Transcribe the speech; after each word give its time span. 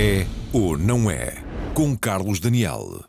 É 0.00 0.24
ou 0.52 0.78
não 0.78 1.10
é? 1.10 1.34
Com 1.74 1.96
Carlos 1.96 2.38
Daniel. 2.38 3.02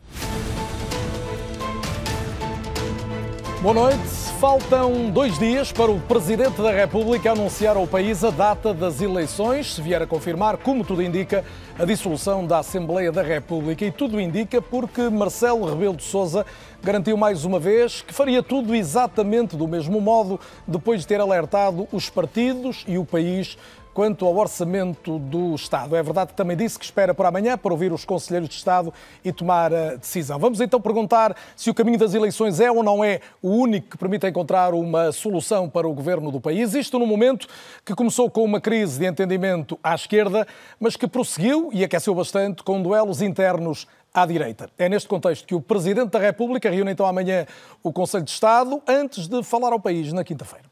Boa 3.61 3.75
noite. 3.75 4.19
Faltam 4.39 5.11
dois 5.11 5.37
dias 5.37 5.71
para 5.71 5.91
o 5.91 5.99
Presidente 5.99 6.61
da 6.61 6.71
República 6.71 7.33
anunciar 7.33 7.75
ao 7.75 7.85
país 7.85 8.23
a 8.23 8.31
data 8.31 8.73
das 8.73 9.01
eleições, 9.01 9.75
se 9.75 9.81
vier 9.81 10.01
a 10.01 10.07
confirmar, 10.07 10.57
como 10.57 10.83
tudo 10.83 11.03
indica, 11.03 11.43
a 11.77 11.85
dissolução 11.85 12.47
da 12.47 12.59
Assembleia 12.59 13.11
da 13.11 13.21
República. 13.21 13.85
E 13.85 13.91
tudo 13.91 14.19
indica 14.19 14.59
porque 14.59 15.09
Marcelo 15.09 15.69
Rebelo 15.69 15.97
de 15.97 16.03
Sousa 16.03 16.45
garantiu 16.81 17.17
mais 17.17 17.43
uma 17.43 17.59
vez 17.59 18.01
que 18.01 18.13
faria 18.13 18.41
tudo 18.41 18.73
exatamente 18.73 19.57
do 19.57 19.67
mesmo 19.67 20.01
modo, 20.01 20.39
depois 20.65 21.01
de 21.01 21.07
ter 21.07 21.19
alertado 21.19 21.85
os 21.91 22.09
partidos 22.09 22.85
e 22.87 22.97
o 22.97 23.05
país 23.05 23.57
quanto 23.93 24.25
ao 24.25 24.35
orçamento 24.35 25.19
do 25.19 25.55
Estado. 25.55 25.95
É 25.95 26.03
verdade 26.03 26.31
que 26.31 26.37
também 26.37 26.55
disse 26.55 26.77
que 26.77 26.85
espera 26.85 27.13
por 27.13 27.25
amanhã 27.25 27.57
para 27.57 27.71
ouvir 27.71 27.91
os 27.91 28.05
conselheiros 28.05 28.49
de 28.49 28.55
Estado 28.55 28.93
e 29.23 29.31
tomar 29.31 29.73
a 29.73 29.95
decisão. 29.95 30.39
Vamos 30.39 30.61
então 30.61 30.79
perguntar 30.79 31.35
se 31.55 31.69
o 31.69 31.73
caminho 31.73 31.97
das 31.97 32.13
eleições 32.13 32.59
é 32.59 32.71
ou 32.71 32.83
não 32.83 33.03
é 33.03 33.19
o 33.41 33.49
único 33.49 33.89
que 33.89 33.97
permite 33.97 34.27
encontrar 34.27 34.73
uma 34.73 35.11
solução 35.11 35.69
para 35.69 35.87
o 35.87 35.93
governo 35.93 36.31
do 36.31 36.39
país. 36.39 36.73
Isto 36.73 36.99
no 36.99 37.05
momento 37.05 37.47
que 37.85 37.95
começou 37.95 38.29
com 38.29 38.43
uma 38.43 38.61
crise 38.61 38.99
de 38.99 39.05
entendimento 39.05 39.77
à 39.83 39.95
esquerda, 39.95 40.47
mas 40.79 40.95
que 40.95 41.07
prosseguiu 41.07 41.69
e 41.73 41.83
aqueceu 41.83 42.13
bastante 42.15 42.63
com 42.63 42.81
duelos 42.81 43.21
internos 43.21 43.87
à 44.13 44.25
direita. 44.25 44.69
É 44.77 44.89
neste 44.89 45.07
contexto 45.07 45.45
que 45.45 45.55
o 45.55 45.61
Presidente 45.61 46.11
da 46.11 46.19
República 46.19 46.69
reúne 46.69 46.91
então 46.91 47.05
amanhã 47.05 47.45
o 47.83 47.91
Conselho 47.91 48.23
de 48.23 48.31
Estado 48.31 48.81
antes 48.87 49.27
de 49.27 49.43
falar 49.43 49.73
ao 49.73 49.79
país 49.79 50.11
na 50.13 50.23
quinta-feira. 50.23 50.69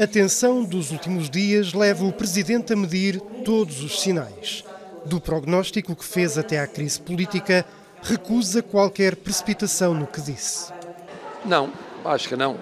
A 0.00 0.06
tensão 0.06 0.64
dos 0.64 0.92
últimos 0.92 1.28
dias 1.28 1.74
leva 1.74 2.06
o 2.06 2.10
Presidente 2.10 2.72
a 2.72 2.76
medir 2.76 3.20
todos 3.44 3.82
os 3.82 4.00
sinais. 4.00 4.64
Do 5.04 5.20
prognóstico 5.20 5.94
que 5.94 6.06
fez 6.06 6.38
até 6.38 6.58
à 6.58 6.66
crise 6.66 6.98
política, 6.98 7.66
recusa 8.00 8.62
qualquer 8.62 9.14
precipitação 9.14 9.92
no 9.92 10.06
que 10.06 10.22
disse. 10.22 10.72
Não, 11.44 11.70
acho 12.02 12.30
que 12.30 12.34
não. 12.34 12.56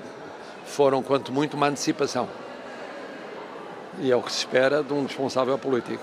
Foram, 0.67 1.01
quanto 1.01 1.31
muito, 1.31 1.57
uma 1.57 1.69
antecipação. 1.69 2.29
E 4.01 4.11
é 4.11 4.17
o 4.17 4.23
que 4.23 4.33
se 4.33 4.39
espera 4.39 4.83
de 4.83 4.93
um 4.93 5.05
responsável 5.05 5.57
político. 5.57 6.03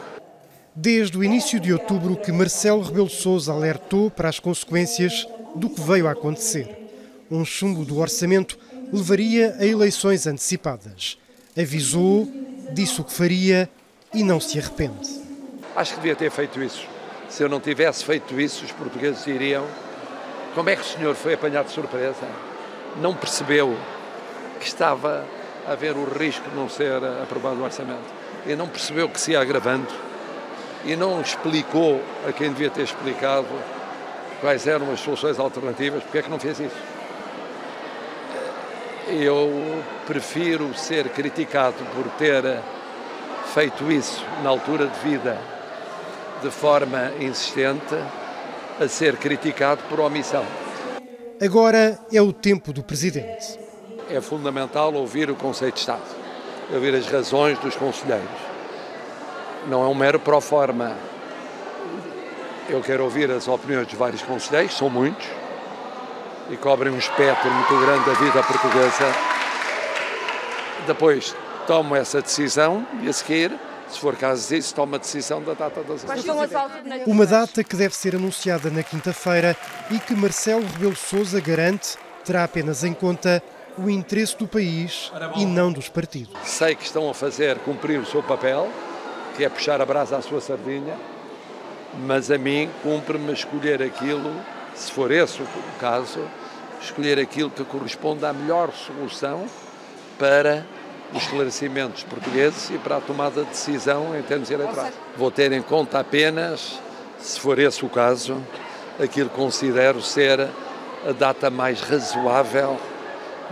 Desde 0.74 1.18
o 1.18 1.24
início 1.24 1.60
de 1.60 1.74
outubro 1.74 2.16
que 2.16 2.32
Marcelo 2.32 2.82
Rebelo 2.82 3.10
Sousa 3.10 3.52
alertou 3.52 4.10
para 4.10 4.30
as 4.30 4.40
consequências 4.40 5.28
do 5.54 5.70
que 5.70 5.82
veio 5.82 6.08
a 6.08 6.12
acontecer. 6.12 6.88
Um 7.30 7.44
chumbo 7.44 7.84
do 7.84 7.98
orçamento 7.98 8.58
levaria 8.94 9.54
a 9.60 9.66
eleições 9.66 10.26
antecipadas 10.26 11.18
avisou, 11.58 12.28
disse 12.72 13.00
o 13.02 13.04
que 13.04 13.14
faria 13.14 13.70
e 14.14 14.24
não 14.24 14.40
se 14.40 14.60
arrepende. 14.60 15.10
Acho 15.76 15.94
que 15.94 16.00
devia 16.00 16.16
ter 16.16 16.32
feito 16.32 16.62
isso. 16.62 16.88
Se 17.30 17.44
eu 17.44 17.50
não 17.50 17.60
tivesse 17.60 18.04
feito 18.06 18.40
isso, 18.40 18.66
os 18.66 18.72
portugueses 18.72 19.24
diriam: 19.26 19.66
como 20.54 20.70
é 20.70 20.76
que 20.76 20.82
o 20.82 20.86
senhor 20.86 21.16
foi 21.16 21.34
apanhado 21.34 21.68
de 21.68 21.74
surpresa? 21.74 22.28
Não 23.02 23.14
percebeu 23.14 23.76
que 24.60 24.68
estava 24.68 25.26
a 25.68 25.74
haver 25.74 25.96
o 25.96 26.06
risco 26.06 26.50
de 26.50 26.56
não 26.56 26.70
ser 26.70 27.04
aprovado 27.22 27.60
o 27.60 27.64
orçamento. 27.64 28.14
E 28.46 28.56
não 28.56 28.68
percebeu 28.68 29.10
que 29.10 29.20
se 29.20 29.32
ia 29.32 29.42
agravando. 29.42 29.88
E 30.86 30.96
não 30.96 31.20
explicou 31.20 32.02
a 32.28 32.32
quem 32.32 32.52
devia 32.52 32.70
ter 32.70 32.84
explicado 32.84 33.48
quais 34.40 34.68
eram 34.68 34.92
as 34.92 35.00
soluções 35.00 35.40
alternativas, 35.40 36.04
porque 36.04 36.20
é 36.20 36.22
que 36.22 36.30
não 36.30 36.40
fez 36.40 36.60
isso? 36.60 36.95
Eu 39.08 39.84
prefiro 40.08 40.74
ser 40.74 41.10
criticado 41.10 41.78
por 41.94 42.06
ter 42.18 42.44
feito 43.54 43.92
isso 43.92 44.26
na 44.44 44.50
altura 44.50 44.88
de 44.88 45.00
vida 45.00 45.38
de 46.42 46.50
forma 46.50 47.12
insistente 47.20 47.96
a 48.80 48.88
ser 48.88 49.18
criticado 49.18 49.84
por 49.88 50.00
omissão. 50.00 50.44
Agora 51.42 52.00
é 52.12 52.22
o 52.22 52.34
tempo 52.34 52.74
do 52.74 52.84
Presidente. 52.84 53.60
É 54.10 54.20
fundamental 54.22 54.94
ouvir 54.94 55.30
o 55.30 55.36
Conselho 55.36 55.72
de 55.72 55.80
Estado, 55.80 56.04
ouvir 56.74 56.96
as 56.96 57.08
razões 57.08 57.60
dos 57.60 57.76
conselheiros. 57.76 58.30
Não 59.68 59.84
é 59.84 59.88
um 59.88 59.96
mero 59.96 60.20
pro 60.20 60.42
forma. 60.42 60.96
Eu 62.68 62.82
quero 62.82 63.04
ouvir 63.04 63.30
as 63.30 63.48
opiniões 63.48 63.88
dos 63.88 63.98
vários 63.98 64.24
conselheiros, 64.24 64.76
são 64.76 64.90
muitos, 64.90 65.28
e 66.50 66.58
cobrem 66.58 66.94
um 66.94 66.98
espectro 66.98 67.50
muito 67.52 67.80
grande 67.80 68.06
da 68.06 68.14
vida 68.14 68.44
portuguesa. 68.44 69.14
Depois 70.88 71.36
tomo 71.66 71.96
essa 71.96 72.22
decisão 72.22 72.86
e 73.02 73.10
a 73.10 73.14
seguir, 73.14 73.52
se 73.90 74.00
for 74.00 74.16
caso 74.16 74.48
disso, 74.48 74.74
tomo 74.76 74.96
a 74.96 74.98
decisão 74.98 75.42
da 75.42 75.54
data 75.54 75.84
das 75.84 76.04
eleições. 76.04 76.52
Uma 77.06 77.26
data 77.26 77.64
que 77.64 77.76
deve 77.76 77.96
ser 77.96 78.16
anunciada 78.16 78.70
na 78.70 78.84
quinta-feira 78.84 79.56
e 79.90 80.00
que 80.00 80.16
Marcelo 80.16 80.66
Rebelo 80.66 80.96
Sousa 80.96 81.40
garante 81.40 81.98
terá 82.24 82.44
apenas 82.44 82.84
em 82.84 82.94
conta 82.94 83.42
o 83.78 83.90
interesse 83.90 84.38
do 84.38 84.48
país 84.48 85.12
e 85.36 85.46
não 85.46 85.72
dos 85.72 85.90
partidos. 85.90 86.34
Sei 86.44 86.76
que 86.76 86.84
estão 86.84 87.10
a 87.10 87.14
fazer 87.14 87.58
cumprir 87.60 88.00
o 88.00 88.06
seu 88.06 88.24
papel, 88.24 88.70
que 89.36 89.44
é 89.44 89.50
puxar 89.50 89.82
a 89.82 89.86
brasa 89.86 90.18
à 90.18 90.22
sua 90.22 90.40
sardinha, 90.40 90.96
mas 92.06 92.32
a 92.32 92.38
mim 92.38 92.70
cumpre-me 92.82 93.34
escolher 93.34 93.82
aquilo 93.82 94.34
se 94.76 94.92
for 94.92 95.12
esse 95.12 95.42
o 95.42 95.48
caso, 95.80 96.20
escolher 96.82 97.18
aquilo 97.20 97.50
que 97.50 97.64
corresponde 97.64 98.26
à 98.26 98.34
melhor 98.34 98.72
solução 98.74 99.46
para 100.20 100.66
os 101.14 101.24
esclarecimentos 101.24 102.04
portugueses 102.04 102.70
e 102.70 102.78
para 102.78 102.98
a 102.98 103.02
tomada 103.02 103.44
de 103.44 103.50
decisão 103.50 104.18
em 104.18 104.22
termos 104.22 104.52
eleitorais. 104.52 104.94
Vou 105.16 105.32
ter 105.32 105.52
em 105.52 105.62
conta 105.62 106.00
apenas, 106.00 106.80
se 107.20 107.40
for 107.40 107.58
esse 107.60 107.86
o 107.86 107.90
caso, 107.90 108.42
aquilo 109.02 109.30
que 109.30 109.36
considero 109.36 110.02
ser 110.02 110.42
a 111.08 111.12
data 111.12 111.50
mais 111.50 111.82
razoável 111.82 112.80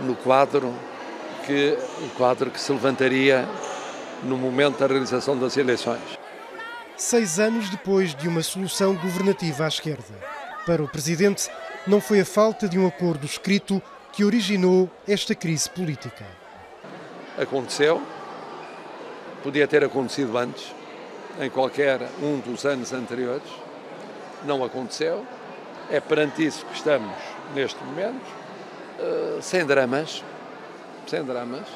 no 0.00 0.14
quadro 0.16 0.74
que 1.46 1.76
o 2.02 2.08
quadro 2.16 2.50
que 2.50 2.60
se 2.60 2.72
levantaria 2.72 3.46
no 4.22 4.36
momento 4.36 4.78
da 4.78 4.86
realização 4.86 5.38
das 5.38 5.56
eleições. 5.56 6.18
Seis 6.96 7.38
anos 7.38 7.68
depois 7.68 8.14
de 8.14 8.28
uma 8.28 8.42
solução 8.42 8.94
governativa 8.94 9.64
à 9.64 9.68
esquerda. 9.68 10.14
Para 10.66 10.82
o 10.82 10.88
presidente, 10.88 11.50
não 11.86 12.00
foi 12.00 12.20
a 12.20 12.24
falta 12.24 12.66
de 12.66 12.78
um 12.78 12.86
acordo 12.86 13.26
escrito 13.26 13.82
que 14.12 14.24
originou 14.24 14.90
esta 15.06 15.34
crise 15.34 15.68
política. 15.68 16.24
Aconteceu, 17.36 18.00
podia 19.42 19.68
ter 19.68 19.84
acontecido 19.84 20.38
antes, 20.38 20.74
em 21.38 21.50
qualquer 21.50 22.00
um 22.22 22.38
dos 22.38 22.64
anos 22.64 22.94
anteriores, 22.94 23.46
não 24.44 24.64
aconteceu. 24.64 25.26
É 25.90 26.00
perante 26.00 26.46
isso 26.46 26.64
que 26.64 26.76
estamos 26.76 27.14
neste 27.54 27.82
momento, 27.84 28.24
uh, 28.98 29.42
sem 29.42 29.66
dramas, 29.66 30.24
sem 31.06 31.22
dramas, 31.22 31.68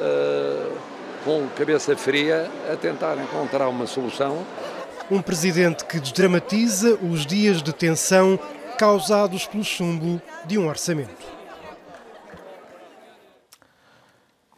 uh, 0.00 0.76
com 1.24 1.46
cabeça 1.56 1.96
fria, 1.96 2.50
a 2.72 2.74
tentar 2.74 3.16
encontrar 3.18 3.68
uma 3.68 3.86
solução 3.86 4.44
um 5.10 5.22
presidente 5.22 5.84
que 5.84 6.00
desdramatiza 6.00 6.94
os 6.96 7.24
dias 7.24 7.62
de 7.62 7.72
tensão 7.72 8.38
causados 8.78 9.46
pelo 9.46 9.64
chumbo 9.64 10.20
de 10.44 10.58
um 10.58 10.68
orçamento. 10.68 11.36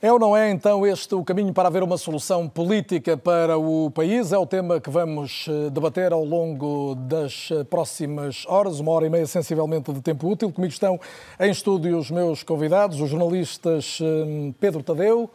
É 0.00 0.12
ou 0.12 0.18
não 0.18 0.36
é 0.36 0.48
então 0.48 0.86
este 0.86 1.12
o 1.16 1.24
caminho 1.24 1.52
para 1.52 1.66
haver 1.66 1.82
uma 1.82 1.98
solução 1.98 2.48
política 2.48 3.16
para 3.16 3.58
o 3.58 3.90
país? 3.90 4.32
É 4.32 4.38
o 4.38 4.46
tema 4.46 4.80
que 4.80 4.88
vamos 4.88 5.46
eh, 5.48 5.70
debater 5.70 6.12
ao 6.12 6.24
longo 6.24 6.94
das 6.94 7.48
eh, 7.50 7.64
próximas 7.64 8.44
horas, 8.46 8.78
uma 8.78 8.92
hora 8.92 9.06
e 9.06 9.10
meia 9.10 9.26
sensivelmente 9.26 9.92
de 9.92 10.00
tempo 10.00 10.28
útil. 10.30 10.52
Comigo 10.52 10.72
estão 10.72 11.00
em 11.40 11.50
estúdio 11.50 11.98
os 11.98 12.12
meus 12.12 12.44
convidados, 12.44 13.00
os 13.00 13.10
jornalistas 13.10 13.98
eh, 14.00 14.52
Pedro 14.60 14.84
Tadeu, 14.84 15.28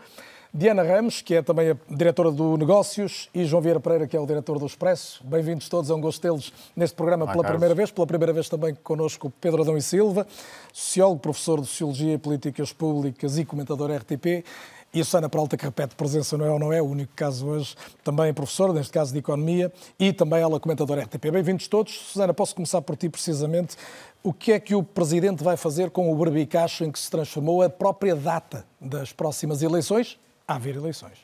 Diana 0.55 0.83
Ramos, 0.83 1.19
que 1.19 1.33
é 1.33 1.41
também 1.41 1.71
a 1.71 1.77
diretora 1.89 2.29
do 2.29 2.55
Negócios, 2.57 3.27
e 3.33 3.43
João 3.43 3.59
Vieira 3.59 3.79
Pereira, 3.79 4.05
que 4.05 4.15
é 4.15 4.19
o 4.19 4.25
diretor 4.27 4.59
do 4.59 4.67
Expresso. 4.67 5.23
Bem-vindos 5.25 5.67
todos, 5.67 5.89
é 5.89 5.95
um 5.95 5.99
gosto 5.99 6.21
tê-los 6.21 6.53
neste 6.75 6.95
programa 6.95 7.23
Olá, 7.23 7.33
pela 7.33 7.43
primeira 7.43 7.73
vez. 7.73 7.89
Pela 7.89 8.05
primeira 8.05 8.31
vez 8.31 8.47
também 8.47 8.75
connosco 8.83 9.33
Pedro 9.41 9.63
Adão 9.63 9.75
e 9.75 9.81
Silva, 9.81 10.27
sociólogo, 10.71 11.21
professor 11.21 11.59
de 11.59 11.65
Sociologia 11.65 12.13
e 12.13 12.17
Políticas 12.19 12.71
Públicas 12.71 13.39
e 13.39 13.45
comentador 13.45 13.89
RTP. 13.91 14.45
E 14.93 15.01
a 15.01 15.03
Susana 15.03 15.27
Peralta, 15.27 15.57
que 15.57 15.65
repete 15.65 15.95
presença 15.95 16.37
não 16.37 16.45
é 16.45 16.51
ou 16.51 16.59
não 16.59 16.71
é, 16.71 16.79
o 16.79 16.85
único 16.85 17.13
caso 17.15 17.47
hoje, 17.47 17.75
também 18.03 18.31
professor, 18.31 18.71
neste 18.75 18.93
caso 18.93 19.11
de 19.11 19.17
Economia, 19.17 19.73
e 19.97 20.13
também 20.13 20.39
ela 20.39 20.59
comentadora 20.59 21.01
RTP. 21.01 21.31
Bem-vindos 21.31 21.67
todos. 21.67 21.93
Susana, 21.93 22.31
posso 22.31 22.53
começar 22.53 22.79
por 22.83 22.95
ti 22.95 23.09
precisamente. 23.09 23.75
O 24.21 24.31
que 24.31 24.51
é 24.51 24.59
que 24.59 24.75
o 24.75 24.83
Presidente 24.83 25.43
vai 25.43 25.57
fazer 25.57 25.89
com 25.89 26.13
o 26.13 26.15
barbicacho 26.15 26.83
em 26.83 26.91
que 26.91 26.99
se 26.99 27.09
transformou 27.09 27.63
a 27.63 27.69
própria 27.71 28.15
data 28.15 28.67
das 28.79 29.11
próximas 29.11 29.63
eleições? 29.63 30.19
Haver 30.47 30.75
eleições. 30.75 31.17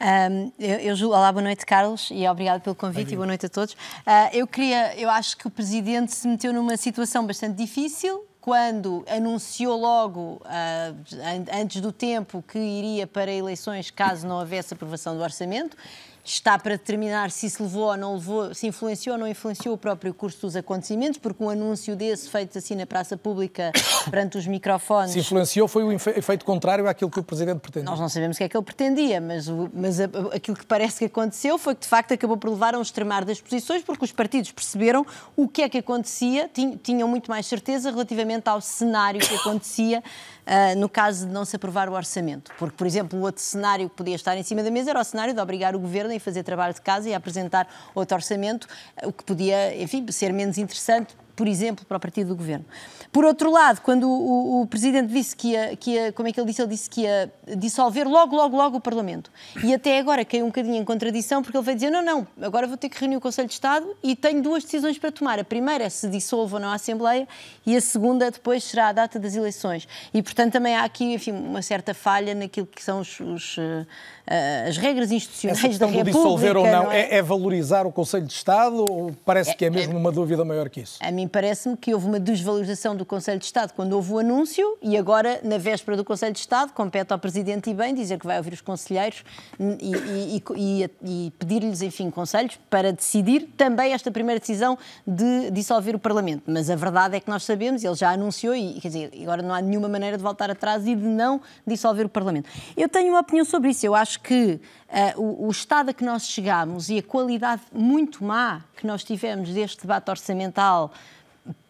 Um, 0.00 0.52
eu, 0.58 0.96
eu, 0.96 1.08
olá, 1.08 1.32
boa 1.32 1.42
noite, 1.42 1.64
Carlos, 1.64 2.10
e 2.10 2.26
obrigado 2.28 2.60
pelo 2.60 2.74
convite 2.74 3.12
e 3.12 3.16
boa 3.16 3.26
noite 3.26 3.46
a 3.46 3.48
todos. 3.48 3.74
Uh, 3.74 4.28
eu 4.32 4.46
queria, 4.46 4.94
eu 4.98 5.08
acho 5.08 5.36
que 5.36 5.46
o 5.46 5.50
Presidente 5.50 6.12
se 6.12 6.28
meteu 6.28 6.52
numa 6.52 6.76
situação 6.76 7.26
bastante 7.26 7.56
difícil 7.56 8.26
quando 8.40 9.04
anunciou 9.08 9.80
logo, 9.80 10.42
uh, 10.44 11.58
antes 11.58 11.80
do 11.80 11.90
tempo, 11.90 12.44
que 12.46 12.58
iria 12.58 13.06
para 13.06 13.32
eleições 13.32 13.90
caso 13.90 14.26
não 14.26 14.38
houvesse 14.38 14.74
aprovação 14.74 15.16
do 15.16 15.22
orçamento 15.22 15.76
está 16.24 16.58
para 16.58 16.72
determinar 16.72 17.30
se 17.30 17.46
isso 17.46 17.62
levou 17.62 17.88
ou 17.88 17.96
não 17.96 18.14
levou, 18.14 18.54
se 18.54 18.66
influenciou 18.66 19.14
ou 19.14 19.20
não 19.20 19.28
influenciou 19.28 19.74
o 19.74 19.78
próprio 19.78 20.14
curso 20.14 20.40
dos 20.40 20.56
acontecimentos, 20.56 21.18
porque 21.18 21.44
um 21.44 21.50
anúncio 21.50 21.94
desse 21.94 22.30
feito 22.30 22.56
assim 22.56 22.74
na 22.74 22.86
praça 22.86 23.16
pública 23.16 23.70
perante 24.10 24.38
os 24.38 24.46
microfones. 24.46 25.10
Se 25.10 25.18
influenciou 25.18 25.68
foi 25.68 25.84
o 25.84 25.92
efeito 25.92 26.44
contrário 26.44 26.88
àquilo 26.88 27.10
que 27.10 27.20
o 27.20 27.22
Presidente 27.22 27.60
pretendia. 27.60 27.90
Nós 27.90 28.00
não 28.00 28.08
sabemos 28.08 28.36
o 28.36 28.38
que 28.38 28.44
é 28.44 28.48
que 28.48 28.56
ele 28.56 28.64
pretendia, 28.64 29.20
mas, 29.20 29.48
o, 29.48 29.70
mas 29.74 30.00
aquilo 30.00 30.56
que 30.56 30.64
parece 30.64 31.00
que 31.00 31.04
aconteceu 31.04 31.58
foi 31.58 31.74
que 31.74 31.82
de 31.82 31.88
facto 31.88 32.14
acabou 32.14 32.38
por 32.38 32.48
levar 32.48 32.74
a 32.74 32.78
um 32.78 32.82
extremar 32.82 33.24
das 33.24 33.40
posições, 33.40 33.82
porque 33.82 34.04
os 34.04 34.12
partidos 34.12 34.50
perceberam 34.50 35.06
o 35.36 35.46
que 35.46 35.60
é 35.60 35.68
que 35.68 35.78
acontecia, 35.78 36.50
tinham 36.82 37.06
muito 37.06 37.30
mais 37.30 37.46
certeza 37.46 37.90
relativamente 37.90 38.48
ao 38.48 38.60
cenário 38.60 39.20
que 39.20 39.34
acontecia 39.34 40.02
uh, 40.46 40.78
no 40.78 40.88
caso 40.88 41.26
de 41.26 41.32
não 41.32 41.44
se 41.44 41.56
aprovar 41.56 41.88
o 41.88 41.92
orçamento. 41.92 42.52
Porque, 42.58 42.76
por 42.76 42.86
exemplo, 42.86 43.18
o 43.18 43.22
outro 43.22 43.42
cenário 43.42 43.88
que 43.88 43.96
podia 43.96 44.14
estar 44.14 44.36
em 44.36 44.42
cima 44.42 44.62
da 44.62 44.70
mesa 44.70 44.90
era 44.90 45.00
o 45.00 45.04
cenário 45.04 45.34
de 45.34 45.40
obrigar 45.40 45.74
o 45.74 45.78
governo 45.78 46.14
a 46.14 46.20
fazer 46.20 46.42
trabalho 46.42 46.74
de 46.74 46.80
casa 46.80 47.08
e 47.08 47.14
a 47.14 47.16
apresentar 47.16 47.68
outro 47.94 48.16
orçamento, 48.16 48.66
o 49.02 49.12
que 49.12 49.24
podia, 49.24 49.80
enfim, 49.82 50.06
ser 50.10 50.32
menos 50.32 50.58
interessante 50.58 51.16
por 51.34 51.48
exemplo, 51.48 51.84
para 51.84 51.96
o 51.96 52.00
partido 52.00 52.28
do 52.28 52.36
governo. 52.36 52.64
Por 53.12 53.24
outro 53.24 53.50
lado, 53.50 53.80
quando 53.80 54.08
o, 54.08 54.62
o, 54.62 54.66
presidente 54.66 55.12
disse 55.12 55.34
que 55.34 55.48
ia, 55.48 55.76
que 55.76 55.90
ia, 55.92 56.12
como 56.12 56.28
é 56.28 56.32
que 56.32 56.40
ele 56.40 56.46
disse? 56.46 56.62
Ele 56.62 56.68
disse 56.68 56.90
que 56.90 57.02
ia 57.02 57.32
dissolver 57.56 58.08
logo, 58.08 58.36
logo, 58.36 58.56
logo 58.56 58.76
o 58.76 58.80
Parlamento. 58.80 59.30
E 59.62 59.74
até 59.74 59.98
agora 59.98 60.24
caiu 60.24 60.44
um 60.44 60.48
bocadinho 60.48 60.76
em 60.76 60.84
contradição, 60.84 61.42
porque 61.42 61.56
ele 61.56 61.64
veio 61.64 61.76
dizer: 61.76 61.90
não, 61.90 62.02
não, 62.02 62.26
agora 62.40 62.66
vou 62.66 62.76
ter 62.76 62.88
que 62.88 62.98
reunir 62.98 63.16
o 63.16 63.20
Conselho 63.20 63.48
de 63.48 63.54
Estado 63.54 63.86
e 64.02 64.14
tenho 64.14 64.42
duas 64.42 64.64
decisões 64.64 64.98
para 64.98 65.10
tomar. 65.10 65.38
A 65.38 65.44
primeira 65.44 65.84
é 65.84 65.88
se 65.88 66.08
dissolve 66.08 66.54
ou 66.54 66.60
não 66.60 66.68
a 66.68 66.74
Assembleia 66.74 67.26
e 67.66 67.76
a 67.76 67.80
segunda 67.80 68.30
depois 68.30 68.64
será 68.64 68.88
a 68.88 68.92
data 68.92 69.18
das 69.18 69.34
eleições. 69.34 69.88
E, 70.12 70.22
portanto, 70.22 70.52
também 70.52 70.74
há 70.74 70.84
aqui, 70.84 71.12
enfim, 71.12 71.32
uma 71.32 71.62
certa 71.62 71.94
falha 71.94 72.34
naquilo 72.34 72.66
que 72.66 72.82
são 72.82 73.00
os, 73.00 73.20
os 73.20 73.56
uh, 73.58 73.86
as 74.26 74.76
regras 74.78 75.12
institucionais 75.12 75.78
da 75.78 75.86
República. 75.86 76.16
dissolver 76.16 76.56
ou 76.56 76.66
não, 76.66 76.90
é? 76.90 77.00
É, 77.00 77.16
é? 77.16 77.22
valorizar 77.22 77.86
o 77.86 77.92
Conselho 77.92 78.26
de 78.26 78.32
Estado 78.32 78.76
ou 78.76 79.14
parece 79.24 79.50
é, 79.50 79.54
que 79.54 79.64
é 79.66 79.70
mesmo 79.70 79.94
é, 79.94 79.96
uma 79.96 80.10
dúvida 80.10 80.44
maior 80.44 80.70
que 80.70 80.80
isso? 80.80 80.98
A 81.00 81.10
mim 81.10 81.28
parece-me 81.28 81.76
que 81.76 81.92
houve 81.92 82.06
uma 82.06 82.18
desvalorização 82.18 82.96
do 82.96 83.04
Conselho 83.04 83.38
de 83.38 83.44
Estado 83.44 83.72
quando 83.74 83.92
houve 83.92 84.12
o 84.12 84.18
anúncio 84.18 84.78
e 84.80 84.96
agora, 84.96 85.40
na 85.42 85.58
véspera 85.58 85.96
do 85.96 86.04
Conselho 86.04 86.32
de 86.32 86.38
Estado, 86.38 86.72
compete 86.72 87.12
ao 87.12 87.18
Presidente 87.18 87.68
e 87.68 87.74
bem 87.74 87.94
dizer 87.94 88.18
que 88.18 88.26
vai 88.26 88.38
ouvir 88.38 88.54
os 88.54 88.60
conselheiros 88.62 89.24
e, 89.60 89.92
e, 89.94 90.42
e, 90.56 90.90
e 91.04 91.30
pedir-lhes, 91.38 91.82
enfim, 91.82 92.10
conselhos 92.10 92.58
para 92.70 92.92
decidir 92.92 93.48
também 93.56 93.92
esta 93.92 94.10
primeira 94.10 94.40
decisão 94.40 94.78
de 95.06 95.50
dissolver 95.50 95.94
o 95.94 95.98
Parlamento. 95.98 96.44
Mas 96.46 96.70
a 96.70 96.76
verdade 96.76 97.16
é 97.16 97.20
que 97.20 97.28
nós 97.28 97.44
sabemos, 97.44 97.84
ele 97.84 97.94
já 97.94 98.10
anunciou 98.10 98.54
e, 98.54 98.80
quer 98.80 98.88
dizer, 98.88 99.10
agora 99.22 99.42
não 99.42 99.54
há 99.54 99.60
nenhuma 99.60 99.88
maneira 99.88 100.16
de 100.16 100.22
voltar 100.22 100.50
atrás 100.50 100.86
e 100.86 100.94
de 100.94 101.04
não 101.04 101.40
dissolver 101.66 102.06
o 102.06 102.08
Parlamento. 102.08 102.48
Eu 102.76 102.88
tenho 102.88 103.10
uma 103.10 103.20
opinião 103.20 103.44
sobre 103.44 103.70
isso. 103.70 103.84
Eu 103.84 103.94
acho 103.94 104.13
que 104.16 104.60
uh, 104.88 105.20
o, 105.20 105.46
o 105.46 105.50
estado 105.50 105.90
a 105.90 105.94
que 105.94 106.04
nós 106.04 106.26
chegámos 106.26 106.88
e 106.88 106.98
a 106.98 107.02
qualidade 107.02 107.62
muito 107.72 108.24
má 108.24 108.62
que 108.76 108.86
nós 108.86 109.04
tivemos 109.04 109.50
deste 109.50 109.82
debate 109.82 110.10
orçamental 110.10 110.92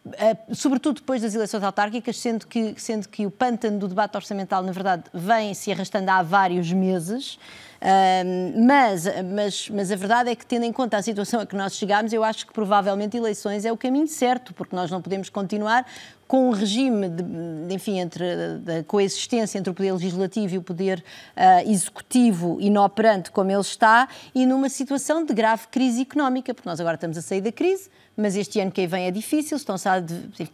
Uh, 0.06 0.55
sobretudo 0.55 0.96
depois 0.96 1.23
das 1.23 1.35
eleições 1.35 1.62
autárquicas, 1.62 2.19
sendo 2.19 2.46
que, 2.46 2.75
sendo 2.76 3.08
que 3.08 3.25
o 3.25 3.31
pântano 3.31 3.79
do 3.79 3.88
debate 3.88 4.14
orçamental, 4.14 4.62
na 4.62 4.70
verdade, 4.70 5.05
vem 5.14 5.55
se 5.55 5.73
arrastando 5.73 6.11
há 6.11 6.23
vários 6.23 6.70
meses. 6.70 7.38
Uh, 7.81 8.67
mas, 8.67 9.06
mas, 9.25 9.70
mas 9.70 9.91
a 9.91 9.96
verdade 9.96 10.29
é 10.29 10.37
que, 10.37 10.44
tendo 10.44 10.67
em 10.67 10.73
conta 10.75 10.99
a 10.99 11.02
situação 11.02 11.41
a 11.41 11.46
que 11.46 11.56
nós 11.56 11.75
chegámos, 11.75 12.12
eu 12.12 12.23
acho 12.23 12.46
que 12.46 12.52
provavelmente 12.52 13.17
eleições 13.17 13.64
é 13.64 13.73
o 13.73 13.79
caminho 13.79 14.06
certo, 14.06 14.52
porque 14.52 14.76
nós 14.76 14.91
não 14.91 15.00
podemos 15.00 15.31
continuar 15.31 15.87
com 16.26 16.48
um 16.48 16.50
regime 16.50 17.08
de, 17.08 17.74
enfim, 17.74 17.98
entre 17.98 18.24
da 18.58 18.82
coexistência 18.84 19.58
entre 19.58 19.70
o 19.70 19.74
poder 19.74 19.92
legislativo 19.92 20.54
e 20.54 20.58
o 20.58 20.62
poder 20.62 21.04
uh, 21.36 21.70
executivo 21.70 22.58
inoperante 22.60 23.30
como 23.30 23.50
ele 23.50 23.60
está 23.60 24.08
e 24.34 24.46
numa 24.46 24.68
situação 24.68 25.24
de 25.24 25.34
grave 25.34 25.68
crise 25.68 26.02
económica, 26.02 26.54
porque 26.54 26.68
nós 26.68 26.80
agora 26.80 26.94
estamos 26.94 27.18
a 27.18 27.22
sair 27.22 27.40
da 27.40 27.52
crise, 27.52 27.90
mas 28.16 28.36
este 28.36 28.60
ano 28.60 28.70
que 28.70 28.86
vem 28.86 29.06
é 29.06 29.10
difícil, 29.10 29.56
estão 29.56 29.74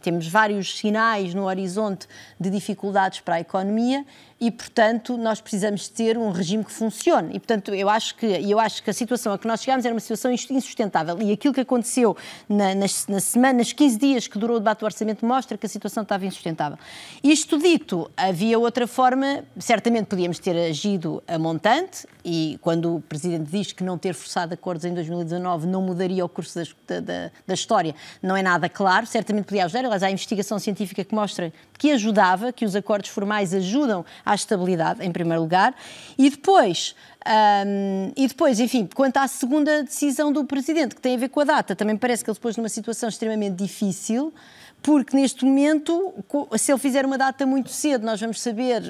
temos 0.01 0.27
vários 0.27 0.77
sinais 0.77 1.33
no 1.33 1.43
horizonte 1.43 2.07
de 2.39 2.49
dificuldades 2.49 3.19
para 3.19 3.35
a 3.35 3.39
economia 3.39 4.03
e, 4.39 4.49
portanto, 4.49 5.15
nós 5.17 5.39
precisamos 5.39 5.87
ter 5.87 6.17
um 6.17 6.31
regime 6.31 6.65
que 6.65 6.71
funcione. 6.71 7.35
E, 7.35 7.39
portanto, 7.39 7.75
eu 7.75 7.87
acho 7.87 8.15
que, 8.15 8.25
eu 8.25 8.59
acho 8.59 8.81
que 8.81 8.89
a 8.89 8.93
situação 8.93 9.31
a 9.33 9.37
que 9.37 9.47
nós 9.47 9.61
chegámos 9.61 9.85
era 9.85 9.93
uma 9.93 9.99
situação 9.99 10.31
insustentável. 10.31 11.21
E 11.21 11.31
aquilo 11.31 11.53
que 11.53 11.61
aconteceu 11.61 12.17
na, 12.49 12.73
nas, 12.73 13.05
na 13.05 13.19
semana, 13.19 13.59
nos 13.59 13.71
15 13.71 13.99
dias 13.99 14.27
que 14.27 14.39
durou 14.39 14.57
o 14.57 14.59
debate 14.59 14.79
do 14.79 14.85
orçamento 14.85 15.23
mostra 15.23 15.59
que 15.61 15.67
a 15.67 15.69
situação 15.69 16.03
estava 16.03 16.25
insustentável. 16.25 16.77
Isto 17.23 17.57
dito, 17.57 18.11
havia 18.17 18.59
outra 18.59 18.87
forma, 18.87 19.45
certamente 19.59 20.07
podíamos 20.07 20.39
ter 20.39 20.57
agido 20.57 21.23
a 21.27 21.37
montante, 21.37 22.05
e 22.25 22.57
quando 22.61 22.97
o 22.97 23.01
Presidente 23.01 23.49
diz 23.49 23.71
que 23.71 23.83
não 23.83 23.97
ter 23.97 24.13
forçado 24.13 24.53
acordos 24.53 24.85
em 24.85 24.93
2019 24.93 25.67
não 25.67 25.81
mudaria 25.81 26.25
o 26.25 26.29
curso 26.29 26.59
da, 26.87 26.99
da, 26.99 27.31
da 27.47 27.53
história, 27.53 27.95
não 28.21 28.35
é 28.35 28.41
nada 28.41 28.67
claro, 28.67 29.05
certamente 29.05 29.45
podia 29.45 29.65
ajudar, 29.65 29.85
aliás, 29.85 30.03
há 30.03 30.11
investigação 30.11 30.59
científica 30.59 31.03
que 31.03 31.13
mostra 31.13 31.53
que 31.77 31.91
ajudava, 31.91 32.51
que 32.51 32.65
os 32.65 32.75
acordos 32.75 33.09
formais 33.09 33.53
ajudam 33.53 34.05
à 34.25 34.35
estabilidade, 34.35 35.03
em 35.05 35.11
primeiro 35.11 35.41
lugar, 35.41 35.73
e 36.17 36.29
depois. 36.29 36.95
Um, 37.23 38.11
e 38.15 38.27
depois, 38.27 38.59
enfim, 38.59 38.89
quanto 38.95 39.17
à 39.17 39.27
segunda 39.27 39.83
decisão 39.83 40.31
do 40.31 40.43
Presidente, 40.43 40.95
que 40.95 41.01
tem 41.01 41.15
a 41.15 41.17
ver 41.17 41.29
com 41.29 41.39
a 41.39 41.43
data, 41.43 41.75
também 41.75 41.95
parece 41.95 42.23
que 42.23 42.29
ele 42.29 42.35
depois 42.35 42.57
numa 42.57 42.69
situação 42.69 43.09
extremamente 43.09 43.55
difícil, 43.55 44.33
porque 44.81 45.15
neste 45.15 45.45
momento, 45.45 46.13
se 46.57 46.71
ele 46.71 46.79
fizer 46.79 47.05
uma 47.05 47.17
data 47.17 47.45
muito 47.45 47.69
cedo, 47.69 48.03
nós 48.03 48.19
vamos 48.19 48.41
saber, 48.41 48.81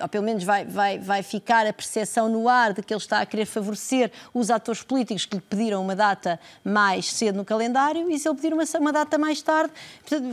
ou, 0.00 0.08
pelo 0.08 0.24
menos 0.24 0.42
vai, 0.42 0.64
vai, 0.64 0.98
vai 0.98 1.22
ficar 1.22 1.66
a 1.66 1.72
percepção 1.72 2.28
no 2.28 2.48
ar 2.48 2.72
de 2.72 2.82
que 2.82 2.92
ele 2.92 3.00
está 3.00 3.20
a 3.20 3.26
querer 3.26 3.46
favorecer 3.46 4.10
os 4.34 4.50
atores 4.50 4.82
políticos 4.82 5.24
que 5.24 5.36
lhe 5.36 5.42
pediram 5.42 5.80
uma 5.80 5.94
data 5.94 6.40
mais 6.64 7.12
cedo 7.12 7.36
no 7.36 7.44
calendário, 7.44 8.10
e 8.10 8.18
se 8.18 8.28
ele 8.28 8.34
pedir 8.34 8.52
uma, 8.52 8.64
uma 8.80 8.92
data 8.92 9.16
mais 9.18 9.40
tarde, 9.40 9.72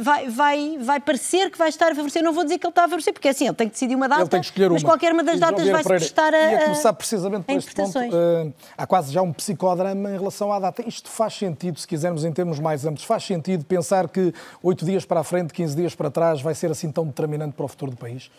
vai, 0.01 0.27
vai, 0.30 0.77
vai 0.80 1.00
parecer 1.00 1.51
que 1.51 1.57
vai 1.57 1.69
estar 1.69 1.92
a 1.92 1.95
favorecer. 1.95 2.24
Não 2.24 2.33
vou 2.33 2.44
dizer 2.44 2.57
que 2.57 2.65
ele 2.65 2.71
está 2.71 2.86
a 2.86 2.88
favorecer, 2.88 3.13
porque 3.13 3.27
é 3.27 3.31
assim, 3.31 3.45
ele 3.45 3.54
tem 3.54 3.68
que 3.68 3.74
decidir 3.74 3.95
uma 3.95 4.10
data, 4.10 4.21
ele 4.21 4.30
tem 4.30 4.39
que 4.39 4.48
escolher 4.48 4.69
mas 4.71 4.81
uma. 4.81 4.92
qualquer 4.92 5.13
uma 5.13 5.24
das 5.24 5.39
datas 5.39 5.68
vai 5.68 5.83
se 5.83 5.89
prestar 5.89 6.33
a. 6.33 6.51
Ia 6.51 6.62
começar 6.63 6.94
precisamente 6.94 7.44
por 7.44 7.56
este 7.56 7.75
ponto. 7.75 8.00
Uh, 8.00 8.54
há 8.75 8.88
quase 8.88 9.13
já 9.13 9.21
um 9.21 9.31
psicodrama 9.31 10.10
em 10.10 10.18
relação 10.18 10.51
à 10.51 10.60
data. 10.60 10.83
Isto 10.88 11.10
faz 11.10 11.36
sentido, 11.36 11.80
se 11.80 11.88
quisermos, 11.88 12.25
em 12.25 12.31
termos 12.31 12.60
mais 12.60 12.86
amplos, 12.86 13.04
faz 13.04 13.24
sentido 13.24 13.63
pensar 13.65 14.07
que 14.10 14.34
oito 14.63 14.84
dias 14.84 15.02
para 15.05 15.19
a 15.19 15.24
frente, 15.24 15.53
15 15.53 15.75
dias 15.75 15.95
para 15.95 16.10
trás, 16.10 16.41
vai 16.41 16.55
ser 16.55 16.72
assim 16.72 16.91
tão 16.91 17.05
determinante 17.05 17.53
para 17.53 17.65
o 17.65 17.67
futuro 17.67 17.91
do 17.91 17.98
país? 17.98 18.29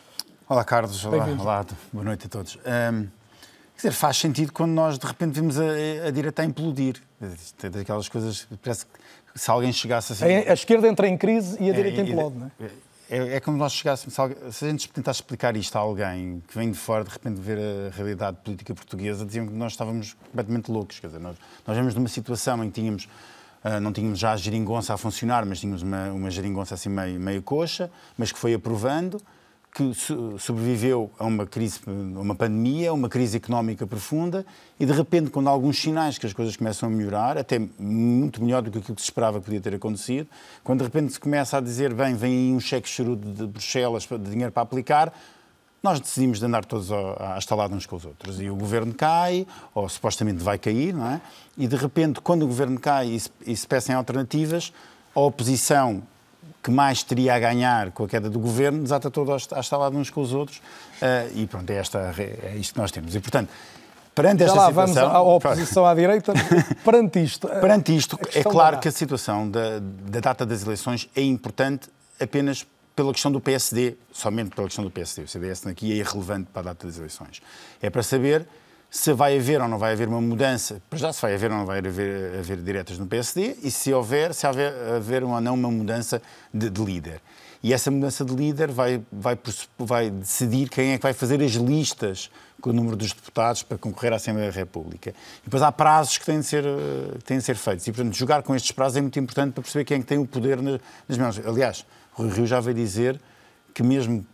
Olá, 0.49 0.65
Carlos. 0.65 1.05
Olá, 1.05 1.27
olá, 1.27 1.67
boa 1.93 2.05
noite 2.05 2.27
a 2.27 2.29
todos. 2.29 2.57
Um, 2.57 3.09
quer 3.75 3.77
dizer, 3.77 3.93
faz 3.93 4.19
sentido 4.19 4.53
quando 4.53 4.73
nós 4.73 4.99
de 4.99 5.07
repente 5.07 5.33
vimos 5.41 5.59
a, 5.59 5.65
a 6.07 6.11
direita 6.11 6.43
a 6.43 6.45
implodir. 6.45 7.01
É 7.63 7.69
daquelas 7.71 8.09
coisas, 8.09 8.47
parece 8.63 8.85
que 8.85 8.93
se 9.41 9.51
alguém 9.51 9.73
chegasse 9.73 10.13
assim. 10.13 10.25
A, 10.25 10.53
esquerda 10.53 10.87
entra 10.87 11.09
em 11.09 11.17
crise 11.17 11.57
e 11.61 11.71
a 11.71 11.73
é, 11.73 11.73
direita 11.73 12.03
implode, 12.03 12.37
não 12.37 12.51
é? 12.61 12.71
É, 13.09 13.37
é 13.37 13.41
como 13.41 13.57
nós 13.57 13.73
chegássemos, 13.73 14.15
se 14.51 14.65
a 14.65 14.69
gente 14.69 14.89
tentasse 14.91 15.19
explicar 15.19 15.57
isto 15.57 15.77
a 15.77 15.81
alguém 15.81 16.43
que 16.49 16.57
vem 16.57 16.71
de 16.71 16.79
fora, 16.79 17.05
de 17.05 17.11
repente 17.11 17.41
ver 17.41 17.59
a 17.59 17.95
realidade 17.95 18.39
política 18.43 18.75
portuguesa, 18.75 19.25
diziam 19.27 19.47
que 19.47 19.53
nós 19.53 19.73
estávamos 19.73 20.15
completamente 20.15 20.71
loucos. 20.71 21.01
Quer 21.01 21.09
dizer, 21.09 21.21
nós, 21.21 21.37
nós 21.67 21.77
vemos 21.77 21.95
numa 21.95 22.09
situação 22.09 22.63
em 22.65 22.71
que 22.71 22.81
tínhamos 22.81 23.09
não 23.81 23.93
tínhamos 23.93 24.19
já 24.19 24.33
a 24.33 24.37
geringonça 24.37 24.93
a 24.95 24.97
funcionar, 24.97 25.47
mas 25.47 25.61
tínhamos 25.61 25.83
uma, 25.83 26.11
uma 26.13 26.31
geringonça 26.31 26.75
assim 26.75 26.89
meio, 26.89 27.19
meio 27.19 27.43
coxa, 27.43 27.91
mas 28.17 28.31
que 28.31 28.39
foi 28.39 28.55
aprovando, 28.55 29.21
que 29.75 29.93
sobreviveu 30.39 31.11
a 31.19 31.25
uma 31.25 31.47
crise, 31.47 31.81
a 31.87 32.21
uma 32.21 32.35
pandemia, 32.37 32.91
a 32.91 32.93
uma 32.93 33.09
crise 33.09 33.37
económica 33.37 33.85
profunda, 33.85 34.47
e 34.79 34.87
de 34.87 34.93
repente, 34.93 35.31
quando 35.31 35.49
há 35.49 35.51
alguns 35.51 35.81
sinais 35.81 36.17
que 36.17 36.27
as 36.27 36.33
coisas 36.33 36.57
começam 36.57 36.89
a 36.89 36.93
melhorar, 36.93 37.37
até 37.37 37.61
muito 37.77 38.43
melhor 38.43 38.63
do 38.63 38.71
que 38.71 38.79
aquilo 38.79 38.95
que 38.95 39.03
se 39.03 39.07
esperava 39.07 39.41
que 39.41 39.47
podia 39.47 39.61
ter 39.61 39.75
acontecido, 39.75 40.29
quando 40.63 40.79
de 40.79 40.85
repente 40.85 41.13
se 41.13 41.19
começa 41.19 41.57
a 41.59 41.61
dizer, 41.61 41.93
bem, 41.93 42.15
vem 42.15 42.33
aí 42.33 42.53
um 42.55 42.61
cheque 42.61 42.89
charuto 42.89 43.29
de 43.29 43.47
Bruxelas 43.49 44.07
de 44.07 44.31
dinheiro 44.31 44.53
para 44.53 44.63
aplicar, 44.63 45.13
nós 45.85 46.01
decidimos 46.01 46.39
de 46.39 46.47
andar 46.47 46.65
todos 46.65 46.91
a, 46.91 47.35
a 47.35 47.39
estalar 47.39 47.71
uns 47.71 47.85
com 47.85 47.97
os 47.97 48.07
outros. 48.07 48.41
E 48.41 48.49
o 48.49 48.57
governo 48.57 48.95
cai, 48.95 49.47
ou 49.75 49.87
supostamente 49.87 50.43
vai 50.43 50.59
cair, 50.59 50.95
não 50.95 51.07
é? 51.07 51.21
E 51.59 51.67
de 51.67 51.77
repente, 51.77 52.23
quando 52.23 52.45
o 52.45 52.47
governo 52.47 52.81
cai 52.81 53.09
e 53.09 53.21
se, 53.21 53.31
e 53.47 53.55
se 53.55 53.67
peçam 53.67 53.95
alternativas, 53.95 54.73
a 55.15 55.21
oposição 55.21 56.03
que 56.63 56.71
mais 56.71 57.03
teria 57.03 57.35
a 57.35 57.39
ganhar 57.39 57.91
com 57.91 58.05
a 58.05 58.09
queda 58.09 58.31
do 58.31 58.41
governo 58.41 58.83
desata 58.83 59.11
todo 59.11 59.31
a 59.31 59.61
estalar 59.61 59.93
uns 59.93 60.09
com 60.09 60.23
os 60.23 60.33
outros. 60.33 60.57
Uh, 60.57 61.31
e 61.35 61.47
pronto, 61.47 61.69
é, 61.69 61.77
esta, 61.77 62.15
é 62.19 62.57
isto 62.57 62.73
que 62.73 62.81
nós 62.81 62.91
temos. 62.91 63.15
E 63.15 63.21
portanto. 63.21 63.51
Perante 64.15 64.45
esta 64.45 64.55
Já 64.55 64.63
lá 64.63 64.69
situação, 64.69 64.95
vamos 64.95 65.15
à 65.15 65.21
oposição 65.21 65.87
à 65.87 65.95
direita. 65.95 66.33
Perante 66.83 67.23
isto. 67.23 67.49
Perante 67.49 67.95
isto, 67.95 68.19
é 68.33 68.43
claro 68.45 68.79
que 68.79 68.89
a 68.89 68.93
situação 68.93 69.51
da, 69.51 69.81
da 69.81 70.21
data 70.21 70.47
das 70.47 70.63
eleições 70.63 71.11
é 71.17 71.21
importante 71.21 71.91
apenas 72.21 72.65
pela 72.95 73.13
questão 73.13 73.33
do 73.33 73.41
PSD, 73.41 73.97
somente 74.13 74.55
pela 74.55 74.67
questão 74.67 74.85
do 74.85 74.91
PSD. 74.91 75.23
O 75.23 75.29
CDS 75.29 75.67
aqui 75.67 75.93
é 75.93 75.97
irrelevante 75.97 76.49
para 76.53 76.61
a 76.61 76.65
data 76.73 76.87
das 76.87 76.97
eleições. 76.97 77.43
É 77.83 77.91
para 77.91 78.03
saber 78.03 78.47
se 78.91 79.13
vai 79.13 79.37
haver 79.37 79.61
ou 79.61 79.67
não 79.67 79.77
vai 79.77 79.93
haver 79.93 80.07
uma 80.07 80.21
mudança, 80.21 80.81
para 80.89 80.99
já 80.99 81.13
se 81.13 81.21
vai 81.21 81.35
haver 81.35 81.51
ou 81.51 81.59
não 81.59 81.67
vai 81.67 81.79
haver, 81.79 82.39
haver 82.39 82.59
diretas 82.59 82.97
no 82.97 83.07
PSD, 83.07 83.57
e 83.63 83.71
se 83.71 83.93
houver, 83.93 84.33
se 84.33 84.47
haver, 84.47 84.73
haver 84.97 85.25
ou 85.25 85.41
não 85.41 85.55
uma 85.55 85.71
mudança 85.71 86.23
de, 86.53 86.71
de 86.71 86.85
líder. 86.85 87.21
E 87.61 87.73
essa 87.73 87.91
mudança 87.91 88.25
de 88.25 88.33
líder 88.33 88.71
vai, 88.71 89.03
vai, 89.11 89.37
vai 89.79 90.11
decidir 90.11 90.69
quem 90.69 90.93
é 90.93 90.97
que 90.99 91.03
vai 91.03 91.13
fazer 91.13 91.43
as 91.43 91.53
listas 91.53 92.31
com 92.61 92.71
o 92.71 92.73
número 92.73 92.95
dos 92.95 93.13
deputados 93.13 93.63
para 93.63 93.77
concorrer 93.77 94.13
à 94.13 94.17
Assembleia 94.17 94.51
da 94.51 94.57
República. 94.57 95.11
E 95.11 95.45
depois 95.45 95.63
há 95.63 95.73
prazos 95.73 96.17
que 96.17 96.25
têm 96.25 96.41
de 96.41 96.47
ser, 96.47 96.65
têm 97.25 97.39
de 97.39 97.45
ser 97.45 97.57
feitos. 97.57 97.87
E, 97.87 97.93
portanto, 97.93 98.15
jogar 98.15 98.43
com 98.43 98.55
estes 98.55 98.71
prazos 98.71 98.97
é 98.99 99.01
muito 99.01 99.19
importante 99.19 99.55
para 99.55 99.63
perceber 99.63 99.85
quem 99.85 99.97
é 99.97 100.01
que 100.01 100.07
tem 100.07 100.19
o 100.19 100.27
poder 100.27 100.59
nas 101.09 101.19
mãos. 101.19 101.41
Aliás, 101.45 101.85
Rui 102.15 102.31
Rio 102.31 102.47
já 102.47 102.61
veio 102.61 102.77
dizer 102.77 103.21
que 103.73 103.83
mesmo, 103.83 104.25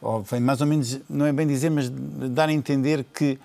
ou 0.00 0.22
vem 0.22 0.40
mais 0.40 0.60
ou 0.60 0.66
menos, 0.66 0.98
não 1.08 1.26
é 1.26 1.32
bem 1.32 1.46
dizer, 1.46 1.70
mas 1.70 1.90
dar 1.90 2.48
a 2.48 2.52
entender 2.52 3.04
que 3.04 3.38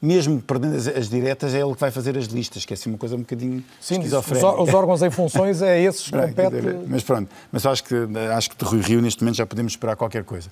mesmo 0.00 0.40
perdendo 0.40 0.76
as, 0.76 0.86
as, 0.86 1.08
diretas, 1.08 1.54
é 1.54 1.60
ele 1.60 1.74
que 1.74 1.80
vai 1.80 1.90
fazer 1.90 2.16
as 2.16 2.26
listas, 2.26 2.64
que 2.64 2.72
é 2.72 2.74
assim 2.74 2.88
uma 2.88 2.98
coisa 2.98 3.16
um 3.16 3.20
bocadinho 3.20 3.64
Sim, 3.80 3.98
os, 3.98 4.12
os, 4.12 4.74
órgãos 4.74 5.02
em 5.02 5.10
funções 5.10 5.60
é 5.60 5.80
esses 5.82 6.04
que 6.04 6.12
competem. 6.16 6.84
Mas 6.86 7.02
pronto, 7.02 7.28
mas 7.50 7.66
acho 7.66 7.82
que, 7.82 7.94
acho 8.36 8.50
que 8.50 8.56
de 8.56 8.64
Rui 8.64 8.80
Rio, 8.80 9.02
neste 9.02 9.22
momento, 9.22 9.36
já 9.36 9.46
podemos 9.46 9.72
esperar 9.72 9.96
qualquer 9.96 10.22
coisa. 10.22 10.48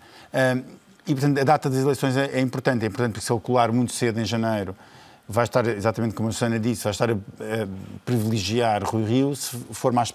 e, 1.06 1.14
portanto, 1.14 1.38
a 1.38 1.44
data 1.44 1.70
das 1.70 1.80
eleições 1.80 2.16
é, 2.16 2.30
é, 2.32 2.40
importante, 2.40 2.84
é 2.84 2.88
importante 2.88 3.12
porque 3.12 3.26
se 3.26 3.32
ele 3.32 3.40
colar 3.40 3.70
muito 3.70 3.92
cedo, 3.92 4.20
em 4.20 4.24
janeiro, 4.24 4.74
vai 5.28 5.44
estar, 5.44 5.64
exatamente 5.66 6.14
como 6.14 6.28
a 6.28 6.32
Susana 6.32 6.58
disse, 6.58 6.82
vai 6.82 6.92
estar 6.92 7.10
a, 7.10 7.14
a 7.14 7.68
privilegiar 8.04 8.82
Rui 8.84 9.04
Rio, 9.04 9.36
se 9.36 9.56
for 9.70 9.92
mais 9.92 10.12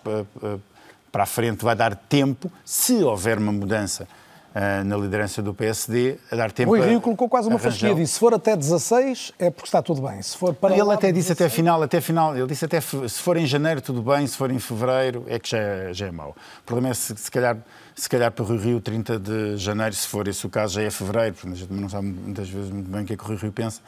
para, 1.12 1.24
a 1.24 1.25
frente, 1.25 1.63
vai 1.63 1.75
dar 1.75 1.96
tempo, 1.96 2.51
se 2.63 3.03
houver 3.03 3.38
uma 3.38 3.51
mudança 3.51 4.08
uh, 4.56 4.84
na 4.84 4.98
liderança 4.98 5.41
do 5.41 5.53
PSD, 5.53 6.18
a 6.32 6.36
dar 6.36 6.51
tempo 6.51 6.72
O 6.72 6.82
Rio 6.82 7.01
colocou 7.01 7.27
quase 7.27 7.48
uma 7.48 7.60
fasquia, 7.60 7.94
disse, 7.94 8.13
se 8.13 8.20
for 8.20 8.34
até 8.34 8.56
16 8.56 9.34
é 9.38 9.50
porque 9.50 9.68
está 9.68 9.82
tudo 9.82 10.01
bem, 10.01 10.22
se 10.22 10.38
for 10.38 10.53
para 10.53 10.74
Ele 10.74 10.91
até 10.91 11.12
disse 11.12 11.30
16... 11.30 11.32
até 11.32 11.50
final, 11.50 11.84
até 11.84 12.01
final, 12.01 12.38
ele 12.38 12.48
disse 12.48 12.65
até 12.65 12.80
se 12.80 13.22
for 13.22 13.38
em 13.38 13.46
janeiro 13.46 13.82
tudo 13.82 14.01
bem, 14.01 14.25
se 14.25 14.38
for 14.38 14.51
em 14.51 14.60
fevereiro 14.60 15.25
é 15.27 15.38
que 15.39 15.50
já 15.50 15.58
é, 15.58 15.94
já 15.94 16.08
é 16.08 16.12
mau. 16.12 16.36
O 16.62 16.63
problema 16.65 16.89
é 16.89 16.94
se, 16.94 17.15
se 17.15 17.30
calhar 17.30 17.58
se 17.96 18.10
calhar 18.10 18.32
para 18.32 18.44
o 18.44 18.48
Rio 18.48 18.58
Rio 18.58 18.82
30 18.82 19.20
de 19.20 19.58
janeiro, 19.58 19.94
se 19.94 20.08
for 20.08 20.27
esse 20.27 20.46
o 20.46 20.50
caso, 20.50 20.75
já 20.75 20.82
é 20.82 20.89
fevereiro, 20.89 21.36
porque 21.36 21.50
a 21.50 21.56
gente 21.56 21.72
não 21.72 21.89
sabe 21.89 22.08
muitas 22.08 22.50
vezes 22.50 22.72
muito 22.72 22.89
bem 22.89 23.03
o 23.03 23.06
que 23.06 23.13
é 23.13 23.18
que 23.18 23.24
o 23.24 23.27
Rio 23.27 23.38
Rio 23.38 23.51
pensa. 23.51 23.82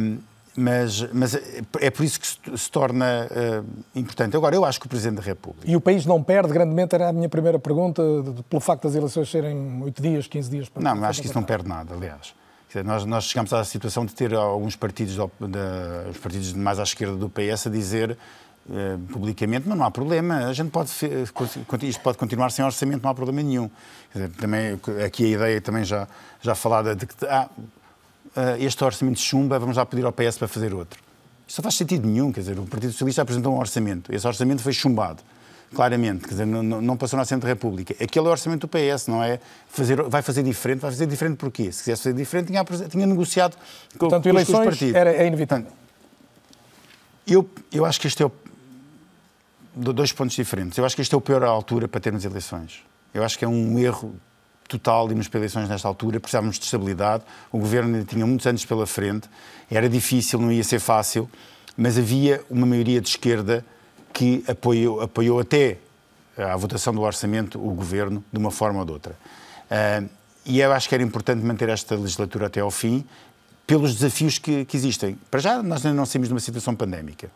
Um, 0.00 0.18
mas, 0.58 1.02
mas 1.12 1.34
é 1.80 1.90
por 1.90 2.04
isso 2.04 2.18
que 2.18 2.58
se, 2.58 2.70
torna 2.70 3.28
uh, 3.30 3.64
importante. 3.94 4.36
Agora, 4.36 4.56
eu 4.56 4.64
acho 4.64 4.80
que 4.80 4.86
o 4.86 4.88
Presidente 4.88 5.18
da 5.18 5.22
República. 5.22 5.70
E 5.70 5.76
o 5.76 5.80
país 5.80 6.04
não 6.04 6.22
perde 6.22 6.52
grandemente? 6.52 6.94
Era 6.94 7.10
a 7.10 7.12
minha 7.12 7.28
primeira 7.28 7.58
pergunta, 7.58 8.02
pelo 8.50 8.60
facto 8.60 8.82
das 8.82 8.94
eleições 8.96 9.30
serem 9.30 9.80
8 9.82 10.02
dias, 10.02 10.26
15 10.26 10.50
dias 10.50 10.68
para. 10.68 10.82
Não, 10.82 10.96
mas 10.96 11.10
acho 11.10 11.20
que 11.20 11.26
isso 11.26 11.36
não 11.36 11.44
perde 11.44 11.68
nada, 11.68 11.94
aliás. 11.94 12.34
Nós, 12.84 13.04
nós 13.04 13.24
chegamos 13.24 13.52
à 13.52 13.64
situação 13.64 14.04
de 14.04 14.14
ter 14.14 14.34
alguns 14.34 14.76
partidos, 14.76 15.14
de, 15.14 16.10
os 16.10 16.18
partidos 16.18 16.52
mais 16.52 16.78
à 16.78 16.82
esquerda 16.82 17.16
do 17.16 17.30
PS, 17.30 17.68
a 17.68 17.70
dizer 17.70 18.18
uh, 18.68 18.98
publicamente, 19.10 19.66
mas 19.66 19.78
não 19.78 19.86
há 19.86 19.90
problema, 19.90 20.46
a 20.46 20.52
gente 20.52 20.70
pode, 20.70 20.90
isto 20.90 22.02
pode 22.02 22.18
continuar 22.18 22.50
sem 22.50 22.64
orçamento, 22.64 23.02
não 23.02 23.10
há 23.10 23.14
problema 23.14 23.42
nenhum. 23.42 23.70
Dizer, 24.12 24.28
também, 24.32 24.78
aqui 25.04 25.24
a 25.24 25.28
ideia 25.28 25.60
também 25.60 25.84
já, 25.84 26.06
já 26.42 26.54
falada 26.54 26.94
de 26.94 27.06
que 27.06 27.14
ah, 27.26 27.48
este 28.58 28.82
orçamento 28.84 29.20
chumba, 29.20 29.58
vamos 29.58 29.76
lá 29.76 29.86
pedir 29.86 30.04
ao 30.04 30.12
PS 30.12 30.38
para 30.38 30.48
fazer 30.48 30.74
outro. 30.74 31.00
Isto 31.46 31.60
não 31.60 31.62
faz 31.62 31.76
sentido 31.76 32.06
nenhum, 32.06 32.30
quer 32.30 32.40
dizer, 32.40 32.58
o 32.58 32.66
Partido 32.66 32.92
Socialista 32.92 33.22
apresentou 33.22 33.54
um 33.54 33.58
orçamento, 33.58 34.14
esse 34.14 34.26
orçamento 34.26 34.62
foi 34.62 34.72
chumbado, 34.72 35.22
claramente, 35.74 36.24
quer 36.24 36.30
dizer, 36.30 36.46
não, 36.46 36.62
não 36.62 36.96
passou 36.96 37.16
na 37.16 37.22
Assembleia 37.22 37.54
da 37.54 37.58
República. 37.58 37.94
Aquele 38.02 38.26
é 38.26 38.28
o 38.28 38.30
orçamento 38.30 38.66
do 38.66 38.68
PS, 38.68 39.06
não 39.06 39.22
é? 39.22 39.40
Fazer, 39.68 40.02
vai 40.02 40.20
fazer 40.20 40.42
diferente, 40.42 40.80
vai 40.80 40.90
fazer 40.90 41.06
diferente 41.06 41.36
porquê? 41.36 41.72
Se 41.72 41.84
quisesse 41.84 42.02
fazer 42.02 42.14
diferente, 42.14 42.48
tinha, 42.48 42.64
tinha 42.64 43.06
negociado 43.06 43.56
com, 43.92 43.98
Portanto, 43.98 44.24
com 44.24 44.28
eleições 44.28 44.58
os 44.58 44.64
partidos. 44.66 44.94
Era, 44.94 45.12
é 45.12 45.26
inevitável. 45.26 45.72
Eu, 47.26 47.48
eu 47.72 47.84
acho 47.84 48.00
que 48.00 48.06
este 48.06 48.22
é 48.22 48.26
o. 48.26 48.32
Dois 49.74 50.12
pontos 50.12 50.34
diferentes. 50.34 50.76
Eu 50.76 50.84
acho 50.84 50.96
que 50.96 51.02
este 51.02 51.14
é 51.14 51.18
o 51.18 51.20
pior 51.20 51.42
altura 51.44 51.86
para 51.86 52.00
termos 52.00 52.24
eleições. 52.24 52.82
Eu 53.14 53.22
acho 53.22 53.38
que 53.38 53.44
é 53.44 53.48
um 53.48 53.78
erro 53.78 54.14
total 54.68 55.08
irmos 55.10 55.26
para 55.26 55.40
eleições 55.40 55.68
nesta 55.68 55.88
altura, 55.88 56.20
precisávamos 56.20 56.58
de 56.58 56.64
estabilidade, 56.66 57.24
o 57.50 57.58
governo 57.58 57.94
ainda 57.94 58.06
tinha 58.06 58.26
muitos 58.26 58.46
anos 58.46 58.64
pela 58.64 58.86
frente, 58.86 59.28
era 59.70 59.88
difícil, 59.88 60.38
não 60.38 60.52
ia 60.52 60.62
ser 60.62 60.78
fácil, 60.78 61.28
mas 61.76 61.98
havia 61.98 62.44
uma 62.50 62.66
maioria 62.66 63.00
de 63.00 63.08
esquerda 63.08 63.64
que 64.12 64.44
apoiou, 64.46 65.00
apoiou 65.00 65.40
até 65.40 65.78
à 66.36 66.56
votação 66.56 66.94
do 66.94 67.00
orçamento 67.00 67.58
o 67.58 67.74
governo, 67.74 68.22
de 68.32 68.38
uma 68.38 68.50
forma 68.50 68.80
ou 68.80 68.84
de 68.84 68.92
outra. 68.92 69.16
Uh, 69.70 70.08
e 70.44 70.60
eu 70.60 70.72
acho 70.72 70.88
que 70.88 70.94
era 70.94 71.04
importante 71.04 71.44
manter 71.44 71.68
esta 71.68 71.94
legislatura 71.94 72.46
até 72.46 72.60
ao 72.60 72.70
fim, 72.70 73.04
pelos 73.66 73.94
desafios 73.94 74.38
que, 74.38 74.64
que 74.64 74.76
existem. 74.76 75.18
Para 75.30 75.40
já, 75.40 75.62
nós 75.62 75.84
ainda 75.84 75.96
não 75.96 76.06
saímos 76.06 76.28
de 76.28 76.34
uma 76.34 76.40
situação 76.40 76.74
pandémica. 76.74 77.30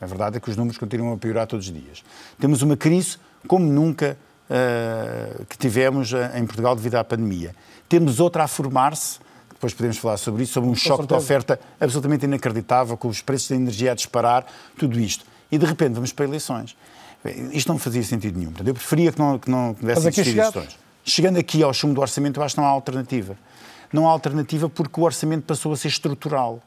A 0.00 0.06
verdade 0.06 0.36
é 0.36 0.40
que 0.40 0.50
os 0.50 0.56
números 0.56 0.76
continuam 0.76 1.14
a 1.14 1.16
piorar 1.16 1.46
todos 1.46 1.66
os 1.66 1.72
dias. 1.72 2.04
Temos 2.38 2.62
uma 2.62 2.76
crise 2.76 3.16
como 3.46 3.64
nunca 3.64 4.18
uh, 4.48 5.44
que 5.46 5.56
tivemos 5.58 6.12
eh, 6.12 6.32
em 6.36 6.46
Portugal 6.46 6.74
devido 6.74 6.96
à 6.96 7.04
pandemia. 7.04 7.54
Temos 7.88 8.20
outra 8.20 8.44
a 8.44 8.48
formar-se, 8.48 9.18
depois 9.50 9.74
podemos 9.74 9.98
falar 9.98 10.16
sobre 10.16 10.42
isso, 10.42 10.52
sobre 10.52 10.70
um 10.70 10.74
choque 10.74 11.06
de 11.06 11.14
oferta 11.14 11.58
absolutamente 11.80 12.24
inacreditável, 12.24 12.96
com 12.96 13.08
os 13.08 13.20
preços 13.20 13.48
da 13.48 13.56
energia 13.56 13.92
a 13.92 13.94
disparar, 13.94 14.46
tudo 14.78 14.98
isto. 15.00 15.24
E 15.50 15.58
de 15.58 15.66
repente 15.66 15.94
vamos 15.94 16.12
para 16.12 16.24
eleições. 16.24 16.76
Isto 17.52 17.68
não 17.68 17.78
fazia 17.78 18.02
sentido 18.02 18.38
nenhum. 18.38 18.52
eu 18.64 18.74
preferia 18.74 19.10
que 19.10 19.18
não, 19.18 19.38
que 19.38 19.50
não 19.50 19.74
tivessem 19.74 20.08
existido 20.08 20.40
eleições. 20.40 20.78
Chegando 21.04 21.38
aqui 21.38 21.62
ao 21.62 21.72
chumbo 21.72 21.94
do 21.94 22.00
orçamento, 22.00 22.38
eu 22.38 22.44
acho 22.44 22.54
que 22.54 22.60
não 22.60 22.68
há 22.68 22.70
alternativa. 22.70 23.36
Não 23.92 24.06
há 24.06 24.10
alternativa 24.10 24.68
porque 24.68 25.00
o 25.00 25.04
orçamento 25.04 25.44
passou 25.44 25.72
a 25.72 25.76
ser 25.76 25.88
estrutural. 25.88 26.62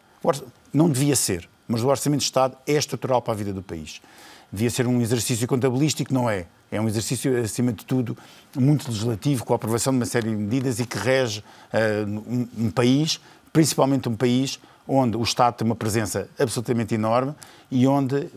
Não 0.74 0.90
devia 0.90 1.16
ser, 1.16 1.48
mas 1.68 1.84
o 1.84 1.88
orçamento 1.88 2.20
de 2.20 2.26
Estado 2.26 2.58
é 2.68 2.74
estrutural 2.74 3.22
para 3.22 3.34
a 3.34 3.38
vida 3.38 3.54
do 3.54 3.62
país. 3.62 4.02
Devia 4.52 4.70
ser 4.70 4.88
um 4.88 5.02
exercício 5.02 5.48
contabilístico, 5.48 6.14
não 6.14 6.30
é. 6.30 6.46
É 6.72 6.80
um 6.80 6.88
exercício, 6.88 7.38
acima 7.42 7.72
de 7.74 7.86
tudo, 7.86 8.18
muito 8.56 8.88
legislativo, 8.88 9.44
com 9.46 9.54
a 9.54 9.56
aprovação 9.56 9.94
de 9.94 10.00
uma 10.00 10.06
série 10.06 10.30
de 10.30 10.36
medidas 10.36 10.80
e 10.80 10.86
que 10.86 10.98
rege 10.98 11.44
uh, 11.74 12.10
um, 12.10 12.48
um 12.66 12.72
país, 12.72 13.20
principalmente 13.52 14.08
um 14.08 14.16
país 14.16 14.60
onde 14.88 15.16
o 15.16 15.24
Estado 15.24 15.56
tem 15.56 15.66
uma 15.66 15.76
presença 15.76 16.28
absolutamente 16.38 16.94
enorme 16.96 17.34
e 17.70 17.88
onde, 17.88 18.30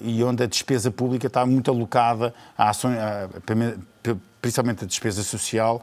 e 0.00 0.22
onde 0.24 0.42
a 0.42 0.46
despesa 0.46 0.90
pública 0.90 1.26
está 1.26 1.44
muito 1.44 1.70
alocada 1.70 2.34
a 2.56 2.70
ações, 2.70 2.96
a, 2.96 3.28
principalmente 4.40 4.84
a 4.84 4.86
despesa 4.86 5.22
social, 5.22 5.82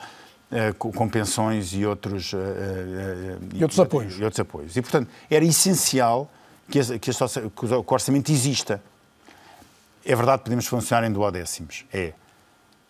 uh, 0.51 0.73
com, 0.75 1.07
pensões 1.07 1.73
e 1.73 1.85
outros, 1.85 2.33
uh, 2.33 2.37
uh, 2.37 3.55
e 3.55 3.61
outros 3.61 3.79
apoios. 3.79 4.19
E 4.19 4.23
outros 4.23 4.39
apoios. 4.39 4.75
E, 4.75 4.81
portanto, 4.81 5.09
era 5.29 5.45
essencial 5.45 6.29
que, 6.69 6.79
que, 6.99 7.11
que 7.11 7.65
o 7.65 7.85
orçamento 7.87 8.31
exista. 8.31 8.81
É 10.09 10.15
verdade 10.15 10.41
podemos 10.41 10.65
funcionar 10.65 11.07
em 11.07 11.11
duodécimos, 11.11 11.85
é. 11.93 12.13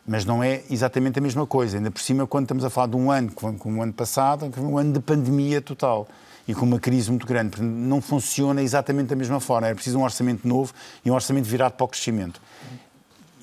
Mas 0.08 0.24
não 0.24 0.42
é 0.42 0.62
exatamente 0.72 1.20
a 1.20 1.22
mesma 1.22 1.46
coisa. 1.46 1.76
Ainda 1.76 1.92
por 1.92 2.00
cima, 2.00 2.26
quando 2.26 2.46
estamos 2.46 2.64
a 2.64 2.70
falar 2.70 2.88
de 2.88 2.96
um 2.96 3.12
ano, 3.12 3.30
como 3.34 3.80
o 3.80 3.84
ano 3.84 3.92
passado, 3.92 4.50
um 4.58 4.78
ano 4.78 4.94
de 4.94 5.02
pandemia 5.02 5.62
total 5.62 6.08
e 6.48 6.54
com 6.54 6.66
uma 6.66 6.80
crise 6.80 7.10
muito 7.10 7.28
grande. 7.28 7.62
Não 7.62 8.00
funciona 8.00 8.64
exatamente 8.64 9.10
da 9.10 9.18
mesma 9.18 9.42
forma. 9.42 9.68
É 9.68 9.74
preciso 9.74 10.00
um 10.00 10.04
orçamento 10.04 10.48
novo 10.48 10.74
e 11.04 11.12
um 11.12 11.14
orçamento 11.14 11.44
virado 11.44 11.74
para 11.74 11.84
o 11.84 11.90
crescimento. 11.90 12.42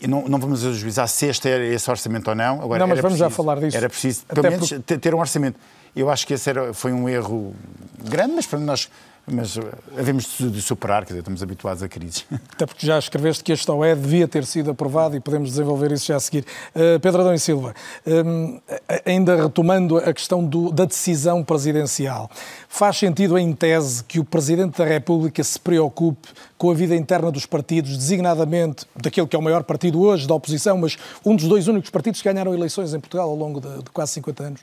Não, 0.09 0.27
não 0.27 0.39
vamos 0.39 0.65
ajuizar 0.65 1.07
se 1.07 1.27
este 1.27 1.47
é 1.47 1.67
esse 1.67 1.91
orçamento 1.91 2.29
ou 2.29 2.35
não. 2.35 2.63
Agora, 2.63 2.79
não, 2.79 2.87
mas 2.87 2.99
vamos 2.99 3.19
preciso, 3.19 3.19
já 3.19 3.31
falar 3.31 3.61
disso. 3.61 3.77
Era 3.77 3.91
preciso, 3.91 4.25
pelo 4.25 4.51
menos, 4.51 4.73
por... 4.73 4.99
ter 4.99 5.15
um 5.15 5.21
orçamento. 5.21 5.61
Eu 5.95 6.09
acho 6.09 6.27
que 6.27 6.33
esse 6.33 6.49
era, 6.49 6.73
foi 6.73 6.95
um 6.95 7.07
erro 7.07 7.55
grande, 8.03 8.37
mas 8.37 8.47
para 8.47 8.59
nós 8.59 8.89
mas 9.27 9.57
eh, 9.57 9.63
havemos 9.99 10.39
de 10.39 10.63
superar, 10.63 11.03
quer 11.03 11.09
dizer, 11.09 11.19
estamos 11.19 11.43
habituados 11.43 11.83
a 11.83 11.89
crises. 11.89 12.25
Até 12.53 12.65
porque 12.65 12.87
já 12.87 12.99
escreveste 12.99 13.43
que 13.43 13.53
este 13.53 13.69
OE 13.71 13.95
devia 13.97 14.29
ter 14.29 14.45
sido 14.45 14.71
aprovado 14.71 15.17
e 15.17 15.21
podemos 15.21 15.51
desenvolver 15.51 15.91
isso 15.91 16.07
já 16.07 16.17
a 16.17 16.21
seguir. 16.21 16.45
Uh, 16.75 17.01
Pedro 17.01 17.23
Adão 17.23 17.35
e 17.35 17.39
Silva, 17.39 17.75
um, 18.07 18.61
ainda 19.05 19.35
retomando 19.43 19.97
a 19.99 20.13
questão 20.13 20.45
do, 20.45 20.71
da 20.71 20.85
decisão 20.85 21.43
presidencial, 21.43 22.31
faz 22.69 22.99
sentido 22.99 23.37
em 23.37 23.53
tese 23.53 24.05
que 24.05 24.21
o 24.21 24.25
Presidente 24.25 24.79
da 24.79 24.85
República 24.85 25.43
se 25.43 25.59
preocupe 25.59 26.29
com 26.57 26.71
a 26.71 26.75
vida 26.75 26.95
interna 26.95 27.33
dos 27.33 27.47
partidos, 27.47 27.97
designadamente 27.97 28.87
daquele 28.95 29.27
que 29.27 29.35
é 29.35 29.39
o 29.39 29.43
maior 29.43 29.65
partido 29.65 30.01
hoje, 30.01 30.27
da 30.27 30.35
oposição, 30.35 30.79
mas 30.79 30.97
um 31.25 31.35
dos 31.35 31.47
dois 31.49 31.67
únicos 31.67 31.91
partidos 31.91 32.23
que 32.23 32.33
ganharam 32.33 32.55
eleições 32.55 32.95
em 32.95 33.01
Portugal 33.01 33.29
ao 33.29 33.37
longo 33.37 33.61
de, 33.61 33.83
de 33.83 33.91
quase 33.91 34.13
50 34.13 34.43
anos? 34.43 34.61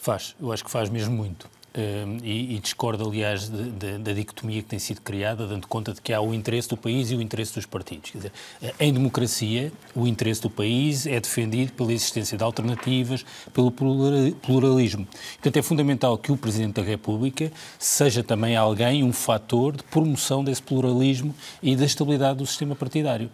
Faz, 0.00 0.34
eu 0.40 0.52
acho 0.52 0.64
que 0.64 0.70
faz 0.70 0.90
mesmo 0.90 1.14
muito. 1.14 1.48
Uh, 1.74 2.18
e, 2.22 2.56
e, 2.56 2.58
discordo, 2.58 3.08
aliás, 3.08 3.48
de, 3.48 3.70
de, 3.70 3.98
da 3.98 4.12
dicotomia 4.12 4.62
que 4.62 4.68
tem 4.68 4.78
sido 4.78 5.00
criada, 5.00 5.46
dando 5.46 5.66
conta 5.66 5.94
de 5.94 6.02
que 6.02 6.12
há 6.12 6.20
o 6.20 6.34
interesse 6.34 6.68
do 6.68 6.76
país 6.76 7.10
e 7.10 7.16
o 7.16 7.22
interesse 7.22 7.54
dos 7.54 7.64
partidos. 7.64 8.10
Quer 8.10 8.18
dizer, 8.18 8.32
em 8.78 8.92
democracia, 8.92 9.72
o 9.94 10.06
interesse 10.06 10.42
do 10.42 10.50
país 10.50 11.06
é 11.06 11.18
defendido 11.18 11.72
pela 11.72 11.90
existência 11.90 12.36
de 12.36 12.44
alternativas, 12.44 13.24
pelo 13.54 13.70
pluralismo. 13.70 15.06
Portanto, 15.34 15.56
é 15.56 15.62
fundamental 15.62 16.18
que 16.18 16.30
o 16.30 16.36
Presidente 16.36 16.74
da 16.74 16.82
República 16.82 17.50
seja 17.78 18.22
também 18.22 18.54
alguém, 18.54 19.02
um 19.02 19.12
fator 19.12 19.74
de 19.74 19.82
promoção 19.84 20.44
desse 20.44 20.62
pluralismo 20.62 21.34
e 21.62 21.74
da 21.74 21.86
estabilidade 21.86 22.38
do 22.38 22.46
sistema 22.46 22.76
partidário. 22.76 23.30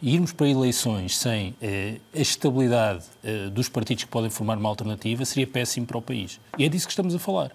E 0.00 0.14
irmos 0.14 0.32
para 0.32 0.48
eleições 0.48 1.18
sem 1.18 1.50
uh, 1.50 2.00
a 2.14 2.20
estabilidade 2.20 3.04
uh, 3.22 3.50
dos 3.50 3.68
partidos 3.68 4.04
que 4.04 4.10
podem 4.10 4.30
formar 4.30 4.56
uma 4.56 4.68
alternativa 4.70 5.26
seria 5.26 5.46
péssimo 5.46 5.86
para 5.86 5.98
o 5.98 6.02
país. 6.02 6.40
E 6.58 6.64
é 6.64 6.68
disso 6.70 6.86
que 6.86 6.92
estamos 6.92 7.14
a 7.14 7.18
falar. 7.18 7.52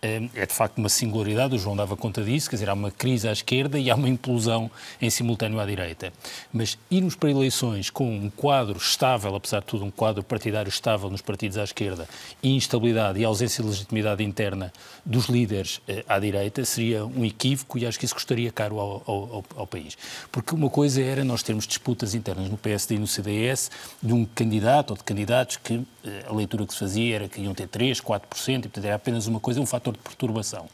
É 0.00 0.46
de 0.46 0.54
facto 0.54 0.78
uma 0.78 0.88
singularidade, 0.88 1.56
o 1.56 1.58
João 1.58 1.74
dava 1.74 1.96
conta 1.96 2.22
disso, 2.22 2.48
quer 2.48 2.56
dizer, 2.56 2.68
há 2.70 2.74
uma 2.74 2.90
crise 2.90 3.28
à 3.28 3.32
esquerda 3.32 3.78
e 3.78 3.90
há 3.90 3.94
uma 3.96 4.08
implosão 4.08 4.70
em 5.00 5.10
simultâneo 5.10 5.58
à 5.58 5.66
direita. 5.66 6.12
Mas 6.52 6.78
irmos 6.90 7.16
para 7.16 7.30
eleições 7.30 7.90
com 7.90 8.08
um 8.08 8.30
quadro 8.30 8.78
estável, 8.78 9.34
apesar 9.34 9.60
de 9.60 9.66
tudo, 9.66 9.84
um 9.84 9.90
quadro 9.90 10.22
partidário 10.22 10.68
estável 10.68 11.10
nos 11.10 11.20
partidos 11.20 11.58
à 11.58 11.64
esquerda, 11.64 12.08
e 12.42 12.54
instabilidade 12.54 13.18
e 13.18 13.24
ausência 13.24 13.62
de 13.62 13.70
legitimidade 13.70 14.22
interna 14.22 14.72
dos 15.08 15.24
líderes 15.24 15.80
eh, 15.88 16.04
à 16.06 16.18
direita, 16.18 16.62
seria 16.66 17.06
um 17.06 17.24
equívoco 17.24 17.78
e 17.78 17.86
acho 17.86 17.98
que 17.98 18.04
isso 18.04 18.14
custaria 18.14 18.52
caro 18.52 18.78
ao, 18.78 19.02
ao, 19.06 19.44
ao 19.56 19.66
país. 19.66 19.96
Porque 20.30 20.54
uma 20.54 20.68
coisa 20.68 21.00
era 21.00 21.24
nós 21.24 21.42
termos 21.42 21.66
disputas 21.66 22.14
internas 22.14 22.50
no 22.50 22.58
PSD 22.58 22.96
e 22.96 22.98
no 22.98 23.06
CDS 23.06 23.70
de 24.02 24.12
um 24.12 24.26
candidato 24.26 24.90
ou 24.90 24.96
de 24.98 25.02
candidatos 25.02 25.56
que 25.56 25.80
eh, 26.04 26.26
a 26.28 26.34
leitura 26.34 26.66
que 26.66 26.74
se 26.74 26.78
fazia 26.78 27.16
era 27.16 27.26
que 27.26 27.40
iam 27.40 27.54
ter 27.54 27.68
3, 27.68 28.02
4%, 28.02 28.58
e 28.58 28.60
portanto 28.60 28.84
era 28.84 28.96
apenas 28.96 29.26
uma 29.26 29.40
coisa, 29.40 29.62
um 29.62 29.66
fator 29.66 29.94
de 29.94 30.00
perturbação. 30.00 30.68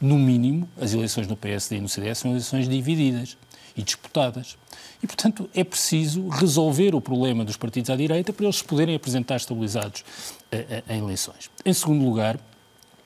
No 0.00 0.18
mínimo, 0.18 0.66
as 0.80 0.94
eleições 0.94 1.26
no 1.26 1.36
PSD 1.36 1.76
e 1.76 1.80
no 1.82 1.88
CDS 1.88 2.18
são 2.18 2.30
eleições 2.30 2.66
divididas 2.66 3.36
e 3.76 3.82
disputadas. 3.82 4.56
E, 5.02 5.06
portanto, 5.06 5.48
é 5.54 5.62
preciso 5.62 6.28
resolver 6.28 6.94
o 6.94 7.00
problema 7.02 7.44
dos 7.44 7.58
partidos 7.58 7.90
à 7.90 7.96
direita 7.96 8.32
para 8.32 8.46
eles 8.46 8.56
se 8.56 8.64
poderem 8.64 8.94
apresentar 8.94 9.36
estabilizados 9.36 10.00
uh, 10.00 10.92
em 10.92 11.00
eleições. 11.00 11.50
Em 11.64 11.74
segundo 11.74 12.04
lugar, 12.04 12.38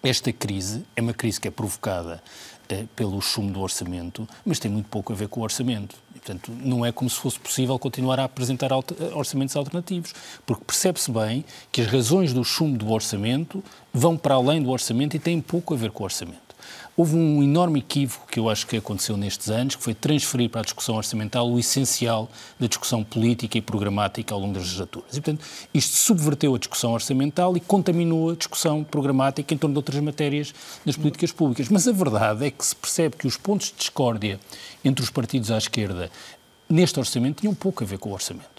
esta 0.02 0.32
crise 0.32 0.84
é 0.94 1.00
uma 1.00 1.12
crise 1.12 1.40
que 1.40 1.48
é 1.48 1.50
provocada 1.50 2.22
uh, 2.72 2.86
pelo 2.94 3.20
chumbo 3.20 3.52
do 3.52 3.60
orçamento, 3.60 4.28
mas 4.44 4.58
tem 4.58 4.70
muito 4.70 4.88
pouco 4.88 5.12
a 5.12 5.16
ver 5.16 5.28
com 5.28 5.40
o 5.40 5.42
orçamento. 5.42 5.96
E, 6.14 6.18
portanto, 6.18 6.52
não 6.52 6.84
é 6.84 6.92
como 6.92 7.08
se 7.08 7.16
fosse 7.16 7.38
possível 7.38 7.78
continuar 7.78 8.20
a 8.20 8.24
apresentar 8.24 8.70
orçamentos 9.14 9.56
alternativos, 9.56 10.14
porque 10.46 10.64
percebe-se 10.64 11.10
bem 11.10 11.44
que 11.72 11.80
as 11.80 11.86
razões 11.88 12.32
do 12.32 12.44
chumbo 12.44 12.78
do 12.78 12.90
orçamento 12.90 13.62
vão 13.92 14.16
para 14.16 14.34
além 14.34 14.62
do 14.62 14.70
orçamento 14.70 15.16
e 15.16 15.18
têm 15.18 15.40
pouco 15.40 15.74
a 15.74 15.76
ver 15.76 15.90
com 15.90 16.02
o 16.02 16.04
orçamento. 16.04 16.47
Houve 16.98 17.14
um 17.14 17.44
enorme 17.44 17.78
equívoco 17.78 18.26
que 18.26 18.40
eu 18.40 18.50
acho 18.50 18.66
que 18.66 18.76
aconteceu 18.76 19.16
nestes 19.16 19.48
anos, 19.50 19.76
que 19.76 19.82
foi 19.84 19.94
transferir 19.94 20.50
para 20.50 20.62
a 20.62 20.64
discussão 20.64 20.96
orçamental 20.96 21.48
o 21.48 21.56
essencial 21.56 22.28
da 22.58 22.66
discussão 22.66 23.04
política 23.04 23.56
e 23.56 23.60
programática 23.60 24.34
ao 24.34 24.40
longo 24.40 24.54
das 24.54 24.64
legislaturas. 24.64 25.16
E, 25.16 25.20
portanto, 25.20 25.46
isto 25.72 25.94
subverteu 25.94 26.56
a 26.56 26.58
discussão 26.58 26.92
orçamental 26.92 27.56
e 27.56 27.60
contaminou 27.60 28.30
a 28.30 28.34
discussão 28.34 28.82
programática 28.82 29.54
em 29.54 29.56
torno 29.56 29.74
de 29.74 29.78
outras 29.78 30.00
matérias 30.00 30.52
das 30.84 30.96
políticas 30.96 31.30
públicas. 31.30 31.68
Mas 31.68 31.86
a 31.86 31.92
verdade 31.92 32.44
é 32.44 32.50
que 32.50 32.66
se 32.66 32.74
percebe 32.74 33.14
que 33.14 33.28
os 33.28 33.36
pontos 33.36 33.68
de 33.68 33.74
discórdia 33.76 34.40
entre 34.84 35.04
os 35.04 35.08
partidos 35.08 35.52
à 35.52 35.58
esquerda 35.58 36.10
neste 36.68 36.98
orçamento 36.98 37.42
tinham 37.42 37.54
pouco 37.54 37.84
a 37.84 37.86
ver 37.86 37.98
com 37.98 38.10
o 38.10 38.12
orçamento. 38.12 38.57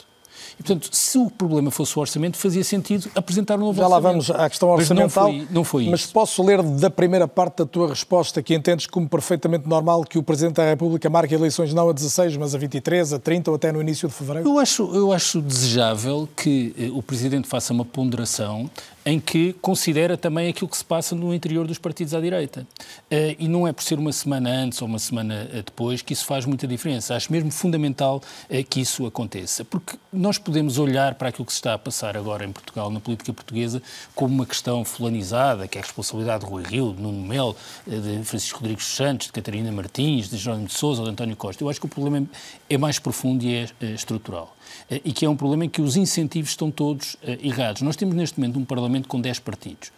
E, 0.60 0.64
portanto, 0.64 0.90
se 0.92 1.18
o 1.18 1.30
problema 1.30 1.72
fosse 1.72 1.98
o 1.98 2.02
orçamento, 2.02 2.36
fazia 2.38 2.64
sentido 2.66 3.10
apresentar 3.16 3.56
um 3.56 3.60
novo 3.62 3.80
Já 3.80 3.88
orçamento. 3.88 4.04
lá 4.04 4.10
vamos 4.12 4.30
à 4.32 4.50
questão 4.50 4.70
orçamental. 4.70 5.32
Mas 5.32 5.38
não 5.38 5.46
foi, 5.46 5.54
não 5.56 5.64
foi 5.64 5.90
Mas 5.90 6.02
isso. 6.02 6.12
posso 6.14 6.44
ler 6.44 6.62
da 6.62 6.90
primeira 6.90 7.28
parte 7.30 7.60
da 7.60 7.66
tua 7.66 7.88
resposta 7.88 8.44
que 8.44 8.54
entendes 8.54 8.86
como 8.86 9.08
perfeitamente 9.08 9.68
normal 9.70 10.04
que 10.04 10.18
o 10.18 10.24
Presidente 10.24 10.56
da 10.58 10.66
República 10.66 11.10
marque 11.10 11.34
eleições 11.34 11.74
não 11.74 11.90
a 11.90 11.94
16, 11.94 12.36
mas 12.36 12.54
a 12.54 12.58
23, 12.58 13.14
a 13.14 13.20
30 13.20 13.52
ou 13.52 13.56
até 13.56 13.72
no 13.72 13.80
início 13.82 14.08
de 14.10 14.14
fevereiro? 14.14 14.50
Eu 14.50 14.60
acho, 14.60 14.84
eu 14.94 15.14
acho 15.14 15.42
desejável 15.42 16.28
que 16.36 16.76
eh, 16.78 16.90
o 16.94 17.02
Presidente 17.02 17.48
faça 17.48 17.72
uma 17.72 17.86
ponderação 17.86 18.70
em 19.06 19.20
que 19.20 19.54
considera 19.54 20.18
também 20.18 20.50
aquilo 20.50 20.70
que 20.70 20.78
se 20.78 20.84
passa 20.84 21.16
no 21.16 21.34
interior 21.34 21.66
dos 21.66 21.78
partidos 21.78 22.14
à 22.14 22.20
direita. 22.20 22.68
Uh, 23.12 23.36
e 23.38 23.48
não 23.48 23.68
é 23.68 23.72
por 23.72 23.84
ser 23.84 23.98
uma 23.98 24.12
semana 24.12 24.50
antes 24.50 24.82
ou 24.82 24.88
uma 24.88 25.00
semana 25.00 25.50
eh, 25.54 25.64
depois 25.66 26.02
que 26.02 26.14
isso 26.14 26.26
faz 26.26 26.46
muita 26.46 26.68
diferença. 26.68 27.16
Acho 27.16 27.32
mesmo 27.32 27.52
fundamental 27.52 28.22
uh, 28.50 28.64
que 28.66 28.82
isso 28.82 29.06
aconteça, 29.06 29.64
porque 29.64 29.98
nós 30.12 30.38
podemos 30.38 30.78
olhar 30.78 31.16
para 31.16 31.30
aquilo 31.30 31.46
que 31.46 31.54
se 31.54 31.60
está 31.60 31.74
a 31.74 31.78
passar 31.78 32.18
agora 32.18 32.46
em 32.46 32.52
Portugal, 32.52 32.92
na 32.92 33.00
política 33.00 33.34
portuguesa, 33.34 33.82
como 34.14 34.34
uma 34.34 34.46
questão 34.46 34.84
fulanizada, 34.84 35.68
que 35.68 35.78
é 35.78 35.82
a 35.82 35.84
responsabilidade 35.84 36.44
de 36.44 36.50
Rui 36.50 36.64
Rio, 36.64 36.94
de 36.94 37.02
Nuno 37.02 37.26
Melo, 37.26 37.56
de 37.88 38.24
Francisco 38.24 38.60
Rodrigues 38.60 38.86
Santos, 38.86 39.28
de 39.28 39.34
Catarina 39.34 39.72
Martins, 39.72 40.30
de 40.30 40.38
Jerónimo 40.38 40.68
de 40.68 40.74
Sousa 40.74 41.02
ou 41.02 41.06
de 41.06 41.12
António 41.12 41.36
Costa. 41.36 41.64
Eu 41.64 41.70
acho 41.70 41.80
que 41.80 41.86
o 41.86 41.90
problema 41.90 42.28
é 42.70 42.78
mais 42.78 43.00
profundo 43.00 43.44
e 43.44 43.56
é 43.56 43.68
estrutural. 43.94 44.56
Eh, 44.90 45.02
e 45.06 45.12
que 45.14 45.26
é 45.26 45.30
um 45.30 45.36
problema 45.36 45.66
em 45.66 45.70
que 45.70 45.82
os 45.82 45.96
incentivos 45.96 46.52
estão 46.52 46.72
todos 46.72 47.16
uh, 47.16 47.38
errados. 47.42 47.82
Nós 47.82 47.96
temos 47.96 48.16
neste 48.16 48.40
momento 48.40 48.60
um 48.60 48.66
Parlamento 48.66 49.08
com 49.08 49.20
10 49.22 49.40
partidos. 49.40 49.92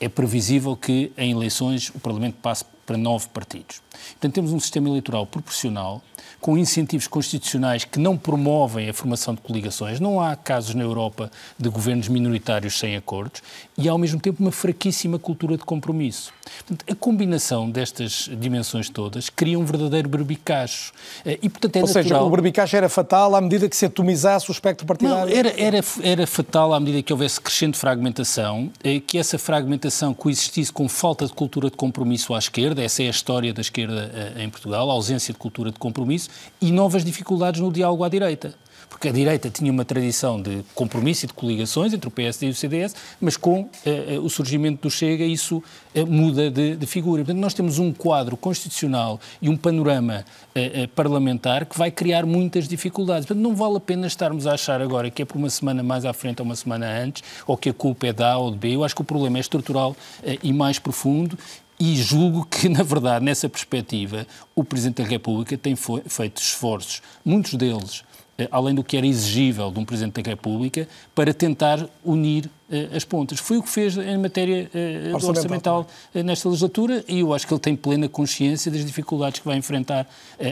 É 0.00 0.08
previsível 0.08 0.76
que 0.76 1.10
em 1.16 1.32
eleições 1.32 1.88
o 1.88 1.98
Parlamento 1.98 2.36
passe 2.40 2.64
para 2.88 2.96
9 2.96 3.28
partidos. 3.28 3.82
Portanto, 4.12 4.32
temos 4.32 4.50
um 4.50 4.58
sistema 4.58 4.88
eleitoral 4.88 5.26
proporcional 5.26 6.02
com 6.40 6.56
incentivos 6.56 7.06
constitucionais 7.06 7.84
que 7.84 7.98
não 7.98 8.16
promovem 8.16 8.88
a 8.88 8.94
formação 8.94 9.34
de 9.34 9.40
coligações. 9.40 9.98
Não 9.98 10.20
há 10.20 10.36
casos 10.36 10.74
na 10.74 10.82
Europa 10.82 11.30
de 11.58 11.68
governos 11.68 12.08
minoritários 12.08 12.78
sem 12.78 12.96
acordos 12.96 13.42
e, 13.76 13.88
ao 13.88 13.98
mesmo 13.98 14.20
tempo, 14.20 14.40
uma 14.42 14.52
fraquíssima 14.52 15.18
cultura 15.18 15.56
de 15.56 15.64
compromisso. 15.64 16.32
Portanto, 16.58 16.84
a 16.90 16.94
combinação 16.94 17.68
destas 17.68 18.30
dimensões 18.38 18.88
todas 18.88 19.28
cria 19.28 19.58
um 19.58 19.64
verdadeiro 19.64 20.08
berbicacho. 20.08 20.92
Eh, 21.24 21.38
e, 21.42 21.48
portanto, 21.48 21.76
é 21.76 21.80
Ou 21.80 21.86
natural... 21.86 22.02
seja, 22.04 22.22
o 22.22 22.30
berbicacho 22.30 22.76
era 22.76 22.88
fatal 22.88 23.34
à 23.34 23.40
medida 23.40 23.68
que 23.68 23.76
se 23.76 23.86
atomizasse 23.86 24.48
o 24.48 24.52
espectro 24.52 24.86
partidário? 24.86 25.30
Não, 25.30 25.38
era, 25.38 25.60
era, 25.60 25.84
era 26.02 26.26
fatal 26.26 26.72
à 26.72 26.80
medida 26.80 27.02
que 27.02 27.12
houvesse 27.12 27.40
crescente 27.40 27.76
fragmentação, 27.76 28.70
eh, 28.82 29.00
que 29.00 29.18
essa 29.18 29.38
fragmentação 29.38 30.14
coexistisse 30.14 30.72
com 30.72 30.88
falta 30.88 31.26
de 31.26 31.32
cultura 31.32 31.68
de 31.68 31.76
compromisso 31.76 32.32
à 32.32 32.38
esquerda, 32.38 32.77
essa 32.82 33.02
é 33.02 33.06
a 33.06 33.10
história 33.10 33.52
da 33.52 33.60
esquerda 33.60 34.10
eh, 34.36 34.44
em 34.44 34.50
Portugal, 34.50 34.90
a 34.90 34.92
ausência 34.92 35.32
de 35.32 35.38
cultura 35.38 35.70
de 35.70 35.78
compromisso 35.78 36.28
e 36.60 36.70
novas 36.72 37.04
dificuldades 37.04 37.60
no 37.60 37.72
diálogo 37.72 38.04
à 38.04 38.08
direita 38.08 38.54
porque 38.88 39.08
a 39.08 39.12
direita 39.12 39.50
tinha 39.50 39.70
uma 39.70 39.84
tradição 39.84 40.40
de 40.40 40.64
compromisso 40.74 41.26
e 41.26 41.28
de 41.28 41.34
coligações 41.34 41.92
entre 41.92 42.08
o 42.08 42.10
PSD 42.10 42.46
e 42.46 42.50
o 42.50 42.54
CDS, 42.54 42.94
mas 43.20 43.36
com 43.36 43.68
eh, 43.84 44.18
o 44.20 44.28
surgimento 44.28 44.82
do 44.82 44.90
Chega 44.90 45.24
isso 45.24 45.62
eh, 45.94 46.04
muda 46.04 46.50
de, 46.50 46.76
de, 46.76 46.86
figura. 46.86 47.22
Portanto, 47.22 47.40
nós 47.40 47.54
temos 47.54 47.78
um 47.78 47.92
quadro 47.92 48.36
constitucional 48.36 49.20
e 49.42 49.48
um 49.48 49.56
panorama 49.56 50.24
eh, 50.54 50.88
parlamentar 50.94 51.66
que 51.66 51.78
vai 51.78 51.90
criar 51.90 52.24
muitas 52.24 52.66
dificuldades. 52.66 53.26
Portanto, 53.26 53.42
não 53.42 53.54
vale 53.54 53.76
a 53.76 53.80
pena 53.80 54.06
estarmos 54.06 54.46
a 54.46 54.54
achar 54.54 54.80
agora 54.80 55.10
que 55.10 55.22
é 55.22 55.24
por 55.24 55.36
uma 55.36 55.50
semana 55.50 55.82
mais 55.82 56.04
à 56.04 56.12
frente 56.12 56.40
ou 56.40 56.46
uma 56.46 56.56
semana 56.56 56.86
antes, 56.86 57.22
ou 57.46 57.56
que 57.56 57.68
a 57.68 57.74
culpa 57.74 58.06
é 58.06 58.12
da 58.12 58.32
A 58.32 58.38
ou 58.38 58.50
de 58.50 58.56
B. 58.56 58.74
Eu 58.74 58.84
acho 58.84 58.94
que 58.94 59.02
o 59.02 59.04
problema 59.04 59.38
é 59.38 59.40
estrutural 59.40 59.94
e 60.42 60.52
mais 60.52 60.78
profundo 60.78 61.38
e 61.78 61.96
julgo 61.96 62.44
que, 62.44 62.68
na 62.68 62.82
verdade, 62.82 63.24
nessa 63.24 63.48
perspectiva, 63.48 64.26
o 64.54 64.64
Presidente 64.64 65.02
da 65.02 65.08
República 65.08 65.56
tem 65.56 65.76
feito 65.76 66.40
esforços, 66.40 67.02
muitos 67.24 67.54
deles 67.54 68.04
eh, 68.38 68.48
além 68.52 68.74
do 68.74 68.84
que 68.84 68.96
era 68.96 69.06
exigível 69.06 69.70
de 69.70 69.80
um 69.80 69.84
Presidente 69.84 70.22
da 70.22 70.30
República, 70.30 70.88
para 71.14 71.34
tentar 71.34 71.88
unir 72.04 72.48
as 72.94 73.04
pontas. 73.04 73.38
Foi 73.38 73.56
o 73.56 73.62
que 73.62 73.68
fez 73.68 73.96
em 73.96 74.18
matéria 74.18 74.70
uh, 74.74 75.14
orçamental, 75.14 75.30
orçamental 75.30 75.86
uh, 76.14 76.22
nesta 76.22 76.48
legislatura 76.48 77.04
e 77.08 77.20
eu 77.20 77.32
acho 77.32 77.46
que 77.46 77.52
ele 77.52 77.60
tem 77.60 77.74
plena 77.74 78.08
consciência 78.08 78.70
das 78.70 78.84
dificuldades 78.84 79.40
que 79.40 79.46
vai 79.46 79.56
enfrentar 79.56 80.06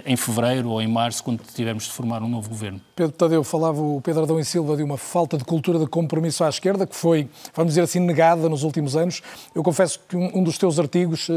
em 0.05 0.17
fevereiro 0.17 0.71
ou 0.71 0.81
em 0.81 0.89
março, 0.89 1.23
quando 1.23 1.43
tivermos 1.55 1.85
de 1.85 1.91
formar 1.91 2.23
um 2.23 2.29
novo 2.29 2.49
governo. 2.49 2.81
Pedro 2.95 3.13
Tadeu 3.13 3.45
falava, 3.45 3.81
o 3.81 4.01
Pedro 4.01 4.23
Adão 4.23 4.41
e 4.41 4.45
Silva, 4.45 4.77
de 4.77 4.83
uma 4.83 4.97
falta 4.97 5.37
de 5.37 5.45
cultura 5.45 5.79
de 5.79 5.87
compromisso 5.87 6.43
à 6.43 6.49
esquerda, 6.49 6.87
que 6.87 6.97
foi, 6.97 7.29
vamos 7.55 7.73
dizer 7.73 7.83
assim, 7.83 8.01
negada 8.01 8.49
nos 8.49 8.63
últimos 8.63 8.97
anos. 8.97 9.23
Eu 9.55 9.63
confesso 9.63 10.01
que 10.09 10.17
um, 10.17 10.39
um 10.39 10.43
dos 10.43 10.59
teus 10.59 10.79
artigos, 10.79 11.29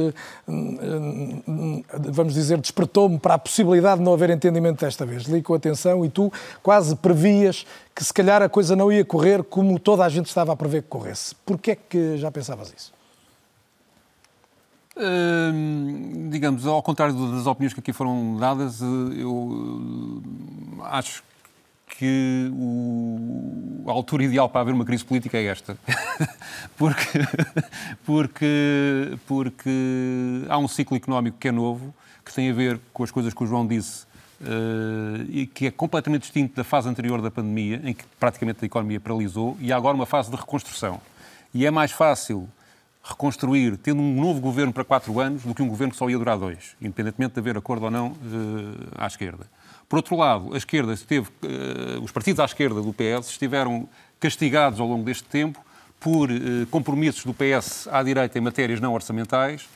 vamos 2.11 2.33
dizer, 2.33 2.57
despertou-me 2.59 3.19
para 3.19 3.35
a 3.35 3.37
possibilidade 3.39 3.99
de 3.99 4.05
não 4.05 4.13
haver 4.13 4.29
entendimento 4.29 4.79
desta 4.79 5.05
vez. 5.05 5.23
Li 5.23 5.41
com 5.41 5.53
atenção 5.53 6.05
e 6.05 6.09
tu 6.09 6.31
quase 6.63 6.95
previas 6.95 7.65
que 7.99 8.05
se 8.05 8.13
calhar 8.13 8.41
a 8.41 8.47
coisa 8.47 8.77
não 8.77 8.89
ia 8.89 9.03
correr 9.03 9.43
como 9.43 9.77
toda 9.77 10.05
a 10.05 10.09
gente 10.09 10.27
estava 10.27 10.53
a 10.53 10.55
prever 10.55 10.83
que 10.83 10.87
corresse. 10.87 11.35
Porquê 11.45 11.71
é 11.71 11.75
que 11.75 12.17
já 12.17 12.31
pensavas 12.31 12.73
isso? 12.73 12.93
Hum, 14.95 16.29
digamos, 16.31 16.65
ao 16.65 16.81
contrário 16.81 17.13
das 17.13 17.45
opiniões 17.45 17.73
que 17.73 17.81
aqui 17.81 17.91
foram 17.91 18.37
dadas, 18.37 18.79
eu 18.81 20.23
acho 20.83 21.21
que 21.89 22.49
o, 22.53 23.83
a 23.85 23.91
altura 23.91 24.23
ideal 24.23 24.47
para 24.47 24.61
haver 24.61 24.73
uma 24.73 24.85
crise 24.85 25.03
política 25.03 25.37
é 25.37 25.47
esta. 25.47 25.77
porque, 26.79 27.19
porque, 28.05 29.17
porque 29.27 30.45
há 30.47 30.57
um 30.57 30.69
ciclo 30.69 30.95
económico 30.95 31.37
que 31.37 31.49
é 31.49 31.51
novo, 31.51 31.93
que 32.23 32.33
tem 32.33 32.49
a 32.49 32.53
ver 32.53 32.79
com 32.93 33.03
as 33.03 33.11
coisas 33.11 33.33
que 33.33 33.43
o 33.43 33.45
João 33.45 33.67
disse 33.67 34.07
Uh, 34.41 35.25
e 35.27 35.45
que 35.45 35.67
é 35.67 35.71
completamente 35.71 36.21
distinto 36.21 36.55
da 36.55 36.63
fase 36.63 36.87
anterior 36.87 37.21
da 37.21 37.29
pandemia, 37.29 37.81
em 37.83 37.93
que 37.93 38.05
praticamente 38.17 38.59
a 38.61 38.65
economia 38.65 38.97
paralisou, 38.97 39.57
e 39.59 39.73
há 39.73 39.75
agora 39.75 39.93
uma 39.93 40.05
fase 40.05 40.31
de 40.31 40.37
reconstrução. 40.37 41.01
E 41.53 41.65
é 41.65 41.71
mais 41.71 41.91
fácil 41.91 42.47
reconstruir 43.03 43.75
tendo 43.75 44.01
um 44.01 44.15
novo 44.15 44.39
governo 44.39 44.71
para 44.71 44.85
quatro 44.85 45.19
anos 45.19 45.43
do 45.43 45.53
que 45.53 45.61
um 45.61 45.67
governo 45.67 45.91
que 45.91 45.97
só 45.97 46.09
ia 46.09 46.17
durar 46.17 46.37
dois, 46.37 46.75
independentemente 46.81 47.33
de 47.33 47.39
haver 47.41 47.57
acordo 47.57 47.83
ou 47.85 47.91
não 47.91 48.11
uh, 48.11 48.15
à 48.97 49.07
esquerda. 49.07 49.45
Por 49.89 49.97
outro 49.97 50.15
lado, 50.15 50.53
a 50.53 50.57
esquerda 50.57 50.93
esteve, 50.93 51.27
uh, 51.27 52.01
os 52.01 52.11
partidos 52.11 52.39
à 52.39 52.45
esquerda 52.45 52.81
do 52.81 52.93
PS 52.93 53.31
estiveram 53.31 53.89
castigados 54.21 54.79
ao 54.79 54.87
longo 54.87 55.03
deste 55.03 55.25
tempo 55.25 55.59
por 55.99 56.29
compromissos 56.71 57.25
do 57.25 57.33
PS 57.33 57.89
à 57.91 58.01
direita 58.01 58.37
em 58.37 58.41
matérias 58.41 58.79
não 58.79 58.93
orçamentais 58.93 59.67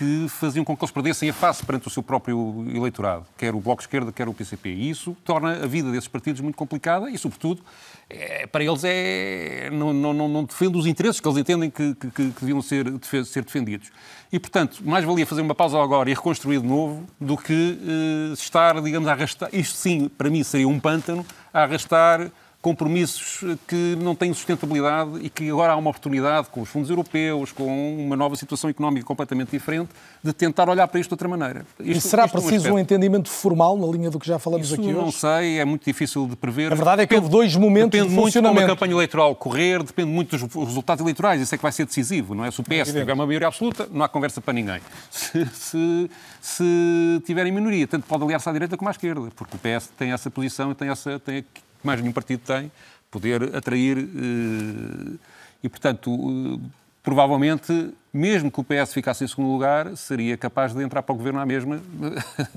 que 0.00 0.26
faziam 0.30 0.64
com 0.64 0.74
que 0.74 0.82
eles 0.82 0.90
perdessem 0.90 1.28
a 1.28 1.32
face 1.34 1.62
perante 1.62 1.86
o 1.86 1.90
seu 1.90 2.02
próprio 2.02 2.64
eleitorado, 2.74 3.26
quer 3.36 3.54
o 3.54 3.60
Bloco 3.60 3.82
Esquerda, 3.82 4.10
quer 4.10 4.26
o 4.30 4.32
PCP. 4.32 4.70
E 4.70 4.88
isso 4.88 5.14
torna 5.22 5.62
a 5.62 5.66
vida 5.66 5.90
desses 5.90 6.08
partidos 6.08 6.40
muito 6.40 6.56
complicada 6.56 7.10
e, 7.10 7.18
sobretudo, 7.18 7.60
é, 8.08 8.46
para 8.46 8.64
eles 8.64 8.82
é, 8.82 9.68
não, 9.70 9.92
não, 9.92 10.26
não, 10.26 10.44
defende 10.44 10.78
os 10.78 10.86
interesses 10.86 11.20
que 11.20 11.28
eles 11.28 11.36
entendem 11.36 11.68
que, 11.68 11.94
que, 11.94 12.10
que 12.10 12.40
deviam 12.40 12.62
ser, 12.62 12.86
ser 13.26 13.44
defendidos. 13.44 13.92
E, 14.32 14.38
portanto, 14.38 14.78
mais 14.82 15.04
valia 15.04 15.26
fazer 15.26 15.42
uma 15.42 15.54
pausa 15.54 15.78
agora 15.78 16.08
e 16.08 16.14
reconstruir 16.14 16.62
de 16.62 16.66
novo 16.66 17.06
do 17.20 17.36
que 17.36 17.52
uh, 17.52 18.32
estar, 18.32 18.80
digamos, 18.80 19.06
a 19.06 19.12
arrastar. 19.12 19.50
Isto 19.52 19.76
sim, 19.76 20.08
para 20.08 20.30
mim, 20.30 20.42
seria 20.42 20.66
um 20.66 20.80
pântano 20.80 21.26
a 21.52 21.64
arrastar 21.64 22.30
compromissos 22.62 23.56
que 23.66 23.96
não 24.00 24.14
têm 24.14 24.34
sustentabilidade 24.34 25.12
e 25.22 25.30
que 25.30 25.48
agora 25.48 25.72
há 25.72 25.76
uma 25.76 25.88
oportunidade, 25.88 26.48
com 26.50 26.60
os 26.60 26.68
fundos 26.68 26.90
europeus, 26.90 27.52
com 27.52 27.96
uma 27.98 28.14
nova 28.14 28.36
situação 28.36 28.68
económica 28.68 29.06
completamente 29.06 29.50
diferente, 29.50 29.88
de 30.22 30.32
tentar 30.34 30.68
olhar 30.68 30.86
para 30.86 31.00
isto 31.00 31.08
de 31.08 31.14
outra 31.14 31.26
maneira. 31.26 31.64
Isto, 31.80 32.06
e 32.06 32.10
será 32.10 32.28
preciso 32.28 32.68
é 32.68 32.72
um, 32.72 32.74
um, 32.74 32.78
entendimento 32.78 33.30
formal 33.30 33.78
na 33.78 33.86
linha 33.86 34.10
do 34.10 34.18
que 34.18 34.26
já 34.26 34.38
falamos 34.38 34.66
Isso 34.66 34.74
aqui 34.74 34.88
hoje? 34.88 34.94
não 34.94 35.10
sei, 35.10 35.58
é 35.58 35.64
muito 35.64 35.84
difícil 35.84 36.26
de 36.26 36.36
prever. 36.36 36.70
A 36.70 36.74
verdade 36.74 37.02
é 37.02 37.06
que 37.06 37.14
houve 37.14 37.30
dois 37.30 37.56
momentos 37.56 37.92
depende 37.92 38.10
de 38.10 38.20
muito 38.20 38.32
de 38.32 38.46
como 38.46 38.60
a 38.60 38.66
campanha 38.66 38.92
eleitoral 38.92 39.34
correr, 39.34 39.82
depende 39.82 40.10
muito 40.10 40.36
dos 40.36 40.54
resultados 40.66 41.00
eleitorais, 41.02 41.40
isso 41.40 41.54
é 41.54 41.58
que 41.58 41.62
vai 41.62 41.72
ser 41.72 41.86
decisivo, 41.86 42.34
não 42.34 42.44
é? 42.44 42.50
Se 42.50 42.60
o 42.60 42.62
PS 42.62 42.92
tiver 42.92 43.14
uma 43.14 43.24
maioria 43.24 43.48
absoluta, 43.48 43.88
não 43.90 44.04
há 44.04 44.08
conversa 44.08 44.40
para 44.40 44.52
ninguém. 44.52 44.80
Se, 45.10 45.46
se, 45.52 46.10
se 46.40 47.22
tiverem 47.24 47.52
minoria, 47.52 47.86
tanto 47.86 48.06
pode 48.06 48.24
aliar-se 48.24 48.48
à 48.48 48.52
direita 48.52 48.76
como 48.76 48.88
à 48.88 48.90
esquerda, 48.90 49.28
porque 49.34 49.56
o 49.56 49.58
PS 49.58 49.90
tem 49.96 50.12
essa 50.12 50.30
posição 50.30 50.72
e 50.72 50.74
tem 50.74 50.88
essa... 50.88 51.18
Tem 51.18 51.44
que 51.80 51.86
mais 51.86 52.00
nenhum 52.00 52.12
partido 52.12 52.40
tem, 52.40 52.70
poder 53.10 53.54
atrair. 53.54 53.98
Eh, 53.98 55.16
e, 55.62 55.68
portanto, 55.68 56.10
eh, 56.10 56.66
provavelmente, 57.02 57.92
mesmo 58.12 58.50
que 58.50 58.60
o 58.60 58.64
PS 58.64 58.92
ficasse 58.92 59.24
em 59.24 59.28
segundo 59.28 59.50
lugar, 59.50 59.96
seria 59.96 60.36
capaz 60.36 60.74
de 60.74 60.82
entrar 60.82 61.02
para 61.02 61.12
o 61.12 61.16
governo 61.16 61.40
à 61.40 61.46
mesma. 61.46 61.80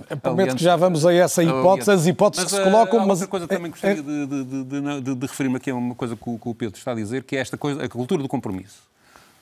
É, 0.10 0.16
prometo 0.16 0.56
que 0.56 0.64
já 0.64 0.76
vamos 0.76 1.06
a 1.06 1.14
essa 1.14 1.44
hipótese, 1.44 1.92
as 1.92 2.06
hipóteses 2.06 2.52
mas, 2.52 2.54
que 2.54 2.58
se 2.58 2.72
colocam. 2.72 3.00
Mas 3.00 3.22
outra 3.22 3.28
coisa 3.28 3.48
também 3.48 3.72
gostaria 3.72 4.00
é... 4.00 4.02
de, 4.02 4.26
de, 4.28 5.02
de, 5.02 5.16
de 5.16 5.26
referir-me 5.26 5.58
aqui 5.58 5.72
a 5.72 5.76
uma 5.76 5.96
coisa 5.96 6.16
que 6.16 6.30
o, 6.30 6.38
que 6.38 6.50
o 6.50 6.54
Pedro 6.56 6.78
está 6.78 6.92
a 6.92 6.96
dizer, 6.96 7.24
que 7.24 7.36
é 7.36 7.40
esta 7.40 7.58
coisa, 7.58 7.84
a 7.84 7.90
cultura 7.90 8.22
do 8.22 8.30
compromisso. 8.30 8.93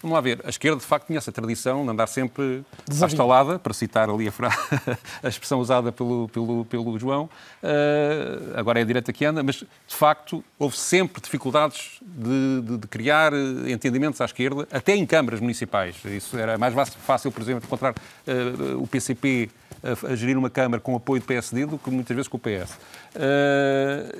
Vamos 0.02 0.16
lá 0.16 0.22
ver, 0.22 0.42
a 0.44 0.50
esquerda 0.50 0.80
de 0.80 0.86
facto 0.86 1.06
tinha 1.06 1.20
essa 1.20 1.32
tradição 1.32 1.84
de 1.84 1.92
andar 1.92 2.08
sempre 2.08 2.64
à 3.02 3.06
estalada, 3.06 3.60
para 3.60 3.72
citar 3.72 4.10
ali 4.10 4.28
a, 4.28 4.32
a 5.22 5.28
expressão 5.30 5.60
usada 5.60 5.92
pelo, 5.92 6.28
pelo, 6.30 6.66
pelo 6.66 6.98
João, 6.98 7.30
uh, 7.62 8.58
agora 8.58 8.80
é 8.80 8.82
a 8.82 8.86
direita 8.86 9.14
que 9.14 9.24
anda, 9.24 9.44
mas 9.44 9.58
de 9.58 9.96
facto 9.96 10.44
houve 10.58 10.76
sempre 10.76 11.22
dificuldades 11.22 12.00
de, 12.02 12.62
de, 12.62 12.78
de, 12.80 12.88
criar 12.88 13.32
entendimentos 13.68 14.20
à 14.22 14.26
esquerda, 14.26 14.68
até 14.72 14.96
em 14.96 15.06
câmaras 15.06 15.40
municipais. 15.40 15.96
Isso 16.06 16.36
era 16.36 16.58
mais 16.58 16.74
fácil, 17.06 17.32
por 17.32 17.42
exemplo, 17.44 17.64
encontrar 17.64 17.94
uh, 17.94 18.82
o 18.82 18.88
PCP 18.88 19.52
a, 19.84 20.12
a, 20.12 20.16
gerir 20.16 20.38
uma 20.38 20.50
Câmara 20.50 20.82
com 20.82 20.96
apoio 20.96 21.22
do 21.22 21.26
PSD 21.26 21.66
do 21.66 21.78
que 21.78 21.92
muitas 21.92 22.16
vezes 22.16 22.28
com 22.28 22.38
o 22.38 22.40
PS. 22.40 22.74
Uh, 22.74 22.80
eh, 23.16 24.16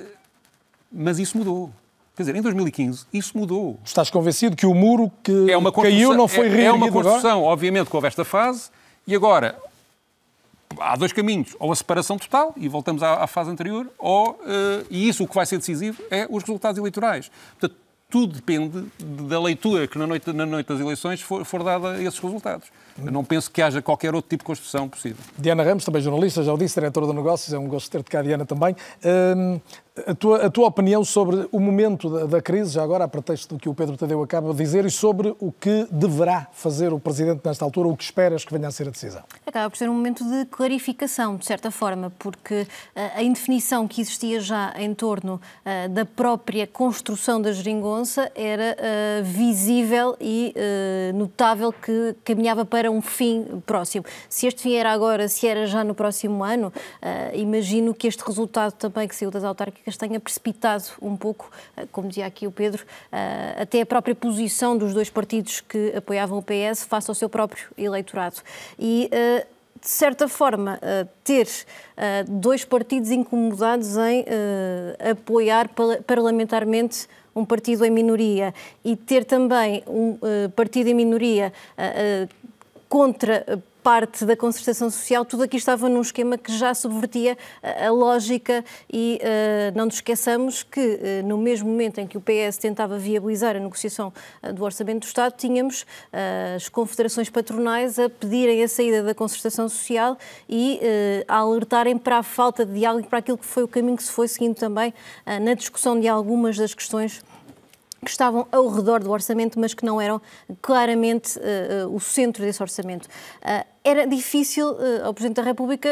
mas 0.90 1.18
isso 1.18 1.36
mudou. 1.36 1.72
Quer 2.14 2.22
dizer, 2.24 2.36
em 2.36 2.42
2015 2.42 3.06
isso 3.12 3.36
mudou. 3.36 3.78
Estás 3.84 4.10
convencido 4.10 4.54
que 4.54 4.66
o 4.66 4.74
muro 4.74 5.10
que 5.22 5.50
é 5.50 5.72
caiu 5.82 6.14
não 6.14 6.28
foi 6.28 6.48
reerguido 6.48 6.66
É 6.66 6.72
uma 6.72 6.92
construção, 6.92 7.38
agora? 7.38 7.52
obviamente, 7.52 7.88
que 7.88 7.96
houve 7.96 8.08
esta 8.08 8.24
fase, 8.24 8.70
e 9.06 9.14
agora 9.14 9.56
há 10.78 10.96
dois 10.96 11.12
caminhos, 11.12 11.56
ou 11.58 11.72
a 11.72 11.76
separação 11.76 12.18
total, 12.18 12.52
e 12.56 12.68
voltamos 12.68 13.02
à, 13.02 13.22
à 13.22 13.26
fase 13.26 13.50
anterior, 13.50 13.86
ou, 13.98 14.30
uh, 14.30 14.86
e 14.90 15.08
isso 15.08 15.24
o 15.24 15.28
que 15.28 15.34
vai 15.34 15.46
ser 15.46 15.58
decisivo 15.58 16.02
é 16.10 16.26
os 16.28 16.42
resultados 16.42 16.78
eleitorais. 16.78 17.30
Portanto, 17.58 17.80
tudo 18.10 18.34
depende 18.34 18.84
da 19.00 19.40
leitura 19.40 19.86
que 19.86 19.96
na 19.96 20.06
noite, 20.06 20.30
na 20.34 20.44
noite 20.44 20.66
das 20.66 20.78
eleições 20.78 21.22
for, 21.22 21.46
for 21.46 21.64
dada 21.64 21.92
a 21.92 22.02
esses 22.02 22.18
resultados. 22.18 22.68
Eu 23.04 23.12
não 23.12 23.24
penso 23.24 23.50
que 23.50 23.62
haja 23.62 23.80
qualquer 23.80 24.14
outro 24.14 24.28
tipo 24.28 24.42
de 24.42 24.46
construção 24.46 24.88
possível. 24.88 25.22
Diana 25.38 25.62
Ramos, 25.62 25.84
também 25.84 26.02
jornalista, 26.02 26.42
já 26.42 26.52
o 26.52 26.58
disse, 26.58 26.74
diretora 26.74 27.06
de 27.06 27.12
negócios, 27.12 27.52
é 27.52 27.58
um 27.58 27.68
gosto 27.68 27.86
de 27.86 27.90
ter-te 27.90 28.10
cá, 28.10 28.22
Diana, 28.22 28.44
também. 28.44 28.76
Hum, 29.04 29.60
a, 30.06 30.14
tua, 30.14 30.46
a 30.46 30.50
tua 30.50 30.66
opinião 30.66 31.04
sobre 31.04 31.48
o 31.52 31.60
momento 31.60 32.08
da, 32.08 32.24
da, 32.24 32.42
crise, 32.42 32.72
já 32.72 32.82
agora, 32.82 33.04
a 33.04 33.08
pretexto 33.08 33.54
do 33.54 33.60
que 33.60 33.68
o 33.68 33.74
Pedro 33.74 33.96
Tadeu 33.96 34.22
acaba 34.22 34.50
de 34.52 34.56
dizer, 34.56 34.84
e 34.84 34.90
sobre 34.90 35.34
o 35.38 35.52
que 35.52 35.86
deverá 35.90 36.48
fazer 36.52 36.92
o 36.92 36.98
Presidente 36.98 37.42
nesta 37.44 37.64
altura, 37.64 37.88
o 37.88 37.96
que 37.96 38.04
esperas 38.04 38.44
que 38.44 38.52
venha 38.52 38.68
a 38.68 38.70
ser 38.70 38.88
a 38.88 38.90
decisão? 38.90 39.22
Acaba 39.46 39.68
por 39.68 39.76
ser 39.76 39.88
um 39.90 39.94
momento 39.94 40.24
de 40.24 40.46
clarificação, 40.46 41.36
de 41.36 41.44
certa 41.44 41.70
forma, 41.70 42.10
porque 42.18 42.62
uh, 42.62 42.66
a 43.16 43.22
indefinição 43.22 43.86
que 43.86 44.00
existia 44.00 44.40
já 44.40 44.72
em 44.78 44.94
torno 44.94 45.34
uh, 45.34 45.88
da 45.90 46.06
própria 46.06 46.66
construção 46.66 47.40
da 47.40 47.52
geringonça 47.52 48.30
era 48.34 48.76
uh, 48.78 49.24
visível 49.24 50.16
e 50.20 50.54
notável 51.14 51.72
que 51.72 52.14
caminhava 52.24 52.64
para 52.64 52.81
para 52.82 52.90
um 52.90 53.00
fim 53.00 53.62
próximo. 53.64 54.04
Se 54.28 54.48
este 54.48 54.60
fim 54.60 54.74
era 54.74 54.90
agora, 54.90 55.28
se 55.28 55.46
era 55.46 55.68
já 55.68 55.84
no 55.84 55.94
próximo 55.94 56.42
ano, 56.42 56.66
uh, 56.66 57.36
imagino 57.36 57.94
que 57.94 58.08
este 58.08 58.24
resultado 58.24 58.72
também 58.72 59.06
que 59.06 59.14
saiu 59.14 59.30
das 59.30 59.44
autárquicas 59.44 59.96
tenha 59.96 60.18
precipitado 60.18 60.82
um 61.00 61.16
pouco, 61.16 61.48
uh, 61.76 61.86
como 61.92 62.08
dizia 62.08 62.26
aqui 62.26 62.44
o 62.44 62.50
Pedro, 62.50 62.82
uh, 62.82 63.62
até 63.62 63.82
a 63.82 63.86
própria 63.86 64.16
posição 64.16 64.76
dos 64.76 64.92
dois 64.92 65.08
partidos 65.08 65.60
que 65.60 65.92
apoiavam 65.94 66.38
o 66.38 66.42
PS 66.42 66.84
face 66.84 67.08
ao 67.08 67.14
seu 67.14 67.28
próprio 67.28 67.68
eleitorado. 67.78 68.38
E 68.76 69.08
de 69.80 69.88
certa 69.88 70.28
forma, 70.28 70.78
ter 71.24 71.48
dois 72.28 72.64
partidos 72.64 73.10
incomodados 73.10 73.96
em 73.96 74.24
apoiar 75.10 75.68
parlamentarmente 76.06 77.08
um 77.34 77.44
partido 77.44 77.84
em 77.84 77.90
minoria 77.90 78.54
e 78.84 78.94
ter 78.94 79.24
também 79.24 79.82
um 79.88 80.16
partido 80.54 80.88
em 80.88 80.94
minoria 80.94 81.52
contra 82.92 83.64
parte 83.82 84.26
da 84.26 84.36
concertação 84.36 84.90
social, 84.90 85.24
tudo 85.24 85.44
aqui 85.44 85.56
estava 85.56 85.88
num 85.88 86.02
esquema 86.02 86.36
que 86.36 86.54
já 86.54 86.74
subvertia 86.74 87.38
a, 87.62 87.90
lógica 87.90 88.62
e 88.92 89.18
uh, 89.22 89.76
não 89.76 89.86
nos 89.86 89.94
esqueçamos 89.94 90.62
que 90.62 90.78
uh, 90.78 91.26
no 91.26 91.38
mesmo 91.38 91.70
momento 91.70 91.98
em 91.98 92.06
que 92.06 92.18
o 92.18 92.20
PS 92.20 92.58
tentava 92.58 92.98
viabilizar 92.98 93.56
a 93.56 93.58
negociação 93.58 94.12
uh, 94.42 94.52
do 94.52 94.62
Orçamento 94.62 95.00
do 95.00 95.06
Estado, 95.06 95.32
tínhamos 95.38 95.86
as 96.54 96.68
confederações 96.68 97.30
patronais 97.30 97.98
a 97.98 98.10
pedirem 98.10 98.62
a 98.62 98.68
saída 98.68 99.02
da 99.02 99.14
concertação 99.14 99.70
social 99.70 100.18
e 100.46 100.78
a 101.26 101.36
alertarem 101.38 101.96
para 101.96 102.18
a 102.18 102.22
falta 102.22 102.66
de 102.66 102.74
diálogo 102.74 103.06
e 103.06 103.08
para 103.08 103.20
aquilo 103.20 103.38
que 103.38 103.46
foi 103.46 103.62
o 103.62 103.68
caminho 103.68 103.96
que 103.96 104.02
se 104.02 104.12
foi 104.12 104.28
seguindo 104.28 104.54
também 104.54 104.92
na 105.40 105.54
discussão 105.54 105.98
de 105.98 106.06
algumas 106.08 106.58
das 106.58 106.74
questões 106.74 107.22
que 108.04 108.10
estavam 108.10 108.46
ao 108.50 108.68
redor 108.68 109.00
do 109.00 109.10
orçamento, 109.10 109.60
mas 109.60 109.74
que 109.74 109.84
não 109.84 110.00
eram 110.00 110.20
claramente 110.60 111.38
uh, 111.38 111.88
uh, 111.88 111.94
o 111.94 112.00
centro 112.00 112.44
desse 112.44 112.60
orçamento. 112.60 113.06
Uh, 113.06 113.64
era 113.84 114.06
difícil 114.06 114.76
ao 115.04 115.14
Presidente 115.14 115.36
da 115.36 115.42
República 115.42 115.88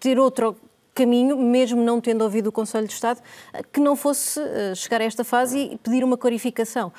ter 0.00 0.18
outro 0.18 0.56
caminho, 0.94 1.36
mesmo 1.36 1.82
não 1.82 2.00
tendo 2.00 2.22
ouvido 2.22 2.46
o 2.46 2.52
Conselho 2.52 2.86
de 2.86 2.94
Estado, 2.94 3.20
que 3.70 3.80
não 3.80 3.94
fosse 3.94 4.40
chegar 4.74 5.02
a 5.02 5.04
esta 5.04 5.22
fase 5.22 5.58
e 5.58 5.76
pedir 5.76 6.02
uma 6.04 6.16
clarificação. 6.16 6.90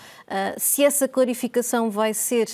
se 0.55 0.83
essa 0.83 1.07
clarificação 1.07 1.89
vai 1.89 2.13
ser 2.13 2.47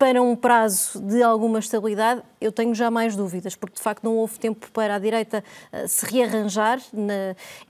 para 0.00 0.22
um 0.22 0.34
prazo 0.34 0.98
de 0.98 1.22
alguma 1.22 1.58
estabilidade, 1.58 2.22
eu 2.40 2.50
tenho 2.50 2.74
já 2.74 2.90
mais 2.90 3.14
dúvidas, 3.14 3.54
porque 3.54 3.76
de 3.76 3.82
facto 3.82 4.02
não 4.02 4.16
houve 4.16 4.38
tempo 4.38 4.70
para 4.72 4.94
a 4.94 4.98
direita 4.98 5.44
uh, 5.70 5.86
se 5.86 6.06
rearranjar. 6.06 6.80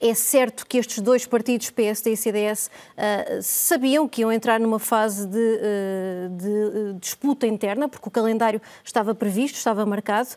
É 0.01 0.15
certo 0.15 0.65
que 0.65 0.79
estes 0.79 1.01
dois 1.01 1.27
partidos, 1.27 1.71
PSD 1.71 2.13
e 2.13 2.17
CDS, 2.17 2.69
uh, 2.69 3.43
sabiam 3.43 4.07
que 4.07 4.21
iam 4.21 4.31
entrar 4.31 4.61
numa 4.61 4.79
fase 4.79 5.27
de, 5.27 5.39
uh, 5.39 6.29
de 6.37 7.01
disputa 7.01 7.49
interna, 7.49 7.89
porque 7.89 8.07
o 8.07 8.11
calendário 8.13 8.63
estava 8.85 9.13
previsto, 9.13 9.57
estava 9.57 9.85
marcado. 9.85 10.29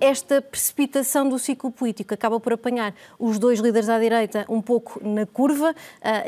esta 0.00 0.40
precipitação 0.40 1.28
do 1.28 1.36
ciclo 1.36 1.72
político 1.72 2.14
acaba 2.14 2.38
por 2.38 2.52
apanhar 2.52 2.94
os 3.18 3.40
dois 3.40 3.58
líderes 3.58 3.88
à 3.88 3.98
direita 3.98 4.46
um 4.48 4.62
pouco 4.62 5.00
na 5.02 5.26
curva 5.26 5.74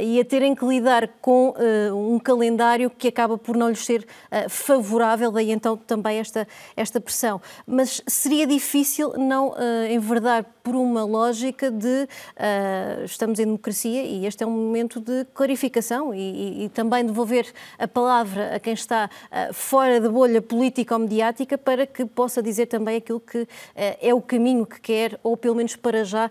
e 0.00 0.18
a 0.18 0.24
terem 0.24 0.52
que 0.52 0.64
lidar 0.64 1.06
com 1.20 1.54
um 1.94 2.18
calendário 2.18 2.90
que 2.90 3.06
acaba 3.06 3.38
por 3.38 3.56
não 3.56 3.68
lhes 3.68 3.84
ser 3.84 4.04
favorável 4.48 4.79
favorável, 4.82 5.30
daí 5.30 5.50
então 5.50 5.76
também 5.76 6.18
esta, 6.18 6.46
esta 6.76 7.00
pressão. 7.00 7.40
Mas 7.66 8.02
seria 8.06 8.46
difícil 8.46 9.14
não 9.16 9.50
uh, 9.50 9.54
enverdar 9.90 10.44
por 10.62 10.74
uma 10.74 11.04
lógica 11.04 11.70
de 11.70 12.04
uh, 12.04 13.04
estamos 13.04 13.38
em 13.38 13.44
democracia 13.44 14.02
e 14.02 14.26
este 14.26 14.42
é 14.44 14.46
um 14.46 14.50
momento 14.50 15.00
de 15.00 15.24
clarificação 15.34 16.14
e, 16.14 16.18
e, 16.18 16.64
e 16.64 16.68
também 16.68 17.04
devolver 17.04 17.52
a 17.78 17.88
palavra 17.88 18.56
a 18.56 18.60
quem 18.60 18.74
está 18.74 19.08
uh, 19.08 19.52
fora 19.54 20.00
da 20.00 20.08
bolha 20.08 20.42
política 20.42 20.94
ou 20.94 21.00
mediática 21.00 21.56
para 21.56 21.86
que 21.86 22.04
possa 22.04 22.42
dizer 22.42 22.66
também 22.66 22.96
aquilo 22.96 23.20
que 23.20 23.38
uh, 23.38 23.48
é 23.74 24.14
o 24.14 24.20
caminho 24.20 24.66
que 24.66 24.80
quer, 24.80 25.18
ou 25.22 25.36
pelo 25.36 25.54
menos 25.54 25.76
para 25.76 26.04
já, 26.04 26.30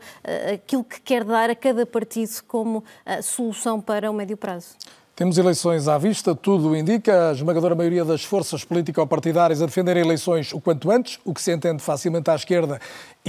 aquilo 0.53 0.83
que 0.83 1.01
quer 1.01 1.23
dar 1.23 1.49
a 1.49 1.55
cada 1.55 1.85
partido 1.85 2.29
como 2.47 2.83
solução 3.21 3.81
para 3.81 4.09
o 4.09 4.13
médio 4.13 4.37
prazo. 4.37 4.75
Temos 5.19 5.37
eleições 5.37 5.89
à 5.89 5.97
vista, 5.97 6.33
tudo 6.33 6.73
indica. 6.73 7.31
A 7.31 7.33
esmagadora 7.33 7.75
maioria 7.75 8.05
das 8.05 8.23
forças 8.23 8.63
político-partidárias 8.63 9.61
a 9.61 9.65
defender 9.65 9.97
eleições 9.97 10.53
o 10.53 10.61
quanto 10.61 10.89
antes, 10.89 11.19
o 11.25 11.33
que 11.33 11.41
se 11.41 11.51
entende 11.51 11.83
facilmente 11.83 12.31
à 12.31 12.35
esquerda 12.35 12.79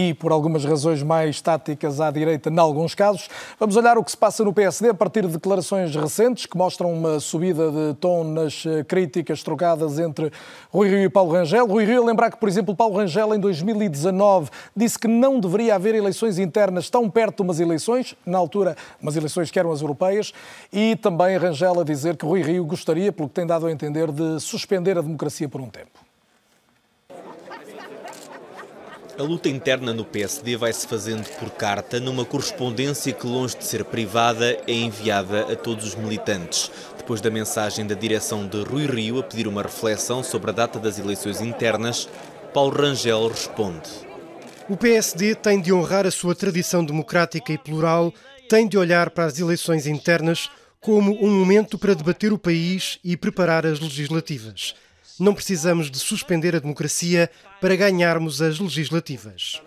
e 0.00 0.14
por 0.14 0.32
algumas 0.32 0.64
razões 0.64 1.02
mais 1.02 1.42
táticas 1.42 2.00
à 2.00 2.10
direita, 2.10 2.48
em 2.48 2.58
alguns 2.58 2.94
casos. 2.94 3.28
Vamos 3.58 3.76
olhar 3.76 3.98
o 3.98 4.04
que 4.04 4.10
se 4.10 4.16
passa 4.16 4.42
no 4.42 4.50
PSD 4.50 4.88
a 4.88 4.94
partir 4.94 5.26
de 5.26 5.32
declarações 5.34 5.94
recentes 5.94 6.46
que 6.46 6.56
mostram 6.56 6.90
uma 6.90 7.20
subida 7.20 7.70
de 7.70 7.94
tom 8.00 8.24
nas 8.24 8.64
eh, 8.64 8.82
críticas 8.82 9.42
trocadas 9.42 9.98
entre 9.98 10.32
Rui 10.70 10.88
Rio 10.88 11.04
e 11.04 11.08
Paulo 11.10 11.32
Rangel. 11.32 11.66
Rui 11.66 11.84
Rio, 11.84 12.02
lembrar 12.02 12.30
que, 12.30 12.38
por 12.38 12.48
exemplo, 12.48 12.74
Paulo 12.74 12.96
Rangel, 12.96 13.34
em 13.34 13.38
2019, 13.38 14.48
disse 14.74 14.98
que 14.98 15.06
não 15.06 15.38
deveria 15.38 15.74
haver 15.74 15.94
eleições 15.94 16.38
internas 16.38 16.88
tão 16.88 17.10
perto 17.10 17.36
de 17.36 17.42
umas 17.42 17.60
eleições, 17.60 18.16
na 18.24 18.38
altura, 18.38 18.78
umas 19.02 19.16
eleições 19.16 19.50
que 19.50 19.58
eram 19.58 19.70
as 19.70 19.82
europeias, 19.82 20.32
e 20.72 20.96
também 20.96 21.36
Rangel 21.36 21.78
a 21.78 21.84
dizer 21.84 22.16
que 22.16 22.24
Rui 22.24 22.40
Rio 22.40 22.64
gostaria, 22.64 23.12
pelo 23.12 23.28
que 23.28 23.34
tem 23.34 23.46
dado 23.46 23.66
a 23.66 23.70
entender, 23.70 24.10
de 24.10 24.40
suspender 24.40 24.96
a 24.96 25.02
democracia 25.02 25.46
por 25.46 25.60
um 25.60 25.68
tempo. 25.68 26.09
A 29.20 29.22
luta 29.22 29.50
interna 29.50 29.92
no 29.92 30.02
PSD 30.02 30.56
vai-se 30.56 30.86
fazendo 30.86 31.28
por 31.38 31.50
carta, 31.50 32.00
numa 32.00 32.24
correspondência 32.24 33.12
que, 33.12 33.26
longe 33.26 33.54
de 33.54 33.66
ser 33.66 33.84
privada, 33.84 34.58
é 34.66 34.72
enviada 34.72 35.42
a 35.52 35.54
todos 35.54 35.88
os 35.88 35.94
militantes. 35.94 36.70
Depois 36.96 37.20
da 37.20 37.30
mensagem 37.30 37.86
da 37.86 37.94
direção 37.94 38.46
de 38.46 38.62
Rui 38.62 38.86
Rio 38.86 39.18
a 39.18 39.22
pedir 39.22 39.46
uma 39.46 39.60
reflexão 39.60 40.24
sobre 40.24 40.48
a 40.48 40.54
data 40.54 40.78
das 40.78 40.98
eleições 40.98 41.42
internas, 41.42 42.08
Paulo 42.54 42.74
Rangel 42.74 43.28
responde. 43.28 43.90
O 44.70 44.74
PSD 44.74 45.34
tem 45.34 45.60
de 45.60 45.70
honrar 45.70 46.06
a 46.06 46.10
sua 46.10 46.34
tradição 46.34 46.82
democrática 46.82 47.52
e 47.52 47.58
plural, 47.58 48.14
tem 48.48 48.66
de 48.66 48.78
olhar 48.78 49.10
para 49.10 49.26
as 49.26 49.38
eleições 49.38 49.86
internas 49.86 50.48
como 50.80 51.12
um 51.22 51.30
momento 51.30 51.76
para 51.76 51.92
debater 51.92 52.32
o 52.32 52.38
país 52.38 52.98
e 53.04 53.18
preparar 53.18 53.66
as 53.66 53.80
legislativas. 53.80 54.74
Não 55.20 55.34
precisamos 55.34 55.90
de 55.90 55.98
suspender 55.98 56.56
a 56.56 56.60
democracia 56.60 57.30
para 57.60 57.76
ganharmos 57.76 58.40
as 58.40 58.58
legislativas. 58.58 59.60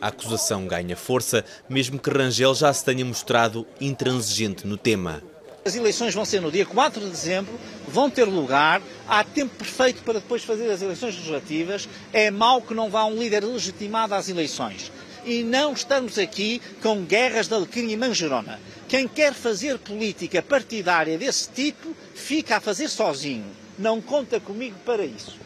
A 0.00 0.06
acusação 0.08 0.66
ganha 0.66 0.96
força, 0.96 1.44
mesmo 1.68 1.98
que 1.98 2.08
Rangel 2.08 2.54
já 2.54 2.72
se 2.72 2.82
tenha 2.82 3.04
mostrado 3.04 3.66
intransigente 3.78 4.66
no 4.66 4.78
tema. 4.78 5.22
As 5.66 5.76
eleições 5.76 6.14
vão 6.14 6.24
ser 6.24 6.40
no 6.40 6.50
dia 6.50 6.64
4 6.64 6.98
de 6.98 7.10
dezembro, 7.10 7.60
vão 7.86 8.08
ter 8.08 8.24
lugar, 8.24 8.80
há 9.06 9.22
tempo 9.22 9.54
perfeito 9.54 10.02
para 10.02 10.14
depois 10.14 10.42
fazer 10.42 10.70
as 10.70 10.80
eleições 10.80 11.14
legislativas. 11.16 11.86
É 12.10 12.30
mau 12.30 12.62
que 12.62 12.72
não 12.72 12.88
vá 12.88 13.04
um 13.04 13.18
líder 13.18 13.44
legitimado 13.44 14.14
às 14.14 14.30
eleições. 14.30 14.90
E 15.26 15.42
não 15.42 15.74
estamos 15.74 16.16
aqui 16.16 16.62
com 16.82 17.04
guerras 17.04 17.48
de 17.48 17.54
Alecrim 17.54 17.90
e 17.90 17.98
Manjerona. 17.98 18.58
Quem 18.88 19.06
quer 19.06 19.34
fazer 19.34 19.76
política 19.76 20.40
partidária 20.40 21.18
desse 21.18 21.50
tipo, 21.50 21.94
fica 22.14 22.56
a 22.56 22.60
fazer 22.60 22.88
sozinho 22.88 23.67
não 23.78 24.00
conta 24.00 24.40
comigo 24.40 24.76
para 24.84 25.04
isso. 25.04 25.36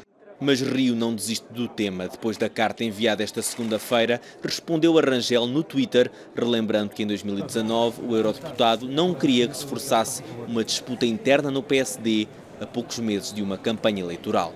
Mas 0.40 0.60
Rio 0.60 0.96
não 0.96 1.14
desiste 1.14 1.46
do 1.52 1.68
tema. 1.68 2.08
Depois 2.08 2.36
da 2.36 2.48
carta 2.48 2.82
enviada 2.82 3.22
esta 3.22 3.40
segunda-feira, 3.42 4.20
respondeu 4.42 4.98
a 4.98 5.00
Rangel 5.00 5.46
no 5.46 5.62
Twitter, 5.62 6.10
relembrando 6.34 6.90
que 6.90 7.04
em 7.04 7.06
2019 7.06 8.02
o 8.02 8.16
eurodeputado 8.16 8.88
não 8.88 9.14
queria 9.14 9.46
que 9.46 9.56
se 9.56 9.64
forçasse 9.64 10.22
uma 10.48 10.64
disputa 10.64 11.06
interna 11.06 11.48
no 11.48 11.62
PSD 11.62 12.26
a 12.60 12.66
poucos 12.66 12.98
meses 12.98 13.32
de 13.32 13.40
uma 13.40 13.56
campanha 13.56 14.02
eleitoral. 14.02 14.52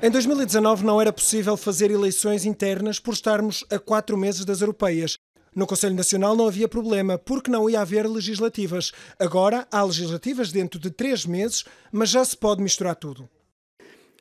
Em 0.00 0.10
2019 0.10 0.84
não 0.84 1.00
era 1.00 1.12
possível 1.12 1.56
fazer 1.56 1.90
eleições 1.90 2.44
internas 2.44 3.00
por 3.00 3.14
estarmos 3.14 3.64
a 3.70 3.78
quatro 3.78 4.16
meses 4.16 4.44
das 4.44 4.60
europeias. 4.60 5.18
No 5.54 5.66
Conselho 5.66 5.94
Nacional 5.94 6.34
não 6.36 6.48
havia 6.48 6.68
problema, 6.68 7.16
porque 7.16 7.50
não 7.50 7.70
ia 7.70 7.80
haver 7.80 8.08
legislativas. 8.08 8.92
Agora 9.18 9.66
há 9.70 9.82
legislativas 9.84 10.50
dentro 10.50 10.80
de 10.80 10.90
três 10.90 11.24
meses, 11.24 11.64
mas 11.92 12.10
já 12.10 12.24
se 12.24 12.36
pode 12.36 12.62
misturar 12.62 12.96
tudo. 12.96 13.28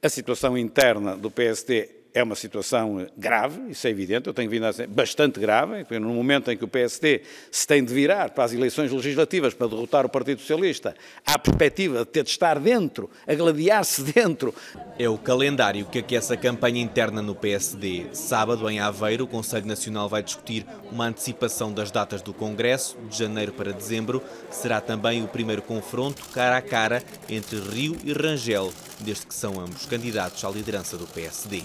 A 0.02 0.10
situação 0.10 0.58
interna 0.58 1.18
do 1.18 1.32
PSD 1.32 2.03
é 2.14 2.22
uma 2.22 2.36
situação 2.36 3.08
grave, 3.18 3.72
isso 3.72 3.88
é 3.88 3.90
evidente, 3.90 4.28
eu 4.28 4.34
tenho 4.34 4.50
vindo 4.50 4.66
a 4.66 4.74
ser 4.74 4.88
bastante 4.88 5.40
grave, 5.40 5.86
no 6.00 6.14
momento 6.14 6.52
em 6.52 6.58
que 6.58 6.64
o 6.64 6.68
PSD 6.68 7.22
se 7.52 7.66
tem 7.66 7.84
de 7.84 7.94
virar 7.94 8.30
para 8.30 8.44
as 8.44 8.54
eleições 8.54 8.92
legislativas 8.92 9.54
para 9.54 9.68
derrotar 9.68 10.06
o 10.06 10.10
Partido 10.10 10.40
Socialista, 10.40 10.96
há 11.26 11.34
a 11.34 11.40
perspectiva 11.40 12.00
de 12.00 12.06
ter 12.06 12.24
de 12.24 12.30
estar 12.30 12.60
dentro, 12.60 13.10
a 13.28 13.34
gladiar-se 13.34 14.04
dentro. 14.14 14.54
É 14.98 15.10
o 15.10 15.18
calendário 15.18 15.86
que 15.86 16.00
aquece 16.00 16.34
a 16.34 16.38
campanha 16.38 16.82
interna 16.82 17.22
no 17.22 17.34
PSD. 17.34 18.08
Sábado, 18.14 18.70
em 18.70 18.80
Aveiro, 18.80 19.24
o 19.24 19.28
Conselho 19.28 19.66
Nacional 19.66 20.08
vai 20.08 20.22
discutir 20.22 20.66
uma 20.92 21.08
antecipação 21.08 21.74
das 21.74 21.90
datas 21.90 22.22
do 22.22 22.34
Congresso, 22.34 22.98
de 23.10 23.18
janeiro 23.18 23.54
para 23.54 23.74
dezembro. 23.74 24.22
Será 24.52 24.80
também 24.80 25.24
o 25.24 25.28
primeiro 25.28 25.62
confronto 25.62 26.24
cara 26.30 26.58
a 26.58 26.62
cara 26.62 27.04
entre 27.28 27.60
Rio 27.60 27.98
e 28.04 28.14
Rangel, 28.14 28.72
desde 29.00 29.26
que 29.26 29.34
são 29.34 29.60
ambos 29.60 29.86
candidatos 29.86 30.44
à 30.44 30.50
liderança 30.50 30.98
do 30.98 31.08
PSD. 31.08 31.64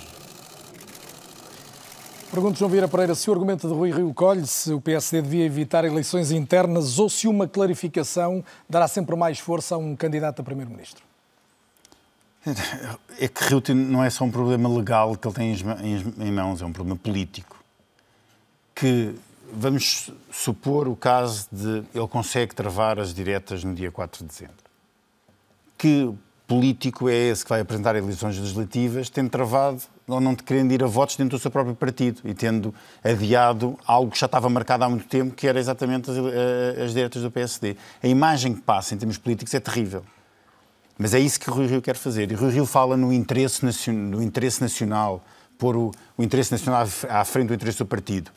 Pergunto 2.31 2.59
João 2.59 2.71
Vieira 2.71 2.87
Pereira 2.87 3.15
se 3.15 3.31
o 3.31 3.33
argumento 3.33 3.67
de 3.67 3.73
Rui 3.73 3.91
Rio 3.91 4.13
colhe, 4.13 4.47
se 4.47 4.71
o 4.73 4.81
PSD 4.81 5.23
devia 5.23 5.47
evitar 5.47 5.85
eleições 5.87 6.31
internas 6.31 6.99
ou 6.99 7.09
se 7.09 7.27
uma 7.27 7.49
clarificação 7.49 8.45
dará 8.69 8.87
sempre 8.87 9.17
mais 9.17 9.39
força 9.39 9.77
a 9.77 9.79
um 9.79 9.97
candidato 9.97 10.41
a 10.41 10.45
primeiro-ministro. 10.45 11.03
É 13.19 13.29
que 13.29 13.45
Rio 13.45 13.63
não 13.75 14.05
é 14.05 14.11
só 14.11 14.25
um 14.25 14.31
problema 14.31 14.69
legal 14.69 15.17
que 15.17 15.27
ele 15.27 15.35
tem 15.35 15.55
em 16.19 16.33
mãos, 16.33 16.61
é 16.61 16.67
um 16.67 16.73
problema 16.73 16.99
político. 16.99 17.57
Que 18.75 19.15
vamos 19.51 20.11
supor 20.31 20.87
o 20.87 20.95
caso 20.95 21.49
de 21.51 21.83
ele 21.95 22.09
consegue 22.09 22.55
travar 22.55 22.99
as 22.99 23.15
diretas 23.15 23.65
no 23.65 23.75
dia 23.75 23.91
4 23.91 24.23
de 24.23 24.29
dezembro. 24.31 24.57
Que 25.79 26.15
político 26.47 27.09
é 27.09 27.15
esse 27.15 27.43
que 27.43 27.49
vai 27.49 27.61
apresentar 27.61 27.97
eleições 27.97 28.39
legislativas, 28.39 29.09
tendo 29.09 29.31
travado 29.31 29.83
ou 30.09 30.21
não 30.21 30.35
querendo 30.35 30.73
ir 30.73 30.83
a 30.83 30.87
votos 30.87 31.17
dentro 31.17 31.39
do 31.39 31.41
seu 31.41 31.51
próprio 31.51 31.75
partido 31.75 32.21
e 32.25 32.35
tendo 32.35 32.75
adiado 33.05 33.79
algo 33.87 34.11
que 34.11 34.19
já 34.19 34.27
estava 34.27 34.49
marcado 34.49 34.85
há 34.85 34.89
muito 34.89 35.07
tempo, 35.07 35.35
que 35.35 35.47
era 35.47 35.59
exatamente 35.59 36.11
as, 36.11 36.17
eh, 36.17 36.85
as 36.85 36.95
diretas 36.95 37.23
do 37.23 37.31
PSD. 37.31 37.77
A 38.03 38.09
imagem 38.09 38.55
que 38.55 38.63
passa 38.63 38.95
em 38.95 38.99
termos 38.99 39.19
políticos 39.19 39.53
é 39.55 39.61
terrível. 39.61 40.03
Mas 40.99 41.15
é 41.15 41.21
isso 41.21 41.39
que 41.39 41.49
o 41.49 41.55
Rui 41.55 41.67
Rio 41.67 41.83
quer 41.83 41.95
fazer. 41.95 42.33
E 42.33 42.35
o 42.35 42.39
Rui 42.39 42.51
Rio 42.51 42.67
fala 42.67 42.97
no 42.97 43.13
interesse, 43.13 43.65
no 43.93 44.23
interesse 44.23 44.61
nacional, 44.61 45.23
pôr 45.57 45.77
o, 45.77 45.93
o 46.17 46.23
interesse 46.23 46.51
nacional 46.51 46.89
à 47.09 47.25
frente 47.25 47.49
do 47.49 47.55
interesse 47.55 47.79
do 47.79 47.87
partido 47.87 48.33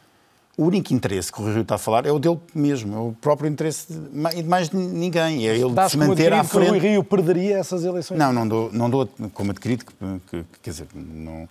o 0.57 0.65
único 0.65 0.93
interesse 0.93 1.31
que 1.31 1.41
o 1.41 1.45
Rio 1.45 1.61
está 1.61 1.75
a 1.75 1.77
falar 1.77 2.05
é 2.05 2.11
o 2.11 2.19
dele 2.19 2.39
mesmo, 2.53 2.95
é 2.95 2.99
o 2.99 3.15
próprio 3.19 3.49
interesse 3.49 3.93
de 3.93 4.43
mais 4.43 4.69
de 4.69 4.75
ninguém. 4.75 5.47
É 5.47 5.55
ele 5.55 5.89
se 5.89 5.97
manter 5.97 6.33
à 6.33 6.43
frente. 6.43 6.71
que 6.71 6.77
o 6.77 6.79
Rio 6.79 7.03
perderia 7.03 7.57
essas 7.57 7.83
eleições? 7.83 8.17
Não, 8.17 8.33
não 8.33 8.47
dou, 8.47 8.69
não 8.71 8.89
dou 8.89 9.09
como 9.33 9.51
adquirido, 9.51 9.85
que, 9.85 9.93
que, 10.29 10.45
quer 10.61 10.69
dizer, 10.69 10.87
não, 10.93 11.47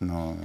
não, 0.00 0.36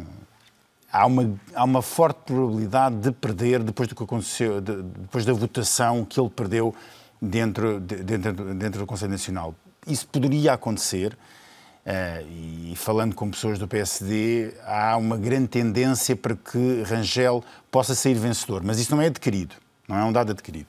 há, 0.91 1.05
uma, 1.05 1.33
há 1.53 1.63
uma 1.63 1.81
forte 1.81 2.19
probabilidade 2.25 2.95
de 2.97 3.11
perder 3.11 3.63
depois 3.63 3.87
do 3.89 3.95
que 3.95 4.03
aconteceu, 4.03 4.61
de, 4.61 4.81
depois 4.81 5.25
da 5.25 5.33
votação 5.33 6.05
que 6.05 6.19
ele 6.19 6.29
perdeu 6.29 6.73
dentro, 7.21 7.79
dentro, 7.79 8.53
dentro 8.53 8.79
do 8.79 8.85
Conselho 8.85 9.11
Nacional. 9.11 9.53
Isso 9.87 10.07
poderia 10.07 10.53
acontecer. 10.53 11.17
Uh, 11.85 12.71
e 12.71 12.73
falando 12.75 13.13
com 13.13 13.29
pessoas 13.29 13.59
do 13.59 13.67
PSD, 13.67 14.53
há 14.65 14.97
uma 14.97 15.17
grande 15.17 15.49
tendência 15.49 16.15
para 16.15 16.35
que 16.35 16.81
Rangel 16.81 17.43
possa 17.69 17.93
sair 17.93 18.15
vencedor, 18.15 18.63
mas 18.63 18.79
isso 18.79 18.95
não 18.95 18.99
é 19.03 19.05
adquirido, 19.05 19.53
não 19.87 19.95
é 19.95 20.03
um 20.03 20.11
dado 20.11 20.31
adquirido. 20.31 20.65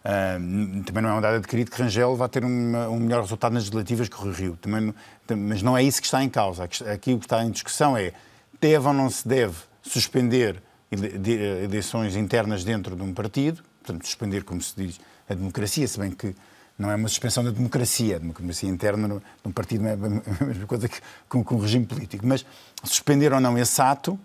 Uh, 0.00 0.82
também 0.82 1.04
não 1.04 1.10
é 1.10 1.14
um 1.14 1.20
dado 1.20 1.36
adquirido 1.36 1.70
que 1.70 1.80
Rangel 1.80 2.16
vá 2.16 2.28
ter 2.28 2.44
uma, 2.44 2.88
um 2.88 2.98
melhor 2.98 3.22
resultado 3.22 3.52
nas 3.52 3.62
legislativas 3.62 4.08
que 4.08 4.16
o 4.16 4.32
Rio, 4.32 4.58
também, 4.60 4.92
mas 5.36 5.62
não 5.62 5.78
é 5.78 5.84
isso 5.84 6.00
que 6.00 6.06
está 6.06 6.24
em 6.24 6.28
causa. 6.28 6.64
Aqui 6.64 7.14
o 7.14 7.18
que 7.20 7.26
está 7.26 7.44
em 7.44 7.50
discussão 7.52 7.96
é 7.96 8.12
deve 8.60 8.88
ou 8.88 8.92
não 8.92 9.08
se 9.08 9.26
deve 9.26 9.56
suspender 9.82 10.60
eleições 10.90 12.16
internas 12.16 12.64
dentro 12.64 12.96
de 12.96 13.02
um 13.02 13.14
partido, 13.14 13.62
portanto, 13.84 14.04
suspender, 14.04 14.42
como 14.42 14.60
se 14.60 14.74
diz, 14.76 15.00
a 15.28 15.34
democracia, 15.34 15.86
se 15.86 15.98
bem 15.98 16.10
que 16.10 16.34
não 16.78 16.90
é 16.90 16.96
uma 16.96 17.08
suspensão 17.08 17.42
da 17.42 17.50
democracia. 17.50 18.18
Democracia 18.18 18.68
interna 18.68 19.08
de 19.08 19.48
um 19.48 19.52
partido 19.52 19.84
não 19.84 19.90
é 19.90 19.94
a 19.94 20.44
mesma 20.44 20.66
coisa 20.66 20.88
que 20.88 21.00
com, 21.28 21.42
com 21.42 21.54
o 21.54 21.58
regime 21.58 21.86
político. 21.86 22.26
Mas 22.26 22.44
suspender 22.84 23.32
ou 23.32 23.40
não 23.40 23.56
esse 23.58 23.80
ato 23.80 24.18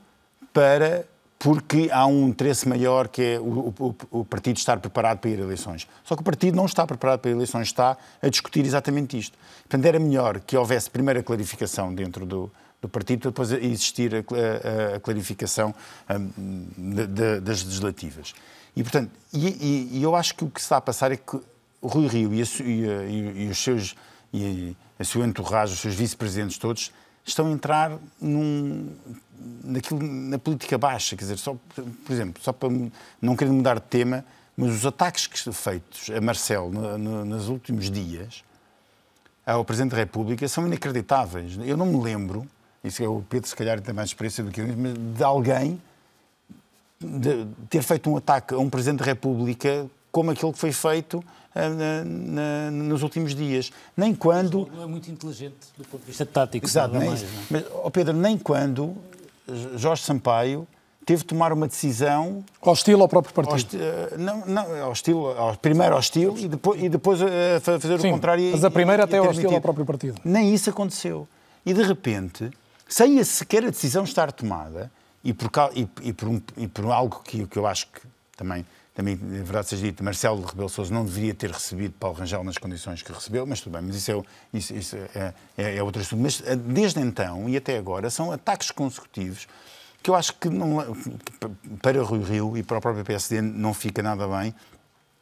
para 0.53 1.05
porque 1.39 1.89
há 1.91 2.05
um 2.05 2.27
interesse 2.27 2.69
maior 2.69 3.07
que 3.07 3.21
é 3.21 3.39
o, 3.39 3.73
o, 3.79 3.95
o, 4.11 4.25
partido 4.25 4.57
estar 4.57 4.79
preparado 4.79 5.17
para 5.17 5.31
ir 5.31 5.39
a 5.39 5.43
eleições. 5.43 5.87
Só 6.03 6.15
que 6.15 6.21
o 6.21 6.23
partido 6.23 6.55
não 6.55 6.67
está 6.67 6.85
preparado 6.85 7.19
para 7.19 7.31
eleições, 7.31 7.69
está 7.69 7.97
a 8.21 8.29
discutir 8.29 8.63
exatamente 8.63 9.17
isto. 9.17 9.35
Portanto, 9.63 9.85
era 9.85 9.97
melhor 9.97 10.39
que 10.39 10.55
houvesse 10.55 10.87
primeiro 10.87 11.19
a 11.19 11.23
clarificação 11.23 11.95
dentro 11.95 12.27
do, 12.27 12.51
do 12.79 12.87
partido 12.87 13.21
para 13.21 13.31
depois 13.31 13.51
existir 13.63 14.13
a, 14.13 14.19
a, 14.19 14.95
a 14.97 14.99
clarificação 14.99 15.73
um, 16.37 16.67
de, 16.77 17.07
de, 17.07 17.39
das 17.39 17.63
legislativas. 17.63 18.35
E, 18.75 18.83
portanto, 18.83 19.11
e, 19.33 19.47
e, 19.47 19.97
e, 19.97 20.03
eu 20.03 20.15
acho 20.15 20.35
que 20.35 20.43
o 20.43 20.49
que 20.49 20.59
se 20.61 20.65
está 20.65 20.77
a 20.77 20.81
passar 20.81 21.11
é 21.11 21.17
que 21.17 21.39
o 21.81 21.87
Rui 21.87 22.07
Rio 22.07 22.33
e, 22.33 22.41
a, 22.41 22.45
e, 22.63 23.45
e 23.45 23.49
os 23.49 23.57
seus 23.57 23.95
e 24.33 24.75
a 24.97 25.03
sua 25.03 25.25
entourage, 25.25 25.73
os 25.73 25.79
seus 25.79 25.93
vice-presidentes 25.93 26.57
todos, 26.57 26.91
estão 27.25 27.47
a 27.47 27.51
entrar 27.51 27.97
num, 28.19 28.95
naquilo, 29.63 30.01
na 30.01 30.39
política 30.39 30.77
baixa. 30.77 31.15
Quer 31.15 31.23
dizer, 31.23 31.37
só, 31.37 31.55
por 31.75 32.11
exemplo, 32.11 32.41
só 32.41 32.53
para 32.53 32.69
não 33.21 33.35
querer 33.35 33.51
mudar 33.51 33.75
de 33.75 33.81
tema, 33.81 34.23
mas 34.55 34.71
os 34.71 34.85
ataques 34.85 35.27
que 35.27 35.51
feitos 35.51 36.09
a 36.09 36.21
Marcelo 36.21 36.71
no, 36.71 36.97
no, 36.97 37.25
nos 37.25 37.49
últimos 37.49 37.89
dias 37.89 38.43
ao 39.45 39.65
Presidente 39.65 39.91
da 39.91 39.97
República 39.97 40.47
são 40.47 40.65
inacreditáveis. 40.67 41.57
Eu 41.63 41.75
não 41.75 41.87
me 41.87 42.01
lembro, 42.01 42.47
isso 42.83 43.03
é 43.03 43.07
o 43.07 43.23
Pedro, 43.27 43.49
se 43.49 43.55
calhar, 43.55 43.81
tem 43.81 43.93
mais 43.93 44.09
experiência 44.09 44.43
do 44.43 44.51
que 44.51 44.61
eu, 44.61 44.67
mas 44.77 44.93
de 44.93 45.23
alguém 45.23 45.81
de 46.99 47.47
ter 47.69 47.81
feito 47.81 48.09
um 48.09 48.17
ataque 48.17 48.53
a 48.53 48.57
um 48.59 48.69
Presidente 48.69 48.99
da 48.99 49.05
República 49.05 49.89
como 50.11 50.29
aquele 50.29 50.51
que 50.51 50.59
foi 50.59 50.71
feito 50.71 51.23
na, 51.55 52.03
na, 52.03 52.71
nos 52.71 53.03
últimos 53.03 53.35
dias. 53.35 53.71
Nem 53.95 54.13
quando. 54.15 54.69
Não 54.73 54.83
é 54.83 54.85
muito 54.85 55.09
inteligente 55.11 55.55
do 55.77 55.83
ponto 55.85 56.01
de 56.01 56.07
vista 56.07 56.25
tático. 56.25 56.65
Exato, 56.65 56.97
nem, 56.97 57.09
mais, 57.09 57.21
não 57.23 57.29
é? 57.29 57.31
mas, 57.49 57.65
oh 57.83 57.91
Pedro, 57.91 58.13
nem 58.15 58.37
quando 58.37 58.95
Jorge 59.75 60.03
Sampaio 60.03 60.67
teve 61.05 61.21
de 61.23 61.27
tomar 61.27 61.51
uma 61.51 61.67
decisão 61.67 62.43
Hostil 62.61 63.01
ao 63.01 63.09
próprio 63.09 63.33
partido. 63.33 63.55
Hostil, 63.55 63.79
eh, 63.81 64.13
não, 64.17 64.45
não, 64.45 64.89
hostil, 64.91 65.27
ao- 65.37 65.57
primeiro 65.57 65.95
hostil 65.97 66.35
e 66.37 66.47
depois, 66.47 66.81
e 66.81 66.87
depois 66.89 67.19
eh, 67.21 67.59
fa- 67.59 67.79
fazer 67.79 67.99
Sim, 67.99 68.09
o 68.09 68.11
contrário. 68.13 68.43
e- 68.43 68.51
mas 68.51 68.63
a 68.63 68.69
primeira 68.71 69.03
e- 69.03 69.05
até 69.05 69.17
e 69.17 69.19
é 69.19 69.21
ter 69.23 69.27
hostil 69.29 69.51
ao 69.55 69.61
próprio 69.61 69.85
partido. 69.85 70.21
Nem 70.23 70.53
isso 70.53 70.69
aconteceu. 70.69 71.27
E 71.65 71.73
de 71.73 71.81
repente, 71.83 72.49
sem 72.87 73.19
a- 73.19 73.25
sequer 73.25 73.63
a 73.65 73.69
decisão 73.71 74.03
estar 74.03 74.31
tomada, 74.31 74.91
e 75.23 75.33
por, 75.33 75.49
e, 75.75 75.87
e 76.03 76.13
por, 76.13 76.27
um- 76.29 76.41
e 76.55 76.67
por 76.67 76.85
algo 76.85 77.21
que, 77.25 77.45
que 77.47 77.57
eu 77.57 77.65
acho 77.67 77.87
que 77.87 78.01
também, 78.37 78.65
também, 79.01 79.15
na 79.15 79.43
verdade 79.43 79.67
seja 79.67 79.83
dito, 79.83 80.03
Marcelo 80.03 80.45
Rebelo 80.45 80.69
Sousa 80.69 80.93
não 80.93 81.03
deveria 81.03 81.33
ter 81.33 81.49
recebido 81.49 81.93
Paulo 81.99 82.17
Rangel 82.17 82.43
nas 82.43 82.57
condições 82.57 83.01
que 83.01 83.11
recebeu, 83.11 83.45
mas 83.47 83.59
tudo 83.59 83.73
bem, 83.73 83.81
mas 83.81 83.95
isso 83.95 84.11
é, 84.11 84.23
isso, 84.53 84.73
isso 84.75 84.95
é, 84.95 85.33
é, 85.57 85.77
é 85.77 85.83
outro 85.83 86.01
assunto. 86.01 86.21
Mas 86.21 86.41
eh, 86.45 86.55
desde 86.55 86.99
então 86.99 87.49
e 87.49 87.57
até 87.57 87.77
agora 87.77 88.09
são 88.11 88.31
ataques 88.31 88.69
consecutivos 88.69 89.47
que 90.03 90.09
eu 90.09 90.15
acho 90.15 90.33
que, 90.35 90.49
não, 90.49 90.77
para 91.81 92.01
Rui 92.01 92.23
Rio 92.23 92.55
e 92.55 92.63
para 92.63 92.77
o 92.77 92.81
próprio 92.81 93.03
PSD 93.03 93.41
não 93.41 93.73
fica 93.73 94.03
nada 94.03 94.27
bem 94.27 94.53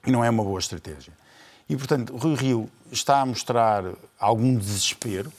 e 0.06 0.12
não 0.12 0.24
é 0.24 0.30
uma 0.30 0.44
boa 0.44 0.60
estratégia. 0.60 1.14
E, 1.70 1.76
portanto, 1.76 2.16
Rui 2.16 2.36
Rio 2.36 2.70
está 2.92 3.22
a 3.22 3.26
mostrar 3.26 3.84
algum 4.20 4.56
desespero 4.56 5.32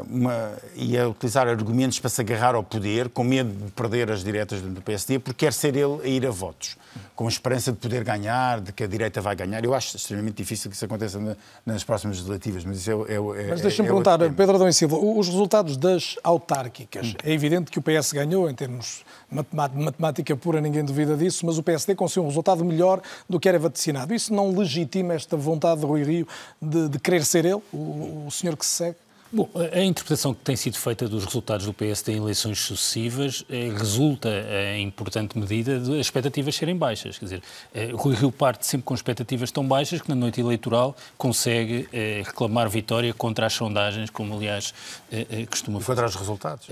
uma- 0.00 0.52
e 0.74 0.96
a 0.96 1.08
utilizar 1.08 1.46
argumentos 1.48 1.98
para 2.00 2.08
se 2.10 2.20
agarrar 2.20 2.54
ao 2.54 2.62
poder, 2.62 3.08
com 3.08 3.22
medo 3.24 3.50
de 3.66 3.70
perder 3.72 4.10
as 4.10 4.24
diretas 4.24 4.60
do 4.60 4.80
PSD, 4.80 5.18
porque 5.18 5.44
quer 5.46 5.52
ser 5.52 5.76
ele 5.76 6.00
a 6.02 6.06
ir 6.08 6.26
a 6.26 6.30
votos, 6.30 6.76
com 7.14 7.26
a 7.26 7.28
esperança 7.28 7.70
de 7.72 7.78
poder 7.78 8.02
ganhar, 8.04 8.60
de 8.60 8.72
que 8.72 8.82
a 8.84 8.86
direita 8.86 9.20
vai 9.20 9.34
ganhar. 9.36 9.64
Eu 9.64 9.74
acho 9.74 9.96
extremamente 9.96 10.36
difícil 10.36 10.70
que 10.70 10.76
isso 10.76 10.84
aconteça 10.84 11.18
na- 11.18 11.36
nas 11.66 11.84
próximas 11.84 12.16
legislativas, 12.16 12.64
mas 12.64 12.78
isso 12.78 12.90
é. 13.08 13.12
é, 13.12 13.16
é 13.16 13.48
Mas 13.50 13.60
deixa-me 13.60 13.88
é 13.88 13.90
perguntar. 13.90 14.18
Pedro 14.18 14.54
Adão 14.56 14.68
e 14.68 14.72
Silva, 14.72 14.96
os 14.96 15.28
resultados 15.28 15.76
das 15.76 16.16
autárquicas. 16.22 17.08
Hum. 17.08 17.14
É 17.22 17.32
evidente 17.32 17.70
que 17.70 17.78
o 17.78 17.82
PS 17.82 18.12
ganhou 18.12 18.48
em 18.48 18.54
termos 18.54 19.04
matemat- 19.30 19.74
matemática 19.74 20.36
pura, 20.36 20.60
ninguém 20.60 20.84
duvida 20.84 21.16
disso, 21.16 21.44
mas 21.46 21.58
o 21.58 21.62
PSD 21.62 21.94
conseguiu 21.94 22.24
um 22.24 22.28
resultado 22.28 22.64
melhor 22.64 23.00
do 23.28 23.38
que 23.40 23.48
era 23.48 23.58
vaticinado. 23.58 24.14
Isso 24.14 24.32
não 24.32 24.50
legitima 24.56 25.14
esta 25.14 25.36
vontade 25.36 25.80
de 25.80 25.86
Rui 25.86 26.02
Rio 26.02 26.28
de, 26.60 26.88
de 26.88 26.98
querer 26.98 27.24
ser 27.24 27.44
ele, 27.44 27.62
o, 27.72 28.24
o 28.26 28.30
senhor 28.30 28.56
que 28.56 28.64
se 28.66 28.72
segue? 28.72 28.96
Bom, 29.34 29.48
a 29.72 29.80
interpretação 29.80 30.34
que 30.34 30.42
tem 30.42 30.54
sido 30.54 30.76
feita 30.76 31.08
dos 31.08 31.24
resultados 31.24 31.64
do 31.64 31.72
PSD 31.72 32.12
em 32.12 32.16
eleições 32.18 32.58
sucessivas 32.58 33.42
eh, 33.48 33.70
resulta, 33.74 34.28
eh, 34.28 34.76
em 34.76 34.86
importante 34.88 35.38
medida, 35.38 35.80
de 35.80 35.92
as 35.94 36.00
expectativas 36.00 36.54
serem 36.54 36.76
baixas. 36.76 37.16
Quer 37.16 37.24
dizer, 37.24 37.42
eh, 37.72 37.92
Rui 37.94 38.14
Rio 38.14 38.30
parte 38.30 38.66
sempre 38.66 38.84
com 38.84 38.94
expectativas 38.94 39.50
tão 39.50 39.66
baixas 39.66 40.02
que 40.02 40.08
na 40.10 40.14
noite 40.14 40.38
eleitoral 40.38 40.94
consegue 41.16 41.88
eh, 41.94 42.22
reclamar 42.26 42.68
vitória 42.68 43.14
contra 43.14 43.46
as 43.46 43.54
sondagens, 43.54 44.10
como 44.10 44.34
aliás 44.34 44.74
eh, 45.10 45.46
costuma 45.48 45.80
fazer. 45.80 45.94
contra 45.94 46.06
os 46.08 46.14
resultados. 46.14 46.66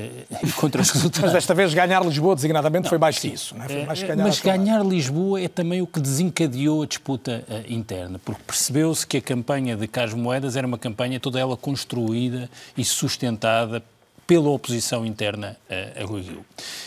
Contra 0.57 0.83
os 0.83 0.89
Mas 0.93 0.97
resultados. 0.97 1.33
desta 1.33 1.55
vez 1.55 1.73
ganhar 1.73 2.05
Lisboa, 2.05 2.35
designadamente, 2.35 2.91
foi 2.91 2.99
mais 2.99 3.19
que 3.19 3.29
isso. 3.29 3.57
Não 3.57 3.65
é? 3.65 3.69
Foi 3.69 3.85
mais 3.87 4.03
ganhar 4.03 4.23
Mas 4.23 4.39
ganhar 4.39 4.85
Lisboa 4.85 5.41
é 5.41 5.49
também 5.49 5.81
o 5.81 5.87
que 5.87 5.99
desencadeou 5.99 6.83
a 6.83 6.87
disputa 6.87 7.43
interna, 7.67 8.21
porque 8.23 8.43
percebeu-se 8.47 9.07
que 9.07 9.17
a 9.17 9.23
campanha 9.23 9.79
de 9.79 9.89
Carlos 9.89 10.13
Moedas 10.13 10.57
era 10.57 10.67
uma 10.67 10.79
campanha 10.79 11.19
toda 11.19 11.41
ela 11.41 11.57
construída 11.57 12.50
e 12.77 12.85
sustentada 12.85 13.83
pela 14.27 14.49
oposição 14.49 15.05
interna 15.05 15.57
a, 15.69 16.03
a 16.03 16.07
Rui 16.07 16.23
Rio. 16.23 16.45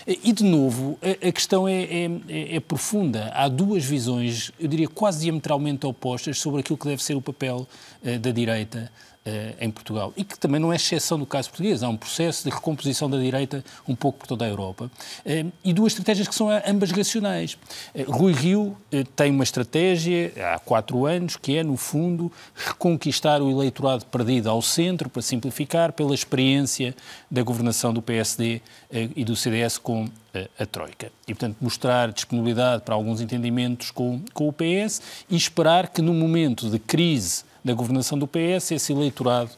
E, 0.07 0.31
de 0.31 0.45
novo, 0.45 0.97
a, 1.01 1.29
questão 1.29 1.67
é, 1.67 1.83
é- 1.83 2.55
é- 2.55 2.59
profunda. 2.61 3.31
Há 3.33 3.49
duas 3.49 3.83
visões, 3.83 4.49
eu 4.57 4.65
diria 4.65 4.87
quase 4.87 5.23
diametralmente 5.23 5.85
opostas, 5.85 6.39
sobre 6.39 6.61
aquilo 6.61 6.77
que 6.77 6.87
deve 6.87 7.03
ser 7.03 7.15
o 7.15 7.21
papel 7.21 7.67
eh, 8.01 8.17
da 8.17 8.31
direita 8.31 8.89
em 9.59 9.71
Portugal. 9.71 10.11
E 10.17 10.23
que 10.23 10.37
também 10.37 10.59
não 10.59 10.73
é 10.73 10.75
exceção 10.75 11.17
do 11.17 11.25
caso 11.25 11.49
português. 11.49 11.81
Há 11.81 11.87
um 11.87 11.95
processo 11.95 12.43
de 12.43 12.49
recomposição 12.49 13.09
da 13.09 13.17
direita 13.17 13.63
um 13.87 13.95
pouco 13.95 14.19
por 14.19 14.27
toda 14.27 14.43
a 14.45 14.49
Europa. 14.49 14.91
Eh, 15.25 15.45
E 15.63 15.71
duas 15.71 15.93
estratégias 15.93 16.27
que 16.27 16.35
são 16.35 16.49
ambas 16.49 16.91
racionais. 16.91 17.57
Eh, 17.95 18.03
Rui 18.03 18.33
Rio 18.33 18.75
eh, 18.91 19.03
tem 19.15 19.31
uma 19.31 19.43
estratégia 19.43 20.33
há 20.53 20.59
quatro 20.59 21.05
anos 21.05 21.37
que 21.37 21.57
é, 21.57 21.63
no 21.63 21.77
fundo, 21.77 22.31
reconquistar 22.53 23.41
o 23.41 23.49
eleitorado 23.49 24.05
perdido 24.07 24.49
ao 24.49 24.61
centro, 24.61 25.09
para 25.09 25.21
simplificar, 25.21 25.93
pela 25.93 26.13
experiência 26.13 26.93
da 27.31 27.41
governação 27.43 27.93
do 27.93 28.01
PSD 28.01 28.61
eh, 28.91 29.09
e 29.15 29.23
do 29.23 29.35
CDS 29.35 29.77
com 29.77 30.07
eh, 30.33 30.49
a 30.59 30.65
Troika. 30.65 31.11
E, 31.27 31.33
portanto, 31.33 31.57
mostrar 31.61 32.11
disponibilidade 32.11 32.83
para 32.83 32.93
alguns 32.93 33.21
entendimentos 33.21 33.89
com, 33.89 34.21
com 34.33 34.49
o 34.49 34.53
PS 34.53 35.01
e 35.29 35.35
esperar 35.35 35.87
que, 35.87 36.01
no 36.01 36.13
momento 36.13 36.69
de 36.69 36.77
crise 36.79 37.45
da 37.63 37.73
governação 37.73 38.17
do 38.17 38.27
PS, 38.27 38.71
esse 38.71 38.91
eleitorado 38.91 39.51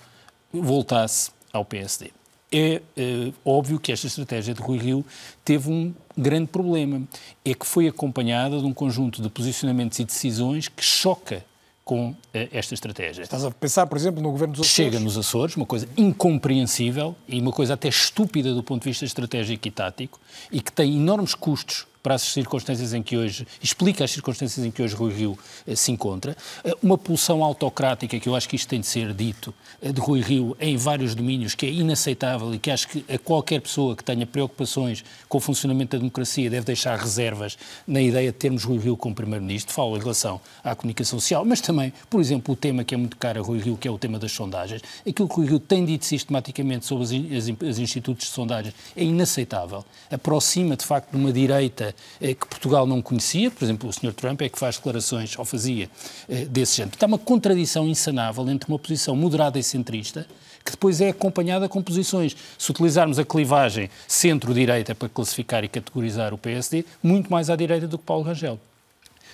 voltasse 0.51 1.31
ao 1.51 1.65
PSD. 1.65 2.11
É 2.51 2.81
eh, 2.95 3.33
óbvio 3.43 3.79
que 3.79 3.91
esta 3.91 4.07
estratégia 4.07 4.53
de 4.53 4.61
Rui 4.61 4.77
Rio 4.77 5.05
teve 5.43 5.69
um 5.69 5.93
grande 6.15 6.47
problema. 6.47 7.01
É 7.43 7.53
que 7.53 7.65
foi 7.65 7.87
acompanhada 7.87 8.59
de 8.59 8.65
um 8.65 8.73
conjunto 8.73 9.21
de 9.21 9.29
posicionamentos 9.29 9.99
e 9.99 10.05
decisões 10.05 10.67
que 10.67 10.83
choca 10.83 11.43
com 11.83 12.15
eh, 12.33 12.49
esta 12.51 12.73
estratégia. 12.73 13.23
Estás 13.23 13.43
a 13.43 13.51
pensar, 13.51 13.85
por 13.87 13.97
exemplo, 13.97 14.21
no 14.21 14.31
governo 14.31 14.53
dos 14.53 14.65
Açores? 14.65 14.93
Chega 14.93 14.99
nos 14.99 15.17
Açores, 15.17 15.55
uma 15.55 15.65
coisa 15.65 15.87
incompreensível 15.97 17.15
e 17.27 17.39
uma 17.39 17.51
coisa 17.51 17.73
até 17.73 17.87
estúpida 17.87 18.53
do 18.53 18.63
ponto 18.63 18.83
de 18.83 18.89
vista 18.89 19.05
estratégico 19.05 19.67
e 19.67 19.71
tático 19.71 20.19
e 20.51 20.61
que 20.61 20.71
tem 20.71 20.95
enormes 20.95 21.35
custos 21.35 21.85
para 22.05 22.13
as 22.13 22.21
circunstâncias 22.21 22.93
em 22.93 23.01
que 23.01 23.17
hoje, 23.17 23.47
explica 23.59 24.03
as 24.03 24.11
circunstâncias 24.11 24.63
em 24.63 24.69
que 24.69 24.79
hoje 24.79 24.93
Rui 24.93 25.11
Rio 25.11 25.39
eh, 25.65 25.73
se 25.75 25.91
encontra. 25.91 26.37
Eh, 26.63 26.71
uma 26.83 26.99
pulsão 26.99 27.43
autocrática, 27.43 28.19
que 28.19 28.29
eu 28.29 28.35
acho 28.35 28.47
que 28.47 28.55
isto 28.55 28.69
tem 28.69 28.79
de 28.79 28.85
ser 28.85 29.11
dito, 29.11 29.51
eh, 29.81 29.91
de 29.91 29.99
Rui 29.99 30.21
Rio 30.21 30.55
em 30.59 30.77
vários 30.77 31.15
domínios, 31.15 31.55
que 31.55 31.65
é 31.65 31.69
inaceitável 31.71 32.53
e 32.53 32.59
que 32.59 32.69
acho 32.69 32.89
que 32.89 33.03
a 33.11 33.17
qualquer 33.17 33.59
pessoa 33.59 33.95
que 33.95 34.03
tenha 34.03 34.23
preocupações 34.27 35.03
com 35.27 35.39
o 35.39 35.41
funcionamento 35.41 35.93
da 35.93 35.97
democracia 35.97 36.47
deve 36.47 36.63
deixar 36.63 36.95
reservas 36.95 37.57
na 37.87 37.99
ideia 37.99 38.31
de 38.31 38.37
termos 38.37 38.63
Rui 38.63 38.77
Rio 38.77 38.95
como 38.95 39.15
Primeiro-Ministro. 39.15 39.73
Falo 39.73 39.97
em 39.97 39.99
relação 39.99 40.39
à 40.63 40.75
comunicação 40.75 41.19
social, 41.19 41.43
mas 41.43 41.59
também, 41.59 41.91
por 42.07 42.21
exemplo, 42.21 42.53
o 42.53 42.55
tema 42.55 42.83
que 42.83 42.93
é 42.93 42.97
muito 42.99 43.17
caro 43.17 43.41
a 43.41 43.43
Rui 43.43 43.57
Rio, 43.57 43.77
que 43.77 43.87
é 43.87 43.91
o 43.91 43.97
tema 43.97 44.19
das 44.19 44.31
sondagens. 44.31 44.83
Aquilo 45.09 45.27
que 45.27 45.35
Rui 45.37 45.47
Rio 45.47 45.59
tem 45.59 45.83
dito 45.83 46.05
sistematicamente 46.05 46.85
sobre 46.85 47.03
as 47.03 47.79
institutos 47.79 48.27
de 48.27 48.31
sondagens 48.31 48.75
é 48.95 49.03
inaceitável. 49.03 49.83
Aproxima, 50.11 50.75
de 50.75 50.85
facto, 50.85 51.09
de 51.09 51.17
uma 51.17 51.33
direita 51.33 51.94
que 52.19 52.47
Portugal 52.47 52.85
não 52.85 53.01
conhecia. 53.01 53.51
Por 53.51 53.63
exemplo, 53.63 53.89
o 53.89 53.93
Sr. 53.93 54.13
Trump 54.13 54.41
é 54.41 54.49
que 54.49 54.57
faz 54.57 54.77
declarações, 54.77 55.37
ou 55.37 55.45
fazia, 55.45 55.89
eh, 56.29 56.45
desse 56.45 56.77
género. 56.77 56.95
Está 56.95 57.05
uma 57.05 57.17
contradição 57.17 57.87
insanável 57.87 58.49
entre 58.49 58.69
uma 58.69 58.79
posição 58.79 59.15
moderada 59.15 59.59
e 59.59 59.63
centrista, 59.63 60.27
que 60.63 60.71
depois 60.71 60.99
é 60.99 61.09
acompanhada 61.09 61.69
com 61.69 61.81
posições, 61.81 62.35
se 62.57 62.71
utilizarmos 62.71 63.19
a 63.19 63.23
clivagem 63.23 63.89
centro-direita 64.07 64.95
para 64.95 65.07
classificar 65.07 65.63
e 65.63 65.67
categorizar 65.67 66.33
o 66.33 66.37
PSD, 66.37 66.83
muito 67.03 67.31
mais 67.31 67.49
à 67.49 67.55
direita 67.55 67.87
do 67.87 67.97
que 67.97 68.03
Paulo 68.03 68.23
Rangel. 68.23 68.59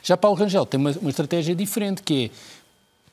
Já 0.03 0.17
Paulo 0.17 0.37
Rangel 0.37 0.65
tem 0.65 0.79
uma, 0.79 0.91
uma 0.91 1.09
estratégia 1.09 1.55
diferente, 1.55 2.01
que 2.03 2.25
é 2.25 2.29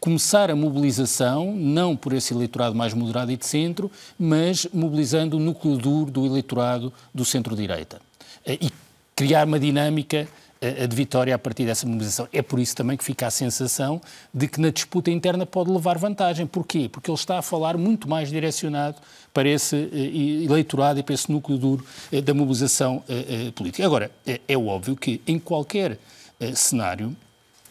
começar 0.00 0.50
a 0.50 0.56
mobilização, 0.56 1.52
não 1.54 1.96
por 1.96 2.12
esse 2.12 2.32
eleitorado 2.32 2.74
mais 2.74 2.94
moderado 2.94 3.30
e 3.32 3.37
de 3.37 3.46
centro, 3.46 3.90
mas 4.18 4.66
mobilizando 4.72 5.37
o 5.37 5.40
núcleo 5.40 5.76
duro 5.76 6.11
do 6.11 6.26
eleitorado 6.26 6.92
do 7.12 7.24
centro-direita. 7.24 8.00
Eh, 8.44 8.58
E 8.62 8.72
criar 9.18 9.48
uma 9.48 9.59
dinâmica 9.59 10.28
eh, 10.61 10.87
de 10.87 10.94
vitória 10.94 11.35
a 11.35 11.38
partir 11.38 11.64
dessa 11.64 11.85
mobilização. 11.85 12.28
É 12.33 12.40
por 12.40 12.61
isso 12.61 12.76
também 12.76 12.96
que 12.96 13.02
fica 13.02 13.26
a 13.26 13.31
sensação 13.33 14.00
de 14.33 14.46
que 14.46 14.61
na 14.61 14.70
disputa 14.70 15.11
interna 15.11 15.44
pode 15.44 15.72
levar 15.72 15.98
vantagem. 15.98 16.46
Porquê? 16.46 16.88
Porque 16.88 17.11
ele 17.11 17.18
está 17.18 17.37
a 17.37 17.42
falar 17.42 17.76
muito 17.76 18.09
mais 18.09 18.28
direcionado 18.28 18.94
para 19.35 19.48
esse 19.48 19.74
eh, 19.74 20.44
eleitorado 20.44 21.00
e 21.00 21.02
para 21.02 21.14
esse 21.14 21.33
núcleo 21.33 21.59
duro 21.59 21.85
eh, 22.12 22.20
da 22.20 22.33
mobilização 22.33 23.02
eh, 23.09 23.48
eh, 23.48 23.50
política. 23.50 23.85
Agora, 23.85 24.09
é, 24.24 24.40
é 24.46 24.57
óbvio 24.57 24.94
que 24.94 25.20
em 25.26 25.37
qualquer 25.37 25.98
eh, 26.38 26.54
cenário, 26.54 27.16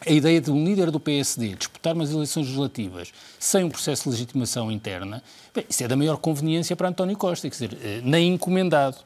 a 0.06 0.10
ideia 0.12 0.40
de 0.40 0.50
um 0.50 0.64
líder 0.64 0.90
do 0.90 1.00
PSD 1.00 1.54
disputar 1.54 1.94
umas 1.94 2.10
eleições 2.10 2.44
legislativas 2.46 3.12
sem 3.38 3.64
um 3.64 3.68
processo 3.70 4.04
de 4.04 4.10
legitimação 4.10 4.70
interna, 4.70 5.22
bem, 5.54 5.64
isso 5.68 5.82
é 5.84 5.88
da 5.88 5.96
maior 5.96 6.16
conveniência 6.16 6.74
para 6.76 6.88
António 6.88 7.16
Costa, 7.16 7.48
quer 7.48 7.54
dizer, 7.54 7.78
eh, 7.82 8.00
nem 8.04 8.34
encomendado. 8.34 8.96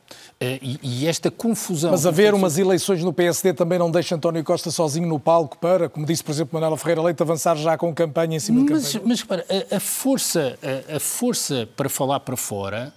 Eh, 0.40 0.58
E, 0.62 0.78
e 0.82 1.06
esta 1.06 1.30
confusão... 1.30 1.90
Mas 1.90 2.06
haver 2.06 2.34
umas 2.34 2.56
eleições 2.58 3.02
no 3.02 3.12
PSD 3.12 3.52
também 3.52 3.78
não 3.78 3.90
deixa 3.90 4.14
António 4.14 4.42
Costa 4.44 4.70
sozinho 4.70 5.06
no 5.08 5.18
palco 5.18 5.58
para, 5.58 5.88
como 5.88 6.06
disse, 6.06 6.22
por 6.22 6.32
exemplo, 6.32 6.54
Manuela 6.54 6.76
Ferreira 6.76 7.02
Leite, 7.02 7.22
avançar 7.22 7.56
já 7.56 7.76
com 7.76 7.92
campanha 7.94 8.36
em 8.36 8.40
cima 8.40 8.64
de 8.64 8.72
Mas, 8.72 8.92
campanha. 8.92 9.04
mas 9.08 9.20
repara, 9.20 9.46
a, 9.70 9.76
a 9.76 9.80
força, 9.80 10.58
a, 10.90 10.96
a 10.96 11.00
força 11.00 11.68
para 11.76 11.88
falar 11.88 12.20
para 12.20 12.36
fora 12.36 12.92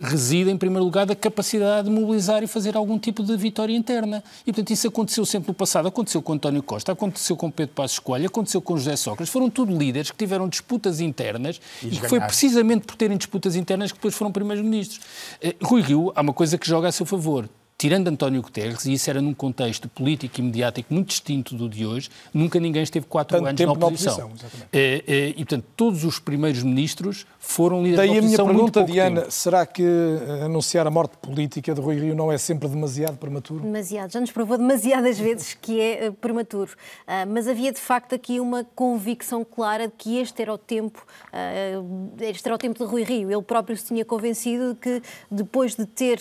reside, 0.00 0.50
em 0.50 0.56
primeiro 0.56 0.84
lugar, 0.84 1.04
da 1.04 1.14
capacidade 1.14 1.88
de 1.88 1.94
mobilizar 1.94 2.42
e 2.42 2.46
fazer 2.46 2.76
algum 2.76 2.98
tipo 2.98 3.22
de 3.22 3.36
vitória 3.36 3.74
interna. 3.74 4.24
E, 4.42 4.52
portanto, 4.52 4.70
isso 4.70 4.88
aconteceu 4.88 5.26
sempre 5.26 5.48
no 5.48 5.54
passado. 5.54 5.86
Aconteceu 5.86 6.22
com 6.22 6.32
António 6.32 6.62
Costa, 6.62 6.92
aconteceu 6.92 7.36
com 7.36 7.50
Pedro 7.50 7.74
Passos 7.74 7.98
Coelho, 7.98 8.26
aconteceu 8.26 8.62
com 8.62 8.76
José 8.76 8.96
Sócrates. 8.96 9.32
Foram 9.32 9.50
tudo 9.50 9.76
líderes 9.76 10.10
que 10.10 10.16
tiveram 10.16 10.48
disputas 10.48 11.00
internas 11.00 11.60
e, 11.82 11.90
que 11.90 12.08
foi 12.08 12.20
precisamente 12.20 12.86
por 12.86 12.96
terem 12.96 13.16
disputas 13.16 13.56
internas 13.56 13.92
que 13.92 13.98
depois 13.98 14.14
foram 14.14 14.32
primeiros-ministros. 14.32 15.00
Eh, 15.42 15.54
Rui 15.62 15.82
Rio, 15.82 16.12
há 16.14 16.20
uma 16.22 16.32
coisa 16.32 16.56
que 16.56 16.66
joga 16.66 16.88
a 16.88 16.92
seu 16.92 17.04
favor. 17.04 17.48
tirando 17.80 18.08
António 18.08 18.42
Guterres, 18.42 18.84
e 18.84 18.92
isso 18.92 19.08
era 19.08 19.22
num 19.22 19.32
contexto 19.32 19.88
político 19.88 20.38
e 20.38 20.42
mediático 20.42 20.92
muito 20.92 21.08
distinto 21.08 21.54
do 21.54 21.66
de 21.66 21.86
hoje, 21.86 22.10
nunca 22.34 22.60
ninguém 22.60 22.82
esteve 22.82 23.06
quatro 23.06 23.38
Tanto 23.38 23.48
anos 23.48 23.58
na 23.58 23.72
oposição. 23.72 24.18
na 24.18 24.24
oposição 24.26 24.50
é, 24.70 25.02
é, 25.06 25.28
e, 25.30 25.36
portanto, 25.36 25.64
todos 25.74 26.04
os 26.04 26.18
primeiros 26.18 26.62
ministros 26.62 27.24
foram 27.42 27.82
líderes 27.82 27.96
Daí 27.96 28.08
da 28.08 28.18
oposição 28.18 28.44
a 28.44 28.48
minha 28.48 28.58
pergunta, 28.58 28.84
Diana, 28.84 29.20
tempo. 29.22 29.32
será 29.32 29.64
que 29.64 29.82
eh, 29.82 30.44
anunciar 30.44 30.86
a 30.86 30.90
morte 30.90 31.16
política 31.16 31.74
de 31.74 31.80
Rui 31.80 31.98
Rio 31.98 32.14
não 32.14 32.30
é 32.30 32.36
sempre 32.36 32.68
demasiado 32.68 33.16
prematuro? 33.16 33.62
Demasiado, 33.62 34.12
já 34.12 34.20
nos 34.20 34.30
provou 34.30 34.58
demasiadas 34.58 35.16
vezes 35.18 35.54
que 35.54 35.80
é 35.80 36.10
uh, 36.10 36.12
prematuro. 36.12 36.70
Uh, 36.70 37.26
mas 37.32 37.48
havia 37.48 37.72
de 37.72 37.80
facto 37.80 38.14
aqui 38.14 38.38
uma 38.38 38.62
convicção 38.74 39.42
clara 39.42 39.88
de 39.88 39.94
que 39.96 40.18
este 40.18 40.42
era 40.42 40.52
o 40.52 40.58
tempo, 40.58 41.02
uh, 41.32 42.12
este 42.20 42.46
era 42.46 42.54
o 42.54 42.58
tempo 42.58 42.78
de 42.78 42.84
Rui 42.84 43.02
Rio. 43.04 43.30
Ele 43.30 43.42
próprio 43.42 43.74
se 43.74 43.86
tinha 43.86 44.04
convencido 44.04 44.74
de 44.74 44.78
que 44.78 45.02
depois 45.30 45.74
de 45.74 45.86
ter 45.86 46.20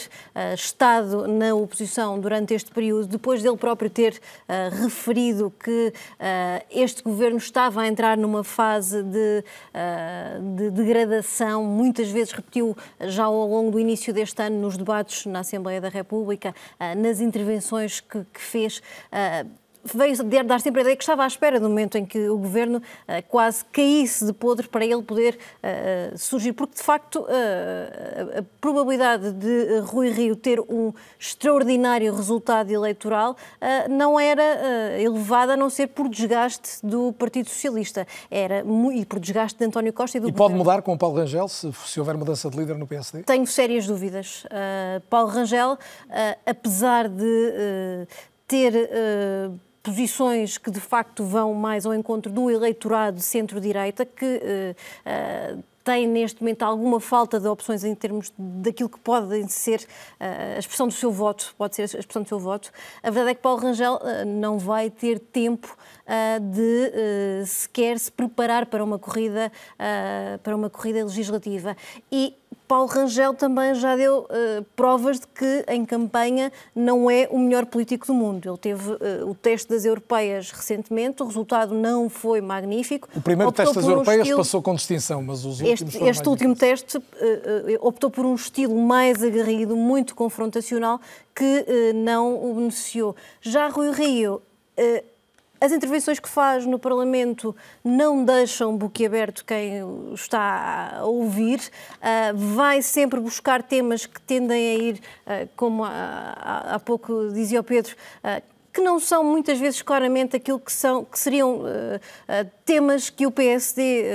estado 0.55 1.27
na 1.27 1.53
oposição 1.53 2.17
durante 2.17 2.53
este 2.53 2.71
período, 2.71 3.07
depois 3.07 3.43
dele 3.43 3.57
próprio 3.57 3.89
ter 3.89 4.19
referido 4.81 5.51
que 5.63 5.93
este 6.69 7.03
governo 7.03 7.37
estava 7.37 7.81
a 7.81 7.87
entrar 7.87 8.17
numa 8.17 8.43
fase 8.43 9.03
de, 9.03 9.43
de 10.55 10.71
degradação, 10.71 11.08
muitas 11.63 12.09
vezes 12.09 12.31
repetiu 12.31 12.75
já 13.01 13.25
ao 13.25 13.47
longo 13.47 13.71
do 13.71 13.79
início 13.79 14.13
deste 14.13 14.41
ano 14.41 14.59
nos 14.59 14.77
debates 14.77 15.25
na 15.25 15.39
Assembleia 15.39 15.81
da 15.81 15.89
República, 15.89 16.53
nas 16.97 17.19
intervenções 17.19 17.99
que, 17.99 18.23
que 18.33 18.41
fez 18.41 18.81
veio 19.97 20.43
dar 20.43 20.59
sempre 20.59 20.81
a 20.81 20.83
ideia 20.83 20.95
que 20.95 21.03
estava 21.03 21.23
à 21.23 21.27
espera 21.27 21.59
do 21.59 21.69
momento 21.69 21.97
em 21.97 22.05
que 22.05 22.29
o 22.29 22.37
governo 22.37 22.77
uh, 22.77 23.23
quase 23.27 23.63
caísse 23.65 24.25
de 24.25 24.33
podre 24.33 24.67
para 24.67 24.85
ele 24.85 25.01
poder 25.01 25.37
uh, 25.37 26.17
surgir, 26.17 26.53
porque 26.53 26.75
de 26.75 26.83
facto 26.83 27.21
uh, 27.21 28.39
a 28.39 28.43
probabilidade 28.59 29.31
de 29.33 29.79
Rui 29.79 30.09
Rio 30.09 30.35
ter 30.35 30.59
um 30.59 30.93
extraordinário 31.19 32.13
resultado 32.13 32.71
eleitoral 32.71 33.35
não 33.89 34.19
era 34.19 34.99
elevada 34.99 35.53
a 35.53 35.57
não 35.57 35.69
ser 35.69 35.87
por 35.87 36.09
desgaste 36.09 36.79
do 36.83 37.13
Partido 37.13 37.49
Socialista, 37.49 38.07
era 38.29 38.63
e 38.93 39.05
por 39.05 39.19
desgaste 39.19 39.57
de 39.59 39.65
António 39.65 39.93
Costa 39.93 40.17
e 40.17 40.21
do 40.21 40.27
E 40.27 40.31
governo. 40.31 40.49
pode 40.49 40.57
mudar 40.57 40.81
com 40.81 40.93
o 40.93 40.97
Paulo 40.97 41.17
Rangel 41.17 41.47
se, 41.47 41.71
se 41.73 41.99
houver 41.99 42.17
mudança 42.17 42.49
de 42.49 42.57
líder 42.57 42.77
no 42.77 42.87
PSD? 42.87 43.23
Tenho 43.23 43.45
sérias 43.47 43.87
dúvidas. 43.87 44.45
Paulo 45.09 45.29
Rangel, 45.29 45.77
apesar 46.45 47.07
de 47.07 48.07
ter 48.47 48.89
posições 49.81 50.57
que 50.57 50.69
de 50.69 50.79
facto 50.79 51.23
vão 51.23 51.53
mais 51.53 51.85
ao 51.85 51.93
encontro 51.93 52.31
do 52.31 52.49
eleitorado 52.49 53.19
centro-direita, 53.21 54.05
que 54.05 54.25
uh, 54.25 55.55
uh, 55.55 55.63
tem 55.83 56.05
neste 56.07 56.41
momento 56.41 56.63
alguma 56.63 56.99
falta 56.99 57.39
de 57.39 57.47
opções 57.47 57.83
em 57.83 57.95
termos 57.95 58.31
daquilo 58.37 58.89
que 58.89 58.99
pode 58.99 59.51
ser 59.51 59.79
uh, 59.79 60.55
a 60.55 60.59
expressão 60.59 60.87
do 60.87 60.93
seu 60.93 61.11
voto, 61.11 61.53
pode 61.57 61.75
ser 61.75 61.83
a 61.83 61.85
expressão 61.85 62.21
do 62.21 62.29
seu 62.29 62.39
voto. 62.39 62.71
A 63.01 63.09
verdade 63.09 63.31
é 63.31 63.35
que 63.35 63.41
Paulo 63.41 63.61
Rangel 63.61 63.99
não 64.27 64.59
vai 64.59 64.89
ter 64.89 65.19
tempo 65.19 65.75
de 66.41 67.45
sequer 67.45 67.99
se 67.99 68.11
preparar 68.11 68.65
para 68.65 68.83
uma 68.83 68.97
corrida 68.97 69.51
para 70.43 70.55
uma 70.55 70.69
corrida 70.69 71.03
legislativa 71.03 71.77
e 72.11 72.35
Paulo 72.69 72.87
Rangel 72.87 73.33
também 73.33 73.73
já 73.73 73.95
deu 73.95 74.19
uh, 74.19 74.63
provas 74.75 75.19
de 75.19 75.25
que 75.25 75.65
em 75.67 75.83
campanha 75.83 76.51
não 76.75 77.09
é 77.09 77.27
o 77.31 77.39
melhor 77.39 77.65
político 77.65 78.05
do 78.05 78.13
mundo. 78.13 78.47
Ele 78.47 78.57
teve 78.59 78.91
uh, 78.91 79.27
o 79.27 79.33
teste 79.33 79.67
das 79.67 79.85
europeias 79.85 80.51
recentemente, 80.51 81.23
o 81.23 81.25
resultado 81.25 81.73
não 81.73 82.07
foi 82.07 82.41
magnífico. 82.41 83.09
O 83.15 83.21
primeiro 83.21 83.49
optou 83.49 83.65
teste 83.65 83.75
das 83.75 83.85
um 83.87 83.89
europeias 83.89 84.21
estilo... 84.21 84.37
passou 84.37 84.61
com 84.61 84.75
distinção, 84.75 85.23
mas 85.23 85.43
os 85.43 85.59
últimos 85.61 85.81
Este, 85.81 86.03
este 86.03 86.29
último 86.29 86.55
teste 86.55 86.99
uh, 86.99 87.01
optou 87.81 88.11
por 88.11 88.23
um 88.23 88.35
estilo 88.35 88.75
mais 88.75 89.23
aguerrido, 89.23 89.75
muito 89.75 90.13
confrontacional, 90.13 91.01
que 91.33 91.65
não 91.95 92.51
o 92.51 92.53
beneficiou. 92.53 93.15
Já 93.41 93.67
Rui 93.69 93.91
Rio 93.91 94.43
as 95.61 95.71
intervenções 95.71 96.19
que 96.19 96.29
faz 96.29 96.65
no 96.65 96.79
Parlamento 96.79 97.55
não 97.83 98.23
deixam 98.23 98.77
boquiaberto 98.77 99.43
quem 99.43 99.81
está 100.13 100.99
a 100.99 101.05
ouvir. 101.05 101.59
Uh, 101.97 102.37
vai 102.55 102.81
sempre 102.81 103.19
buscar 103.19 103.61
temas 103.61 104.05
que 104.05 104.21
tendem 104.21 104.57
a 104.57 104.73
ir, 104.75 104.95
uh, 104.95 105.49
como 105.55 105.83
há, 105.83 106.79
pouco 106.85 107.29
dizia 107.33 107.59
o 107.59 107.63
Pedro, 107.63 107.93
uh, 108.23 108.41
que 108.71 108.79
não 108.81 108.99
são 108.99 109.23
muitas 109.23 109.59
vezes 109.59 109.81
claramente 109.81 110.35
aquilo 110.35 110.59
que, 110.59 110.71
são, 110.71 111.03
que 111.03 111.17
seriam 111.17 111.63
temas 112.63 113.09
que 113.09 113.25
o 113.25 113.31
PSD 113.31 114.05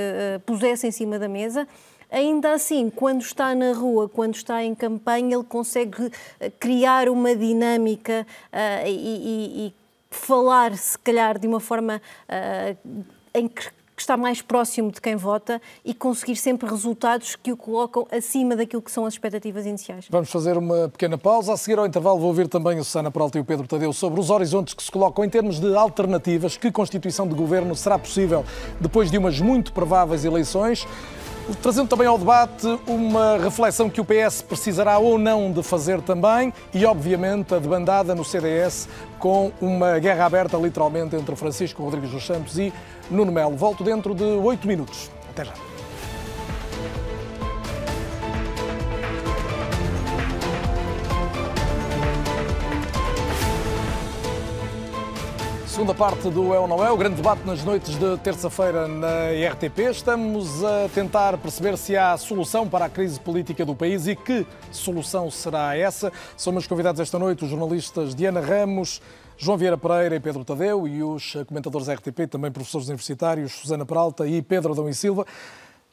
pusesse 0.47 0.87
em 0.87 0.93
cima 0.93 1.19
da 1.19 1.29
mesa. 1.29 1.67
Ainda 2.09 2.53
assim, 2.53 2.89
quando 2.89 3.21
está 3.21 3.53
na 3.53 3.73
rua, 3.73 4.09
quando 4.09 4.37
está 4.37 4.63
em 4.63 4.73
campanha, 4.73 5.35
ele 5.35 5.45
consegue 5.45 6.09
criar 6.61 7.09
uma 7.09 7.35
dinâmica 7.35 8.25
e, 8.87 8.91
e, 8.91 9.67
e 9.67 9.75
falar, 10.15 10.77
se 10.77 10.99
calhar, 10.99 11.39
de 11.39 11.47
uma 11.47 11.61
forma 11.61 12.01
uh, 12.29 13.05
em 13.35 13.49
que 13.49 13.71
está 13.97 14.17
mais 14.17 14.43
próximo 14.43 14.91
de 14.91 15.01
quem 15.01 15.17
vota 15.17 15.61
e 15.85 15.95
conseguir 15.95 16.37
sempre 16.37 16.69
resultados 16.69 17.37
que 17.37 17.53
o 17.53 17.57
colocam 17.57 18.07
acima 18.11 18.57
daquilo 18.57 18.83
que 18.83 18.91
são 18.91 19.07
as 19.07 19.15
expectativas 19.15 19.67
iniciais. 19.67 20.07
Vamos 20.11 20.31
fazer 20.31 20.57
uma 20.57 20.89
pequena 20.89 21.17
pausa. 21.17 21.53
A 21.53 21.57
seguir 21.57 21.79
ao 21.79 21.87
intervalo 21.87 22.19
vou 22.19 22.29
ouvir 22.29 22.49
também 22.49 22.79
o 22.79 22.85
Susana 22.85 23.11
Peralta 23.11 23.39
e 23.39 23.41
o 23.41 23.45
Pedro 23.45 23.67
Tadeu 23.67 23.93
sobre 23.93 24.21
os 24.21 24.31
horizontes 24.31 24.75
que 24.75 24.83
se 24.83 24.91
colocam 24.91 25.25
em 25.25 25.29
termos 25.29 25.61
de 25.61 25.75
alternativas. 25.77 26.57
Que 26.57 26.73
constituição 26.73 27.29
de 27.29 27.35
governo 27.35 27.75
será 27.77 27.99
possível 27.99 28.45
depois 28.81 29.11
de 29.11 29.19
umas 29.19 29.41
muito 29.41 29.73
prováveis 29.73 30.25
eleições? 30.25 30.87
Trazendo 31.63 31.89
também 31.89 32.07
ao 32.07 32.17
debate 32.17 32.67
uma 32.87 33.37
reflexão 33.39 33.91
que 33.91 34.01
o 34.01 34.05
PS 34.05 34.41
precisará 34.41 34.99
ou 34.99 35.19
não 35.19 35.53
de 35.53 35.63
fazer 35.63 36.01
também 36.01 36.53
e, 36.73 36.87
obviamente, 36.87 37.55
a 37.55 37.59
debandada 37.59 38.15
no 38.15 38.25
CDS 38.25 38.89
com 39.19 39.53
uma 39.61 39.99
guerra 39.99 40.25
aberta, 40.25 40.57
literalmente, 40.57 41.17
entre 41.17 41.37
Francisco 41.37 41.83
Rodrigues 41.83 42.11
dos 42.11 42.27
Santos 42.27 42.59
e 42.59 42.73
Nuno 43.11 43.31
Melo. 43.31 43.57
Volto 43.57 43.85
dentro 43.85 44.15
de 44.15 44.25
oito 44.25 44.67
minutos. 44.67 45.11
Até 45.31 45.45
já. 45.45 45.74
Segunda 55.75 55.93
parte 55.93 56.31
do 56.31 56.55
É 56.55 56.59
ou 56.61 56.69
Não 56.69 56.87
É, 56.87 56.93
o 56.93 56.97
grande 56.97 57.17
debate 57.17 57.45
nas 57.45 57.65
noites 57.65 57.99
de 57.99 58.17
terça-feira 58.19 58.87
na 58.87 59.31
RTP. 59.51 59.91
Estamos 59.91 60.63
a 60.63 60.89
tentar 60.95 61.37
perceber 61.37 61.77
se 61.77 61.97
há 61.97 62.17
solução 62.17 62.69
para 62.69 62.85
a 62.85 62.89
crise 62.89 63.19
política 63.19 63.67
do 63.67 63.75
país 63.75 64.07
e 64.07 64.15
que 64.15 64.47
solução 64.71 65.29
será 65.33 65.77
essa. 65.77 66.13
São 66.37 66.53
meus 66.53 66.69
convidados 66.69 67.01
esta 67.01 67.19
noite 67.19 67.43
os 67.43 67.51
jornalistas 67.51 68.15
Diana 68.15 68.41
Ramos, 68.41 69.03
João 69.37 69.59
Vieira 69.59 69.77
Pereira 69.77 70.15
e 70.15 70.21
Pedro 70.21 70.45
Tadeu 70.45 70.87
e 70.87 71.03
os 71.03 71.37
comentadores 71.49 71.89
da 71.89 71.95
RTP, 71.95 72.29
também 72.31 72.53
professores 72.53 72.87
universitários, 72.87 73.51
Susana 73.51 73.85
Peralta 73.85 74.29
e 74.29 74.41
Pedro 74.43 74.75
Adão 74.75 74.89
e 74.89 74.95
Silva. 74.95 75.27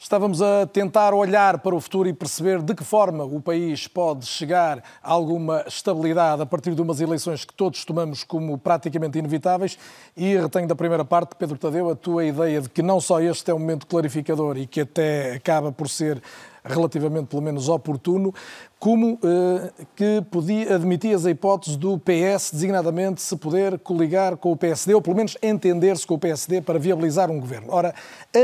Estávamos 0.03 0.41
a 0.41 0.65
tentar 0.65 1.13
olhar 1.13 1.59
para 1.59 1.75
o 1.75 1.79
futuro 1.79 2.09
e 2.09 2.13
perceber 2.13 2.59
de 2.63 2.73
que 2.73 2.83
forma 2.83 3.23
o 3.23 3.39
país 3.39 3.87
pode 3.87 4.25
chegar 4.25 4.83
a 5.01 5.11
alguma 5.11 5.63
estabilidade 5.67 6.41
a 6.41 6.45
partir 6.45 6.73
de 6.73 6.81
umas 6.81 6.99
eleições 6.99 7.45
que 7.45 7.53
todos 7.53 7.85
tomamos 7.85 8.23
como 8.23 8.57
praticamente 8.57 9.19
inevitáveis. 9.19 9.77
E 10.17 10.35
retenho 10.35 10.67
da 10.67 10.75
primeira 10.75 11.05
parte, 11.05 11.35
Pedro 11.35 11.55
Tadeu, 11.55 11.87
a 11.87 11.95
tua 11.95 12.25
ideia 12.25 12.61
de 12.61 12.67
que 12.67 12.81
não 12.81 12.99
só 12.99 13.21
este 13.21 13.51
é 13.51 13.53
um 13.53 13.59
momento 13.59 13.85
clarificador 13.85 14.57
e 14.57 14.65
que 14.65 14.81
até 14.81 15.33
acaba 15.35 15.71
por 15.71 15.87
ser 15.87 16.19
relativamente, 16.63 17.27
pelo 17.27 17.41
menos, 17.41 17.69
oportuno, 17.69 18.33
como 18.79 19.19
eh, 19.23 19.71
que 19.95 20.23
podia, 20.31 20.75
admitias 20.75 21.25
a 21.25 21.31
hipótese 21.31 21.77
do 21.77 21.99
PS, 21.99 22.51
designadamente, 22.51 23.21
se 23.21 23.35
poder 23.35 23.77
coligar 23.79 24.37
com 24.37 24.51
o 24.51 24.57
PSD, 24.57 24.93
ou 24.93 25.01
pelo 25.01 25.15
menos 25.15 25.37
entender-se 25.41 26.05
com 26.05 26.15
o 26.15 26.19
PSD 26.19 26.61
para 26.61 26.79
viabilizar 26.79 27.29
um 27.29 27.39
governo. 27.39 27.67
Ora, 27.69 27.93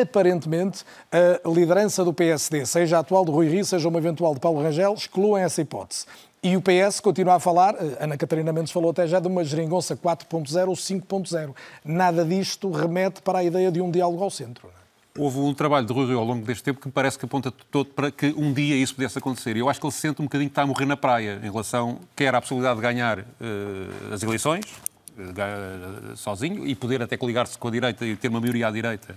aparentemente, 0.02 0.86
a 1.12 1.50
liderança 1.50 2.04
do 2.04 2.14
PSD, 2.14 2.66
seja 2.66 2.98
a 2.98 3.00
atual 3.00 3.26
de 3.26 3.32
Rui 3.32 3.48
Rio, 3.48 3.66
seja 3.66 3.88
uma 3.88 3.98
eventual 3.98 4.34
de 4.34 4.40
Paulo 4.40 4.62
Rangel, 4.62 4.94
excluem 4.94 5.44
essa 5.44 5.62
hipótese. 5.62 6.06
E 6.42 6.56
o 6.56 6.62
PS 6.62 7.00
continua 7.00 7.36
a 7.36 7.40
falar, 7.40 7.76
eh, 7.76 7.98
Ana 8.00 8.16
Catarina 8.16 8.54
Mendes 8.54 8.72
falou 8.72 8.92
até 8.92 9.08
já 9.08 9.20
de 9.20 9.28
uma 9.28 9.44
geringonça 9.44 9.98
4.0 9.98 10.70
ou 10.70 10.76
5.0. 10.76 11.56
Nada 11.84 12.24
disto 12.24 12.70
remete 12.70 13.22
para 13.22 13.40
a 13.40 13.44
ideia 13.44 13.72
de 13.72 13.82
um 13.82 13.90
diálogo 13.90 14.24
ao 14.24 14.30
centro. 14.30 14.70
Houve 15.18 15.40
um 15.40 15.54
trabalho 15.54 15.86
de 15.86 15.92
Rui 15.92 16.06
Rio 16.06 16.20
ao 16.20 16.26
longo 16.26 16.46
deste 16.46 16.64
tempo 16.64 16.80
que 16.80 16.88
me 16.88 16.92
parece 16.92 17.18
que 17.18 17.26
aponta 17.26 17.52
todo 17.72 17.90
para 17.90 18.12
que 18.12 18.28
um 18.38 18.54
dia 18.54 18.76
isso 18.76 18.96
pudesse 18.96 19.18
acontecer. 19.18 19.56
E 19.56 19.60
eu 19.60 19.70
acho 19.70 19.80
que 19.80 19.86
ele 19.86 19.94
se 19.94 20.00
sente 20.00 20.22
um 20.22 20.26
bocadinho 20.26 20.50
que 20.50 20.52
está 20.52 20.62
a 20.62 20.68
morrer 20.68 20.86
na 20.86 20.96
praia 20.96 21.40
em 21.44 21.50
relação 21.50 22.00
quer 22.16 22.34
à 22.36 22.42
possibilidade 22.42 22.76
de 22.76 22.82
ganhar 22.82 23.20
uh, 23.20 23.26
as 24.14 24.22
eleições 24.22 24.66
uh, 25.18 26.16
sozinho 26.16 26.68
e 26.68 26.76
poder 26.76 27.02
até 27.02 27.18
coligar-se 27.18 27.58
com 27.58 27.68
a 27.68 27.72
direita 27.72 28.06
e 28.06 28.16
ter 28.16 28.28
uma 28.28 28.40
maioria 28.40 28.68
à 28.68 28.72
direita 28.72 29.16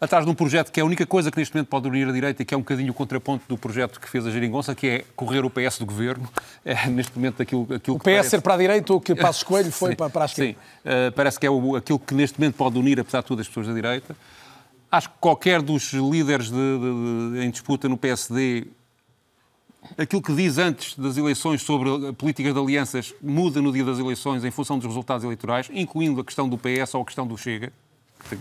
atrás 0.00 0.24
de 0.24 0.30
um 0.30 0.34
projeto 0.34 0.70
que 0.70 0.80
é 0.80 0.82
a 0.82 0.86
única 0.86 1.06
coisa 1.06 1.30
que 1.30 1.38
neste 1.38 1.54
momento 1.54 1.68
pode 1.68 1.88
unir 1.88 2.08
a 2.08 2.12
direita 2.12 2.42
e 2.42 2.44
que 2.44 2.54
é 2.54 2.56
um 2.56 2.60
bocadinho 2.60 2.90
o 2.90 2.94
contraponto 2.94 3.44
do 3.48 3.56
projeto 3.56 4.00
que 4.00 4.08
fez 4.08 4.26
a 4.26 4.30
Geringonça, 4.30 4.74
que 4.74 4.86
é 4.86 5.04
correr 5.14 5.44
o 5.44 5.50
PS 5.50 5.78
do 5.78 5.86
governo. 5.86 6.28
É, 6.64 6.88
neste 6.88 7.16
momento 7.16 7.40
aquilo, 7.40 7.62
aquilo 7.72 7.96
o 7.96 8.00
que 8.00 8.10
PS 8.10 8.12
parece... 8.12 8.30
ser 8.30 8.40
para 8.40 8.54
a 8.54 8.56
direita 8.56 8.92
ou 8.92 9.00
que 9.00 9.14
Passos 9.14 9.44
Coelho 9.44 9.70
foi 9.70 9.94
para, 9.94 10.10
para 10.10 10.22
a 10.22 10.24
esquerda? 10.24 10.52
Sim, 10.52 10.58
uh, 10.84 11.12
parece 11.12 11.38
que 11.38 11.46
é 11.46 11.50
o, 11.50 11.76
aquilo 11.76 11.96
que 12.00 12.12
neste 12.12 12.40
momento 12.40 12.56
pode 12.56 12.76
unir, 12.76 12.98
apesar 12.98 13.20
de 13.20 13.26
tudo, 13.26 13.40
as 13.40 13.46
pessoas 13.46 13.68
da 13.68 13.72
direita. 13.72 14.16
Acho 14.90 15.10
que 15.10 15.16
qualquer 15.20 15.62
dos 15.62 15.92
líderes 15.92 16.50
de, 16.50 16.52
de, 16.54 17.32
de, 17.32 17.44
em 17.44 17.50
disputa 17.50 17.88
no 17.88 17.96
PSD 17.96 18.68
aquilo 19.96 20.22
que 20.22 20.34
diz 20.34 20.58
antes 20.58 20.96
das 20.96 21.16
eleições 21.16 21.62
sobre 21.62 22.08
a 22.08 22.12
política 22.12 22.52
de 22.52 22.58
alianças 22.58 23.14
muda 23.22 23.60
no 23.60 23.72
dia 23.72 23.84
das 23.84 23.98
eleições 23.98 24.44
em 24.44 24.50
função 24.50 24.78
dos 24.78 24.86
resultados 24.86 25.24
eleitorais, 25.24 25.68
incluindo 25.72 26.20
a 26.20 26.24
questão 26.24 26.48
do 26.48 26.58
PS 26.58 26.94
ou 26.94 27.02
a 27.02 27.04
questão 27.04 27.26
do 27.26 27.36
Chega, 27.36 27.72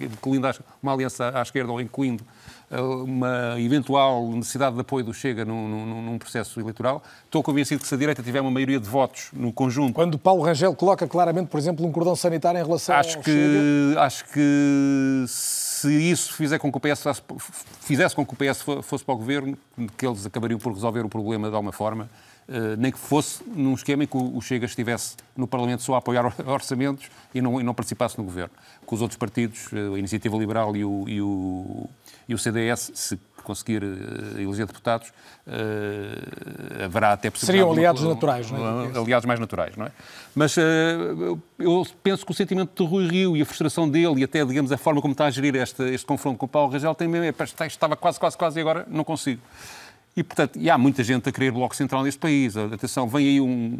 incluindo 0.01 0.47
uma 0.81 0.93
aliança 0.93 1.31
à 1.37 1.41
esquerda 1.41 1.71
ou 1.71 1.79
incluindo 1.79 2.23
eh, 2.71 2.79
uma 2.79 3.59
eventual 3.59 4.27
necessidade 4.31 4.75
de 4.75 4.81
apoio 4.81 5.05
do 5.05 5.13
Chega 5.13 5.45
num, 5.45 5.67
num, 5.67 6.01
num, 6.01 6.17
processo 6.17 6.59
eleitoral. 6.59 7.03
Estou 7.25 7.43
convencido 7.43 7.81
que 7.81 7.87
se 7.87 7.93
a 7.93 7.97
direita 7.97 8.23
tiver 8.23 8.41
uma 8.41 8.51
maioria 8.51 8.79
de 8.79 8.89
votos 8.89 9.29
no 9.33 9.53
conjunto... 9.53 9.93
Quando 9.93 10.17
Paulo 10.17 10.43
Rangel 10.43 10.73
coloca 10.75 11.07
claramente, 11.07 11.47
por 11.47 11.59
exemplo, 11.59 11.85
um 11.85 11.91
cordão 11.91 12.15
sanitário 12.15 12.59
em 12.59 12.63
relação 12.63 12.95
acho 12.95 13.17
ao 13.17 13.23
que, 13.23 13.31
Chega... 13.31 14.01
Acho 14.01 14.25
que 14.25 15.25
se 15.75 15.91
isso 15.91 16.33
fizer 16.33 16.57
com 16.57 16.71
que 16.71 16.77
o 16.77 16.79
PS 16.79 17.21
fizesse 17.81 18.15
com 18.15 18.25
que 18.25 18.33
o 18.33 18.37
PS 18.37 18.61
fosse 18.83 19.03
para 19.03 19.13
o 19.13 19.17
governo, 19.17 19.57
que 19.97 20.07
eles 20.07 20.25
acabariam 20.25 20.57
por 20.57 20.73
resolver 20.73 21.01
o 21.05 21.09
problema 21.09 21.49
de 21.49 21.55
alguma 21.55 21.73
forma, 21.73 22.09
Uh, 22.47 22.77
nem 22.77 22.91
que 22.91 22.99
fosse 22.99 23.43
num 23.43 23.73
esquema 23.73 24.03
em 24.03 24.07
que 24.07 24.15
o 24.15 24.39
Chega 24.39 24.67
estivesse 24.67 25.15
no 25.35 25.47
Parlamento 25.47 25.81
só 25.81 25.95
a 25.95 25.97
apoiar 25.97 26.31
orçamentos 26.45 27.09
e 27.33 27.41
não, 27.41 27.59
e 27.59 27.63
não 27.63 27.73
participasse 27.73 28.19
no 28.19 28.23
governo. 28.23 28.53
Com 28.85 28.93
os 28.93 29.01
outros 29.01 29.17
partidos, 29.17 29.65
uh, 29.71 29.95
a 29.95 29.97
Iniciativa 29.97 30.37
Liberal 30.37 30.77
e 30.77 30.85
o, 30.85 31.09
e 31.09 31.19
o, 31.23 31.89
e 32.29 32.35
o 32.35 32.37
CDS, 32.37 32.91
se 32.93 33.19
conseguir 33.45 33.83
uh, 33.83 34.39
eleger 34.39 34.65
deputados, 34.65 35.13
haverá 36.83 37.13
até 37.13 37.29
possibilidade... 37.29 37.45
Seriam 37.45 37.71
aliados 37.71 38.01
de, 38.01 38.07
naturais, 38.07 38.51
não 38.51 38.83
é? 38.83 38.97
Aliados 38.97 39.25
mais 39.25 39.39
naturais, 39.39 39.75
não 39.77 39.85
é? 39.85 39.91
Mas 40.35 40.55
eu 41.59 41.87
penso 42.03 42.25
que 42.25 42.31
o 42.31 42.35
sentimento 42.35 42.83
de 42.83 42.89
Rui 42.89 43.07
Rio 43.07 43.37
e 43.37 43.41
a 43.41 43.45
frustração 43.45 43.89
dele 43.89 44.21
e 44.21 44.23
até, 44.23 44.43
digamos, 44.43 44.71
a 44.71 44.77
forma 44.77 45.01
como 45.01 45.11
está 45.11 45.25
a 45.25 45.31
gerir 45.31 45.55
este, 45.55 45.83
este 45.83 46.05
confronto 46.05 46.37
com 46.37 46.45
o 46.45 46.49
Paulo 46.49 46.71
Rangel 46.71 46.95
tem 46.95 47.07
mesmo... 47.07 47.25
É, 47.25 47.67
estava 47.67 47.95
quase, 47.95 48.19
quase, 48.19 48.37
quase 48.37 48.59
e 48.59 48.61
agora 48.61 48.85
não 48.89 49.03
consigo. 49.03 49.41
E, 50.17 50.23
portanto, 50.23 50.57
e 50.59 50.69
há 50.69 50.77
muita 50.77 51.03
gente 51.03 51.29
a 51.29 51.31
querer 51.31 51.51
Bloco 51.51 51.75
Central 51.75 52.03
neste 52.03 52.19
país. 52.19 52.57
Atenção, 52.57 53.07
vem 53.07 53.27
aí 53.27 53.39
um... 53.39 53.79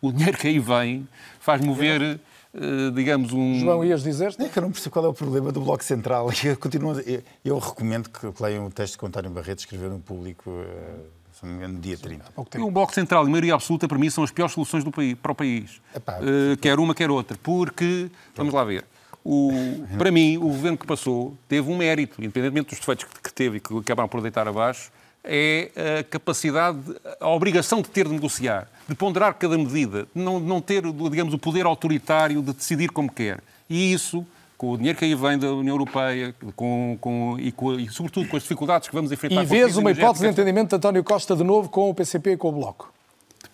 O 0.00 0.10
dinheiro 0.10 0.38
que 0.38 0.48
aí 0.48 0.58
vem 0.58 1.06
faz 1.38 1.60
mover... 1.60 2.18
Uh, 2.56 2.90
digamos, 2.92 3.32
um. 3.32 3.60
João, 3.60 3.84
ias 3.84 4.02
dizer? 4.02 4.34
É 4.38 4.48
que 4.48 4.58
eu 4.58 4.62
não 4.62 4.72
percebo 4.72 4.92
qual 4.92 5.04
é 5.04 5.08
o 5.08 5.14
problema 5.14 5.52
do 5.52 5.60
Bloco 5.60 5.84
Central. 5.84 6.30
Eu, 6.42 6.56
continuo, 6.56 6.98
eu, 7.00 7.22
eu 7.44 7.58
recomendo 7.58 8.08
que 8.08 8.26
leiam 8.40 8.66
o 8.66 8.70
texto 8.70 8.96
que 8.98 9.04
o 9.04 9.08
António 9.08 9.30
Barreto 9.30 9.58
escreveu 9.58 9.90
no 9.90 9.98
público. 9.98 10.50
Uh, 10.50 11.16
no 11.42 11.78
dia 11.78 11.98
30. 11.98 12.24
O 12.60 12.70
Bloco 12.70 12.94
Central 12.94 13.26
e 13.26 13.30
maioria 13.30 13.54
absoluta, 13.54 13.86
para 13.86 13.98
mim, 13.98 14.08
são 14.08 14.24
as 14.24 14.30
piores 14.30 14.54
soluções 14.54 14.82
do 14.82 14.90
país, 14.90 15.14
para 15.20 15.32
o 15.32 15.34
país. 15.34 15.82
Epá, 15.94 16.18
uh, 16.18 16.56
quer 16.56 16.78
uma, 16.78 16.94
quer 16.94 17.10
outra. 17.10 17.36
Porque, 17.42 18.10
vamos 18.34 18.54
lá 18.54 18.64
ver, 18.64 18.86
o, 19.22 19.50
para 19.98 20.10
mim, 20.10 20.36
o 20.38 20.42
governo 20.48 20.78
que 20.78 20.86
passou 20.86 21.36
teve 21.48 21.70
um 21.70 21.76
mérito, 21.76 22.22
independentemente 22.22 22.70
dos 22.70 22.78
defeitos 22.78 23.06
que 23.22 23.34
teve 23.34 23.56
e 23.58 23.60
que 23.60 23.76
acabaram 23.76 24.08
por 24.08 24.22
deitar 24.22 24.48
abaixo, 24.48 24.90
é 25.26 25.70
a 26.00 26.04
capacidade, 26.04 26.78
a 27.20 27.28
obrigação 27.28 27.82
de 27.82 27.88
ter 27.88 28.06
de 28.06 28.14
negociar, 28.14 28.68
de 28.88 28.94
ponderar 28.94 29.34
cada 29.34 29.58
medida, 29.58 30.06
de 30.14 30.22
não, 30.22 30.38
não 30.40 30.60
ter, 30.60 30.82
digamos, 30.82 31.34
o 31.34 31.38
poder 31.38 31.66
autoritário 31.66 32.40
de 32.40 32.52
decidir 32.52 32.90
como 32.90 33.10
quer. 33.10 33.40
E 33.68 33.92
isso, 33.92 34.24
com 34.56 34.72
o 34.72 34.76
dinheiro 34.76 34.98
que 34.98 35.04
aí 35.04 35.14
vem 35.14 35.38
da 35.38 35.52
União 35.52 35.74
Europeia 35.74 36.34
com, 36.54 36.96
com, 37.00 37.36
e, 37.38 37.52
com, 37.52 37.74
e, 37.74 37.88
sobretudo 37.90 38.28
com 38.28 38.36
as 38.36 38.42
dificuldades 38.42 38.88
que 38.88 38.94
vamos 38.94 39.10
enfrentar... 39.10 39.42
E 39.42 39.46
vês 39.46 39.76
uma 39.76 39.90
hipótese 39.90 40.24
de 40.24 40.30
entendimento 40.30 40.70
de 40.70 40.76
António 40.76 41.02
Costa 41.02 41.34
de 41.34 41.44
novo 41.44 41.68
com 41.68 41.90
o 41.90 41.94
PCP 41.94 42.32
e 42.32 42.36
com 42.36 42.48
o 42.48 42.52
Bloco? 42.52 42.95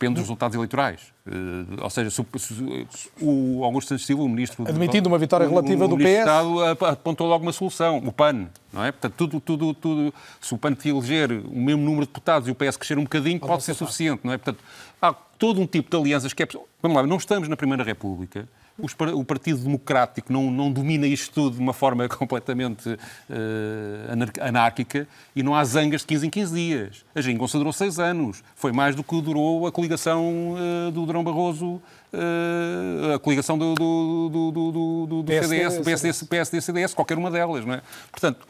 Depende 0.03 0.15
dos 0.15 0.23
resultados 0.25 0.55
eleitorais. 0.55 1.01
Uh, 1.27 1.83
ou 1.83 1.91
seja, 1.91 2.11
se, 2.11 2.25
se, 2.39 3.09
o 3.21 3.65
Augusto 3.65 3.89
Santos 3.89 4.05
Silva, 4.05 4.23
o 4.23 4.29
ministro... 4.29 4.69
Admitindo 4.69 5.09
uma 5.09 5.19
vitória 5.19 5.49
relativa 5.49 5.85
o, 5.85 5.89
do 5.89 5.97
PS... 5.97 6.05
O 6.05 6.09
Estado 6.09 6.65
apontou 6.87 7.29
logo 7.29 7.43
uma 7.43 7.53
solução, 7.53 7.99
o 7.99 8.13
PAN, 8.13 8.49
não 8.73 8.85
é? 8.85 8.93
Portanto, 8.93 9.15
tudo, 9.17 9.41
tudo, 9.41 9.75
tudo... 9.75 10.15
Se 10.41 10.55
o 10.55 10.59
PAN 10.59 10.75
te 10.75 10.89
eleger 10.89 11.31
o 11.31 11.57
mesmo 11.57 11.83
número 11.83 12.03
de 12.03 12.09
deputados 12.09 12.49
e 12.49 12.51
o 12.51 12.55
PS 12.55 12.77
crescer 12.77 12.99
um 12.99 13.05
bocadinho, 13.05 13.39
pode, 13.39 13.53
pode 13.53 13.63
ser 13.65 13.75
suficiente, 13.75 14.21
não 14.25 14.33
é? 14.33 14.39
Portanto, 14.39 14.63
há 15.01 15.13
todo 15.13 15.61
um 15.61 15.67
tipo 15.67 15.91
de 15.91 15.97
alianças 15.97 16.33
que 16.33 16.43
é... 16.43 16.49
Vamos 16.83 16.97
lá, 16.97 17.07
não 17.07 17.17
estamos 17.17 17.49
na 17.49 17.57
Primeira 17.57 17.85
República 17.85 18.49
o 19.15 19.25
Partido 19.25 19.61
Democrático 19.61 20.33
não, 20.33 20.51
não 20.51 20.73
domina 20.73 21.07
isto 21.07 21.33
tudo 21.33 21.57
de 21.57 21.63
uma 21.63 21.73
forma 21.73 22.09
completamente 22.11 22.89
uh, 22.89 22.99
anárquica 24.41 25.07
e 25.37 25.43
não 25.43 25.55
há 25.55 25.65
zangas 25.65 26.01
de 26.01 26.09
15 26.09 26.27
em 26.27 26.31
15 26.31 26.55
dias. 26.55 27.05
A 27.15 27.21
Geringonça 27.21 27.59
durou 27.59 27.73
seis 27.73 27.99
anos. 27.99 28.43
Foi 28.57 28.73
mais 28.73 28.97
do 28.97 29.05
que 29.05 29.21
durou 29.21 29.67
a 29.67 29.73
coligação 29.73 30.55
uh, 30.55 30.91
do 30.91 31.07
Durão 31.07 31.23
Barroso, 31.23 31.81
uh, 32.13 33.15
a 33.15 33.19
coligação 33.21 33.57
do, 33.57 33.75
do, 33.75 34.29
do, 34.31 34.51
do, 35.07 35.23
do 35.23 35.33
CDS, 35.33 35.79
do 35.79 35.85
PSD, 35.85 36.27
PSD, 36.27 36.61
CDS, 36.61 36.95
qualquer 36.95 37.17
uma 37.17 37.31
delas. 37.31 37.65
Não 37.65 37.75
é? 37.75 37.83
Portanto, 38.11 38.47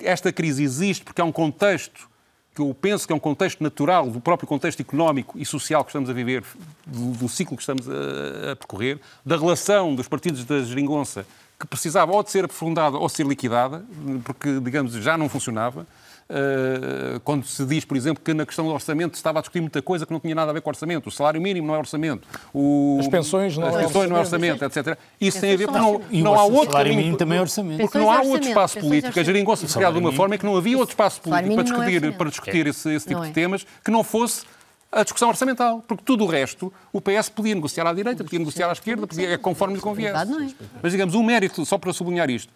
esta 0.00 0.32
crise 0.32 0.62
existe 0.62 1.04
porque 1.04 1.20
há 1.20 1.24
um 1.24 1.32
contexto 1.32 2.11
que 2.54 2.60
eu 2.60 2.74
penso 2.78 3.06
que 3.06 3.12
é 3.12 3.16
um 3.16 3.20
contexto 3.20 3.62
natural 3.62 4.10
do 4.10 4.20
próprio 4.20 4.46
contexto 4.46 4.80
económico 4.80 5.38
e 5.38 5.44
social 5.44 5.84
que 5.84 5.90
estamos 5.90 6.10
a 6.10 6.12
viver, 6.12 6.44
do, 6.86 7.12
do 7.12 7.28
ciclo 7.28 7.56
que 7.56 7.62
estamos 7.62 7.88
a, 7.88 8.52
a, 8.52 8.56
percorrer, 8.56 9.00
da 9.24 9.36
relação 9.36 9.94
dos 9.94 10.06
partidos 10.06 10.44
da 10.44 10.62
geringonça, 10.62 11.26
que 11.58 11.66
precisava 11.66 12.12
ou 12.12 12.22
de 12.22 12.30
ser 12.30 12.44
aprofundada 12.44 12.98
ou 12.98 13.06
de 13.06 13.12
ser 13.12 13.26
liquidada, 13.26 13.84
porque, 14.24 14.60
digamos, 14.60 14.92
já 14.94 15.16
não 15.16 15.28
funcionava, 15.28 15.86
eh, 16.34 17.20
quando 17.24 17.44
se 17.44 17.62
diz, 17.66 17.84
por 17.84 17.94
exemplo, 17.94 18.22
que 18.24 18.32
na 18.32 18.46
questão 18.46 18.64
do 18.64 18.72
orçamento 18.72 19.14
estava 19.14 19.38
a 19.38 19.42
discutir 19.42 19.60
muita 19.60 19.82
coisa 19.82 20.06
que 20.06 20.12
não 20.12 20.18
tinha 20.18 20.34
nada 20.34 20.50
a 20.50 20.54
ver 20.54 20.62
com 20.62 20.70
o 20.70 20.72
orçamento. 20.72 21.08
O 21.08 21.12
salário 21.12 21.40
mínimo 21.42 21.66
não 21.66 21.74
é 21.74 21.78
orçamento. 21.78 22.26
O... 22.54 22.96
As 22.98 23.06
pensões 23.06 23.58
não, 23.58 23.68
As 23.68 23.74
é 23.74 23.78
pensões 23.82 24.08
não 24.08 24.16
é 24.16 24.20
orçamento, 24.20 24.64
etc. 24.64 24.96
Isso 25.20 25.38
tem 25.40 25.52
a 25.52 25.56
ver 25.56 25.66
porque 25.66 25.78
não, 25.78 26.00
não 26.10 26.34
há 26.34 26.44
outro... 26.44 26.70
O 26.70 26.72
salário 26.72 26.94
mínimo 26.94 27.18
também 27.18 27.36
é 27.36 27.40
orçamento. 27.42 27.80
Porque 27.80 27.98
não 27.98 28.10
há 28.10 28.22
outro 28.22 28.48
espaço 28.48 28.80
político. 28.80 29.20
A 29.20 29.22
geringonça 29.22 29.68
se 29.68 29.74
criada 29.74 29.92
de 29.92 30.00
uma 30.00 30.12
forma 30.12 30.34
em 30.34 30.38
que 30.38 30.46
não 30.46 30.56
havia 30.56 30.78
outro 30.78 30.94
espaço 30.94 31.20
político 31.20 31.54
para 31.54 31.64
discutir, 31.64 32.16
para 32.16 32.30
discutir 32.30 32.66
esse, 32.66 32.94
esse 32.94 33.06
tipo 33.06 33.20
de 33.20 33.28
é. 33.28 33.32
temas 33.32 33.66
que 33.84 33.90
não 33.90 34.02
fosse 34.02 34.44
a 34.90 35.02
discussão 35.02 35.28
orçamental, 35.28 35.82
porque 35.86 36.02
tudo 36.04 36.24
o 36.24 36.26
resto, 36.26 36.72
o 36.92 37.00
PS 37.00 37.28
podia 37.28 37.54
negociar 37.54 37.86
à 37.86 37.92
direita, 37.92 38.24
podia 38.24 38.38
negociar 38.38 38.68
à 38.68 38.72
esquerda, 38.72 39.06
podia, 39.06 39.32
é 39.32 39.38
conforme 39.38 39.74
lhe 39.74 39.80
conviesse. 39.80 40.54
Mas, 40.82 40.92
digamos, 40.92 41.14
um 41.14 41.22
mérito, 41.22 41.64
só 41.64 41.78
para 41.78 41.92
sublinhar 41.92 42.28
isto, 42.30 42.52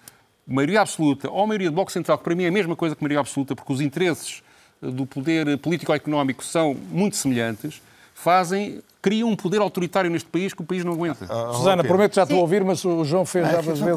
maioria 0.46 0.80
absoluta 0.80 1.30
ou 1.30 1.46
maioria 1.46 1.70
do 1.70 1.74
Bloco 1.74 1.90
Central, 1.90 2.18
que 2.18 2.24
para 2.24 2.34
mim 2.34 2.44
é 2.44 2.48
a 2.48 2.52
mesma 2.52 2.76
coisa 2.76 2.94
que 2.94 3.02
maioria 3.02 3.20
absoluta, 3.20 3.54
porque 3.56 3.72
os 3.72 3.80
interesses 3.80 4.42
do 4.80 5.06
poder 5.06 5.58
político-económico 5.58 6.44
são 6.44 6.74
muito 6.90 7.16
semelhantes, 7.16 7.80
fazem 8.14 8.82
criam 9.06 9.28
um 9.28 9.36
poder 9.36 9.60
autoritário 9.60 10.10
neste 10.10 10.28
país 10.28 10.52
que 10.52 10.60
o 10.60 10.64
país 10.64 10.84
não 10.84 10.92
aguenta. 10.92 11.26
Ah, 11.28 11.52
Susana, 11.52 11.82
okay. 11.82 11.88
prometo 11.88 12.14
já 12.16 12.24
estou 12.24 12.38
a 12.38 12.40
ouvir, 12.40 12.64
mas 12.64 12.84
o 12.84 13.04
João 13.04 13.24
fez 13.24 13.44
ah, 13.44 13.50
já 13.50 13.60
várias 13.60 13.78
vezes. 13.78 13.94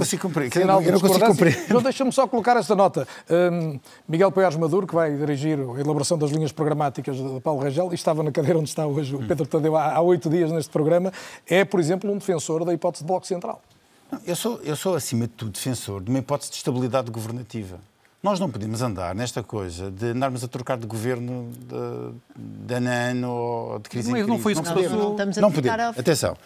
não, 0.67 0.81
eu 0.83 0.91
não 0.91 0.99
consigo 0.99 1.25
cumprir. 1.25 1.65
João, 1.67 1.81
deixa-me 1.81 2.11
só 2.11 2.27
colocar 2.27 2.55
esta 2.55 2.75
nota. 2.75 3.07
Um, 3.27 3.79
Miguel 4.07 4.31
Poiares 4.31 4.55
Maduro, 4.55 4.85
que 4.85 4.93
vai 4.93 5.11
dirigir 5.15 5.57
a 5.57 5.79
elaboração 5.79 6.15
das 6.15 6.29
linhas 6.29 6.51
programáticas 6.51 7.17
de 7.17 7.39
Paulo 7.41 7.59
Rangel, 7.59 7.89
e 7.91 7.95
estava 7.95 8.21
na 8.21 8.31
cadeira 8.31 8.59
onde 8.59 8.69
está 8.69 8.85
hoje 8.85 9.15
o 9.15 9.25
Pedro 9.25 9.47
Tadeu 9.47 9.75
há 9.75 9.99
oito 9.99 10.29
dias 10.29 10.51
neste 10.51 10.69
programa, 10.69 11.11
é, 11.47 11.65
por 11.65 11.79
exemplo, 11.79 12.11
um 12.11 12.17
defensor 12.19 12.63
da 12.63 12.71
hipótese 12.71 13.03
de 13.03 13.07
Bloco 13.07 13.25
Central. 13.25 13.63
Não, 14.12 14.20
eu, 14.26 14.36
sou, 14.36 14.60
eu 14.64 14.76
sou, 14.76 14.95
acima 14.95 15.28
de 15.28 15.34
tudo, 15.34 15.51
defensor 15.51 16.01
de 16.01 16.10
uma 16.10 16.20
hipótese 16.20 16.51
de 16.51 16.57
estabilidade 16.57 17.12
governativa. 17.12 17.80
Nós 18.22 18.39
não 18.39 18.49
podemos 18.49 18.82
andar 18.82 19.16
nesta 19.16 19.41
coisa 19.41 19.89
de 19.89 20.07
andarmos 20.07 20.43
a 20.43 20.47
trocar 20.47 20.78
de 20.78 20.86
governo 20.86 21.51
de, 21.57 22.66
de 22.66 22.74
ano 22.74 22.89
a 22.89 22.93
ano 22.93 23.32
ou 23.32 23.80
de 23.80 23.89
crise 23.89 24.10
não, 24.10 24.18
em 24.18 24.22
crise. 24.22 24.30
Não 24.30 24.39
foi 24.39 24.51
isso 24.51 24.64
que 24.64 24.70
podemos. 24.70 24.97
Não, 24.97 25.12
estamos 25.12 25.38
a 25.38 25.41
não 25.41 25.51
podemos. 25.51 25.80
A... 25.80 25.89
Atenção. 25.89 26.38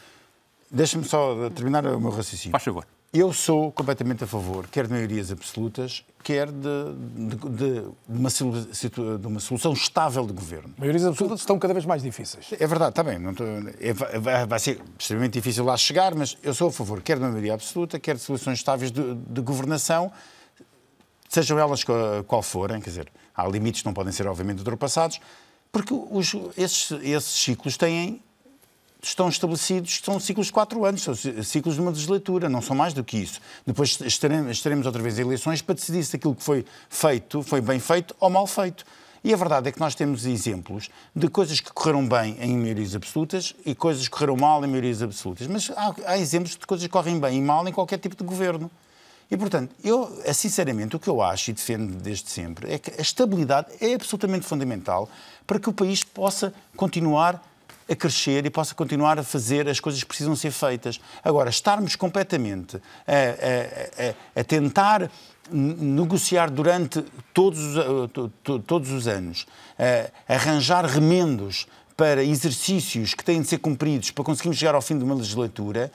Deixa-me 0.70 1.03
só 1.03 1.49
terminar 1.49 1.86
o 1.86 1.99
meu 1.99 2.11
raciocínio. 2.11 2.51
Faz 2.51 2.64
favor. 2.64 2.86
Eu 3.14 3.32
sou 3.32 3.72
completamente 3.72 4.24
a 4.24 4.28
favor, 4.28 4.66
quer 4.68 4.88
de 4.88 4.91
maiorias 4.91 5.32
absolutas, 5.32 6.03
quer 6.24 6.47
de, 6.51 6.93
de, 7.16 7.36
de, 7.36 7.93
uma, 8.09 8.30
de 9.20 9.28
uma 9.28 9.39
solução 9.39 9.72
estável 9.74 10.26
de 10.26 10.34
governo. 10.34 10.74
Maiorias 10.80 11.05
absolutas 11.05 11.41
estão 11.41 11.59
cada 11.59 11.76
vez 11.76 11.86
mais 11.86 12.01
difíceis. 12.01 12.51
É 12.59 12.66
verdade, 12.66 12.89
está 12.89 13.03
bem. 13.03 13.20
Estou, 13.30 13.47
é, 13.80 14.45
vai 14.47 14.59
ser 14.59 14.82
extremamente 14.97 15.34
difícil 15.34 15.64
lá 15.64 15.78
chegar, 15.78 16.16
mas 16.16 16.36
eu 16.41 16.55
sou 16.55 16.70
a 16.70 16.72
favor, 16.72 17.03
quer 17.03 17.18
de 17.18 17.24
uma 17.24 17.30
maioria 17.30 17.53
absoluta, 17.53 17.99
quer 17.99 18.16
de 18.16 18.22
soluções 18.22 18.57
estáveis 18.57 18.91
de, 18.91 19.14
de 19.14 19.41
governação 19.41 20.11
sejam 21.34 21.57
elas 21.57 21.84
qual 22.28 22.43
forem, 22.43 22.80
quer 22.80 22.89
dizer, 22.91 23.11
há 23.36 23.47
limites 23.47 23.82
que 23.82 23.88
não 23.88 23.93
podem 23.93 24.14
ser, 24.14 24.28
obviamente, 24.28 24.59
ultrapassados, 24.59 25.20
porque 25.72 25.91
os, 25.91 26.36
esses, 26.55 26.91
esses 27.01 27.43
ciclos 27.43 27.76
têm 27.76 28.22
estão 29.03 29.29
estabelecidos, 29.29 30.01
são 30.03 30.19
ciclos 30.19 30.47
de 30.47 30.53
quatro 30.53 30.85
anos, 30.85 31.03
são 31.03 31.13
ciclos 31.15 31.75
de 31.75 31.81
uma 31.81 31.91
legislatura, 31.91 32.47
não 32.47 32.61
são 32.61 32.75
mais 32.75 32.93
do 32.93 33.03
que 33.03 33.17
isso. 33.17 33.39
Depois 33.65 33.99
estaremos, 34.01 34.51
estaremos 34.51 34.85
outra 34.85 35.01
vez 35.01 35.19
eleições 35.19 35.61
para 35.61 35.75
decidir 35.75 36.03
se 36.03 36.15
aquilo 36.15 36.35
que 36.35 36.43
foi 36.43 36.65
feito 36.89 37.43
foi 37.43 37.61
bem 37.61 37.79
feito 37.79 38.15
ou 38.19 38.29
mal 38.29 38.47
feito. 38.47 38.85
E 39.23 39.33
a 39.33 39.37
verdade 39.37 39.69
é 39.69 39.71
que 39.71 39.79
nós 39.79 39.95
temos 39.95 40.25
exemplos 40.25 40.89
de 41.15 41.29
coisas 41.29 41.61
que 41.61 41.71
correram 41.71 42.05
bem 42.05 42.37
em 42.41 42.57
maiorias 42.57 42.93
absolutas 42.93 43.55
e 43.65 43.73
coisas 43.73 44.05
que 44.07 44.11
correram 44.11 44.35
mal 44.35 44.63
em 44.65 44.67
maiorias 44.67 45.01
absolutas. 45.01 45.47
Mas 45.47 45.71
há, 45.71 45.95
há 46.05 46.17
exemplos 46.17 46.57
de 46.57 46.65
coisas 46.67 46.85
que 46.85 46.91
correm 46.91 47.19
bem 47.19 47.37
e 47.37 47.41
mal 47.41 47.65
em 47.67 47.71
qualquer 47.71 47.99
tipo 47.99 48.17
de 48.17 48.23
governo. 48.23 48.69
E, 49.31 49.37
portanto, 49.37 49.73
eu, 49.81 50.21
eh, 50.25 50.33
sinceramente, 50.33 50.95
o 50.95 50.99
que 50.99 51.07
eu 51.07 51.21
acho 51.21 51.51
e 51.51 51.53
defendo 51.53 51.95
desde 51.95 52.29
sempre 52.29 52.71
é 52.71 52.77
que 52.77 52.91
a 52.99 53.01
estabilidade 53.01 53.67
é 53.79 53.93
absolutamente 53.93 54.45
fundamental 54.45 55.09
para 55.47 55.57
que 55.57 55.69
o 55.69 55.73
país 55.73 56.03
possa 56.03 56.53
continuar 56.75 57.41
a 57.89 57.95
crescer 57.95 58.45
e 58.45 58.49
possa 58.49 58.73
continuar 58.73 59.19
a 59.19 59.23
fazer 59.23 59.67
as 59.67 59.79
coisas 59.79 60.01
que 60.01 60.07
precisam 60.07 60.36
ser 60.36 60.51
feitas. 60.51 60.99
Agora, 61.23 61.49
estarmos 61.49 61.95
completamente 61.95 62.77
a, 63.07 63.11
a, 63.11 64.38
a, 64.38 64.41
a 64.41 64.43
tentar 64.43 65.09
negociar 65.51 66.49
durante 66.49 67.03
todos 67.34 67.59
os, 67.59 68.63
todos 68.65 68.91
os 68.91 69.07
anos, 69.07 69.45
arranjar 70.27 70.86
remendos 70.86 71.67
para 71.97 72.23
exercícios 72.23 73.13
que 73.13 73.23
têm 73.23 73.41
de 73.41 73.47
ser 73.47 73.57
cumpridos 73.57 74.11
para 74.11 74.23
conseguirmos 74.23 74.57
chegar 74.57 74.73
ao 74.73 74.81
fim 74.81 74.97
de 74.97 75.03
uma 75.03 75.13
legislatura, 75.13 75.91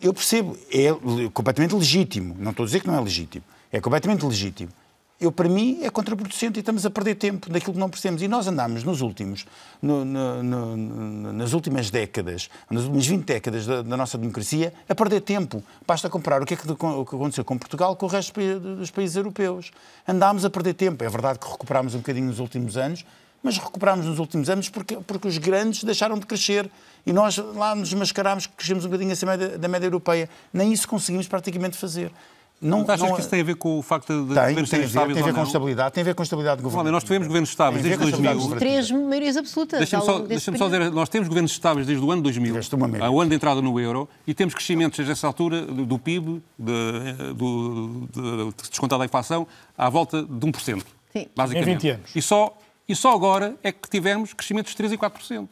eu 0.00 0.14
percebo, 0.14 0.56
é 0.72 0.88
completamente 1.30 1.74
legítimo. 1.74 2.36
Não 2.38 2.52
estou 2.52 2.62
a 2.62 2.66
dizer 2.66 2.80
que 2.80 2.86
não 2.86 2.96
é 2.96 3.00
legítimo. 3.00 3.44
É 3.72 3.80
completamente 3.80 4.24
legítimo 4.24 4.70
eu, 5.18 5.32
para 5.32 5.48
mim, 5.48 5.80
é 5.82 5.88
contraproducente 5.88 6.58
e 6.58 6.60
estamos 6.60 6.84
a 6.84 6.90
perder 6.90 7.14
tempo 7.14 7.48
daquilo 7.48 7.72
que 7.72 7.78
não 7.78 7.88
percebemos. 7.88 8.20
E 8.20 8.28
nós 8.28 8.46
andamos 8.46 8.84
nos 8.84 9.00
últimos, 9.00 9.46
no, 9.80 10.04
no, 10.04 10.42
no, 10.42 11.32
nas 11.32 11.54
últimas 11.54 11.90
décadas, 11.90 12.50
nas 12.70 12.82
últimas 12.82 13.06
20 13.06 13.24
décadas 13.24 13.66
da, 13.66 13.80
da, 13.80 13.96
nossa 13.96 14.18
democracia, 14.18 14.74
a 14.86 14.94
perder 14.94 15.22
tempo. 15.22 15.64
Basta 15.86 16.10
comparar 16.10 16.42
o 16.42 16.46
que 16.46 16.52
é 16.52 16.56
que, 16.56 16.70
o 16.70 17.04
que 17.04 17.16
aconteceu 17.16 17.44
com 17.44 17.56
Portugal 17.56 17.96
com 17.96 18.04
o 18.04 18.08
resto 18.08 18.38
dos 18.58 18.90
países 18.90 19.16
europeus. 19.16 19.70
Andámos 20.06 20.44
a 20.44 20.50
perder 20.50 20.74
tempo. 20.74 21.02
É 21.02 21.08
verdade 21.08 21.38
que 21.38 21.50
recuperámos 21.50 21.94
um 21.94 21.98
bocadinho 21.98 22.26
nos 22.26 22.38
últimos 22.38 22.76
anos, 22.76 23.02
mas 23.42 23.56
recuperámos 23.56 24.04
nos 24.04 24.18
últimos 24.18 24.50
anos 24.50 24.68
porque, 24.68 24.98
porque 25.06 25.28
os 25.28 25.38
grandes 25.38 25.82
deixaram 25.82 26.18
de 26.18 26.26
crescer 26.26 26.70
e 27.06 27.12
nós 27.12 27.38
lá 27.38 27.74
nos 27.74 27.94
mascarámos 27.94 28.46
que 28.46 28.52
crescemos 28.54 28.84
um 28.84 28.88
bocadinho 28.88 29.12
acima 29.12 29.38
da, 29.38 29.56
da 29.56 29.68
média 29.68 29.86
europeia. 29.86 30.28
Nem 30.52 30.74
isso 30.74 30.86
conseguimos 30.86 31.26
praticamente 31.26 31.76
fazer. 31.78 32.12
Não, 32.60 32.78
não 32.78 32.84
achas 32.90 33.06
não, 33.06 33.14
que 33.14 33.20
isso 33.20 33.28
tem 33.28 33.42
a 33.42 33.44
ver 33.44 33.56
com 33.56 33.78
o 33.78 33.82
facto 33.82 34.06
de 34.06 34.34
tem, 34.34 34.48
governos 34.48 34.70
tem, 34.70 34.80
estáveis 34.82 35.14
tem 35.14 35.22
a 35.22 35.26
ver 35.26 35.34
com 35.34 35.42
estabilidade, 35.42 35.92
tem 35.92 36.00
a 36.00 36.04
ver 36.04 36.14
com 36.14 36.22
estabilidade 36.22 36.62
governo. 36.62 36.90
nós 36.90 37.04
tivemos 37.04 37.26
governos 37.26 37.50
estáveis 37.50 37.82
desde 37.82 38.02
2000. 38.02 38.56
Três 38.56 38.90
maiorias 38.90 39.36
absolutas. 39.36 39.78
Deixa-me 39.78 40.04
só, 40.04 40.18
deixa 40.20 40.56
só 40.56 40.64
dizer, 40.64 40.90
nós 40.90 41.08
temos 41.10 41.28
governos 41.28 41.52
estáveis 41.52 41.86
desde 41.86 42.02
o 42.02 42.10
ano 42.10 42.22
2000, 42.22 42.56
ao 43.02 43.20
ano 43.20 43.28
de 43.28 43.36
entrada 43.36 43.60
no 43.60 43.78
euro, 43.78 44.08
e 44.26 44.32
temos 44.32 44.54
crescimentos 44.54 44.96
desde 44.96 45.12
essa 45.12 45.26
altura 45.26 45.62
do 45.62 45.98
PIB, 45.98 46.42
de, 46.58 47.32
do, 47.34 48.08
de, 48.10 48.68
descontada 48.70 49.04
a 49.04 49.06
inflação, 49.06 49.46
à 49.76 49.90
volta 49.90 50.22
de 50.22 50.46
1%. 50.46 50.82
Sim. 51.12 51.26
Basicamente. 51.36 51.68
Em 51.68 51.74
20 51.74 51.88
anos. 51.90 52.10
E 52.16 52.22
só, 52.22 52.56
e 52.88 52.96
só 52.96 53.12
agora 53.12 53.54
é 53.62 53.70
que 53.70 53.88
tivemos 53.90 54.32
crescimentos 54.32 54.70
de 54.70 54.76
3 54.78 54.92
e 54.92 54.98
4%. 54.98 55.48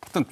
Portanto, 0.00 0.28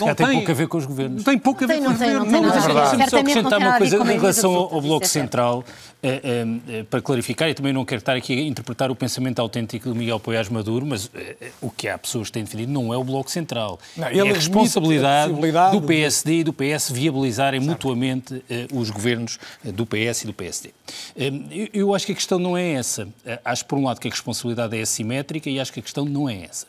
não 0.00 0.14
tem, 0.14 0.26
tem 0.26 0.36
pouco 0.36 0.50
a 0.50 0.54
ver 0.54 0.68
com 0.68 0.78
os 0.78 0.86
governos. 0.86 1.24
Tem 1.24 1.38
pouco 1.38 1.64
a 1.64 1.66
ver 1.66 1.74
tem, 1.74 1.82
com 1.82 1.90
os 1.90 1.98
governos. 1.98 2.32
Não, 2.32 2.42
não, 2.42 2.48
não, 2.48 2.68
não, 2.68 2.74
Deixa-me 2.74 3.10
só 3.10 3.18
acrescentar 3.18 3.58
uma 3.58 3.78
coisa 3.78 3.96
em 3.96 4.18
relação 4.18 4.52
ao, 4.54 4.80
Bloco 4.80 5.06
Central, 5.06 5.64
eh, 6.02 6.20
eh, 6.22 6.46
eh, 6.68 6.82
para 6.84 7.00
clarificar, 7.00 7.48
e 7.48 7.54
também 7.54 7.72
não 7.72 7.84
quero 7.84 8.00
estar 8.00 8.14
aqui 8.14 8.32
a 8.32 8.42
interpretar 8.42 8.90
o 8.90 8.94
pensamento 8.94 9.38
autêntico 9.38 9.88
do 9.88 9.94
Miguel 9.94 10.20
Poiás 10.20 10.48
Maduro, 10.48 10.84
mas 10.84 11.10
o 11.60 11.70
que 11.70 11.88
há 11.88 11.96
pessoas 11.96 12.28
que 12.28 12.32
têm 12.32 12.44
defendido 12.44 12.72
não 12.72 12.92
é 12.92 12.96
o 12.96 13.04
Bloco 13.04 13.30
Central. 13.30 13.78
Não, 13.96 14.08
é 14.08 14.20
a 14.20 14.24
responsabilidade 14.24 15.32
a 15.32 15.70
do 15.70 15.80
PSD 15.80 16.40
e 16.40 16.44
do 16.44 16.52
PS 16.52 16.90
viabilizarem 16.90 17.60
mutuamente 17.60 18.42
os 18.72 18.90
governos 18.90 19.38
do 19.62 19.86
PS 19.86 20.24
e 20.24 20.26
do 20.26 20.34
PSD. 20.34 20.72
eu 21.72 21.94
acho 21.94 22.06
que 22.06 22.12
a 22.12 22.14
questão 22.14 22.38
não 22.38 22.56
é 22.56 22.72
essa. 22.72 23.08
acho, 23.44 23.64
por 23.64 23.78
um 23.78 23.84
lado, 23.84 24.00
que 24.00 24.08
a 24.08 24.10
responsabilidade 24.10 24.76
é 24.76 24.82
assimétrica 24.82 25.48
e 25.48 25.58
acho 25.58 25.72
que 25.72 25.80
a 25.80 25.82
questão 25.82 26.04
não 26.04 26.28
é 26.28 26.44
essa. 26.44 26.66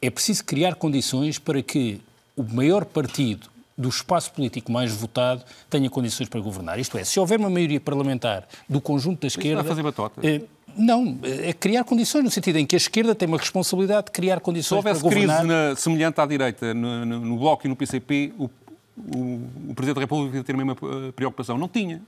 É 0.00 0.08
preciso 0.08 0.44
criar 0.44 0.74
condições 0.76 1.38
para 1.38 1.62
que 1.62 2.00
o 2.36 2.42
maior 2.42 2.84
partido 2.84 3.48
do 3.80 3.88
espaço 3.88 4.32
político 4.32 4.70
mais 4.70 4.92
votado 4.92 5.42
tenha 5.68 5.88
condições 5.88 6.28
para 6.28 6.40
governar. 6.40 6.78
Isto 6.78 6.98
é, 6.98 7.04
se 7.04 7.18
houver 7.18 7.38
uma 7.38 7.48
maioria 7.48 7.80
parlamentar 7.80 8.46
do 8.68 8.80
conjunto 8.80 9.22
da 9.22 9.26
esquerda... 9.26 9.60
Isso 9.60 9.62
vai 9.62 9.68
fazer 9.68 9.82
batota. 9.82 10.20
Eh, 10.22 10.42
não, 10.76 11.18
é 11.22 11.52
criar 11.52 11.84
condições, 11.84 12.22
no 12.22 12.30
sentido 12.30 12.56
em 12.56 12.66
que 12.66 12.76
a 12.76 12.78
esquerda 12.78 13.14
tem 13.14 13.26
uma 13.26 13.38
responsabilidade 13.38 14.06
de 14.06 14.12
criar 14.12 14.40
condições 14.40 14.82
para 14.82 14.92
governar... 14.92 15.38
Se 15.38 15.42
houvesse 15.42 15.48
crise 15.48 15.70
na, 15.70 15.76
semelhante 15.76 16.20
à 16.20 16.26
direita, 16.26 16.74
no, 16.74 17.06
no, 17.06 17.20
no, 17.20 17.36
Bloco 17.38 17.66
e 17.66 17.68
no 17.68 17.76
PCP, 17.76 18.32
o, 18.38 18.44
o, 18.44 19.40
o 19.70 19.74
Presidente 19.74 19.94
da 19.94 20.00
República 20.02 20.36
ia 20.36 20.44
ter 20.44 20.54
a 20.54 20.56
mesma 20.56 20.76
eh, 20.82 21.12
preocupação. 21.12 21.56
Não 21.56 21.68
tinha. 21.68 22.02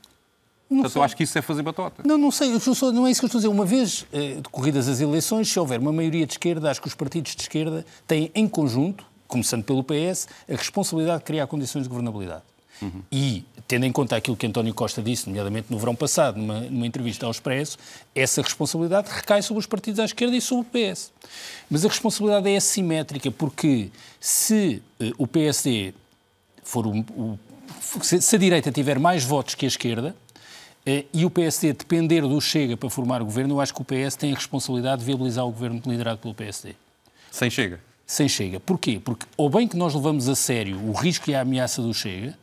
Não 0.68 0.78
Portanto, 0.78 0.92
sei. 0.92 1.00
eu 1.00 1.04
acho 1.04 1.16
que 1.16 1.22
isso 1.22 1.38
é 1.38 1.42
fazer 1.42 1.62
batota. 1.62 2.02
Não, 2.04 2.16
não 2.16 2.30
sei, 2.30 2.58
sou, 2.60 2.92
não 2.92 3.06
é 3.06 3.10
isso 3.10 3.20
que 3.20 3.24
eu 3.24 3.28
estou 3.28 3.38
a 3.38 3.42
dizer. 3.42 3.48
Uma 3.48 3.64
vez 3.64 4.06
eh, 4.12 4.36
decorridas 4.42 4.88
as 4.88 5.00
eleições, 5.00 5.50
se 5.50 5.58
houver 5.58 5.78
uma 5.78 5.92
maioria 5.92 6.26
de 6.26 6.34
esquerda, 6.34 6.70
acho 6.70 6.80
que 6.80 6.88
os 6.88 6.94
partidos 6.94 7.34
de 7.34 7.42
esquerda 7.42 7.84
têm 8.06 8.30
em 8.34 8.46
conjunto 8.46 9.04
começando 9.32 9.64
pelo 9.64 9.82
PS, 9.82 10.28
a 10.48 10.54
responsabilidade 10.54 11.20
de 11.20 11.24
criar 11.24 11.46
condições 11.46 11.82
de 11.84 11.88
governabilidade. 11.88 12.42
Uhum. 12.82 13.02
E, 13.10 13.44
tendo 13.66 13.86
em 13.86 13.92
conta 13.92 14.16
aquilo 14.16 14.36
que 14.36 14.46
António 14.46 14.74
Costa 14.74 15.00
disse, 15.00 15.28
nomeadamente 15.28 15.68
no 15.70 15.78
verão 15.78 15.94
passado, 15.94 16.36
numa, 16.36 16.60
numa, 16.60 16.86
entrevista 16.86 17.24
ao 17.24 17.32
Expresso, 17.32 17.78
essa 18.14 18.42
responsabilidade 18.42 19.08
recai 19.10 19.40
sobre 19.40 19.60
os 19.60 19.66
partidos 19.66 20.00
à 20.00 20.04
esquerda 20.04 20.36
e 20.36 20.40
sobre 20.40 20.66
o 20.66 20.70
PS. 20.70 21.12
Mas 21.70 21.84
a 21.84 21.88
responsabilidade 21.88 22.50
é 22.50 22.56
assimétrica, 22.56 23.30
porque 23.30 23.88
se 24.20 24.82
uh, 25.00 25.12
o 25.16 25.26
PSD 25.26 25.94
for 26.62 26.86
o, 26.86 26.98
o 27.16 27.38
se, 28.02 28.20
se, 28.20 28.36
a 28.36 28.38
direita 28.38 28.70
tiver 28.70 28.98
mais 28.98 29.24
votos 29.24 29.54
que 29.54 29.64
a 29.64 29.68
esquerda, 29.68 30.14
uh, 30.86 31.06
e 31.12 31.24
o 31.24 31.30
PSD 31.30 31.72
depender 31.72 32.22
do 32.22 32.40
Chega 32.40 32.76
para 32.76 32.90
formar 32.90 33.22
o 33.22 33.24
governo, 33.24 33.54
eu 33.54 33.60
acho 33.60 33.72
que 33.72 33.80
o 33.80 33.84
PS 33.84 34.16
tem 34.16 34.32
a 34.32 34.34
responsabilidade 34.34 35.00
de 35.00 35.06
viabilizar 35.06 35.46
o 35.46 35.52
governo 35.52 35.80
liderado 35.86 36.18
pelo 36.18 36.34
PSD. 36.34 36.74
Sem 37.30 37.48
Chega? 37.48 37.91
Sem 38.06 38.28
Chega. 38.28 38.60
Porquê? 38.60 39.00
Porque 39.02 39.26
ou 39.36 39.48
bem 39.48 39.66
que 39.66 39.76
nós 39.76 39.94
levamos 39.94 40.28
a 40.28 40.34
sério 40.34 40.78
o 40.86 40.92
risco 40.92 41.30
e 41.30 41.34
a 41.34 41.40
ameaça 41.40 41.80
do 41.80 41.92
Chega, 41.94 42.36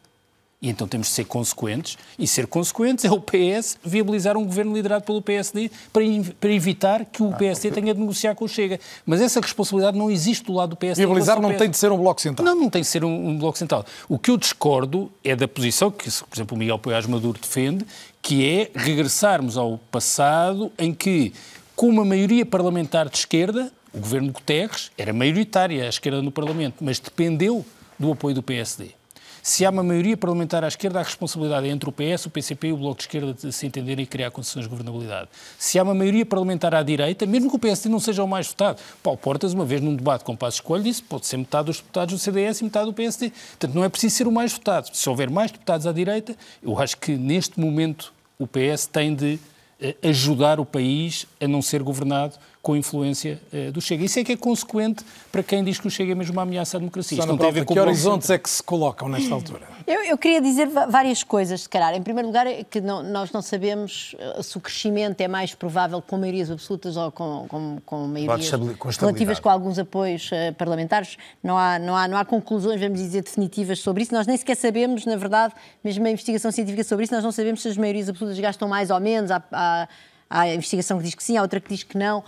e 0.62 0.70
então 0.70 0.88
temos 0.88 1.08
de 1.08 1.14
ser 1.14 1.24
consequentes, 1.24 1.98
e 2.18 2.28
ser 2.28 2.46
consequentes 2.46 3.06
é 3.06 3.12
o 3.12 3.22
PS 3.22 3.78
viabilizar 3.82 4.36
um 4.36 4.44
governo 4.44 4.74
liderado 4.74 5.06
pelo 5.06 5.22
PSD 5.22 5.72
para, 5.94 6.04
para 6.40 6.52
evitar 6.52 7.06
que 7.06 7.24
o 7.24 7.32
PSD 7.32 7.72
tenha 7.72 7.94
de 7.94 8.00
negociar 8.00 8.36
com 8.36 8.44
o 8.44 8.48
Chega. 8.48 8.78
Mas 9.06 9.22
essa 9.22 9.40
responsabilidade 9.40 9.98
não 9.98 10.12
existe 10.12 10.46
do 10.46 10.54
lado 10.54 10.72
do 10.72 10.76
PSD. 10.76 11.06
Viabilizar 11.06 11.42
não 11.42 11.56
tem 11.56 11.70
de 11.70 11.78
ser 11.78 11.92
um 11.94 11.98
bloco 11.98 12.20
central. 12.20 12.46
Não, 12.46 12.56
não 12.62 12.70
tem 12.70 12.82
de 12.82 12.88
ser 12.88 13.06
um, 13.06 13.30
um, 13.30 13.38
bloco 13.38 13.58
central. 13.58 13.86
O 14.10 14.20
que 14.20 14.30
eu 14.32 14.38
discordo 14.38 15.10
é 15.24 15.34
da 15.34 15.48
posição 15.48 15.90
que, 15.90 16.12
por 16.12 16.36
exemplo, 16.36 16.56
o 16.58 16.60
Miguel 16.60 16.78
Poiás 16.78 17.06
Maduro 17.06 17.40
defende, 17.40 17.86
que 18.22 18.46
é 18.46 18.70
regressarmos 18.76 19.56
ao 19.56 19.78
passado 19.90 20.70
em 20.78 20.94
que, 20.94 21.32
com 21.74 21.88
uma 21.88 22.04
maioria 22.04 22.46
parlamentar 22.46 23.08
de 23.08 23.18
esquerda, 23.18 23.72
o 23.94 24.00
governo 24.00 24.32
Guterres 24.32 24.92
era 24.98 25.14
maioritária 25.14 25.86
à 25.86 25.90
esquerda 25.90 26.22
no 26.22 26.32
Parlamento, 26.32 26.84
mas 26.84 27.00
dependeu 27.00 27.66
do 27.98 28.12
apoio 28.12 28.36
do 28.36 28.44
PSD. 28.44 29.00
Se 29.42 29.66
há 29.66 29.70
uma 29.70 29.82
maioria 29.82 30.18
parlamentar 30.18 30.64
à 30.64 30.68
esquerda, 30.68 31.00
a 31.00 31.04
responsabilidade 31.04 31.68
é 31.68 31.72
entre 31.72 31.90
o 31.90 31.92
PS, 31.92 32.26
o 32.26 32.30
PCP 32.30 32.68
e 32.68 32.74
o 32.74 32.78
Bloco 32.78 32.98
de 32.98 33.04
Esquerda 33.04 33.34
de 33.34 33.52
se 33.52 33.66
entenderem 33.66 34.04
e 34.04 34.06
criar 34.06 34.32
condições 34.32 34.64
de 34.64 34.70
governabilidade. 34.70 35.30
Se 35.58 35.80
há 35.80 35.84
uma 35.84 35.94
maioria 35.94 36.26
parlamentar 36.26 36.76
à 36.76 36.84
direita, 36.84 37.26
mesmo 37.26 37.50
que 37.50 37.56
o 37.56 37.60
PSD 37.60 37.90
não 37.90 38.00
seja 38.00 38.24
o 38.24 38.28
mais 38.28 38.48
votado, 38.48 38.82
Paulo 39.02 39.18
Portas, 39.18 39.54
uma 39.54 39.66
vez 39.66 39.82
num 39.82 39.96
debate 39.96 40.24
com 40.24 40.34
o 40.34 40.38
Passo 40.38 40.58
Escolho, 40.58 40.84
disse 40.84 41.02
pode 41.02 41.26
ser 41.26 41.38
metade 41.38 41.68
dos 41.68 41.78
deputados 41.78 42.14
do 42.14 42.20
CDS 42.20 42.60
e 42.60 42.64
metade 42.66 42.86
do 42.86 42.94
PSD. 42.94 43.32
Portanto, 43.32 43.74
não 43.74 43.84
é 43.84 43.90
preciso 43.90 44.16
ser 44.16 44.28
o 44.28 44.32
mais 44.32 44.52
votado. 44.52 44.90
Se 44.94 45.10
houver 45.10 45.30
mais 45.30 45.52
deputados 45.52 45.88
à 45.88 45.92
direita, 45.92 46.36
eu 46.62 46.78
acho 46.78 46.98
que 46.98 47.14
neste 47.14 47.60
momento 47.60 48.14
o 48.38 48.46
PS 48.46 48.88
tem 48.88 49.16
de 49.16 49.40
eh, 49.82 49.96
ajudar 50.04 50.60
o 50.60 50.66
país 50.66 51.26
a 51.40 51.48
não 51.48 51.62
ser 51.62 51.82
governado 51.82 52.36
com 52.62 52.76
influência 52.76 53.40
uh, 53.54 53.72
do 53.72 53.80
Chega. 53.82 54.04
Isso 54.04 54.20
é 54.20 54.24
que 54.24 54.34
é 54.34 54.38
consequente 54.38 55.04
para 55.32 55.42
quem 55.42 55.64
diz 55.64 55.80
que 55.80 55.88
o 55.88 55.92
Chega 55.92 56.12
é 56.12 56.16
mesmo 56.16 56.34
uma 56.34 56.42
ameaça 56.42 56.78
à 56.78 56.80
democracia. 56.80 57.18
Isto 57.18 57.28
não 57.28 57.38
tem 57.38 57.48
a 57.48 57.52
ver 57.52 57.66
com 57.66 57.74
que 57.74 57.80
horizontes 57.80 58.30
é 58.30 58.38
que 58.38 58.50
se 58.50 58.62
colocam 58.62 59.08
nesta 59.08 59.34
altura? 59.34 59.62
Eu, 59.88 60.04
eu 60.04 60.18
queria 60.18 60.42
dizer 60.42 60.68
várias 60.68 61.24
coisas, 61.24 61.62
se 61.62 61.70
calhar. 61.70 61.96
Em 61.96 62.02
primeiro 62.04 62.28
lugar, 62.28 62.46
é 62.46 62.64
que 62.64 62.80
não, 62.80 63.02
nós 63.02 63.32
não 63.32 63.42
sabemos 63.42 64.16
eh, 64.20 64.44
se 64.44 64.56
o 64.56 64.62
crescimento 64.62 65.20
é 65.22 65.28
mais 65.28 65.56
provável 65.56 66.00
com 66.00 66.16
maiorias 66.18 66.52
absolutas 66.52 66.96
ou 66.96 67.12
com, 67.12 67.48
com, 67.48 67.78
com 67.84 68.08
maiorias 68.08 68.52
com 68.78 68.90
relativas 68.90 69.40
com 69.40 69.50
alguns 69.50 69.80
apoios 69.80 70.30
uh, 70.32 70.54
parlamentares. 70.56 71.18
Não 71.42 71.58
há, 71.58 71.80
não, 71.80 71.96
há, 71.96 72.08
não 72.08 72.18
há 72.18 72.26
conclusões, 72.26 72.80
vamos 72.80 73.00
dizer, 73.00 73.24
definitivas 73.24 73.80
sobre 73.80 74.04
isso. 74.04 74.14
Nós 74.14 74.28
nem 74.28 74.38
sequer 74.38 74.56
sabemos, 74.56 75.06
na 75.06 75.16
verdade, 75.16 75.56
mesmo 75.84 76.06
a 76.06 76.12
investigação 76.12 76.52
científica 76.52 76.84
sobre 76.84 77.06
isso, 77.06 77.14
nós 77.14 77.24
não 77.24 77.32
sabemos 77.32 77.62
se 77.62 77.70
as 77.70 77.78
maiorias 77.78 78.10
absolutas 78.10 78.40
gastam 78.40 78.68
mais 78.68 78.92
ou 78.92 79.00
menos. 79.00 79.32
Há, 79.32 79.42
há, 79.52 79.88
Há 80.30 80.42
a 80.42 80.54
investigação 80.54 80.98
que 81.00 81.06
diz 81.06 81.16
que 81.16 81.24
sim, 81.24 81.38
há 81.38 81.42
outra 81.42 81.60
que 81.60 81.70
diz 81.70 81.82
que 81.82 81.98
não. 81.98 82.20
Uh, 82.20 82.24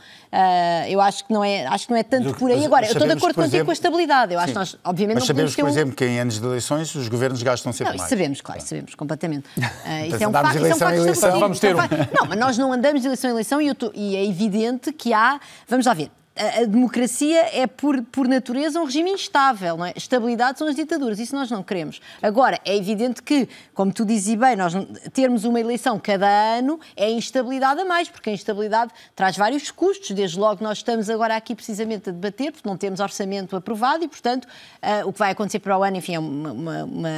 eu 0.89 0.99
acho 0.99 1.23
que 1.23 1.31
não 1.31 1.43
é, 1.43 1.67
acho 1.67 1.85
que 1.85 1.91
não 1.91 1.99
é 1.99 2.03
tanto 2.03 2.33
por 2.33 2.49
aí. 2.49 2.65
Agora, 2.65 2.87
eu 2.87 2.93
estou 2.93 3.05
de 3.05 3.13
acordo 3.13 3.35
contigo 3.35 3.47
exemplo, 3.47 3.65
com 3.65 3.71
a 3.71 3.73
estabilidade. 3.73 4.33
Eu 4.33 4.39
acho 4.39 4.53
que 4.53 4.59
nós, 4.59 4.77
obviamente, 4.83 5.15
mas 5.15 5.23
não 5.23 5.27
sabemos, 5.27 5.55
por 5.55 5.65
um... 5.65 5.67
exemplo, 5.67 5.95
que 5.95 6.05
em 6.05 6.19
anos 6.19 6.39
de 6.39 6.45
eleições 6.45 6.95
os 6.95 7.07
governos 7.07 7.43
gastam 7.43 7.71
sempre 7.71 7.93
não, 7.93 7.99
mais. 7.99 8.09
Sabemos, 8.09 8.41
claro, 8.41 8.61
sabemos 8.61 8.95
completamente. 8.95 9.47
Uh, 9.81 10.05
isso, 10.07 10.23
é 10.23 10.27
um 10.27 10.31
facto, 10.31 10.57
isso 10.57 10.65
é 10.65 10.75
um 10.75 10.77
facto 10.77 10.95
eleição, 10.95 11.39
Vamos 11.39 11.59
ter 11.59 11.75
um... 11.75 11.79
Não, 11.79 12.27
mas 12.29 12.37
nós 12.37 12.57
não 12.57 12.71
andamos 12.71 13.01
de 13.01 13.07
eleição 13.07 13.29
em 13.29 13.33
eleição 13.33 13.61
e, 13.61 13.73
tô, 13.73 13.91
e 13.95 14.15
é 14.15 14.25
evidente 14.25 14.91
que 14.93 15.11
há. 15.11 15.39
Vamos 15.67 15.85
lá 15.85 15.93
ver 15.93 16.11
a, 16.35 16.65
democracia 16.65 17.49
é, 17.53 17.67
por, 17.67 18.01
por 18.03 18.27
natureza, 18.27 18.79
um 18.79 18.85
regime 18.85 19.11
instável. 19.11 19.77
Não 19.77 19.85
é? 19.85 19.93
Estabilidade 19.95 20.57
são 20.57 20.67
as 20.67 20.75
ditaduras, 20.75 21.19
isso 21.19 21.35
nós 21.35 21.49
não 21.51 21.61
queremos. 21.61 22.01
Agora, 22.21 22.59
é 22.65 22.75
evidente 22.75 23.21
que, 23.21 23.47
como 23.73 23.91
tu 23.91 24.05
dizes 24.05 24.35
bem, 24.35 24.55
nós 24.55 24.73
termos 25.13 25.43
uma 25.43 25.59
eleição 25.59 25.99
cada 25.99 26.27
ano 26.27 26.79
é 26.95 27.09
instabilidade 27.11 27.81
a 27.81 27.85
mais, 27.85 28.09
porque 28.09 28.29
a 28.29 28.33
instabilidade 28.33 28.91
traz 29.15 29.37
vários 29.37 29.69
custos. 29.71 30.11
Desde 30.11 30.39
logo, 30.39 30.63
nós 30.63 30.79
estamos 30.79 31.09
agora 31.09 31.35
aqui 31.35 31.53
precisamente 31.53 32.09
a 32.09 32.11
debater, 32.11 32.51
porque 32.51 32.67
não 32.67 32.77
temos 32.77 32.99
orçamento 32.99 33.55
aprovado 33.55 34.03
e, 34.03 34.07
portanto, 34.07 34.45
uh, 34.45 35.07
o 35.07 35.13
que 35.13 35.19
vai 35.19 35.31
acontecer 35.31 35.59
para 35.59 35.77
o 35.77 35.83
ano, 35.83 35.97
enfim, 35.97 36.15
é 36.15 36.19
uma, 36.19 36.51
uma, 36.51 36.83
uma, 36.85 37.09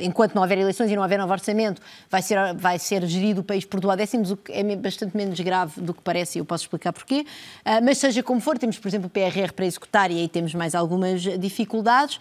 enquanto 0.00 0.34
não 0.34 0.42
houver 0.42 0.58
eleições 0.58 0.90
e 0.90 0.94
não 0.94 1.02
houver 1.02 1.18
novo 1.18 1.32
orçamento, 1.32 1.82
vai 2.08 2.22
ser, 2.22 2.54
vai 2.54 2.78
ser 2.78 3.04
gerido 3.06 3.40
o 3.40 3.44
país 3.44 3.64
por 3.64 3.80
duodécimos, 3.80 4.30
o 4.30 4.36
que 4.36 4.52
é 4.52 4.76
bastante 4.76 5.16
menos 5.16 5.38
grave 5.40 5.80
do 5.80 5.92
que 5.92 6.00
parece, 6.00 6.38
e 6.38 6.40
eu 6.40 6.44
posso 6.44 6.64
explicar 6.64 6.92
porquê. 6.92 7.26
Uh, 7.66 7.84
mas 7.84 7.98
seja 7.98 8.22
como 8.22 8.40
for, 8.40 8.58
temos, 8.62 8.78
por 8.78 8.88
exemplo, 8.88 9.08
o 9.08 9.10
PRR 9.10 9.52
para 9.52 9.66
executar 9.66 10.10
e 10.10 10.20
aí 10.20 10.28
temos 10.28 10.54
mais 10.54 10.74
algumas 10.74 11.20
dificuldades, 11.20 12.20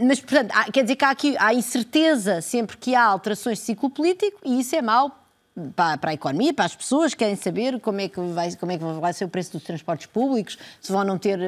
mas, 0.00 0.18
portanto, 0.18 0.50
há, 0.54 0.72
quer 0.72 0.82
dizer 0.82 0.96
que 0.96 1.04
há 1.04 1.10
aqui 1.10 1.36
há 1.38 1.52
incerteza 1.52 2.40
sempre 2.40 2.76
que 2.78 2.94
há 2.94 3.04
alterações 3.04 3.58
de 3.58 3.64
ciclo 3.64 3.90
político 3.90 4.38
e 4.44 4.60
isso 4.60 4.74
é 4.74 4.80
mau 4.80 5.27
para, 5.74 5.98
para, 5.98 6.10
a 6.10 6.14
economia, 6.14 6.52
para 6.52 6.64
as 6.64 6.74
pessoas 6.74 7.12
que 7.12 7.18
querem 7.18 7.36
saber 7.36 7.80
como 7.80 8.00
é 8.00 8.08
que 8.08 8.20
vai, 8.20 8.54
como 8.56 8.72
é 8.72 8.78
que 8.78 8.84
vai 8.84 9.12
ser 9.12 9.24
o 9.24 9.28
preço 9.28 9.52
dos 9.52 9.62
transportes 9.62 10.06
públicos, 10.06 10.58
se 10.80 10.92
vão 10.92 11.04
não 11.04 11.18
ter 11.18 11.38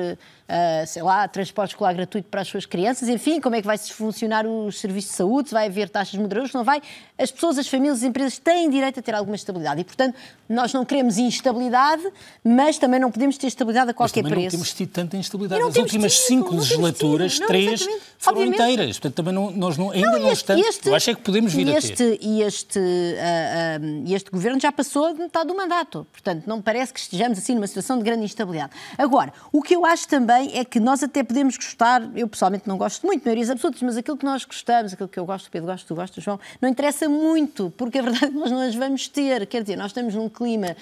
uh, 0.51 0.87
sei 0.87 1.03
lá, 1.03 1.27
transporte 1.29 1.71
escolar 1.71 1.95
gratuito 1.95 2.29
para 2.29 2.41
as 2.41 2.49
suas 2.49 2.67
crianças, 2.67 3.09
enfim, 3.09 3.41
como 3.41 3.55
é 3.55 3.61
que 3.61 3.67
vai 3.67 3.79
funcionar 3.79 4.47
os 4.47 4.81
serviços 4.81 5.11
de 5.13 5.17
saúde, 5.17 5.49
se 5.49 5.55
vai 5.55 5.67
haver 5.67 5.89
taxas 5.89 6.19
moderadoras, 6.19 6.51
se 6.51 6.57
não 6.57 6.65
vai. 6.65 6.83
As 7.17 7.31
pessoas, 7.31 7.59
as 7.59 7.69
famílias, 7.69 7.99
as 7.99 8.03
empresas 8.03 8.39
têm 8.39 8.69
direito 8.69 8.99
a 8.99 9.03
ter 9.03 9.15
alguma 9.15 9.37
estabilidade 9.37 9.81
e, 9.81 9.85
portanto, 9.85 10.17
nós 10.49 10.73
não 10.73 10.85
queremos 10.85 11.17
instabilidade, 11.17 12.03
mas 12.43 12.79
também 12.79 12.99
não 12.99 13.11
podemos 13.11 13.39
ter 13.39 13.47
estabilidade 13.47 13.91
a 13.91 13.95
qualquer 13.95 14.23
mas 14.23 14.33
preço. 14.33 14.45
não 14.47 14.51
temos 14.51 14.75
tido 14.75 14.91
tanta 14.91 15.17
instabilidade. 15.17 15.63
As 15.63 15.77
últimas 15.77 16.15
tido, 16.15 16.27
cinco 16.27 16.55
legislaturas, 16.57 17.35
tido, 17.35 17.47
três 17.47 17.87
foram 18.19 18.39
Obviamente. 18.39 18.63
inteiras. 18.63 18.99
Portanto, 18.99 19.15
também 19.15 19.33
não, 19.33 19.51
nós 19.51 19.77
não, 19.77 19.91
ainda 19.91 20.11
não, 20.11 20.17
este, 20.17 20.25
não 20.25 20.33
estamos. 20.33 20.67
Este, 20.67 20.89
eu 20.89 20.95
acho 20.95 21.11
é 21.11 21.15
que 21.15 21.23
podemos 21.23 21.55
vir 21.55 21.69
este, 21.69 21.93
a 21.93 21.97
ter. 21.97 22.19
E 22.21 22.43
este, 22.43 22.79
uh, 22.79 22.83
uh, 22.83 24.00
este 24.09 24.31
governo 24.31 24.61
já 24.61 24.73
passou 24.73 25.13
de 25.13 25.21
metade 25.21 25.47
do 25.47 25.55
mandato. 25.55 26.07
Portanto, 26.11 26.45
não 26.47 26.61
parece 26.61 26.93
que 26.93 26.99
estejamos 26.99 27.39
assim 27.39 27.55
numa 27.55 27.67
situação 27.67 27.99
de 27.99 28.05
grande 28.05 28.25
instabilidade. 28.25 28.73
Agora, 28.99 29.33
o 29.53 29.63
que 29.63 29.77
eu 29.77 29.87
acho 29.87 30.09
também 30.09 30.59
é 30.59 30.65
que 30.65 30.81
nós 30.81 31.03
até 31.03 31.21
até 31.21 31.25
podemos 31.25 31.57
gostar, 31.57 32.03
eu 32.17 32.27
pessoalmente 32.27 32.67
não 32.67 32.79
gosto 32.79 33.07
muito 33.07 33.21
de 33.21 33.27
maiorias 33.27 33.51
absolutas, 33.51 33.83
mas 33.83 33.97
aquilo 33.97 34.17
que 34.17 34.25
nós 34.25 34.45
gostamos, 34.45 34.93
aquilo 34.93 35.09
que 35.09 35.19
eu 35.19 35.27
gosto, 35.27 35.47
o 35.47 35.51
Pedro 35.51 35.69
gosta, 35.69 35.87
tu 35.87 35.95
gostas, 35.95 36.25
João, 36.25 36.41
não 36.61 36.69
interessa 36.69 37.09
muito, 37.09 37.73
porque 37.77 37.99
a 37.99 38.03
verdade 38.03 38.27
é 38.27 38.29
que 38.29 38.35
nós 38.35 38.51
não 38.51 38.61
as 38.61 38.75
vamos 38.75 39.07
ter. 39.07 39.47
Quer 39.47 39.63
dizer, 39.63 39.77
nós 39.77 39.89
estamos 39.89 40.15
num 40.15 40.29
clima, 40.29 40.77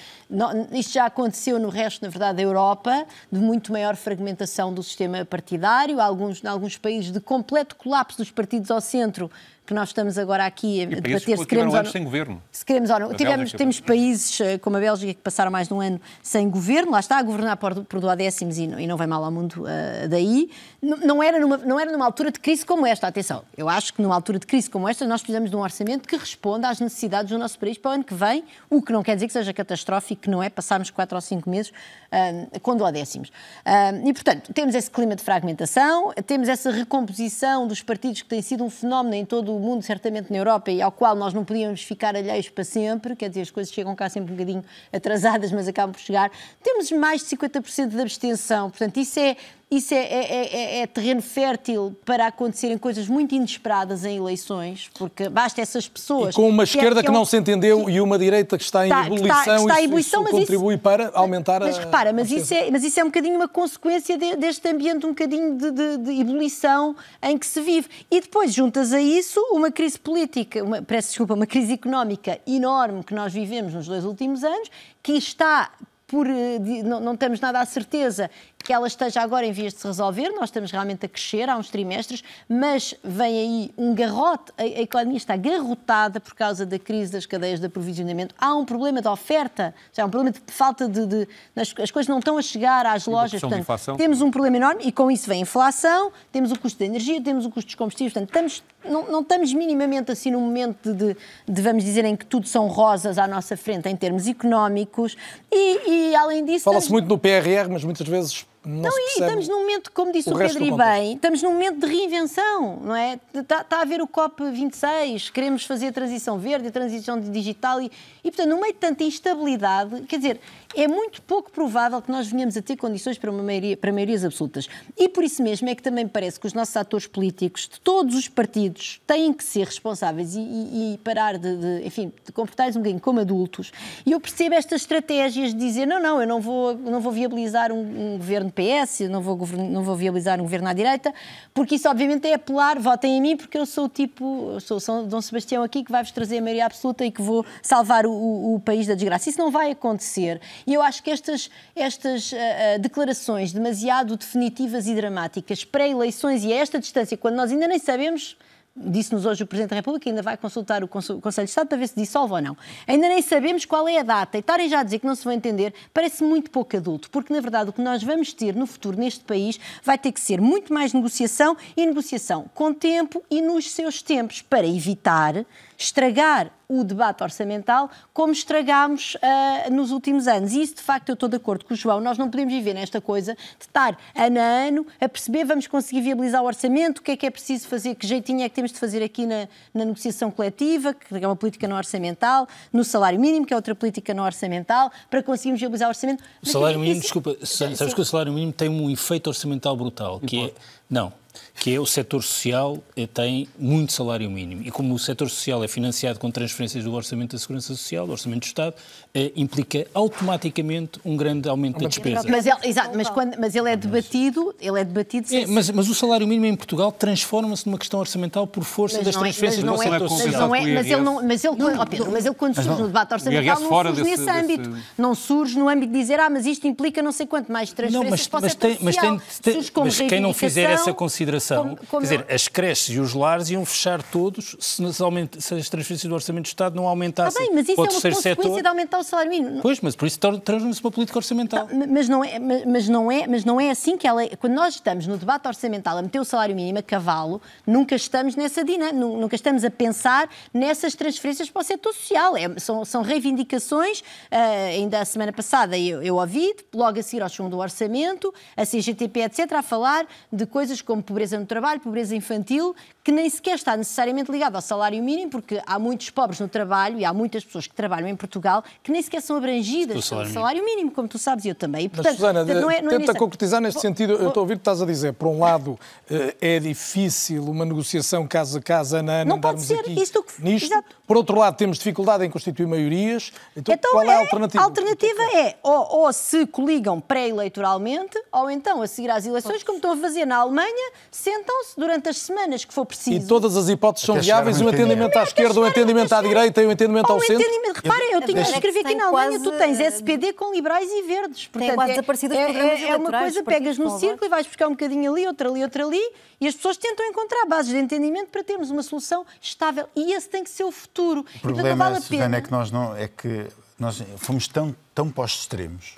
isto 0.73 0.93
já 0.93 1.07
aconteceu 1.07 1.59
no 1.59 1.69
resto, 1.69 2.03
na 2.03 2.09
verdade, 2.09 2.37
da 2.37 2.43
Europa, 2.43 3.05
de 3.31 3.41
muito 3.41 3.73
maior 3.73 3.97
fragmentação 3.97 4.73
do 4.73 4.83
sistema 4.83 5.25
partidário, 5.25 6.01
alguns, 6.01 6.43
em 6.43 6.47
alguns 6.47 6.77
países 6.77 7.11
de 7.11 7.21
completo 7.21 7.75
colapso 7.75 8.19
dos 8.19 8.31
partidos 8.31 8.71
ao 8.71 8.81
centro 8.81 9.31
que 9.69 9.75
nós 9.75 9.91
estamos 9.91 10.17
agora 10.17 10.47
aqui 10.47 10.83
a 10.83 10.87
debater 10.87 11.37
se 11.37 11.47
queremos 11.47 11.75
ou 11.75 11.83
não. 11.83 11.93
sem 11.93 12.03
governo. 12.03 12.43
Se 12.51 12.65
queremos 12.65 12.89
ou 12.89 13.01
não. 13.01 13.13
Tivemos, 13.13 13.53
temos 13.53 13.79
países 13.79 14.41
eh, 14.41 14.57
como 14.57 14.79
a 14.79 14.81
Bélgica 14.81 15.13
que 15.13 15.21
passaram 15.21 15.51
mais 15.51 15.69
de 15.69 15.75
um 15.75 15.81
ano 15.83 16.01
sem 16.23 16.49
governo, 16.49 16.93
lá 16.93 17.01
está, 17.01 17.19
a 17.19 17.23
governar 17.23 17.59
por, 17.59 17.85
por 17.85 18.01
duodécimos 18.01 18.57
e 18.57 18.67
não, 18.67 18.81
e 18.81 18.87
não 18.87 18.97
vai 18.97 19.07
mal 19.07 19.23
ao 19.23 19.31
mundo 19.31 19.65
uh, 19.65 20.09
daí. 20.09 20.51
Não 20.81 21.23
era, 21.23 21.39
numa, 21.39 21.59
não 21.59 21.79
era 21.79 21.93
numa 21.93 22.07
altura 22.07 22.33
de 22.33 22.41
crise 22.41 22.65
como 22.65 22.87
esta, 22.87 23.07
atenção. 23.09 23.45
Eu 23.59 23.69
acho 23.69 23.93
que 23.93 24.01
numa 24.01 24.15
altura 24.15 24.39
de 24.39 24.47
crise 24.47 24.71
como 24.71 24.89
esta 24.89 25.07
nós 25.07 25.21
precisamos 25.21 25.51
de 25.51 25.57
um 25.57 25.61
orçamento 25.61 26.09
que 26.09 26.17
responda 26.17 26.71
às 26.71 26.81
necessidades 26.81 27.31
do 27.31 27.39
nosso 27.39 27.59
país 27.59 27.77
para 27.77 27.91
o 27.91 27.95
ano 27.95 28.05
que 28.05 28.15
vem, 28.15 28.45
o 28.71 28.81
que 28.81 28.91
não 28.91 29.03
quer 29.03 29.17
dizer 29.17 29.27
que 29.27 29.35
seja 29.35 29.53
catastrófico, 29.53 30.23
que 30.23 30.31
não 30.31 30.43
é 30.43 30.49
passarmos 30.49 30.91
quatro 30.91 31.15
ou 31.15 31.21
cinco 31.21 31.51
meses 31.51 31.71
uh, 32.13 32.61
com 32.61 32.77
duodécimos. 32.77 33.29
Uh, 33.29 34.09
e, 34.09 34.13
portanto, 34.13 34.53
temos 34.53 34.75
esse 34.75 34.91
clima 34.91 35.15
de 35.17 35.23
fragmentação, 35.23 36.13
temos 36.27 36.49
essa 36.49 36.71
recomposição 36.71 37.67
dos 37.67 37.83
partidos 37.83 38.23
que 38.23 38.29
tem 38.29 38.43
sido 38.43 38.65
um 38.65 38.71
fenómeno 38.71 39.15
em 39.15 39.25
todo 39.25 39.55
o 39.55 39.61
mundo, 39.61 39.83
certamente 39.83 40.31
na 40.31 40.39
Europa, 40.39 40.71
e 40.71 40.83
ao 40.83 40.93
qual 40.93 41.15
nós 41.15 41.33
não 41.33 41.45
podíamos 41.45 41.83
ficar 41.83 42.17
alheios 42.17 42.49
para 42.49 42.65
sempre, 42.65 43.15
quer 43.17 43.29
dizer, 43.29 43.43
as 43.43 43.51
coisas 43.51 43.73
chegam 43.73 43.95
cá 43.95 44.09
sempre 44.09 44.33
um 44.33 44.37
bocadinho 44.37 44.65
atrasadas, 44.93 45.53
mas 45.53 45.69
acabam 45.69 45.93
por 45.93 46.01
chegar. 46.01 46.31
Temos 46.63 46.91
mais 46.93 47.23
de 47.23 47.37
50% 47.37 47.89
de 47.89 48.01
abstenção, 48.01 48.71
portanto, 48.71 48.99
isso 48.99 49.19
é 49.19 49.37
isso 49.71 49.93
é, 49.93 49.99
é, 49.99 50.47
é, 50.47 50.81
é, 50.81 50.87
terreno 50.87 51.21
fértil 51.21 51.95
para 52.03 52.27
acontecerem 52.27 52.79
coisas 52.79 53.07
muito 53.07 53.35
inesperadas 53.35 54.03
em 54.03 54.17
eleições, 54.17 54.91
porque 54.95 55.29
basta 55.29 55.61
essas 55.61 55.87
pessoas. 55.87 56.35
E 56.35 56.37
com 56.37 56.49
uma 56.49 56.63
é- 56.63 56.65
esquerda 56.65 57.03
que, 57.03 57.09
é 57.09 57.11
um, 57.11 57.15
não 57.15 57.25
se 57.27 57.37
entendeu 57.37 57.85
que, 57.85 57.91
e 57.91 58.01
uma 58.01 58.19
direita 58.19 58.57
que 58.57 58.65
está 58.65 58.87
em 58.87 58.89
está, 58.89 59.07
ebulição, 59.07 59.39
está, 59.39 59.57
está 59.57 59.81
em 59.81 59.85
ebulição 59.85 60.23
isso, 60.23 60.31
isso 60.31 60.41
contribui 60.41 60.75
isso, 60.75 60.83
para 60.83 61.11
aumentar 61.13 61.61
mas, 61.61 61.69
a. 61.69 61.77
Mas 61.77 61.85
repara, 61.85 62.13
mas 62.15 62.31
isso, 62.31 62.55
é, 62.55 62.71
mas 62.71 62.83
isso 62.83 62.99
é 62.99 63.05
um 63.05 63.09
bocadinho 63.09 63.37
uma 63.37 63.49
consequência 63.49 64.17
de, 64.17 64.37
deste 64.37 64.67
ambiente 64.71 65.05
um 65.05 65.11
bocadinho 65.11 65.59
de, 65.59 65.71
de, 65.71 65.97
de, 65.99 66.21
ebulição 66.21 66.97
em 67.23 67.37
que 67.37 67.47
se 67.47 67.61
vive. 67.61 67.89
E 68.11 68.23
depois 68.23 68.55
juntas 68.55 68.95
a 68.95 69.01
isso 69.01 69.39
uma 69.53 69.71
crise 69.71 69.99
política, 69.99 70.65
uma, 70.65 70.81
peço 70.81 71.09
desculpa, 71.09 71.35
uma 71.35 71.47
crise 71.47 71.75
económica 71.75 72.41
enorme 72.47 73.05
que 73.05 73.13
nós 73.13 73.35
vivemos 73.35 73.75
nos 73.75 73.87
dois 73.87 74.07
últimos 74.07 74.43
anos, 74.43 74.71
que 75.03 75.13
está 75.13 75.71
por, 76.09 76.27
eh, 76.27 76.59
não, 76.83 77.01
não 77.01 77.17
temos 77.17 77.39
nada 77.39 77.61
a 77.61 77.67
certeza 77.67 78.31
que 78.65 78.73
ela 78.73 78.87
esteja 78.87 79.23
agora 79.23 79.47
em 79.47 79.53
vias 79.53 79.73
de 79.73 79.81
se 79.81 79.87
resolver, 79.87 80.31
nós 80.31 80.45
estamos 80.45 80.71
realmente 80.71 81.07
a 81.07 81.09
crescer 81.09 81.49
há 81.49 81.57
uns 81.57 81.71
trimestres, 81.71 82.23
mas 82.49 82.95
vem 83.03 83.39
aí 83.39 83.71
um 83.79 83.95
garrote, 83.95 84.53
a, 84.59 84.63
a 84.63 84.81
economia 84.83 85.17
está 85.17 85.37
garrotada 85.37 86.21
por 86.21 86.35
causa 86.35 86.67
da 86.67 86.79
crise 86.79 87.13
das 87.13 87.25
cadeias 87.25 87.61
de 87.61 87.67
aprovisionamento, 87.67 88.35
há 88.39 88.55
um 88.55 88.65
problema 88.65 89.01
de 89.01 89.09
oferta, 89.09 89.75
já 89.93 90.03
há 90.03 90.07
um 90.07 90.11
problema 90.11 90.33
de 90.33 90.53
falta 90.53 90.89
de, 90.89 91.07
de 91.07 91.29
as, 91.57 91.75
as, 91.81 91.91
coisas 91.91 92.09
não 92.09 92.19
estão 92.19 92.37
a 92.37 92.43
chegar 92.43 92.85
às 92.85 93.07
lojas, 93.07 93.41
portanto, 93.41 93.97
temos 93.97 94.21
um 94.21 94.31
problema 94.31 94.57
enorme 94.59 94.83
e 94.85 94.93
com 94.93 95.11
isso 95.11 95.27
vem 95.29 95.39
a 95.39 95.43
inflação, 95.43 96.13
temos 96.31 96.53
o 96.53 96.59
custo 96.59 96.79
da 96.79 96.85
energia, 96.85 97.23
temos 97.23 97.47
o 97.47 97.51
custo 97.51 97.69
dos 97.69 97.75
combustíveis, 97.75 98.13
portanto, 98.13 98.29
estamos, 98.29 98.63
não, 98.85 99.11
não 99.11 99.21
estamos 99.21 99.55
minimamente 99.55 100.13
assim 100.13 100.31
num 100.31 100.41
momento 100.41 100.93
de, 100.93 100.99
de, 101.15 101.17
de, 101.49 101.63
vamos 101.63 101.85
dizer, 101.85 102.05
em 102.05 102.17
que 102.17 102.27
tudo 102.27 102.47
são 102.47 102.67
rosas 102.69 103.19
à 103.19 103.27
nossa 103.27 103.57
frente 103.57 103.89
em 103.89 103.97
termos 103.97 104.27
económicos. 104.27 105.17
E, 105.51 106.11
e 106.11 106.17
além 106.17 106.45
disso... 106.45 106.65
Fala-se 106.65 106.87
estamos... 106.87 106.89
muito 106.89 107.09
no 107.09 107.19
PRR, 107.19 107.69
mas 107.71 107.85
muitas 107.85 108.07
vezes 108.07 108.47
não, 108.65 108.83
não 108.83 108.99
e 108.99 109.21
estamos 109.21 109.49
num 109.49 109.61
momento, 109.61 109.93
como 109.93 110.13
disse 110.13 110.29
o, 110.31 110.35
o 110.35 110.39
Pedro 110.39 110.65
e 110.65 110.73
bem, 110.73 111.15
estamos 111.15 111.43
num 111.43 111.53
momento 111.53 111.79
de 111.79 111.87
reinvenção, 111.87 112.81
não 112.83 112.95
é? 112.95 113.19
Está, 113.33 113.61
está 113.61 113.81
a 113.81 113.85
ver 113.85 114.01
o 114.03 114.07
COP26, 114.09 115.31
queremos 115.31 115.65
fazer 115.65 115.89
a 115.89 115.93
transição 115.93 116.39
verde, 116.39 116.69
a 116.69 116.71
transição 116.71 117.21
digital 117.21 117.81
e, 117.81 117.91
e, 118.23 118.31
portanto, 118.31 118.49
no 118.49 118.61
meio 118.61 118.73
de 118.73 118.79
tanta 118.79 119.05
instabilidade, 119.05 120.03
quer 120.03 120.17
dizer, 120.17 120.41
é 120.77 120.87
muito 120.87 121.23
pouco 121.23 121.51
provável 121.51 122.01
que 122.03 122.11
nós 122.11 122.29
venhamos 122.29 122.57
a 122.57 122.63
ter 122.63 122.77
condições 122.77 123.19
para, 123.19 123.31
uma 123.31 123.43
maioria, 123.43 123.77
para 123.77 123.93
maiorias 123.93 124.25
absolutas. 124.25 124.69
E 124.97 125.09
por 125.09 125.25
isso 125.25 125.43
mesmo 125.43 125.69
é 125.69 125.75
que 125.75 125.83
também 125.83 126.07
parece 126.07 126.39
que 126.39 126.47
os 126.47 126.53
nossos 126.53 126.77
atores 126.77 127.07
políticos 127.07 127.69
de 127.69 127.81
todos 127.81 128.15
os 128.15 128.29
partidos 128.29 129.01
têm 129.07 129.33
que 129.33 129.43
ser 129.43 129.65
responsáveis 129.67 130.35
e, 130.35 130.41
e, 130.41 130.95
e 130.95 130.99
parar 130.99 131.39
de, 131.39 131.57
de, 131.57 131.87
enfim, 131.87 132.13
de 132.25 132.33
comportar-se 132.33 132.77
um 132.77 132.83
bocadinho 132.83 133.01
como 133.01 133.21
adultos. 133.21 133.73
E 134.05 134.13
eu 134.13 134.21
percebo 134.21 134.55
estas 134.55 134.83
estratégias 134.83 135.53
de 135.53 135.59
dizer, 135.59 135.87
não, 135.87 136.01
não, 136.01 136.21
eu 136.21 136.27
não 136.27 136.41
vou, 136.41 136.75
não 136.75 137.01
vou 137.01 137.13
viabilizar 137.13 137.73
um, 137.73 138.15
um 138.15 138.19
governo 138.19 138.53
PS, 138.53 139.01
não 139.09 139.23
vou, 139.23 139.37
não 139.57 139.83
vou 139.83 139.97
viabilizar 139.97 140.39
um 140.39 140.43
governo 140.43 140.69
à 140.69 140.73
direita, 140.73 141.13
porque 141.55 141.77
isso 141.77 141.89
obviamente 141.89 142.27
é 142.29 142.35
apelar, 142.35 142.79
votem 142.79 143.17
em 143.17 143.21
mim, 143.21 143.37
porque 143.37 143.59
eu 143.59 143.67
sou 143.67 143.87
o 143.87 143.89
tipo, 143.89 144.53
eu 144.53 144.61
sou 144.61 144.79
São 144.79 145.07
Dom 145.07 145.21
Sebastião 145.21 145.63
aqui 145.63 145.83
que 145.83 145.91
vai-vos 145.91 146.13
trazer 146.13 146.39
a 146.39 146.43
maioria 146.43 146.67
absoluta 146.67 147.05
e 147.05 147.11
que 147.11 147.23
vou 147.23 147.45
salvar 147.63 148.07
o, 148.07 148.13
o, 148.13 148.55
o, 148.55 148.61
país 148.61 148.87
da 148.87 148.95
desgraça. 148.95 149.29
Isso 149.29 149.39
não 149.39 149.51
vai 149.51 149.71
acontecer. 149.71 150.41
E 150.67 150.75
eu 150.75 150.83
acho 150.83 151.03
que 151.03 151.11
estas, 151.11 151.51
estas 151.75 152.33
uh, 152.33 152.37
declarações 152.81 153.53
demasiado 153.53 154.17
definitivas 154.17 154.87
e 154.87 154.95
dramáticas 154.95 155.65
pré-eleições 155.65 156.45
e 156.45 156.53
a 156.53 156.57
esta 156.57 156.79
distância, 156.79 157.17
quando 157.17 157.37
nós 157.37 157.51
ainda 157.51 157.67
nem 157.67 157.79
sabemos 157.79 158.37
disse-nos 158.79 159.27
hoje 159.27 159.43
o 159.43 159.47
Presidente 159.47 159.71
da 159.71 159.77
República, 159.77 160.09
ainda 160.09 160.23
vai 160.23 160.37
consultar 160.37 160.85
o 160.85 160.89
Conselho 160.89 161.21
de 161.21 161.51
Estado 161.51 161.67
para 161.67 161.79
ver 161.79 161.89
se 161.89 161.97
dissolve 161.97 162.35
ou 162.35 162.41
não. 162.41 162.57
Ainda 162.87 163.09
nem 163.09 163.21
sabemos 163.21 163.65
qual 163.65 163.89
é 163.89 163.99
a 163.99 164.03
data 164.03 164.37
e 164.37 164.41
estarem 164.41 164.69
já 164.69 164.81
a 164.81 164.83
dizer 164.83 165.01
que 165.01 165.07
não 165.07 165.15
se 165.15 165.25
vai 165.25 165.35
entender 165.35 165.75
parece 165.93 166.23
muito 166.23 166.51
pouco 166.51 166.77
adulto, 166.77 167.11
porque 167.11 167.33
na 167.33 167.41
verdade 167.41 167.71
o 167.71 167.73
que 167.73 167.83
nós 167.83 168.03
vamos 168.03 168.33
ter 168.33 168.55
no 168.55 168.67
futuro 168.67 168.99
neste 168.99 169.25
país 169.25 169.59
vai 169.83 169.99
ter 169.99 170.13
que 170.13 170.21
ser 170.21 170.41
muito 170.41 170.73
mais 170.73 170.93
negociação 170.93 171.57
e 171.77 171.85
negociação 171.85 172.49
com 172.55 172.73
tempo 172.73 173.23
e 173.31 173.43
nos 173.43 173.71
seus 173.71 174.03
tempos 174.03 174.43
para 174.43 174.67
evitar 174.67 175.45
estragar 175.79 176.51
o 176.69 176.85
debate 176.85 177.23
orçamental 177.23 177.89
como 178.13 178.33
estragámos 178.33 179.15
uh, 179.15 179.73
nos 179.73 179.91
últimos 179.91 180.27
anos. 180.27 180.53
E 180.53 180.61
isso, 180.61 180.75
de 180.75 180.83
facto, 180.83 181.09
eu 181.09 181.15
estou 181.15 181.29
de 181.29 181.37
acordo 181.37 181.65
com 181.65 181.73
o 181.73 181.77
João. 181.77 182.01
Nós 182.01 182.19
não 182.19 182.29
podemos 182.29 182.53
viver 182.53 182.75
nesta 182.75 183.01
coisa 183.01 183.35
de 183.35 183.65
estar 183.65 183.97
ano 184.15 184.39
a 184.39 184.43
ano 184.43 184.87
a 185.01 185.09
perceber 185.09 185.45
vamos 185.45 185.67
conseguir 185.67 186.03
viabilizar 186.03 186.43
o 186.43 186.47
orçamento, 186.47 186.99
o 186.99 187.03
que 187.03 187.13
é 187.13 187.17
que 187.17 187.25
é 187.25 187.31
preciso 187.31 187.69
fazer, 187.69 187.95
que 187.95 188.07
jeitinho 188.07 188.43
é 188.43 188.49
que 188.49 188.55
temos 188.55 188.73
de 188.73 188.79
fazer 188.79 189.03
aqui 189.03 189.25
na, 189.25 189.49
na 189.73 189.85
negociação 189.85 190.31
coletiva, 190.31 190.93
que 190.93 191.15
é 191.15 191.27
uma 191.27 191.37
política 191.37 191.67
não 191.69 191.77
orçamental, 191.77 192.47
no 192.73 192.83
salário 192.85 193.19
mínimo, 193.19 193.47
que 193.47 193.53
é 193.53 193.57
outra 193.57 193.75
política 193.75 194.13
não 194.13 194.25
orçamental, 194.25 194.91
para 195.09 195.23
conseguirmos 195.23 195.61
viabilizar 195.61 195.89
o 195.89 195.91
orçamento. 195.91 196.25
O 196.43 196.47
salário 196.49 196.79
mínimo, 196.79 196.97
isso... 197.01 197.03
desculpa, 197.03 197.37
sabes 197.47 197.95
que 197.95 198.01
o 198.01 198.05
salário 198.05 198.33
mínimo 198.33 198.53
tem 198.53 198.69
um 198.69 198.91
efeito 198.91 199.29
orçamental 199.29 199.77
brutal, 199.77 200.21
que 200.21 200.47
é... 200.47 200.53
Não, 200.91 201.13
que 201.59 201.75
é 201.75 201.81
o 201.81 201.87
setor 201.87 202.23
social 202.23 202.79
eh, 202.97 203.07
tem 203.07 203.49
muito 203.59 203.93
salário 203.93 204.31
mínimo. 204.31 204.63
E 204.65 204.71
como 204.71 204.95
o 204.95 204.99
setor 204.99 205.29
social 205.29 205.63
é 205.65 205.69
financiado 205.69 206.19
com 206.19 206.31
transferências 206.31 206.85
do 206.85 206.93
Orçamento 206.93 207.33
da 207.33 207.39
Segurança 207.39 207.69
Social, 207.69 208.07
do 208.07 208.13
Orçamento 208.13 208.41
do 208.41 208.47
Estado, 208.47 208.75
eh, 209.15 209.33
implica 209.35 209.87
automaticamente 209.93 211.01
um 211.05 211.17
grande 211.17 211.49
aumento 211.49 211.81
da 211.81 211.89
despesa. 211.89 212.25
Mas 212.29 212.47
ele, 212.47 212.57
exato, 212.63 212.97
mas, 212.97 213.09
quando, 213.11 213.37
mas 213.39 213.55
ele 213.55 213.71
é 213.71 213.77
debatido, 213.77 214.55
ele 214.61 214.81
é 214.81 214.85
debatido... 214.85 215.35
É, 215.35 215.47
mas, 215.47 215.71
mas 215.71 215.89
o 215.89 215.95
salário 215.95 216.27
mínimo 216.27 216.47
em 216.47 216.57
Portugal 216.57 216.93
transforma-se 216.93 217.67
numa 217.67 217.79
questão 217.79 217.99
orçamental 218.01 218.47
por 218.47 218.65
força 218.65 218.99
mas 218.99 219.07
das 219.07 219.17
é- 219.17 219.19
transferências 219.19 219.65
do 219.65 219.73
Orçamento 219.73 220.05
é, 220.05 220.09
social. 220.09 220.49
Mas, 220.49 220.67
é, 220.67 220.75
mas 220.75 220.87
ele 220.87 221.01
não, 221.01 221.23
mas 221.23 221.45
ele, 221.45 221.57
não, 221.57 221.75
mas 222.13 222.27
ele 222.27 222.35
quando 222.35 222.55
surge 222.55 222.69
no 222.69 222.87
debate 222.87 223.15
orçamental 223.15 223.61
não 223.61 223.69
surge 223.69 224.03
desse, 224.03 224.11
nesse 224.11 224.31
âmbito. 224.31 224.71
Desse... 224.71 224.85
Não 224.97 225.15
surge 225.15 225.59
no 225.59 225.69
âmbito 225.69 225.93
de 225.93 225.99
dizer, 225.99 226.21
ah, 226.21 226.31
mas 226.31 226.47
isto 226.47 226.67
implica 226.67 227.03
não 227.03 227.13
sei 227.13 227.27
quanto 227.27 227.51
mais 227.51 227.73
transferências 227.73 228.29
não, 228.29 228.41
mas, 228.41 228.43
mas, 228.43 228.55
tem, 228.55 228.79
mas, 228.81 228.97
tem, 228.97 229.21
tem, 229.43 229.71
mas 229.77 230.01
quem 230.01 230.21
não 230.21 230.33
fizer 230.33 230.71
essa 230.71 230.93
consideração 230.93 231.28
consideração, 231.29 231.63
como- 231.63 231.77
como 231.89 232.03
quer 232.03 232.17
dizer, 232.17 232.27
eu- 232.29 232.35
as 232.35 232.49
creches 232.49 232.97
e 232.97 232.99
os 233.01 233.15
lares 233.15 233.51
iam 233.51 233.65
fechar 233.65 234.03
todos 234.03 234.57
se, 234.59 234.81
nas 234.83 235.01
aumenta- 235.01 235.41
se 235.41 235.55
as 235.55 235.69
transferências 235.69 236.09
do 236.09 236.15
Orçamento 236.15 236.45
do 236.45 236.49
Estado 236.49 236.75
não 236.75 236.87
aumentassem 236.89 237.47
bem, 237.47 237.55
mas 237.55 237.69
isso 237.69 237.73
é 237.73 237.83
uma 237.85 237.87
consequência 237.89 238.23
setor. 238.35 238.63
de 238.63 238.69
aumentar 238.69 238.99
o 238.99 239.03
salário 239.03 239.31
mínimo. 239.31 239.61
Pois, 239.61 239.81
mas 239.81 239.95
por 239.95 240.07
isso 240.07 240.19
torna-se 240.19 240.81
uma 240.83 240.91
política 240.91 241.19
orçamental. 241.19 241.69
Mas 241.89 242.09
não, 242.09 242.25
é, 242.25 242.39
mas- 242.39 242.89
não 242.89 243.11
é, 243.13 243.27
mas 243.27 243.45
não 243.45 243.61
é 243.61 243.71
assim 243.71 243.97
que 243.97 244.07
ela. 244.07 244.23
é- 244.25 244.29
Quando 244.37 244.55
nós 244.55 244.75
estamos 244.75 245.07
no 245.07 245.17
debate 245.17 245.47
orçamental 245.47 245.97
a 245.99 246.03
meter 246.03 246.21
o 246.21 246.25
salário 246.25 246.55
mínimo 246.55 246.79
a 246.79 246.83
cavalo, 246.83 247.41
nunca 247.67 247.95
estamos 247.95 248.35
nessa 248.37 248.65
dinâmica, 248.65 248.93
nunca 248.97 249.35
estamos 249.35 249.65
a 249.65 249.71
pensar 249.71 250.29
nessas 250.53 250.95
transferências 250.95 251.51
para 251.51 251.61
o 251.61 251.65
setor 251.65 251.93
social. 251.93 252.37
É- 252.37 252.59
são, 252.59 252.85
são 252.85 253.03
reivindicações. 253.03 254.03
ah, 254.31 254.69
ainda 254.71 255.01
a 255.01 255.05
semana 255.05 255.33
passada 255.33 255.77
eu, 255.79 256.03
eu 256.03 256.17
ouvi, 256.17 256.55
logo 256.75 256.99
a 256.99 257.03
seguir 257.03 257.23
ao 257.23 257.29
segundo 257.29 257.59
orçamento, 257.59 258.33
a 258.57 258.65
CGTP, 258.65 259.21
etc., 259.21 259.53
a 259.53 259.63
falar 259.63 260.07
de 260.33 260.47
coisas 260.47 260.81
como 260.83 261.03
pobreza 261.09 261.39
no 261.41 261.47
trabalho, 261.47 261.81
pobreza 261.81 262.15
infantil, 262.15 262.77
que 263.03 263.11
nem 263.11 263.29
sequer 263.29 263.55
está 263.57 263.77
necessariamente 263.77 264.31
ligado 264.31 264.55
ao 264.57 264.63
salário 264.63 265.03
mínimo, 265.03 265.31
porque 265.31 265.61
há 265.67 265.79
muitos 265.79 266.11
pobres 266.11 266.39
no 266.39 266.47
trabalho 266.49 266.99
e 266.99 267.05
há 267.05 267.13
muitas 267.13 267.43
pessoas 267.45 267.67
que 267.67 267.75
trabalham 267.75 268.07
em 268.09 268.15
Portugal 268.15 268.63
que 268.83 268.93
nem 268.93 269.01
sequer 269.03 269.23
são 269.23 269.37
abrangidas 269.37 269.89
pelo 269.95 270.03
salário 270.03 270.33
salário 270.33 270.65
mínimo, 270.65 270.91
como 270.91 271.09
tu 271.09 271.19
sabes, 271.19 271.45
e 271.47 271.49
eu 271.49 271.55
também. 271.55 271.87
E, 271.87 271.89
Mas, 271.89 271.97
portanto, 271.97 272.17
Susana, 272.17 272.45
portanto, 272.45 272.63
não 272.63 272.71
é- 272.71 272.83
não 272.83 272.93
é 272.93 272.99
tenta 272.99 273.15
concretizar 273.15 273.61
neste 273.61 273.75
Vou- 273.75 273.83
sentido. 273.83 274.13
Eu 274.13 274.29
estou 274.29 274.41
a 274.41 274.45
ouvir 274.45 274.55
que 274.57 274.61
estás 274.61 274.83
a 274.83 274.87
dizer, 274.87 275.15
por 275.15 275.27
um 275.29 275.39
lado, 275.41 275.79
eh, 276.11 276.37
é 276.41 276.61
difícil 276.61 277.43
uma 277.45 277.65
negociação 277.65 278.27
casa 278.29 278.59
a 278.59 278.63
casa, 278.63 278.99
ano 278.99 279.11
a 279.11 279.15
ano, 279.15 279.31
Não 279.31 279.41
pode 279.41 279.63
ser, 279.63 279.81
aqui 279.81 280.01
isto 280.01 280.23
que- 280.23 280.43
nisto. 280.43 280.67
exato. 280.67 280.89
Por 281.07 281.17
outro 281.17 281.39
lado, 281.39 281.57
temos 281.57 281.79
dificuldade 281.79 282.25
em 282.25 282.31
constituir 282.31 282.67
maiorias. 282.67 283.33
Então, 283.57 283.75
Então, 283.75 283.93
qual 283.93 284.05
é 284.05 284.09
a 284.11 284.13
é- 284.13 284.21
alternativa? 284.21 284.63
A 284.63 284.67
alternativa 284.67 285.23
é 285.35 285.57
ou, 285.63 286.01
ou 286.03 286.13
se 286.13 286.47
coligam 286.47 287.01
pré-eleitoralmente, 287.01 288.21
ou 288.33 288.51
então 288.51 288.83
a 288.83 288.87
seguir 288.87 289.11
às 289.11 289.25
eleições, 289.27 289.63
como 289.63 289.79
estão 289.79 289.93
a 289.93 289.97
fazer 289.97 290.27
na 290.27 290.37
Alemanha, 290.37 290.93
sentam-se 291.11 291.79
durante 291.79 292.09
as 292.09 292.19
semanas 292.19 292.65
que 292.65 292.73
for 292.73 292.85
preciso. 292.87 293.25
E 293.25 293.27
todas 293.27 293.57
as 293.57 293.69
hipóteses 293.69 294.07
são 294.07 294.21
viáveis, 294.21 294.61
um 294.61 294.69
entendimento 294.69 295.17
à 295.19 295.23
esquerda, 295.23 295.61
um 295.61 295.67
entendimento 295.67 296.13
à 296.13 296.23
direita 296.23 296.63
e 296.63 296.67
um 296.67 296.73
entendimento 296.73 297.11
ao 297.11 297.21
centro. 297.21 297.47
reparem, 297.75 298.13
eu 298.13 298.23
tinha 298.23 298.43
escrevi 298.43 298.81
aqui 298.81 298.95
na 298.95 299.07
Alemanha, 299.07 299.41
tu 299.41 299.53
tens 299.53 299.81
SPD 299.81 300.33
com 300.33 300.53
liberais 300.53 300.89
e 300.91 301.03
verdes. 301.03 301.47
Portanto, 301.47 301.75
quase 301.75 301.91
é- 301.91 301.95
desaparecido 301.95 302.35
os 302.35 302.41
é, 302.41 302.45
programas 302.45 302.81
é, 302.81 302.89
é 302.89 302.97
uma 302.97 303.11
coisa, 303.11 303.43
pegas 303.43 303.79
no 303.79 303.99
círculo 303.99 304.27
e 304.27 304.29
vais 304.29 304.47
buscar 304.47 304.67
um 304.67 304.73
bocadinho 304.73 305.13
ali, 305.13 305.27
outra 305.27 305.49
ali, 305.49 305.63
outra 305.63 305.85
ali, 305.85 306.13
e 306.41 306.47
as 306.47 306.55
pessoas 306.55 306.77
tentam 306.77 307.07
encontrar 307.07 307.47
bases 307.47 307.73
de 307.73 307.79
entendimento 307.79 308.29
para 308.31 308.45
termos 308.45 308.71
uma 308.71 308.83
solução 308.83 309.25
estável. 309.41 309.89
E 309.95 310.13
esse 310.13 310.29
tem 310.29 310.45
que 310.45 310.51
ser 310.51 310.65
o 310.65 310.73
futuro. 310.73 311.21
O 311.21 311.37
e, 311.37 311.41
problema, 311.41 311.91
vale 311.91 312.01
Susana, 312.01 312.37
é 312.37 312.41
que 312.41 312.51
nós 312.51 312.71
não 312.71 312.97
é 312.97 313.09
que 313.09 313.47
nós 313.79 314.03
fomos 314.17 314.49
tão 314.49 314.75
tão 314.95 315.11
para 315.11 315.25
os 315.25 315.33
extremos, 315.33 315.97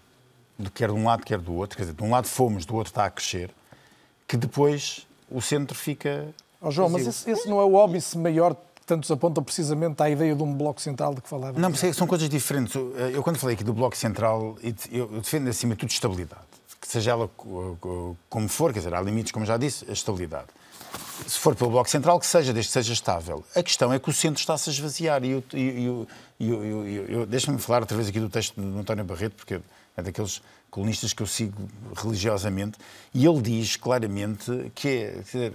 de 0.59 0.71
quer 0.71 0.89
de 0.89 0.95
um 0.95 1.07
lado 1.07 1.25
quer 1.25 1.39
do 1.39 1.55
outro, 1.55 1.77
quer 1.77 1.85
dizer, 1.85 1.95
de 1.95 2.03
um 2.03 2.11
lado 2.11 2.27
fomos, 2.27 2.67
do 2.67 2.75
outro 2.75 2.91
está 2.91 3.07
a 3.07 3.11
crescer, 3.11 3.51
que 4.31 4.37
depois 4.37 5.05
o 5.29 5.43
centro 5.43 5.77
fica. 5.77 6.29
Ó, 6.63 6.71
João, 6.71 6.89
mas 6.89 7.05
esse, 7.05 7.29
esse 7.29 7.49
não 7.49 7.61
é 7.61 7.65
o 7.65 7.75
óbice 7.75 8.17
maior 8.17 8.55
que 8.55 8.87
tantos 8.87 9.11
aponta 9.11 9.43
precisamente 9.43 10.01
à 10.01 10.09
ideia 10.09 10.37
de 10.37 10.43
um 10.45 10.55
bloco 10.55 10.81
central 10.81 11.13
de 11.17 11.21
que 11.21 11.29
falava? 11.29 11.59
Não, 11.59 11.69
mas 11.69 11.83
é 11.83 11.93
são 11.93 12.07
coisas 12.07 12.29
diferentes. 12.29 12.77
Eu, 13.13 13.25
quando 13.25 13.39
falei 13.39 13.55
aqui 13.55 13.65
do 13.65 13.73
Bloco 13.73 13.97
Central, 13.97 14.57
eu 14.93 15.09
defendo 15.09 15.49
acima 15.49 15.75
de 15.75 15.81
tudo 15.81 15.91
estabilidade. 15.91 16.43
Que 16.81 16.87
seja 16.87 17.11
ela 17.11 17.29
co- 17.37 17.77
co- 17.81 18.17
como 18.29 18.49
for, 18.49 18.73
quer 18.73 18.79
dizer, 18.79 18.95
há 18.95 19.01
limites, 19.03 19.33
como 19.33 19.45
já 19.45 19.57
disse, 19.57 19.85
a 19.89 19.93
estabilidade. 19.93 20.47
Se 21.27 21.39
for 21.39 21.55
pelo 21.57 21.71
Bloco 21.71 21.91
Central, 21.91 22.19
que 22.21 22.27
seja, 22.27 22.53
desde 22.53 22.69
que 22.69 22.73
seja 22.73 22.93
estável. 22.93 23.45
A 23.55 23.63
questão 23.65 23.93
é 23.93 23.99
que 23.99 24.09
o 24.09 24.13
centro 24.13 24.41
está-se 24.41 24.71
a 24.71 24.73
esvaziar. 24.73 25.25
E 25.25 25.31
eu, 25.33 25.45
eu- 26.41 26.87
eu- 27.09 27.27
deixa-me 27.27 27.59
falar 27.59 27.81
outra 27.81 27.97
vez 27.97 28.09
aqui 28.09 28.19
do 28.21 28.29
texto 28.29 28.61
do 28.61 28.79
António 28.79 29.05
Barreto, 29.05 29.35
porque 29.37 29.61
é 29.97 30.03
daqueles 30.03 30.41
colunistas 30.71 31.13
que 31.13 31.23
eu 31.23 31.27
sigo 31.27 31.69
religiosamente, 31.97 32.79
e 33.13 33.27
ele 33.27 33.41
diz 33.43 33.77
claramente 33.77 34.71
que 34.75 34.89
é, 34.89 35.53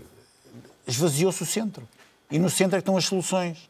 esvaziou-se 0.88 1.42
o 1.44 1.46
centro. 1.46 1.88
E 2.30 2.38
no 2.40 2.50
centro 2.50 2.76
é 2.76 2.80
que 2.80 2.82
estão 2.82 2.98
as 2.98 3.06
soluções. 3.06 3.70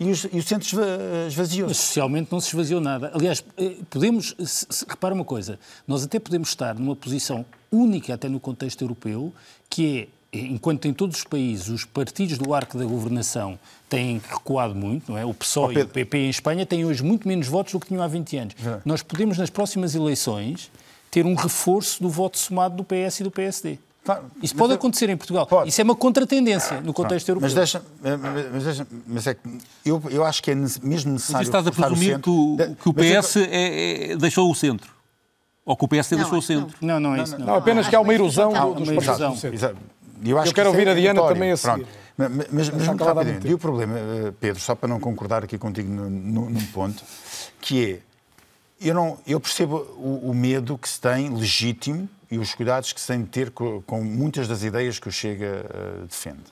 E, 0.00 0.10
os- 0.10 0.24
e 0.24 0.38
o 0.38 0.42
centro 0.42 0.76
Mas 0.78 1.32
esvaziou-se. 1.32 1.74
socialmente 1.74 2.32
não 2.32 2.40
se 2.40 2.48
esvaziou 2.48 2.80
nada. 2.80 3.12
Aliás, 3.14 3.44
eh, 3.56 3.76
podemos, 3.88 4.34
se- 4.44 4.66
se- 4.68 4.84
repara 4.88 5.14
uma 5.14 5.24
coisa, 5.24 5.58
nós 5.86 6.02
até 6.02 6.18
podemos 6.18 6.48
estar 6.48 6.74
numa 6.74 6.96
posição 6.96 7.44
única 7.70 8.12
até 8.14 8.28
no 8.28 8.40
contexto 8.40 8.82
europeu, 8.82 9.32
que 9.70 9.98
é, 9.98 10.00
eh, 10.00 10.08
enquanto 10.42 10.86
em 10.86 10.94
todos 10.94 11.18
os 11.18 11.24
países 11.24 11.68
os 11.68 11.84
partidos 11.84 12.38
do 12.38 12.54
arco 12.54 12.78
da 12.78 12.84
governação 12.84 13.58
têm 13.88 14.20
recuado 14.30 14.74
muito, 14.74 15.12
não 15.12 15.18
é? 15.18 15.26
O 15.26 15.34
PSOE 15.34 15.76
Oh, 15.76 15.80
e 15.80 15.82
o. 15.82 15.88
PP 15.88 16.18
em 16.18 16.30
Espanha 16.30 16.64
têm 16.64 16.84
hoje 16.86 17.02
muito 17.04 17.28
menos 17.28 17.46
votos 17.46 17.72
do 17.72 17.78
que 17.80 17.88
tinham 17.88 18.02
há 18.02 18.06
20 18.08 18.36
anos. 18.38 18.54
É. 18.64 18.78
Nós 18.84 19.02
podemos, 19.02 19.36
nas 19.36 19.50
próximas 19.50 19.94
eleições, 19.94 20.70
ter 21.10 21.26
um 21.26 21.34
reforço 21.34 22.02
do 22.02 22.08
voto 22.08 22.38
somado 22.38 22.74
do 22.76 22.82
PS 22.84 23.20
e 23.20 23.24
do 23.24 23.30
PSD. 23.30 23.78
Claro, 24.04 24.24
Isso 24.42 24.52
mas 24.54 24.58
pode 24.58 24.72
eu- 24.72 24.76
acontecer 24.76 25.10
em 25.10 25.16
Portugal. 25.16 25.46
Pode. 25.46 25.68
Isso 25.68 25.80
é 25.80 25.84
uma 25.84 25.94
contratendência 25.94 26.80
no 26.80 26.92
contexto 26.94 27.28
europeu. 27.28 27.46
Mas, 27.46 27.54
deixa, 27.54 27.82
mas, 28.02 28.20
mas 28.52 28.64
deixa- 28.64 28.86
mas 29.06 29.26
é 29.28 29.34
que 29.34 29.40
eu, 29.84 30.02
eu 30.10 30.24
acho 30.24 30.42
que 30.42 30.50
é 30.50 30.54
mesmo 30.56 30.80
Mas 30.82 31.04
necessário. 31.04 31.44
estás 31.44 31.66
a 31.66 31.70
presumir 31.70 32.18
que 32.18 32.30
o, 32.30 32.56
que 32.56 32.88
o 32.88 32.94
mas 32.96 33.06
eu- 33.06 33.22
PS 33.22 33.36
é- 33.36 34.12
é- 34.12 34.16
deixou 34.16 34.50
o 34.50 34.54
centro. 34.54 34.90
Ou 35.64 35.76
que 35.76 35.84
o 35.84 35.88
PSD 35.88 36.16
Não, 36.16 36.22
deixou 36.30 36.38
o 36.38 36.58
não. 36.60 36.66
centro. 36.66 36.76
Não, 36.84 36.98
não 36.98 37.14
é 37.14 37.22
isso. 37.22 37.38
Não. 37.38 37.46
Não, 37.46 37.54
apenas 37.54 37.86
que 37.86 37.94
há 37.94 38.00
uma 38.00 38.12
dos 38.18 38.34
partidos 38.34 38.88
erosão. 39.06 39.30
do 39.34 39.38
centro. 39.38 39.76
Eu, 40.24 40.38
acho 40.38 40.50
Eu 40.50 40.54
quero 40.54 40.70
que 40.70 40.76
ouvir 40.76 40.88
é 40.88 40.92
a 40.92 40.94
Diana 40.94 41.26
também 41.26 41.52
a 41.52 41.56
seguir. 41.56 41.84
Pronto. 41.84 42.02
Mas, 42.16 42.30
mas, 42.30 42.70
mas 42.70 42.86
muito 42.86 43.04
rapidamente. 43.04 43.48
E 43.48 43.54
o 43.54 43.58
problema, 43.58 43.98
eh, 43.98 44.32
Pedro, 44.38 44.60
só 44.60 44.74
para 44.74 44.88
não 44.88 45.00
concordar 45.00 45.44
aqui 45.44 45.58
contigo 45.58 45.90
num, 45.90 46.66
ponto, 46.66 47.02
que 47.60 47.92
é, 48.80 48.86
eu, 48.86 48.94
não, 48.94 49.18
eu 49.26 49.40
percebo 49.40 49.76
o, 49.96 50.30
o 50.30 50.34
medo 50.34 50.76
que 50.76 50.88
se 50.88 51.00
tem, 51.00 51.30
legítimo, 51.30 52.08
e 52.30 52.38
os 52.38 52.54
cuidados 52.54 52.92
que 52.92 53.00
se 53.00 53.08
tem 53.08 53.22
de 53.22 53.28
ter 53.28 53.50
com, 53.50 53.82
com 53.82 54.02
muitas 54.02 54.48
das 54.48 54.62
ideias 54.62 54.98
que 54.98 55.08
o 55.08 55.12
Chega 55.12 55.66
eh, 55.68 56.04
defende. 56.08 56.44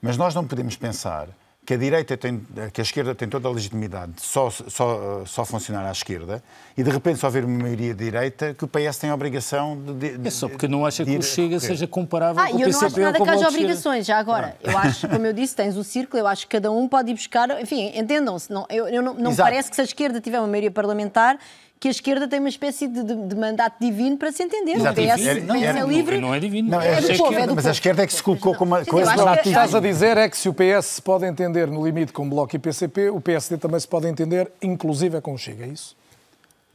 Mas 0.00 0.16
nós 0.16 0.34
não 0.34 0.46
podemos 0.46 0.76
pensar 0.76 1.28
que 1.66 1.74
a 1.74 1.76
direita 1.76 2.16
tem, 2.16 2.40
que 2.72 2.80
a 2.80 2.84
esquerda 2.84 3.12
tem 3.12 3.28
toda 3.28 3.48
a 3.48 3.50
legitimidade 3.50 4.12
de 4.12 4.22
só, 4.22 4.48
só, 4.50 5.24
só 5.26 5.44
funcionar 5.44 5.84
à 5.84 5.90
esquerda 5.90 6.40
e 6.76 6.82
de 6.82 6.90
repente 6.90 7.18
só 7.18 7.26
haver 7.26 7.44
uma 7.44 7.58
maioria 7.58 7.92
de 7.92 8.04
direita 8.04 8.54
que 8.54 8.64
o 8.64 8.68
PS 8.68 8.98
tem 8.98 9.10
a 9.10 9.14
obrigação 9.14 9.76
de. 9.76 10.16
de 10.16 10.28
É 10.28 10.30
só 10.30 10.48
porque 10.48 10.68
não 10.68 10.86
acha 10.86 11.04
que 11.04 11.16
o 11.16 11.22
Chega 11.22 11.58
seja 11.58 11.86
comparável 11.88 12.40
Ah, 12.40 12.48
com 12.48 12.58
e 12.58 12.64
o 12.64 12.68
eu 12.68 12.72
não 12.72 12.80
acho 12.80 13.00
nada 13.00 13.20
que 13.20 13.28
haja 13.28 13.48
obrigações, 13.48 14.06
já 14.06 14.16
agora. 14.16 14.56
Eu 14.62 14.78
acho, 14.78 15.08
como 15.08 15.26
eu 15.26 15.32
disse, 15.32 15.56
tens 15.56 15.76
o 15.76 15.82
círculo, 15.82 16.22
eu 16.22 16.26
acho 16.28 16.46
que 16.46 16.56
cada 16.56 16.70
um 16.70 16.86
pode 16.86 17.10
ir 17.10 17.14
buscar. 17.14 17.60
Enfim, 17.60 17.92
entendam-se. 17.98 18.52
Não, 18.52 18.64
eu, 18.70 18.86
eu 18.86 19.02
não 19.02 19.14
não 19.14 19.34
parece 19.34 19.68
que 19.68 19.74
se 19.74 19.80
a 19.80 19.84
esquerda 19.84 20.20
tiver 20.20 20.38
uma 20.38 20.46
maioria 20.46 20.70
parlamentar, 20.70 21.36
que 21.78 21.88
a 21.88 21.90
esquerda 21.90 22.26
tem 22.26 22.40
uma 22.40 22.48
espécie 22.48 22.88
de, 22.88 23.02
de- 23.02 23.26
de 23.26 23.36
mandato 23.36 23.76
divino 23.80 24.16
para 24.16 24.32
se 24.32 24.42
entender. 24.42 24.76
Exato. 24.76 24.98
O 25.00 25.04
PS, 25.04 25.26
Era- 25.26 25.40
o 25.40 25.46
PS 25.46 25.62
é 25.62 25.64
era- 25.66 25.82
livre. 25.84 26.18
Não 26.20 26.34
é 26.34 26.40
divino. 26.40 26.70
Não, 26.70 26.80
é, 26.80 26.86
É 26.88 26.96
a 26.96 27.00
do 27.00 27.06
povo, 27.08 27.12
esquerda, 27.12 27.36
é 27.42 27.46
do 27.46 27.54
mas 27.54 27.64
a 27.64 27.68
povo. 27.68 27.72
esquerda 27.72 28.02
é 28.02 28.06
que 28.06 28.12
se 28.14 28.22
colocou 28.22 28.54
como 28.54 28.74
uma 28.74 28.84
coisa 28.84 29.14
Não, 29.14 29.32
o 29.32 29.36
que- 29.38 29.48
estás 29.48 29.74
a 29.74 29.80
dizer 29.80 30.16
é 30.16 30.28
que 30.28 30.36
se 30.38 30.48
o 30.48 30.54
PS 30.54 30.86
se 30.86 31.02
pode 31.02 31.26
entender 31.26 31.66
no 31.68 31.84
limite 31.84 32.12
com 32.12 32.26
o 32.26 32.30
Bloco 32.30 32.56
e 32.56 32.58
PCP, 32.58 33.10
o 33.10 33.20
PSD 33.20 33.58
também 33.58 33.78
se 33.78 33.86
pode 33.86 34.06
entender, 34.08 34.50
inclusive, 34.62 35.16
é 35.18 35.20
com 35.20 35.34
o 35.34 35.38
Chega, 35.38 35.64
é 35.64 35.68
isso? 35.68 35.94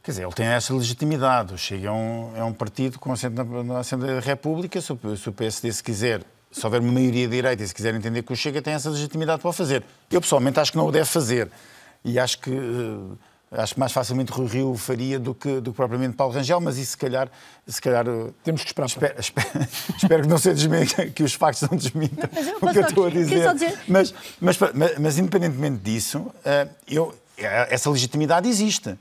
Quer 0.04 0.12
dizer, 0.12 0.22
ele 0.24 0.32
tem 0.32 0.46
essa 0.46 0.72
legitimidade. 0.74 1.54
O 1.54 1.58
Chega 1.58 1.88
é 1.88 1.92
um, 1.92 2.32
é 2.36 2.44
um 2.44 2.52
partido 2.52 2.98
com 2.98 3.12
assento 3.12 3.34
na, 3.44 3.62
na 3.64 3.78
Assembleia 3.80 4.14
da 4.16 4.20
República. 4.20 4.80
Se 4.80 4.92
o, 4.92 5.16
se 5.16 5.28
o 5.28 5.32
PSD, 5.32 5.72
se 5.72 5.82
quiser, 5.82 6.22
se 6.50 6.64
houver 6.66 6.80
uma 6.80 6.92
maioria 6.92 7.26
de 7.26 7.34
direita 7.36 7.62
e 7.62 7.66
se 7.68 7.74
quiser 7.74 7.94
entender 7.94 8.22
que 8.22 8.32
o 8.32 8.36
Chega 8.36 8.60
tem 8.62 8.74
essa 8.74 8.90
legitimidade 8.90 9.40
para 9.40 9.48
o 9.50 9.52
fazer. 9.52 9.82
Eu, 10.10 10.20
pessoalmente, 10.20 10.58
acho 10.60 10.70
que 10.72 10.78
não 10.78 10.86
o 10.86 10.92
deve 10.92 11.04
fazer. 11.06 11.48
E 12.04 12.18
acho 12.18 12.38
que. 12.38 12.50
eh, 12.50 13.16
Acho 13.54 13.74
que 13.74 13.80
mais 13.80 13.92
facilmente 13.92 14.32
Rui 14.32 14.46
Rio 14.46 14.74
faria 14.76 15.18
do 15.18 15.34
que, 15.34 15.60
do 15.60 15.72
que 15.72 15.76
propriamente 15.76 16.16
Paulo 16.16 16.32
Rangel, 16.32 16.58
mas 16.60 16.78
isso 16.78 16.92
se 16.92 16.96
calhar. 16.96 17.28
Se 17.66 17.80
calhar 17.82 18.06
eh, 18.08 18.30
Temos 18.42 18.62
que 18.62 18.68
esperar. 18.68 18.86
Espero, 18.86 19.20
espero- 19.20 19.48
espero 19.96 20.22
que 20.22 20.28
não 20.28 20.38
se 20.38 20.54
desmente, 20.54 20.94
que 21.12 21.22
os 21.22 21.34
factos 21.34 21.68
não 21.68 21.76
desmintam 21.76 22.28
o 22.62 22.72
que 22.72 22.78
eu 22.78 22.82
estou 22.86 23.06
a 23.06 23.10
dizer. 23.10 23.52
dizer- 23.52 23.78
Mas, 23.86 24.14
mas, 24.40 24.58
mas, 24.74 24.98
mas, 24.98 25.18
independentemente 25.18 25.82
disso, 25.82 26.26
eh, 26.44 26.66
eu, 26.88 27.14
essa 27.36 27.90
legitimidade 27.90 28.48
existe. 28.48 28.98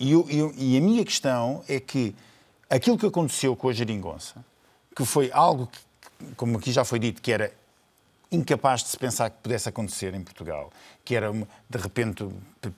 E, 0.00 0.12
eu- 0.12 0.26
eu- 0.30 0.54
e 0.56 0.76
a 0.78 0.80
minha 0.80 1.04
questão 1.04 1.62
é 1.68 1.78
que 1.78 2.14
aquilo 2.70 2.96
que 2.98 3.06
aconteceu 3.06 3.54
com 3.54 3.68
a 3.68 3.72
geringonça, 3.72 4.34
que 4.96 5.04
foi 5.04 5.30
algo 5.32 5.66
que, 5.70 6.34
como 6.36 6.56
aqui 6.56 6.72
já 6.72 6.84
foi 6.84 6.98
dito, 6.98 7.20
que 7.20 7.30
era 7.30 7.52
incapaz 8.34 8.82
de 8.82 8.88
se 8.90 8.96
pensar 8.98 9.30
que 9.30 9.36
pudesse 9.42 9.68
acontecer 9.68 10.14
em 10.14 10.22
Portugal, 10.22 10.70
que 11.04 11.14
era, 11.14 11.32
de 11.32 11.78
repente, 11.78 12.26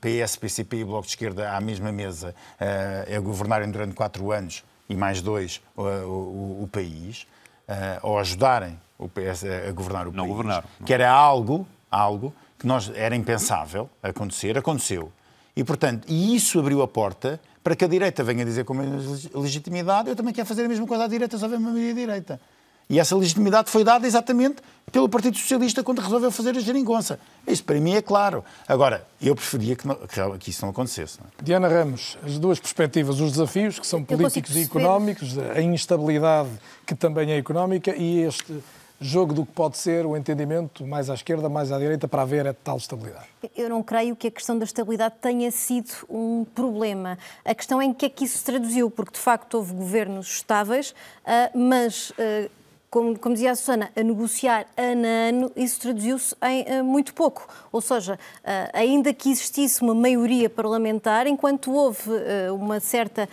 PS, 0.01 0.37
PCP 0.37 0.79
e 0.79 0.85
Bloco 0.85 1.03
de 1.03 1.09
Esquerda 1.09 1.53
à 1.57 1.61
mesma 1.61 1.91
mesa 1.93 2.35
eh, 2.61 3.15
a 3.17 3.21
governarem 3.21 3.71
durante 3.71 3.95
quatro 3.95 4.31
anos 4.33 4.63
e 4.89 4.95
mais 4.95 5.21
dois 5.21 5.61
o, 5.77 5.83
o- 5.83 6.63
o 6.65 6.69
país, 6.71 7.27
eh, 7.69 7.99
ou 8.03 8.19
ajudarem 8.19 8.79
o 8.99 9.09
PS 9.09 9.45
a, 9.45 9.73
governar 9.73 10.07
o 10.09 10.13
Não 10.13 10.25
país. 10.25 10.29
governaram, 10.31 10.69
não. 10.81 10.87
Que 10.87 10.95
era 10.95 11.11
algo, 11.11 11.67
algo 11.91 12.33
que 12.59 12.67
nós, 12.67 12.91
era 12.95 13.15
impensável 13.15 13.89
acontecer, 14.03 14.57
aconteceu. 14.57 15.13
E, 15.55 15.63
portanto, 15.65 16.05
e 16.09 16.35
isso 16.37 16.59
abriu 16.59 16.83
a 16.83 16.89
porta 16.89 17.41
para 17.63 17.75
que 17.75 17.85
a 17.85 17.89
direita 17.89 18.23
venha 18.23 18.45
dizer 18.45 18.65
com 18.65 18.75
menos 18.75 19.29
legitimidade, 19.33 20.09
eu 20.09 20.15
também 20.17 20.33
quero 20.33 20.47
fazer 20.47 20.65
a 20.65 20.69
mesma 20.69 20.87
coisa 20.87 21.05
à 21.05 21.09
direita, 21.09 21.37
se 21.37 21.43
houver 21.45 21.59
uma 21.59 21.71
maioria 21.71 21.95
direita. 21.95 22.41
E 22.89 23.01
essa 23.01 23.17
legitimidade 23.17 23.69
foi 23.71 23.83
dada 23.83 24.07
exatamente 24.07 24.57
pelo 24.93 25.09
Partido 25.09 25.37
Socialista 25.37 25.83
quando 25.83 25.99
resolveu 26.01 26.31
fazer 26.31 26.57
a 26.57 26.61
geringonça. 26.61 27.19
Isso 27.47 27.65
para 27.65 27.81
mim 27.81 27.95
é 27.95 28.01
claro. 28.03 28.45
Agora, 28.69 29.05
eu 29.21 29.35
preferia 29.35 29.75
que, 29.75 29.87
não- 29.89 29.97
que- 30.39 30.51
isso 30.51 30.63
não 30.63 30.71
acontecesse. 30.71 31.19
não 31.21 31.27
é? 31.27 31.43
Diana 31.43 31.67
Ramos, 31.67 32.17
as 32.25 32.39
duas 32.39 32.61
perspectivas, 32.61 33.19
os 33.21 33.33
desafios, 33.33 33.79
que 33.81 33.87
são 33.87 34.05
políticos 34.05 34.55
e 34.57 34.63
económicos, 34.63 35.37
a 35.39 35.61
instabilidade, 35.61 36.49
que 36.87 36.95
também 36.95 37.33
é 37.33 37.37
económica, 37.37 37.95
e 37.97 38.21
este 38.21 38.63
jogo 39.01 39.35
do 39.35 39.45
que 39.45 39.53
pode 39.53 39.77
ser 39.77 40.07
o 40.07 40.17
entendimento 40.17 40.87
mais 40.87 41.11
à 41.11 41.15
esquerda, 41.15 41.49
mais 41.49 41.71
à 41.73 41.79
direita, 41.79 42.07
para 42.09 42.23
haver 42.23 42.47
a 42.47 42.55
tal 42.55 42.77
estabilidade? 42.79 43.27
Eu 43.57 43.69
não 43.69 43.83
creio 43.83 44.15
que 44.17 44.29
a 44.29 44.31
questão 44.31 44.57
da 44.57 44.65
estabilidade 44.65 45.17
tenha 45.21 45.51
sido 45.51 45.91
um 46.09 46.47
problema. 46.55 47.19
A 47.45 47.55
questão 47.55 47.83
é 47.83 47.85
em 47.85 47.93
que 47.93 48.07
é 48.07 48.09
que 48.09 48.25
isso 48.25 48.39
se 48.39 48.45
traduziu, 48.45 48.89
porque 48.91 49.13
de 49.13 49.19
facto 49.19 49.55
houve 49.55 49.75
governos 49.75 50.29
estáveis, 50.29 50.95
ah, 51.27 51.51
mas 51.55 52.13
ah, 52.19 52.49
como, 52.97 53.19
como, 53.19 53.35
dizia 53.35 53.51
a 53.51 53.55
Susana, 53.55 53.91
a 53.95 54.03
negociar 54.03 54.65
ano 54.75 55.05
a 55.05 55.29
ano, 55.29 55.53
isso 55.55 55.79
traduziu-se 55.79 56.35
em 56.43 56.81
uh, 56.81 56.83
muito 56.83 57.13
pouco. 57.13 57.47
Ou 57.71 57.83
seja, 57.83 58.15
uh, 58.15 58.71
ainda 58.73 59.13
que 59.13 59.31
existisse 59.31 59.83
uma 59.83 59.95
maioria 59.95 60.49
parlamentar, 60.49 61.27
enquanto 61.27 61.71
houve 61.75 62.09
uh, 62.09 62.55
uma 62.55 62.81
certa 62.81 63.29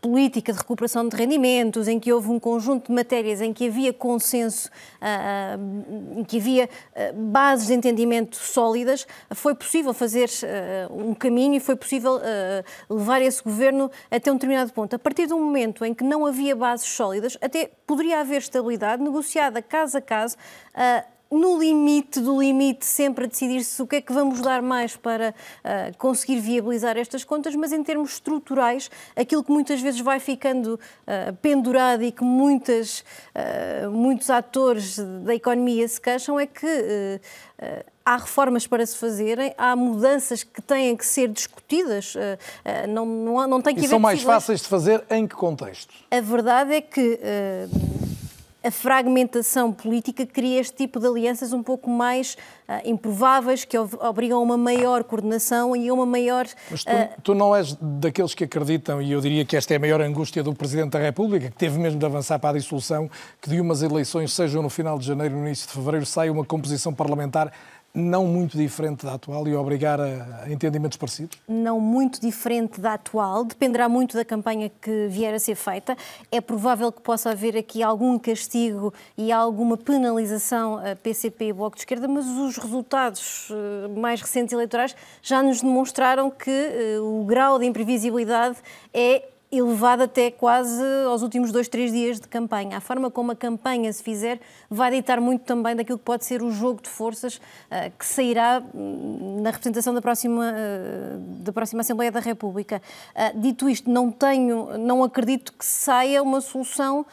política 0.00 0.52
de 0.52 0.58
recuperação 0.58 1.08
de 1.08 1.16
rendimentos, 1.16 1.88
em 1.88 1.98
que 1.98 2.12
houve 2.12 2.28
um 2.28 2.38
conjunto 2.38 2.86
de 2.86 2.92
matérias 2.92 3.40
em 3.40 3.52
que 3.52 3.66
havia 3.66 3.92
consenso, 3.92 4.70
em 6.16 6.24
que 6.24 6.38
havia 6.38 6.68
bases 7.14 7.68
de 7.68 7.74
entendimento 7.74 8.36
sólidas, 8.36 9.06
foi 9.30 9.54
possível 9.54 9.94
fazer 9.94 10.28
um 10.90 11.14
caminho 11.14 11.54
e 11.54 11.60
foi 11.60 11.76
possível 11.76 12.20
levar 12.88 13.22
esse 13.22 13.42
governo 13.42 13.90
até 14.10 14.30
um 14.30 14.34
determinado 14.34 14.72
ponto. 14.72 14.94
A 14.94 14.98
partir 14.98 15.26
do 15.26 15.38
momento 15.38 15.84
em 15.84 15.94
que 15.94 16.04
não 16.04 16.26
havia 16.26 16.54
bases 16.54 16.88
sólidas, 16.88 17.38
até 17.40 17.70
poderia 17.86 18.20
haver 18.20 18.38
estabilidade 18.38 18.59
negociada 18.98 19.62
caso 19.62 19.98
a 19.98 20.00
caso. 20.00 20.36
Uh, 20.74 21.20
no 21.30 21.58
limite 21.58 22.18
do 22.18 22.40
limite, 22.40 22.84
sempre 22.84 23.24
a 23.24 23.28
decidir-se 23.28 23.80
o 23.80 23.86
que 23.86 23.96
é 23.96 24.00
que 24.00 24.12
vamos 24.12 24.40
dar 24.40 24.60
mais 24.60 24.96
para 24.96 25.30
uh, 25.30 25.96
conseguir 25.96 26.40
viabilizar 26.40 26.96
estas 26.96 27.22
contas, 27.22 27.54
mas 27.54 27.72
em 27.72 27.84
termos 27.84 28.14
estruturais, 28.14 28.90
aquilo 29.14 29.44
que 29.44 29.52
muitas 29.52 29.80
vezes 29.80 30.00
vai 30.00 30.18
ficando 30.18 30.74
uh, 30.74 31.32
pendurado 31.36 32.02
e 32.02 32.10
que 32.10 32.24
muitas, 32.24 33.04
uh, 33.84 33.90
muitos 33.90 34.28
atores 34.28 34.98
da 35.24 35.34
economia 35.34 35.86
se 35.86 36.00
queixam 36.00 36.38
é 36.38 36.46
que 36.46 37.20
há 38.04 38.16
reformas 38.16 38.66
para 38.66 38.84
se 38.84 38.96
fazerem, 38.96 39.54
há 39.56 39.76
mudanças 39.76 40.42
que 40.42 40.62
têm 40.62 40.96
que 40.96 41.04
ser 41.04 41.28
discutidas, 41.28 42.14
não, 42.88 43.04
não, 43.04 43.46
não 43.46 43.60
tem 43.60 43.74
que 43.74 43.82
e 43.82 43.84
haver 43.84 43.90
são 43.90 43.98
mais 43.98 44.22
fáceis 44.22 44.62
de 44.62 44.66
fazer 44.66 45.04
em 45.10 45.26
que 45.26 45.34
contexto? 45.34 45.92
A 46.10 46.20
verdade 46.20 46.74
é 46.74 46.80
que 46.80 47.20
a 48.62 48.70
fragmentação 48.70 49.72
política 49.72 50.26
cria 50.26 50.60
este 50.60 50.76
tipo 50.76 51.00
de 51.00 51.06
alianças 51.06 51.52
um 51.52 51.62
pouco 51.62 51.88
mais 51.88 52.36
uh, 52.68 52.80
improváveis, 52.84 53.64
que 53.64 53.78
obrigam 53.78 54.38
a 54.38 54.42
uma 54.42 54.56
maior 54.56 55.02
coordenação 55.02 55.74
e 55.74 55.88
a 55.88 55.94
uma 55.94 56.04
maior. 56.04 56.46
Mas 56.70 56.84
tu, 56.84 56.92
uh... 56.92 57.08
tu, 57.22 57.34
não 57.34 57.56
és 57.56 57.76
daqueles 57.80 58.34
que 58.34 58.44
acreditam, 58.44 59.00
e 59.00 59.12
eu 59.12 59.20
diria 59.20 59.44
que 59.44 59.56
esta 59.56 59.72
é 59.72 59.76
a 59.76 59.80
maior 59.80 60.00
angústia 60.00 60.42
do 60.42 60.54
Presidente 60.54 60.90
da 60.90 60.98
República, 60.98 61.50
que 61.50 61.56
teve 61.56 61.78
mesmo 61.78 61.98
de 61.98 62.04
avançar 62.04 62.38
para 62.38 62.50
a 62.50 62.58
dissolução, 62.58 63.10
que 63.40 63.48
de 63.48 63.60
umas 63.60 63.82
eleições, 63.82 64.32
sejam 64.34 64.62
no 64.62 64.70
final 64.70 64.98
de 64.98 65.06
janeiro 65.06 65.34
ou 65.34 65.40
no 65.40 65.46
início 65.46 65.66
de 65.66 65.72
fevereiro, 65.72 66.04
saia 66.04 66.30
uma 66.30 66.44
composição 66.44 66.92
parlamentar 66.92 67.50
não 67.94 68.26
muito 68.26 68.56
diferente 68.56 69.04
da 69.04 69.14
atual 69.14 69.46
e 69.48 69.54
obrigar 69.54 70.00
a, 70.00 70.44
entendimentos 70.48 70.96
parecidos? 70.96 71.38
Não 71.48 71.80
muito 71.80 72.20
diferente 72.20 72.80
da 72.80 72.94
atual, 72.94 73.44
dependerá 73.44 73.88
muito 73.88 74.16
da 74.16 74.24
campanha 74.24 74.70
que 74.80 75.08
vier 75.08 75.34
a 75.34 75.38
ser 75.38 75.54
feita. 75.54 75.96
É 76.30 76.40
provável 76.40 76.92
que 76.92 77.00
possa 77.00 77.30
haver 77.30 77.56
aqui 77.56 77.82
algum 77.82 78.18
castigo 78.18 78.92
e 79.16 79.32
alguma 79.32 79.76
penalização 79.76 80.78
a 80.78 80.94
PCP 80.94 81.46
e 81.46 81.52
Bloco 81.52 81.76
de 81.76 81.82
Esquerda, 81.82 82.06
mas 82.06 82.26
os 82.26 82.56
resultados 82.56 83.48
eh, 83.50 83.88
mais 83.98 84.20
recentes 84.20 84.52
eleitorais 84.52 84.94
já 85.22 85.42
nos 85.42 85.60
demonstraram 85.60 86.30
que 86.30 86.50
uh, 86.98 87.20
o 87.20 87.24
grau 87.24 87.58
de 87.58 87.66
imprevisibilidade 87.66 88.56
é 88.94 89.24
elevado 89.52 90.04
até 90.04 90.30
quase 90.30 90.82
aos 91.06 91.22
últimos 91.22 91.50
dois, 91.50 91.68
três 91.68 91.92
dias 91.92 92.20
de 92.20 92.28
campanha. 92.28 92.76
A 92.76 92.80
forma 92.80 93.10
como 93.10 93.32
a 93.32 93.36
campanha 93.36 93.92
se 93.92 94.02
fizer 94.02 94.40
vai 94.68 94.92
ditar 94.92 95.20
muito 95.20 95.42
também 95.42 95.74
daquilo 95.74 95.98
que 95.98 96.04
pode 96.04 96.24
ser 96.24 96.40
o 96.40 96.52
jogo 96.52 96.80
de 96.80 96.88
forças 96.88 97.36
uh, 97.36 97.90
que 97.98 98.06
sairá 98.06 98.62
hum, 98.72 99.40
na 99.42 99.50
representação 99.50 99.92
da 99.92 100.00
próxima, 100.00 100.52
uh, 100.52 101.18
da 101.42 101.52
próxima 101.52 101.80
Assembleia 101.80 102.12
da 102.12 102.20
República. 102.20 102.80
Uh, 103.12 103.40
dito 103.40 103.68
isto, 103.68 103.90
não 103.90 104.12
tenho, 104.12 104.78
não 104.78 105.02
acredito 105.02 105.52
que 105.52 105.64
saia 105.64 106.22
uma 106.22 106.40
solução 106.40 107.04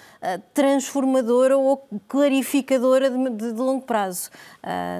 transformadora 0.54 1.58
ou 1.58 1.88
clarificadora 2.08 3.10
de, 3.10 3.30
de, 3.30 3.54
de 3.54 3.60
longo 3.60 3.84
prazo. 3.84 4.30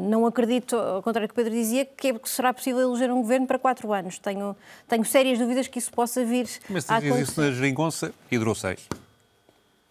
não 0.04 0.26
acredito, 0.26 0.76
ao 0.76 1.02
contrário 1.02 1.28
do 1.28 1.32
que 1.32 1.36
Pedro 1.36 1.52
dizia, 1.52 1.86
que, 1.86 2.10
é, 2.10 2.14
que 2.14 2.30
será 2.30 2.54
possível 2.54 2.82
eleger 2.82 3.12
um 3.12 3.22
governo 3.22 3.46
para 3.46 3.60
quatro 3.60 3.92
anos. 3.92 4.20
Tenho, 4.20 4.56
tenho 4.88 5.04
sérias 5.04 5.38
dúvidas 5.38 5.68
que 5.68 5.80
isso 5.80 5.92
possa 5.92 6.24
vir 6.24 6.48
Mas 6.70 6.90
a 6.90 6.98
acontecer 6.98 7.27
isso 7.28 7.42
na 7.42 7.52
geringonça 7.52 8.14
e 8.32 8.38
durou 8.38 8.56
seis. 8.56 8.80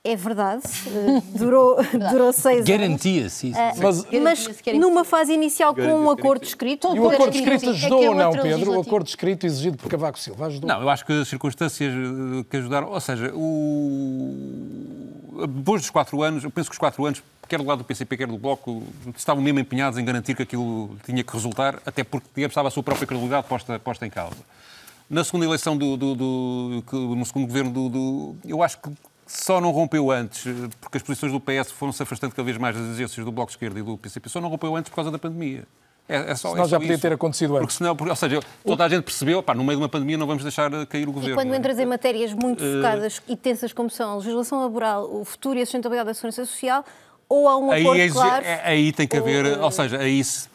É 0.02 0.14
verdade, 0.14 0.62
eh, 0.86 1.20
durou, 1.36 1.78
durou 2.12 2.32
seis 2.32 2.64
Garantia-se 2.64 3.50
isso. 3.50 3.58
Uh, 3.58 3.82
mas, 3.82 4.06
mas 4.22 4.48
numa 4.78 5.04
fase 5.04 5.32
inicial 5.32 5.74
com 5.74 5.82
um 5.82 6.08
acordo 6.08 6.44
escrito... 6.44 6.94
E 6.94 7.00
o 7.00 7.10
acordo 7.10 7.36
escrito 7.36 7.70
ajudou 7.70 8.10
ou 8.10 8.14
não, 8.14 8.30
Pedro? 8.30 8.76
O 8.76 8.80
acordo 8.80 9.08
escrito 9.08 9.44
exigido 9.44 9.76
por 9.76 9.90
Cavaco 9.90 10.16
Silva 10.16 10.46
ajudou? 10.46 10.68
Não, 10.68 10.80
eu 10.80 10.88
acho 10.88 11.04
que 11.04 11.12
as 11.12 11.26
circunstâncias 11.26 11.92
eh, 11.92 12.44
que 12.48 12.56
ajudaram... 12.56 12.90
Ou 12.90 13.00
seja, 13.00 13.32
o... 13.34 14.32
depois 15.56 15.80
dos 15.80 15.90
quatro 15.90 16.22
anos, 16.22 16.44
eu 16.44 16.52
penso 16.52 16.70
que 16.70 16.74
os 16.74 16.78
quatro 16.78 17.04
anos 17.04 17.20
quer 17.48 17.58
do 17.58 17.64
lado 17.64 17.78
do 17.78 17.84
PCP, 17.84 18.16
quer 18.16 18.28
do 18.28 18.38
Bloco, 18.38 18.84
estavam 19.16 19.42
mesmo 19.42 19.58
empenhados 19.58 19.98
em 19.98 20.04
garantir 20.04 20.36
que 20.36 20.42
aquilo 20.42 20.96
tinha 21.04 21.24
que 21.24 21.32
resultar, 21.32 21.80
até 21.84 22.04
porque, 22.04 22.28
digamos, 22.32 22.52
estava 22.52 22.68
a 22.68 22.70
sua 22.70 22.82
própria 22.84 23.08
credibilidade 23.08 23.48
posta, 23.48 23.76
posta 23.80 24.06
em 24.06 24.10
causa. 24.10 24.36
Na 25.08 25.22
segunda 25.22 25.46
eleição 25.46 25.76
do, 25.76 25.96
do, 25.96 26.14
do, 26.14 26.82
no 27.14 27.24
segundo 27.24 27.46
governo 27.46 27.70
do, 27.70 27.88
do, 27.88 28.36
eu 28.44 28.62
acho 28.62 28.78
que 28.78 28.90
só 29.26 29.60
não 29.60 29.70
rompeu 29.70 30.10
antes, 30.10 30.44
porque 30.80 30.98
as 30.98 31.02
posições 31.02 31.32
do 31.32 31.40
PS 31.40 31.70
foram-se 31.70 32.02
afastando 32.02 32.34
cada 32.34 32.44
vez 32.44 32.56
mais 32.58 32.76
das 32.76 32.84
exigências 32.86 33.24
do 33.24 33.30
Bloco 33.30 33.50
de 33.50 33.56
Esquerda 33.56 33.78
e 33.78 33.82
do 33.82 33.96
PCP, 33.96 34.28
só 34.28 34.40
não 34.40 34.48
rompeu 34.48 34.74
antes 34.74 34.90
por 34.90 34.96
causa 34.96 35.10
da 35.10 35.18
pandemia. 35.18 35.64
É, 36.08 36.30
é 36.30 36.34
só, 36.36 36.50
senão 36.50 36.64
é 36.64 36.68
já 36.68 36.78
podia 36.78 36.94
isso. 36.94 37.02
ter 37.02 37.12
acontecido 37.12 37.56
antes. 37.56 37.60
Porque 37.60 37.74
senão, 37.74 37.96
porque, 37.96 38.10
ou 38.10 38.16
seja, 38.16 38.40
toda 38.64 38.84
a 38.84 38.88
gente 38.88 39.02
percebeu, 39.02 39.42
pá, 39.42 39.54
no 39.54 39.64
meio 39.64 39.78
de 39.78 39.82
uma 39.82 39.88
pandemia 39.88 40.16
não 40.16 40.26
vamos 40.26 40.42
deixar 40.42 40.70
cair 40.86 41.08
o 41.08 41.12
governo. 41.12 41.34
E 41.34 41.36
quando 41.36 41.52
é? 41.52 41.56
entras 41.56 41.78
em 41.78 41.86
matérias 41.86 42.32
muito 42.32 42.62
uh... 42.62 42.76
focadas 42.76 43.20
e 43.28 43.36
tensas 43.36 43.72
como 43.72 43.90
são 43.90 44.12
a 44.12 44.16
legislação 44.16 44.60
laboral, 44.60 45.12
o 45.12 45.24
futuro 45.24 45.58
e 45.58 45.62
a 45.62 45.66
sustentabilidade 45.66 46.06
da 46.06 46.14
segurança 46.14 46.44
social, 46.44 46.84
ou 47.28 47.48
há 47.48 47.56
um 47.56 47.72
acordo 47.72 48.00
aí, 48.00 48.10
claro... 48.10 48.44
É, 48.44 48.60
aí 48.64 48.92
tem 48.92 49.08
que 49.08 49.16
haver, 49.16 49.58
ou, 49.58 49.64
ou 49.64 49.70
seja, 49.72 49.98
aí 49.98 50.22
se 50.22 50.48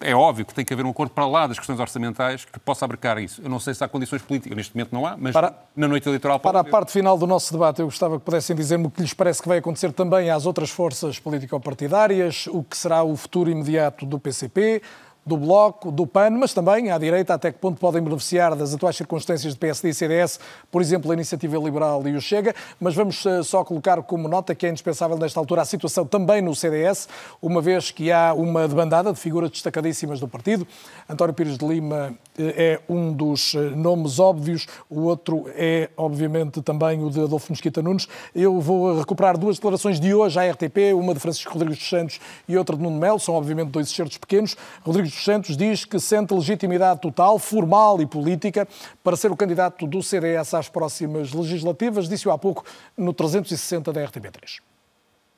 é 0.00 0.14
óbvio 0.14 0.44
que 0.44 0.54
tem 0.54 0.64
que 0.64 0.72
haver 0.72 0.84
um 0.84 0.90
acordo 0.90 1.12
para 1.12 1.26
lá 1.26 1.46
das 1.46 1.58
questões 1.58 1.78
orçamentais 1.78 2.44
que 2.44 2.58
possa 2.58 2.84
abarcar 2.84 3.18
isso. 3.18 3.42
Eu 3.42 3.50
não 3.50 3.60
sei 3.60 3.74
se 3.74 3.84
há 3.84 3.88
condições 3.88 4.22
políticas, 4.22 4.56
neste 4.56 4.74
momento 4.74 4.92
não 4.92 5.06
há, 5.06 5.16
mas 5.16 5.32
para, 5.32 5.54
na 5.76 5.86
noite 5.86 6.08
eleitoral 6.08 6.40
Para 6.40 6.60
a 6.60 6.64
parte 6.64 6.92
final 6.92 7.18
do 7.18 7.26
nosso 7.26 7.52
debate, 7.52 7.80
eu 7.80 7.86
gostava 7.86 8.18
que 8.18 8.24
pudessem 8.24 8.56
dizer-me 8.56 8.86
o 8.86 8.90
que 8.90 9.00
lhes 9.02 9.14
parece 9.14 9.42
que 9.42 9.48
vai 9.48 9.58
acontecer 9.58 9.92
também 9.92 10.30
às 10.30 10.46
outras 10.46 10.70
forças 10.70 11.18
político-partidárias, 11.18 12.46
o 12.48 12.62
que 12.62 12.76
será 12.76 13.02
o 13.02 13.16
futuro 13.16 13.50
imediato 13.50 14.06
do 14.06 14.18
PCP, 14.18 14.82
do 15.24 15.36
Bloco, 15.36 15.92
do 15.92 16.06
PAN, 16.06 16.30
mas 16.30 16.54
também 16.54 16.90
à 16.90 16.98
direita, 16.98 17.34
até 17.34 17.52
que 17.52 17.58
ponto 17.58 17.78
podem 17.78 18.02
beneficiar 18.02 18.54
das 18.54 18.74
atuais 18.74 18.96
circunstâncias 18.96 19.52
de 19.52 19.58
PSD 19.58 19.90
e 19.90 19.94
CDS, 19.94 20.40
por 20.70 20.80
exemplo, 20.80 21.10
a 21.10 21.14
Iniciativa 21.14 21.58
Liberal 21.58 22.06
e 22.08 22.16
o 22.16 22.20
Chega. 22.20 22.54
Mas 22.80 22.94
vamos 22.94 23.24
eh, 23.26 23.42
só 23.42 23.62
colocar 23.64 24.02
como 24.02 24.28
nota 24.28 24.54
que 24.54 24.66
é 24.66 24.70
indispensável 24.70 25.18
nesta 25.18 25.38
altura 25.38 25.62
a 25.62 25.64
situação 25.64 26.06
também 26.06 26.40
no 26.40 26.54
CDS, 26.54 27.08
uma 27.40 27.60
vez 27.60 27.90
que 27.90 28.10
há 28.10 28.32
uma 28.34 28.66
debandada 28.66 29.12
de 29.12 29.18
figuras 29.18 29.50
destacadíssimas 29.50 30.20
do 30.20 30.26
partido. 30.26 30.66
António 31.08 31.34
Pires 31.34 31.58
de 31.58 31.66
Lima 31.66 32.14
é 32.38 32.80
um 32.88 33.12
dos 33.12 33.54
eh, 33.54 33.58
nomes 33.76 34.18
óbvios, 34.18 34.66
o 34.88 35.02
outro 35.02 35.44
é, 35.54 35.90
obviamente, 35.96 36.62
também 36.62 37.04
o 37.04 37.10
de 37.10 37.20
Adolfo 37.20 37.52
Mesquita 37.52 37.82
Nunes. 37.82 38.08
Eu 38.34 38.60
vou 38.60 38.98
recuperar 38.98 39.36
duas 39.36 39.56
declarações 39.56 40.00
de 40.00 40.14
hoje 40.14 40.38
à 40.38 40.50
RTP, 40.50 40.94
uma 40.94 41.12
de 41.12 41.20
Francisco 41.20 41.52
Rodrigues 41.52 41.78
dos 41.78 41.88
Santos 41.88 42.20
e 42.48 42.56
outra 42.56 42.76
de 42.76 42.82
Nuno 42.82 42.98
Melo, 42.98 43.20
são 43.20 43.34
obviamente 43.34 43.68
dois 43.68 43.88
excertos 43.88 44.16
pequenos. 44.16 44.56
Rodrigues 44.82 45.09
dos 45.10 45.24
Santos 45.24 45.56
diz 45.56 45.84
que 45.84 45.98
sente 45.98 46.34
legitimidade 46.34 47.00
total, 47.00 47.38
formal 47.38 48.00
e 48.00 48.06
política 48.06 48.66
para 49.02 49.16
ser 49.16 49.30
o 49.30 49.36
candidato 49.36 49.86
do 49.86 50.02
CDS 50.02 50.54
às 50.54 50.68
próximas 50.68 51.32
legislativas, 51.32 52.08
disse-o 52.08 52.30
há 52.30 52.38
pouco 52.38 52.64
no 52.96 53.12
360 53.12 53.92
da 53.92 54.00
RTP3. 54.02 54.69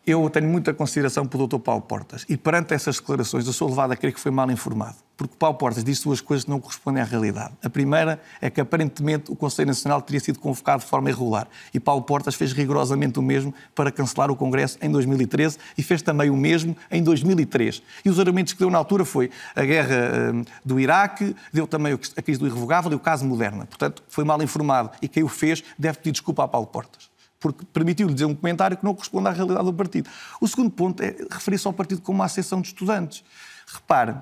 Eu 0.05 0.29
tenho 0.31 0.49
muita 0.49 0.75
consideração 0.75 1.25
pelo 1.25 1.47
Dr. 1.47 1.61
Paulo 1.61 1.83
Portas 1.83 2.27
e 2.29 2.37
perante 2.37 2.75
essas 2.75 2.99
declarações 2.99 3.47
eu 3.47 3.53
sou 3.53 3.69
levado 3.69 3.93
a 3.93 3.97
crer 3.97 4.13
que 4.13 4.19
foi 4.19 4.33
mal 4.33 4.51
informado, 4.51 4.97
porque 5.17 5.37
Paulo 5.39 5.57
Portas 5.57 5.85
disse 5.85 6.03
duas 6.03 6.21
coisas 6.21 6.43
que 6.43 6.51
não 6.51 6.59
correspondem 6.59 7.01
à 7.01 7.07
realidade. 7.07 7.53
A 7.63 7.71
primeira 7.71 8.21
é 8.41 8.51
que 8.51 8.61
aparentemente 8.61 9.31
o 9.31 9.37
Conselho 9.37 9.69
Nacional 9.69 10.03
teria 10.03 10.19
sido 10.19 10.41
convocado 10.41 10.83
de 10.83 10.91
forma 10.91 11.09
irregular 11.09 11.47
e 11.73 11.79
Paulo 11.79 12.03
Portas 12.03 12.35
fez 12.35 12.53
rigorosamente 12.53 13.21
o 13.21 13.23
mesmo 13.23 13.55
para 13.77 13.93
cancelar 13.93 14.29
o 14.29 14.35
Congresso 14.35 14.77
em 14.83 14.91
2013 14.91 15.57
e 15.79 15.85
fez 15.85 16.03
também 16.03 16.31
o 16.31 16.37
mesmo 16.37 16.77
em 16.91 17.01
2003. 17.01 17.81
E 18.05 18.11
os 18.11 18.19
argumentos 18.19 18.55
que 18.55 18.59
deu 18.59 18.71
na 18.71 18.79
altura 18.79 19.05
foi 19.05 19.31
a 19.55 19.65
guerra 19.65 20.33
hum, 20.35 20.45
do 20.65 20.81
Iraque, 20.81 21.37
deu 21.53 21.65
também 21.69 21.93
a 21.93 22.23
crise 22.23 22.41
do 22.41 22.47
irrevogável 22.49 22.91
e 22.91 22.97
o 22.97 22.99
caso 22.99 23.25
Moderna. 23.25 23.67
Portanto, 23.67 24.03
foi 24.09 24.25
mal 24.25 24.43
informado 24.43 24.91
e 25.01 25.07
quem 25.07 25.23
o 25.23 25.29
fez 25.29 25.63
deve 25.79 25.99
pedir 25.99 26.11
desculpa 26.11 26.43
a 26.43 26.49
Paulo 26.49 26.67
Portas 26.67 27.12
porque 27.43 27.66
permitiu-lhe 27.66 28.14
dizer 28.14 28.24
um 28.24 28.34
comentário 28.34 28.76
que 28.76 28.84
não 28.84 28.95
corresponde 28.95 29.28
à 29.28 29.32
realidade 29.32 29.64
do 29.64 29.74
partido. 29.74 30.09
O 30.40 30.47
segundo 30.47 30.70
ponto 30.70 31.03
é 31.03 31.16
referir-se 31.30 31.66
ao 31.66 31.72
partido 31.72 32.01
como 32.01 32.18
uma 32.18 32.24
associação 32.24 32.61
de 32.61 32.68
estudantes. 32.68 33.24
Repare, 33.66 34.14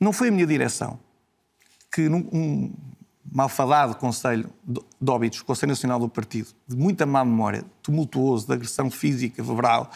não 0.00 0.12
foi 0.12 0.28
a 0.28 0.30
minha 0.32 0.46
direção 0.46 0.98
que 1.90 2.08
num 2.08 2.28
um 2.32 2.72
malfadado 3.30 3.94
Conselho 3.94 4.50
de 4.64 5.10
Óbitos, 5.10 5.42
Conselho 5.42 5.70
Nacional 5.70 6.00
do 6.00 6.08
Partido, 6.08 6.48
de 6.66 6.76
muita 6.76 7.06
má 7.06 7.24
memória, 7.24 7.64
tumultuoso, 7.82 8.46
de 8.46 8.52
agressão 8.52 8.90
física, 8.90 9.42
verbal, 9.42 9.90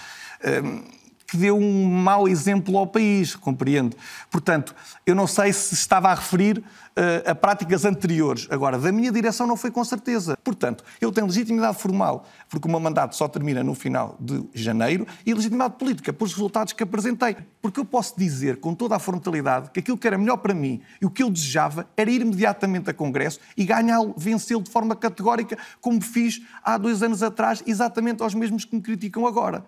hum, 0.63 0.85
que 1.27 1.37
deu 1.37 1.59
um 1.59 1.85
mau 1.85 2.29
exemplo 2.29 2.77
ao 2.79 2.87
país, 2.87 3.35
compreende? 3.35 3.97
Portanto, 4.31 4.75
eu 5.05 5.15
não 5.15 5.27
sei 5.27 5.53
se 5.53 5.75
estava 5.75 6.11
a 6.11 6.15
referir 6.15 6.59
uh, 6.59 7.31
a 7.31 7.35
práticas 7.35 7.85
anteriores. 7.85 8.47
Agora, 8.51 8.79
da 8.79 8.91
minha 8.91 9.11
direção 9.13 9.47
não 9.47 9.57
foi 9.57 9.71
com 9.71 9.85
certeza. 9.85 10.37
Portanto, 10.43 10.85
eu 11.01 11.13
tenho 11.13 11.27
legitimidade 11.27 11.79
formal, 11.79 12.27
porque 12.49 12.67
o 12.67 12.71
meu 12.71 12.81
mandato 12.81 13.17
só 13.17 13.29
termina 13.29 13.63
no 13.63 13.75
final 13.75 14.17
de 14.21 14.45
janeiro, 14.55 15.07
e 15.25 15.35
legitimidade 15.35 15.75
política, 15.75 16.13
pelos 16.13 16.33
resultados 16.33 16.73
que 16.73 16.83
apresentei. 16.83 17.37
Porque 17.61 17.81
eu 17.81 17.85
posso 17.85 18.17
dizer 18.17 18.59
com 18.59 18.75
toda 18.75 18.97
a 18.97 18.99
frontalidade 18.99 19.71
que 19.71 19.81
aquilo 19.81 19.99
que 19.99 20.07
era 20.07 20.17
melhor 20.17 20.39
para 20.39 20.55
mim 20.55 20.81
e 21.01 21.07
o 21.07 21.11
que 21.11 21.23
eu 21.23 21.31
desejava 21.31 21.89
era 21.97 22.11
ir 22.11 22.21
imediatamente 22.21 22.91
a 22.91 22.95
Congresso 22.95 23.41
e 23.57 23.65
ganhá-lo, 23.65 24.15
vencê-lo 24.17 24.63
de 24.63 24.71
forma 24.71 24.95
categórica, 24.95 25.59
como 25.81 26.01
fiz 26.01 26.41
há 26.63 26.79
dois 26.79 27.03
anos 27.03 27.23
atrás, 27.23 27.63
exatamente 27.67 28.23
aos 28.23 28.35
mesmos 28.35 28.65
que 28.65 28.75
me 28.75 28.83
criticam 28.83 29.27
agora. 29.27 29.65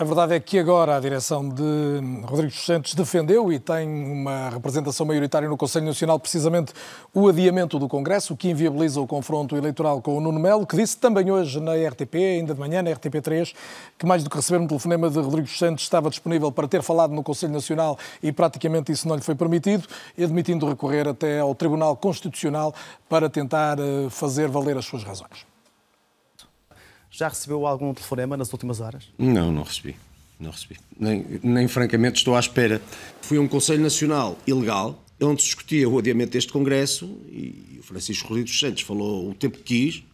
A 0.00 0.04
verdade 0.04 0.32
é 0.32 0.38
que 0.38 0.60
agora 0.60 0.96
a 0.96 1.00
direção 1.00 1.48
de 1.48 2.22
Rodrigo 2.24 2.52
Santos 2.52 2.94
defendeu 2.94 3.52
e 3.52 3.58
tem 3.58 3.88
uma 3.88 4.48
representação 4.48 5.04
maioritária 5.04 5.48
no 5.48 5.56
Conselho 5.56 5.86
Nacional 5.86 6.20
precisamente 6.20 6.72
o 7.12 7.26
adiamento 7.26 7.80
do 7.80 7.88
Congresso, 7.88 8.32
o 8.32 8.36
que 8.36 8.48
inviabiliza 8.48 9.00
o 9.00 9.08
confronto 9.08 9.56
eleitoral 9.56 10.00
com 10.00 10.16
o 10.16 10.20
Nuno 10.20 10.38
Melo, 10.38 10.64
que 10.64 10.76
disse 10.76 10.96
também 10.96 11.32
hoje 11.32 11.58
na 11.58 11.72
RTP, 11.74 12.14
ainda 12.14 12.54
de 12.54 12.60
manhã 12.60 12.80
na 12.80 12.92
RTP3, 12.92 13.52
que 13.98 14.06
mais 14.06 14.22
do 14.22 14.30
que 14.30 14.36
receber 14.36 14.62
um 14.62 14.68
telefonema 14.68 15.10
de 15.10 15.18
Rodrigo 15.18 15.48
Santos 15.48 15.82
estava 15.82 16.08
disponível 16.08 16.52
para 16.52 16.68
ter 16.68 16.80
falado 16.80 17.12
no 17.12 17.24
Conselho 17.24 17.52
Nacional 17.52 17.98
e 18.22 18.30
praticamente 18.30 18.92
isso 18.92 19.08
não 19.08 19.16
lhe 19.16 19.22
foi 19.22 19.34
permitido, 19.34 19.88
admitindo 20.16 20.64
recorrer 20.68 21.08
até 21.08 21.40
ao 21.40 21.56
Tribunal 21.56 21.96
Constitucional 21.96 22.72
para 23.08 23.28
tentar 23.28 23.80
eh, 23.80 24.08
fazer 24.10 24.46
valer 24.46 24.78
as 24.78 24.84
suas 24.84 25.02
razões. 25.02 25.57
Já 27.18 27.26
recebeu 27.26 27.66
algum 27.66 27.92
telefonema 27.92 28.36
nas 28.36 28.52
últimas 28.52 28.80
horas? 28.80 29.08
Não, 29.18 29.50
não 29.50 29.64
recebi. 29.64 29.96
Não 30.38 30.52
recebi. 30.52 30.76
Nem, 30.96 31.26
nem 31.42 31.66
francamente 31.66 32.18
estou 32.18 32.36
à 32.36 32.38
espera. 32.38 32.80
Fui 33.20 33.38
a 33.38 33.40
um 33.40 33.48
Conselho 33.48 33.82
Nacional 33.82 34.38
ilegal, 34.46 35.04
onde 35.20 35.42
se 35.42 35.48
discutia 35.48 35.88
o 35.88 35.98
adiamento 35.98 36.30
deste 36.30 36.52
Congresso 36.52 37.06
e 37.28 37.76
o 37.80 37.82
Francisco 37.82 38.28
Rodrigues 38.28 38.52
dos 38.52 38.60
Santos 38.60 38.82
falou 38.84 39.30
o 39.30 39.34
tempo 39.34 39.58
que 39.58 39.64
quis. 39.64 40.04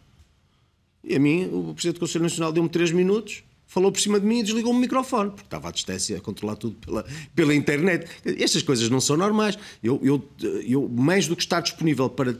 E 1.03 1.15
a 1.15 1.19
mim, 1.19 1.47
o 1.53 1.75
Presidente 1.75 1.97
do 1.97 1.99
Conselho 1.99 2.23
Nacional 2.23 2.51
deu-me 2.51 2.69
três 2.69 2.91
minutos, 2.91 3.43
falou 3.67 3.91
por 3.91 4.01
cima 4.01 4.19
de 4.19 4.25
mim 4.25 4.39
e 4.39 4.43
desligou 4.43 4.73
o 4.73 4.75
microfone, 4.75 5.29
porque 5.29 5.45
estava 5.45 5.69
à 5.69 5.71
distância 5.71 6.17
a 6.17 6.21
controlar 6.21 6.55
tudo 6.55 6.75
pela, 6.77 7.05
pela 7.35 7.53
internet. 7.53 8.09
Estas 8.25 8.63
coisas 8.63 8.89
não 8.89 8.99
são 8.99 9.15
normais. 9.15 9.59
Eu, 9.83 9.99
eu, 10.03 10.27
eu, 10.67 10.89
mais 10.89 11.27
do 11.27 11.35
que 11.35 11.43
estar 11.43 11.61
disponível 11.61 12.09
para 12.09 12.35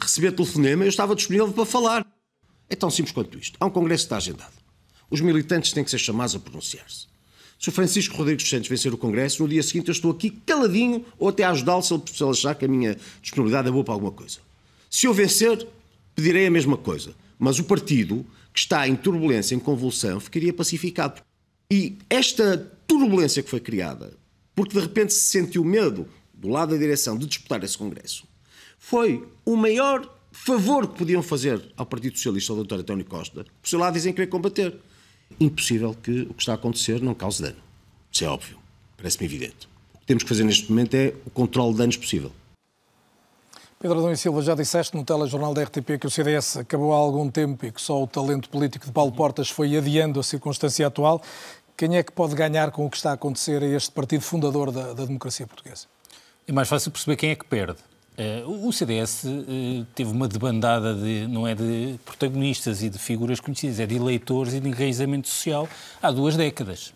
receber 0.00 0.30
telefonema, 0.30 0.84
eu 0.84 0.88
estava 0.88 1.16
disponível 1.16 1.52
para 1.52 1.66
falar. 1.66 2.03
É 2.74 2.76
tão 2.76 2.90
simples 2.90 3.12
quanto 3.14 3.38
isto. 3.38 3.56
Há 3.60 3.66
um 3.66 3.70
congresso 3.70 4.02
que 4.02 4.06
está 4.06 4.16
agendado. 4.16 4.52
Os 5.08 5.20
militantes 5.20 5.72
têm 5.72 5.84
que 5.84 5.90
ser 5.92 5.98
chamados 5.98 6.34
a 6.34 6.40
pronunciar-se. 6.40 7.06
Se 7.56 7.68
o 7.68 7.72
Francisco 7.72 8.16
Rodrigues 8.16 8.48
Santos 8.48 8.68
vencer 8.68 8.92
o 8.92 8.98
Congresso, 8.98 9.44
no 9.44 9.48
dia 9.48 9.62
seguinte 9.62 9.86
eu 9.86 9.92
estou 9.92 10.10
aqui 10.10 10.30
caladinho 10.44 11.06
ou 11.16 11.28
até 11.28 11.44
a 11.44 11.50
ajudá-lo 11.50 11.84
se, 11.84 11.94
ele 11.94 12.30
achar 12.30 12.52
que 12.56 12.64
a 12.64 12.68
minha 12.68 12.98
disponibilidade 13.22 13.68
é 13.68 13.70
boa 13.70 13.84
para 13.84 13.94
alguma 13.94 14.10
coisa. 14.10 14.38
Se 14.90 15.06
eu 15.06 15.14
vencer, 15.14 15.64
pedirei 16.16 16.48
a 16.48 16.50
mesma 16.50 16.76
coisa. 16.76 17.14
Mas 17.38 17.60
o 17.60 17.64
partido, 17.64 18.26
que 18.52 18.58
está 18.58 18.88
em 18.88 18.96
turbulência, 18.96 19.54
em 19.54 19.60
convulsão, 19.60 20.18
ficaria 20.18 20.52
pacificado. 20.52 21.22
E 21.70 21.96
esta 22.10 22.58
turbulência 22.88 23.40
que 23.40 23.50
foi 23.50 23.60
criada, 23.60 24.14
porque 24.52 24.74
de 24.74 24.80
repente 24.80 25.12
se 25.12 25.30
sentiu 25.30 25.64
medo 25.64 26.08
do 26.34 26.48
lado 26.48 26.72
da 26.72 26.76
direção 26.76 27.16
de 27.16 27.24
disputar 27.26 27.62
esse 27.62 27.78
Congresso, 27.78 28.24
foi 28.80 29.24
o 29.44 29.54
maior 29.54 30.12
favor 30.34 30.88
que 30.88 30.98
podiam 30.98 31.22
fazer 31.22 31.72
ao 31.76 31.86
Partido 31.86 32.16
Socialista, 32.16 32.52
ao 32.52 32.64
Dr. 32.64 32.80
António 32.80 33.04
Costa, 33.04 33.44
por 33.62 33.68
seu 33.68 33.78
lado 33.78 33.94
dizem 33.94 34.12
querer 34.12 34.26
combater. 34.26 34.76
Impossível 35.38 35.94
que 35.94 36.22
o 36.22 36.34
que 36.34 36.42
está 36.42 36.52
a 36.52 36.54
acontecer 36.56 37.00
não 37.00 37.14
cause 37.14 37.40
dano. 37.40 37.56
Isso 38.10 38.24
é 38.24 38.28
óbvio. 38.28 38.58
Parece-me 38.96 39.26
evidente. 39.26 39.68
O 39.94 39.98
que 39.98 40.06
temos 40.06 40.22
que 40.24 40.28
fazer 40.28 40.44
neste 40.44 40.68
momento 40.68 40.94
é 40.94 41.14
o 41.24 41.30
controle 41.30 41.72
de 41.72 41.78
danos 41.78 41.96
possível. 41.96 42.32
Pedro 43.78 43.98
Adão 43.98 44.12
e 44.12 44.16
Silva, 44.16 44.42
já 44.42 44.54
disseste 44.54 44.96
no 44.96 45.04
telejornal 45.04 45.54
da 45.54 45.62
RTP 45.62 45.98
que 46.00 46.06
o 46.06 46.10
CDS 46.10 46.56
acabou 46.56 46.92
há 46.92 46.96
algum 46.96 47.30
tempo 47.30 47.64
e 47.66 47.70
que 47.70 47.80
só 47.80 48.02
o 48.02 48.06
talento 48.06 48.48
político 48.48 48.86
de 48.86 48.92
Paulo 48.92 49.12
Portas 49.12 49.50
foi 49.50 49.76
adiando 49.76 50.18
a 50.18 50.22
circunstância 50.22 50.86
atual. 50.86 51.22
Quem 51.76 51.96
é 51.96 52.02
que 52.02 52.10
pode 52.10 52.34
ganhar 52.34 52.70
com 52.70 52.86
o 52.86 52.90
que 52.90 52.96
está 52.96 53.10
a 53.10 53.14
acontecer 53.14 53.62
a 53.62 53.66
este 53.66 53.90
partido 53.90 54.22
fundador 54.22 54.70
da, 54.70 54.94
da 54.94 55.04
democracia 55.04 55.46
portuguesa? 55.46 55.86
É 56.46 56.52
mais 56.52 56.68
fácil 56.68 56.90
perceber 56.90 57.16
quem 57.16 57.30
é 57.30 57.34
que 57.34 57.44
perde. 57.44 57.78
Uh, 58.16 58.68
o 58.68 58.72
CDS 58.72 59.24
uh, 59.24 59.28
eh, 59.28 59.84
teve 59.92 60.12
uma 60.12 60.28
debandada 60.28 60.94
de, 60.94 61.26
não 61.26 61.48
é 61.48 61.54
de 61.54 61.98
protagonistas 62.04 62.80
e 62.80 62.88
de 62.88 62.96
figuras 62.96 63.40
conhecidas, 63.40 63.80
é 63.80 63.86
de 63.86 63.96
eleitores 63.96 64.54
e 64.54 64.60
de 64.60 64.68
enraizamento 64.68 65.28
social 65.28 65.68
há 66.00 66.12
duas 66.12 66.36
décadas. 66.36 66.94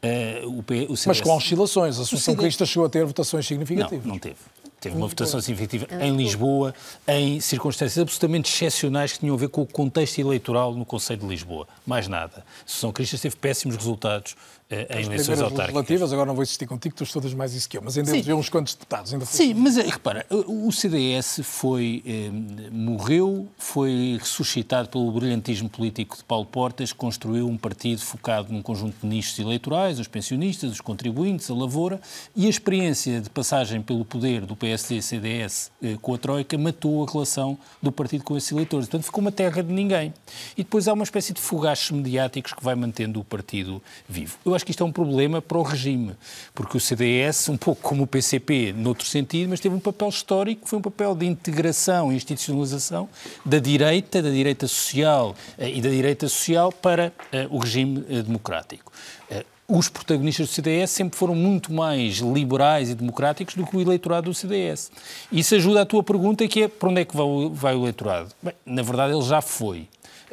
Uh, 0.00 0.48
o, 0.48 0.58
o 0.60 0.96
CDS... 0.96 1.06
Mas 1.06 1.20
com 1.20 1.36
oscilações, 1.36 1.98
a 1.98 2.02
Associação 2.02 2.34
CDS... 2.34 2.40
Crista 2.44 2.66
chegou 2.66 2.86
a 2.86 2.88
ter 2.88 3.04
votações 3.04 3.46
significativas. 3.48 4.04
Não, 4.04 4.12
não 4.12 4.18
teve. 4.18 4.36
Teve 4.80 4.96
uma 4.96 5.08
votação 5.08 5.40
significativa 5.42 6.02
em 6.02 6.16
Lisboa, 6.16 6.74
em 7.06 7.38
circunstâncias 7.38 8.00
absolutamente 8.00 8.50
excepcionais 8.50 9.12
que 9.12 9.18
tinham 9.18 9.34
a 9.34 9.38
ver 9.38 9.50
com 9.50 9.60
o 9.60 9.66
contexto 9.66 10.18
eleitoral 10.18 10.72
no 10.74 10.86
Conselho 10.86 11.20
de 11.20 11.26
Lisboa. 11.26 11.68
Mais 11.86 12.08
nada. 12.08 12.38
A 12.38 12.64
Associação 12.64 12.90
Cristas 12.90 13.20
teve 13.20 13.36
péssimos 13.36 13.76
resultados 13.76 14.34
em 14.70 15.04
eleições 15.04 15.40
autárquicas. 15.40 15.58
legislativas, 15.58 16.12
agora 16.12 16.26
não 16.28 16.34
vou 16.34 16.44
insistir 16.44 16.66
contigo, 16.66 16.94
tu 16.94 17.02
estudas 17.02 17.34
mais 17.34 17.54
isso 17.54 17.68
que 17.68 17.76
eu, 17.76 17.82
mas 17.82 17.98
ainda 17.98 18.10
elegeu 18.10 18.38
uns 18.38 18.48
quantos 18.48 18.74
deputados. 18.74 19.12
Ainda 19.12 19.24
Sim, 19.24 19.54
mas 19.54 19.76
eh, 19.76 19.82
repara, 19.82 20.24
o 20.30 20.70
CDS 20.70 21.40
foi, 21.42 22.02
eh, 22.06 22.30
morreu, 22.70 23.48
foi 23.58 24.16
ressuscitado 24.20 24.88
pelo 24.88 25.10
brilhantismo 25.10 25.68
político 25.68 26.16
de 26.16 26.22
Paulo 26.22 26.46
Portas, 26.46 26.92
construiu 26.92 27.48
um 27.48 27.56
partido 27.56 28.00
focado 28.00 28.52
num 28.52 28.62
conjunto 28.62 28.94
de 29.00 29.06
nichos 29.06 29.38
eleitorais, 29.38 29.98
os 29.98 30.06
pensionistas, 30.06 30.70
os 30.70 30.80
contribuintes, 30.80 31.50
a 31.50 31.54
lavoura, 31.54 32.00
e 32.36 32.46
a 32.46 32.48
experiência 32.48 33.20
de 33.20 33.28
passagem 33.28 33.82
pelo 33.82 34.04
poder 34.04 34.46
do 34.46 34.54
PSD-CDS 34.54 35.72
eh, 35.82 35.96
com 36.00 36.14
a 36.14 36.18
Troika 36.18 36.56
matou 36.56 37.04
a 37.04 37.10
relação 37.10 37.58
do 37.82 37.90
partido 37.90 38.22
com 38.22 38.36
esses 38.36 38.52
eleitores. 38.52 38.86
Portanto, 38.86 39.04
ficou 39.04 39.20
uma 39.20 39.32
terra 39.32 39.62
de 39.62 39.72
ninguém. 39.72 40.14
E 40.56 40.62
depois 40.62 40.86
há 40.86 40.92
uma 40.92 41.04
espécie 41.04 41.32
de 41.32 41.40
fogachos 41.40 41.90
mediáticos 41.90 42.52
que 42.52 42.62
vai 42.62 42.76
mantendo 42.76 43.18
o 43.18 43.24
partido 43.24 43.82
vivo. 44.08 44.38
Eu 44.44 44.54
acho 44.60 44.64
que 44.66 44.72
isto 44.72 44.82
é 44.82 44.86
um 44.86 44.92
problema 44.92 45.40
para 45.40 45.56
o 45.56 45.62
regime, 45.62 46.14
porque 46.54 46.76
o 46.76 46.80
CDS, 46.80 47.48
um 47.48 47.56
pouco 47.56 47.80
como 47.80 48.02
o 48.02 48.06
PCP, 48.06 48.74
noutro 48.76 49.06
sentido, 49.06 49.48
mas 49.48 49.58
teve 49.58 49.74
um 49.74 49.80
papel 49.80 50.08
histórico, 50.10 50.68
foi 50.68 50.78
um 50.78 50.82
papel 50.82 51.14
de 51.14 51.24
integração 51.24 52.12
e 52.12 52.16
institucionalização 52.16 53.08
da 53.44 53.58
direita, 53.58 54.20
da 54.20 54.28
direita 54.28 54.68
social 54.68 55.34
eh, 55.56 55.70
e 55.70 55.80
da 55.80 55.88
direita 55.88 56.28
social 56.28 56.70
para 56.70 57.10
uh, 57.32 57.56
o 57.56 57.58
regime 57.58 58.00
uh, 58.00 58.22
democrático. 58.22 58.92
Uh, 59.30 59.78
os 59.78 59.88
protagonistas 59.88 60.48
do 60.48 60.52
CDS 60.52 60.90
sempre 60.90 61.16
foram 61.16 61.34
muito 61.34 61.72
mais 61.72 62.16
liberais 62.16 62.90
e 62.90 62.94
democráticos 62.94 63.54
do 63.54 63.64
que 63.64 63.76
o 63.76 63.80
eleitorado 63.80 64.28
do 64.28 64.34
CDS. 64.34 64.90
Isso 65.32 65.54
ajuda 65.54 65.82
à 65.82 65.86
tua 65.86 66.02
pergunta, 66.02 66.46
que 66.48 66.64
é 66.64 66.68
para 66.68 66.88
onde 66.88 67.00
é 67.00 67.04
que 67.04 67.16
vai 67.16 67.24
o, 67.24 67.50
vai 67.50 67.74
o 67.74 67.82
eleitorado? 67.82 68.30
Bem, 68.42 68.52
na 68.66 68.82
verdade, 68.82 69.14
ele 69.14 69.22
já 69.22 69.40
foi. 69.40 69.88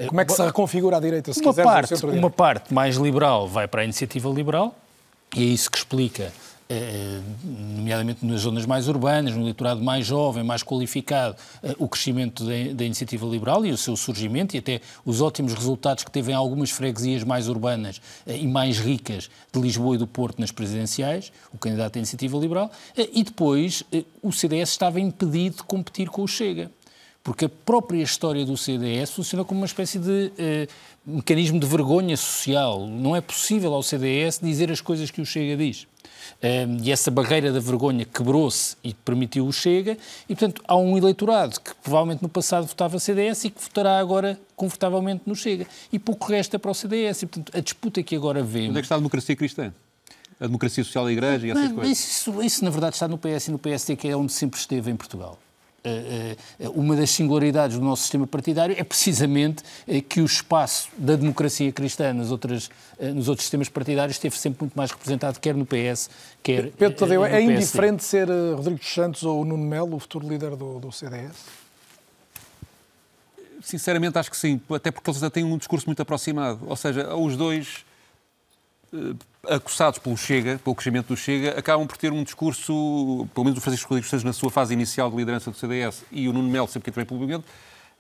Como 0.06 0.22
é 0.22 0.26
que 0.26 0.34
se 0.34 0.45
reconfigura 0.45 0.98
a 0.98 1.00
direita, 1.00 1.34
se 1.34 1.41
uma 1.41 1.54
parte, 1.54 2.06
Uma 2.06 2.30
parte 2.30 2.74
mais 2.74 2.95
liberal 2.98 3.48
vai 3.48 3.68
para 3.68 3.82
a 3.82 3.84
iniciativa 3.84 4.30
liberal, 4.30 4.76
e 5.36 5.43
é 5.43 5.45
isso 5.45 5.72
que 5.72 5.78
explica 5.78 6.32
eh, 6.70 7.22
nomeadamente 7.45 8.26
nas 8.26 8.41
zonas 8.41 8.66
mais 8.66 8.89
urbanas, 8.89 9.34
no 9.34 9.41
eleitorado 9.41 9.82
mais 9.82 10.06
jovem, 10.06 10.43
mais 10.43 10.62
qualificado, 10.62 11.38
eh, 11.64 11.74
o 11.80 11.88
crescimento 11.88 12.43
da, 12.43 12.84
iniciativa 12.84 13.26
liberal 13.26 13.66
e 13.66 13.72
o 13.72 13.78
seu 13.78 13.95
surgimento 13.95 14.54
e 14.54 14.60
até 14.60 14.82
os 15.06 15.22
ótimos 15.22 15.54
resultados 15.54 16.04
que 16.04 16.12
teve 16.12 16.34
em 16.34 16.36
algumas 16.36 16.70
freguesias 16.70 17.24
mais 17.24 17.48
urbanas 17.48 18.02
eh, 18.26 18.36
e 18.36 18.45
mais 18.45 18.80
ricas 18.80 19.30
de 19.54 19.62
Lisboa 19.62 19.95
e 19.95 19.98
do 19.98 20.06
Porto 20.06 20.39
nas 20.39 20.52
presidenciais, 20.52 21.32
o 21.54 21.58
candidato 21.58 21.93
da 21.93 22.00
iniciativa 22.00 22.38
liberal, 22.38 22.70
e 22.98 23.24
depois 23.24 23.84
o 24.22 24.34
CDS 24.34 24.72
estava 24.72 25.00
impedido 25.00 25.58
de 25.58 25.64
competir 25.64 26.10
com 26.10 26.22
o 26.22 26.28
Chega 26.28 26.70
porque 27.28 27.43
a 27.43 27.49
própria 27.49 28.01
história 28.01 28.45
do 28.45 28.55
CDS 28.55 29.11
funciona 29.11 29.43
como 29.43 29.59
uma 29.59 29.65
espécie 29.65 29.99
de 29.99 30.32
eh, 30.38 30.65
mecanismo 31.05 31.59
de 31.59 31.67
vergonha 31.67 32.15
social. 32.15 32.88
Não 32.88 33.17
é 33.17 33.19
possível 33.19 33.73
ao 33.73 33.84
CDS 33.84 34.39
dizer 34.41 34.71
as 34.71 34.80
coisas 34.80 35.11
que 35.11 35.19
o 35.19 35.25
Chega 35.25 35.57
diz. 35.57 35.88
Eh, 36.41 36.65
e 36.82 36.89
essa 36.89 37.11
barreira 37.11 37.51
da 37.51 37.59
vergonha 37.59 38.05
quebrou-se 38.05 38.78
e 38.82 38.93
permitiu 38.93 39.45
o 39.45 39.51
Chega, 39.51 39.97
e 40.30 40.35
portanto 40.35 40.64
há 40.65 40.77
um 40.77 40.97
eleitorado 40.97 41.60
que 41.60 41.76
provavelmente 41.84 42.23
no 42.23 42.30
passado 42.30 42.65
votava 42.65 42.97
CDS 42.97 43.43
e 43.43 43.49
que 43.49 43.61
votará 43.61 43.99
agora 43.99 44.39
confortavelmente 44.56 45.23
no 45.26 45.35
Chega. 45.35 45.68
E 45.91 45.99
pouco 45.99 46.31
resta 46.31 46.57
para 46.57 46.72
o 46.72 46.73
CDS. 46.73 47.23
E 47.23 47.26
portanto 47.26 47.57
a 47.57 47.60
disputa 47.60 48.02
que 48.02 48.15
agora 48.15 48.41
vemos. 48.41 48.69
Onde 48.69 48.77
é 48.77 48.81
que 48.81 48.85
está 48.85 48.95
a 48.95 48.99
democracia 48.99 49.35
cristã? 49.35 49.73
A 50.39 50.45
democracia 50.45 50.81
social 50.81 51.03
da 51.03 51.11
Igreja 51.11 51.45
e 51.45 51.52
essas 51.52 51.73
coisas? 51.73 51.99
Isso, 51.99 52.41
isso, 52.41 52.64
na 52.64 52.69
verdade, 52.69 52.95
está 52.95 53.06
no 53.06 53.18
PS 53.18 53.49
e 53.49 53.52
no 53.52 53.60
PSD, 53.60 53.97
que 53.97 54.07
é 54.07 54.15
onde 54.15 54.31
sempre 54.31 54.57
esteve 54.57 54.89
em 54.89 54.95
Portugal. 54.95 55.38
Eh, 55.84 56.36
eh, 56.60 56.70
uma 56.70 56.95
das 56.95 57.12
singularidades 57.12 57.78
do 57.78 57.84
nosso 57.84 58.02
sistema 58.02 58.26
partidário 58.28 58.76
é 58.78 58.84
precisamente 58.84 59.64
eh, 59.88 60.02
que 60.02 60.20
o 60.20 60.26
espaço 60.26 60.90
da 60.98 61.16
democracia 61.16 61.72
cristã 61.72 62.12
nas 62.14 62.32
outras, 62.32 62.70
nos 62.99 63.30
outros 63.30 63.45
sistemas 63.45 63.70
partidários 63.70 64.18
esteve 64.18 64.38
sempre 64.38 64.64
muito 64.64 64.74
mais 64.74 64.91
representado, 64.91 65.40
quer 65.40 65.56
no 65.56 65.66
PS, 65.66 66.10
quer 66.41 66.72
Pedro 66.72 66.98
Tadeu, 66.98 67.24
é 67.24 67.41
indiferente 67.41 68.04
ser 68.04 68.28
Rodrigo 68.28 68.80
dos 68.80 68.94
Santos 68.94 69.24
ou 69.24 69.45
Nuno 69.45 69.64
Melo 69.64 69.95
o 69.95 69.99
futuro 69.99 70.28
líder 70.28 70.56
do, 70.56 70.80
do 70.80 70.91
CDS? 70.91 71.36
Sinceramente, 73.62 74.18
acho 74.18 74.32
que 74.32 74.38
sim, 74.38 74.60
até 74.70 74.91
porque 74.91 75.10
eles 75.10 75.20
já 75.20 75.30
têm 75.30 75.44
um 75.44 75.58
discurso 75.58 75.86
muito 75.86 76.02
aproximado. 76.02 76.60
Ou 76.68 76.76
seja, 76.76 77.16
os 77.16 77.38
dois 77.38 77.86
acossados 79.49 79.99
pelo 79.99 80.15
Chega, 80.18 80.60
pelo 80.64 80.76
crescimento 80.76 81.07
do 81.07 81.18
Chega, 81.18 81.57
acabam 81.57 81.86
por 81.88 81.98
ter 81.98 82.11
um 82.11 82.24
discurso, 82.24 83.28
pelo 83.34 83.45
menos 83.45 83.57
o 83.57 83.61
Francisco 83.61 83.90
Rodrigues 83.90 84.10
Santos 84.10 84.24
na 84.24 84.34
sua 84.34 84.49
fase 84.49 84.74
inicial 84.74 85.10
de 85.10 85.18
liderança 85.18 85.49
do 85.52 85.57
CDS 85.57 86.03
e 86.11 86.28
o 86.28 86.34
Nuno 86.34 86.49
Melo 86.49 86.68
sempre 86.68 86.91
que 86.91 86.95
também 86.95 87.06
publicamente, 87.06 87.45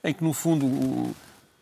em 0.03 0.13
que 0.13 0.23
no 0.23 0.33
fundo 0.33 1.13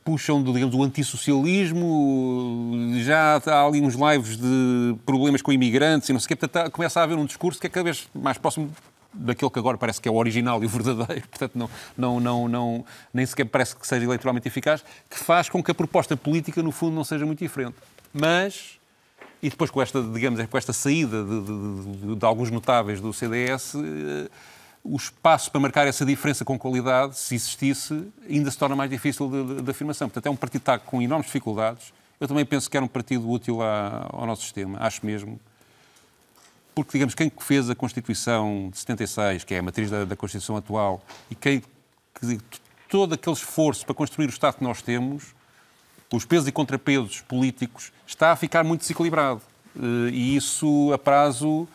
puxam, 0.04 0.42
do, 0.42 0.54
digamos, 0.54 0.76
o 0.76 0.84
antissocialismo, 0.84 2.72
já 3.04 3.42
há 3.46 3.66
ali 3.66 3.82
uns 3.82 3.96
lives 3.96 4.38
de 4.38 4.96
problemas 5.06 5.42
com 5.42 5.52
imigrantes 5.52 6.10
e 6.10 6.14
não 6.14 6.20
sei 6.20 6.26
o 6.26 6.28
quê, 6.30 6.36
portanto 6.36 6.66
há- 6.68 6.70
começa 6.70 7.00
a 7.00 7.04
haver 7.04 7.18
um 7.18 7.26
discurso 7.26 7.60
que 7.60 7.68
é 7.68 7.70
cada 7.70 7.84
vez 7.86 8.08
mais 8.14 8.38
próximo 8.38 8.72
daquele 9.14 9.50
que 9.50 9.58
agora 9.58 9.78
parece 9.78 10.02
que 10.02 10.08
é 10.10 10.12
o 10.12 10.16
original 10.16 10.62
e 10.62 10.66
o 10.66 10.70
verdadeiro, 10.70 11.26
portanto 11.30 11.56
não, 11.56 11.70
não, 11.98 12.20
não, 12.20 12.48
não, 12.48 12.86
nem 13.14 13.26
sequer 13.26 13.46
parece 13.46 13.76
que 13.76 13.88
seja 13.88 14.04
eleitoralmente 14.06 14.48
eficaz, 14.48 14.84
que 15.10 15.18
faz 15.18 15.50
com 15.50 15.64
que 15.64 15.72
a 15.72 15.74
proposta 15.74 16.16
política, 16.18 16.62
no 16.62 16.72
fundo, 16.72 16.94
não 16.96 17.04
seja 17.04 17.26
muito 17.26 17.40
diferente. 17.40 17.76
Mas, 18.14 18.78
e 19.46 19.50
depois 19.50 19.70
com 19.70 19.82
esta, 19.82 20.02
digamos, 20.02 20.44
com 20.48 20.58
esta 20.58 20.74
saída 20.74 21.24
de, 21.24 21.42
de- 21.42 21.98
de- 22.08 22.16
de 22.16 22.26
alguns 22.26 22.50
notáveis 22.50 23.00
do 23.00 23.14
CDS, 23.14 23.76
eh, 23.76 24.30
o 24.84 24.96
espaço 24.96 25.52
para 25.52 25.60
marcar 25.60 25.88
essa 25.88 26.06
diferença 26.06 26.44
com 26.46 26.58
qualidade, 26.58 27.18
se 27.18 27.36
existisse, 27.36 28.08
ainda 28.30 28.50
se 28.50 28.58
torna 28.58 28.76
mais 28.76 28.90
difícil 28.90 29.30
de, 29.62 29.70
afirmação. 29.72 30.08
Portanto, 30.10 30.26
é 30.28 30.30
um 30.30 30.36
partido 30.36 30.62
que 30.62 30.70
está 30.70 30.80
com 30.80 31.02
enormes 31.02 31.28
dificuldades. 31.28 31.94
Eu 32.20 32.28
também 32.28 32.46
penso 32.46 32.70
que 32.70 32.76
era 32.78 32.84
um 32.84 32.88
partido 32.88 33.30
útil 33.30 33.62
à- 33.62 34.08
ao 34.12 34.26
nosso 34.26 34.42
sistema, 34.44 34.78
acho 34.80 35.06
mesmo. 35.06 35.40
Porque, 36.74 36.94
digamos, 36.94 37.14
quem 37.16 37.32
fez 37.40 37.70
a 37.70 37.76
Constituição 37.76 38.70
de 38.72 38.78
76, 38.80 39.44
que 39.44 39.54
é 39.54 39.60
a 39.60 39.64
matriz 39.64 39.90
da, 39.90 40.06
da 40.06 40.16
Constituição 40.16 40.58
atual, 40.58 41.02
e 41.30 41.36
quem, 41.36 41.62
que, 42.20 42.40
todo 42.90 43.14
aquele 43.14 43.36
esforço 43.36 43.86
para 43.86 43.94
construir 43.96 44.26
o 44.26 44.30
Estado 44.30 44.56
que 44.58 44.64
nós 44.64 44.82
temos, 44.82 45.35
os 46.16 46.26
pesos 46.26 46.48
e 46.48 46.52
contrapesos 46.52 47.22
políticos, 47.22 47.92
está 48.08 48.32
a 48.32 48.36
ficar 48.36 48.64
muito 48.64 48.82
desequilibrado. 48.82 49.42
Eh, 49.78 50.10
E 50.12 50.36
isso, 50.36 50.92
a 50.94 50.98
prazo, 50.98 51.68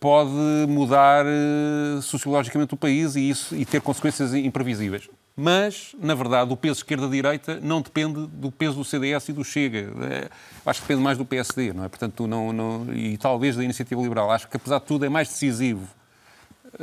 pode 0.00 0.30
mudar 0.68 1.24
eh, 1.26 2.00
sociologicamente 2.02 2.74
o 2.74 2.76
país 2.76 3.16
e, 3.16 3.28
isso, 3.28 3.54
e 3.54 3.64
ter 3.64 3.80
consequências 3.80 4.34
imprevisíveis. 4.34 5.08
Mas, 5.36 5.96
na 5.98 6.14
verdade, 6.14 6.52
o 6.52 6.56
peso 6.56 6.78
esquerda-direita 6.78 7.58
não 7.60 7.80
depende 7.82 8.26
do 8.28 8.52
peso 8.52 8.76
do 8.76 8.84
CDS 8.84 9.28
e 9.30 9.32
do 9.32 9.42
Chega. 9.44 9.90
Eh, 10.02 10.28
Acho 10.66 10.80
que 10.80 10.86
depende 10.88 11.02
mais 11.02 11.18
do 11.18 11.24
PSD, 11.24 11.72
não 11.72 11.84
é? 11.84 11.88
Portanto, 11.88 12.26
não, 12.26 12.52
não, 12.52 12.86
e 12.94 13.18
talvez 13.18 13.56
da 13.56 13.64
Iniciativa 13.64 14.00
Liberal. 14.00 14.30
Acho 14.30 14.48
que, 14.48 14.56
apesar 14.56 14.78
de 14.78 14.86
tudo, 14.86 15.04
é 15.04 15.08
mais 15.08 15.28
decisivo 15.28 15.86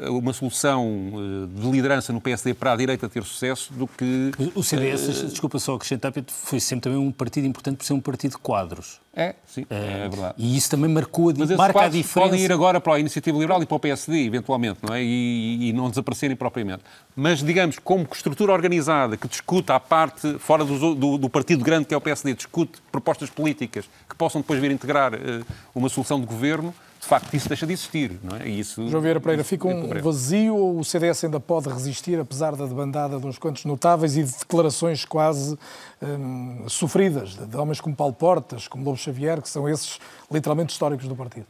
uma 0.09 0.33
solução 0.33 1.11
eh, 1.13 1.61
de 1.61 1.69
liderança 1.69 2.13
no 2.13 2.21
PSD 2.21 2.53
para 2.53 2.73
a 2.73 2.75
direita 2.75 3.09
ter 3.09 3.23
sucesso 3.23 3.73
do 3.73 3.87
que... 3.87 4.31
O 4.55 4.63
CDS, 4.63 5.09
eh, 5.09 5.25
desculpa 5.25 5.59
só 5.59 5.75
acrescentar, 5.75 6.13
foi 6.27 6.59
sempre 6.59 6.83
também 6.83 6.99
um 6.99 7.11
partido 7.11 7.47
importante 7.47 7.77
por 7.77 7.85
ser 7.85 7.93
um 7.93 7.99
partido 7.99 8.31
de 8.31 8.37
quadros. 8.37 8.99
É, 9.13 9.35
sim, 9.45 9.65
é 9.69 10.07
verdade. 10.07 10.35
E 10.37 10.55
isso 10.55 10.69
também 10.69 10.89
marcou 10.89 11.29
a, 11.29 11.33
Mas 11.37 11.49
marca 11.51 11.81
a 11.81 11.89
diferença. 11.89 12.29
podem 12.29 12.39
ir 12.39 12.51
agora 12.51 12.79
para 12.79 12.93
a 12.93 12.99
Iniciativa 12.99 13.37
Liberal 13.37 13.61
e 13.61 13.65
para 13.65 13.75
o 13.75 13.79
PSD, 13.79 14.25
eventualmente, 14.25 14.79
não 14.87 14.95
é? 14.95 15.03
E, 15.03 15.69
e 15.69 15.73
não 15.73 15.89
desaparecerem 15.89 16.35
propriamente. 16.35 16.83
Mas, 17.13 17.43
digamos, 17.43 17.77
como 17.77 18.07
estrutura 18.13 18.53
organizada 18.53 19.17
que 19.17 19.27
discute 19.27 19.71
à 19.71 19.79
parte, 19.79 20.39
fora 20.39 20.63
do, 20.63 20.95
do, 20.95 21.17
do 21.17 21.29
partido 21.29 21.63
grande 21.63 21.87
que 21.87 21.93
é 21.93 21.97
o 21.97 22.01
PSD, 22.01 22.33
discute 22.33 22.81
propostas 22.89 23.29
políticas 23.29 23.89
que 24.07 24.15
possam 24.15 24.39
depois 24.39 24.61
vir 24.61 24.71
integrar 24.71 25.13
eh, 25.13 25.41
uma 25.75 25.89
solução 25.89 26.19
de 26.19 26.25
governo, 26.25 26.73
de 27.01 27.07
facto 27.07 27.33
isso 27.33 27.47
deixa 27.47 27.65
de 27.65 27.73
existir, 27.73 28.19
não 28.23 28.37
é? 28.37 28.47
E 28.47 28.59
isso, 28.59 28.87
João 28.87 29.01
Vieira 29.01 29.19
Pereira, 29.19 29.43
fica 29.43 29.67
um 29.67 29.89
vazio 30.01 30.55
ou 30.55 30.79
o 30.79 30.85
CDS 30.85 31.23
ainda 31.23 31.39
pode 31.39 31.67
resistir, 31.67 32.19
apesar 32.19 32.55
da 32.55 32.67
debandada 32.67 33.19
de 33.19 33.25
uns 33.25 33.39
quantos 33.39 33.65
notáveis 33.65 34.15
e 34.15 34.23
de 34.23 34.31
declarações 34.31 35.03
quase 35.03 35.57
hum, 35.99 36.65
sofridas 36.69 37.35
de, 37.35 37.47
de 37.47 37.57
homens 37.57 37.81
como 37.81 37.95
Paulo 37.95 38.13
Portas, 38.13 38.67
como 38.67 38.85
Lobo 38.85 38.97
Xavier, 38.97 39.41
que 39.41 39.49
são 39.49 39.67
esses 39.67 39.99
literalmente 40.31 40.73
históricos 40.73 41.07
do 41.07 41.15
partido? 41.15 41.47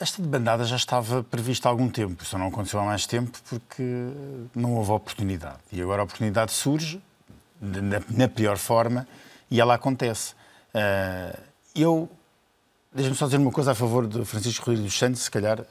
Esta 0.00 0.20
debandada 0.20 0.64
já 0.64 0.76
estava 0.76 1.22
prevista 1.22 1.68
há 1.68 1.70
algum 1.70 1.88
tempo, 1.88 2.24
só 2.24 2.36
não 2.36 2.48
aconteceu 2.48 2.80
há 2.80 2.84
mais 2.84 3.06
tempo 3.06 3.38
porque 3.48 4.08
não 4.56 4.74
houve 4.74 4.90
oportunidade. 4.90 5.58
E 5.70 5.80
agora 5.80 6.00
a 6.00 6.04
oportunidade 6.04 6.50
surge, 6.50 7.00
na 7.60 8.26
pior 8.26 8.56
forma, 8.56 9.06
e 9.50 9.60
ela 9.60 9.74
acontece. 9.74 10.34
Ah, 10.74 11.38
eu, 11.74 12.08
deixa-me 12.94 13.16
só 13.16 13.26
dizer 13.26 13.38
uma 13.38 13.50
coisa 13.50 13.72
a 13.72 13.74
favor 13.74 14.06
de 14.06 14.24
Francisco 14.24 14.66
Rodrigues 14.66 14.90
dos 14.92 14.98
Santos, 14.98 15.22
se 15.22 15.30
calhar 15.30 15.64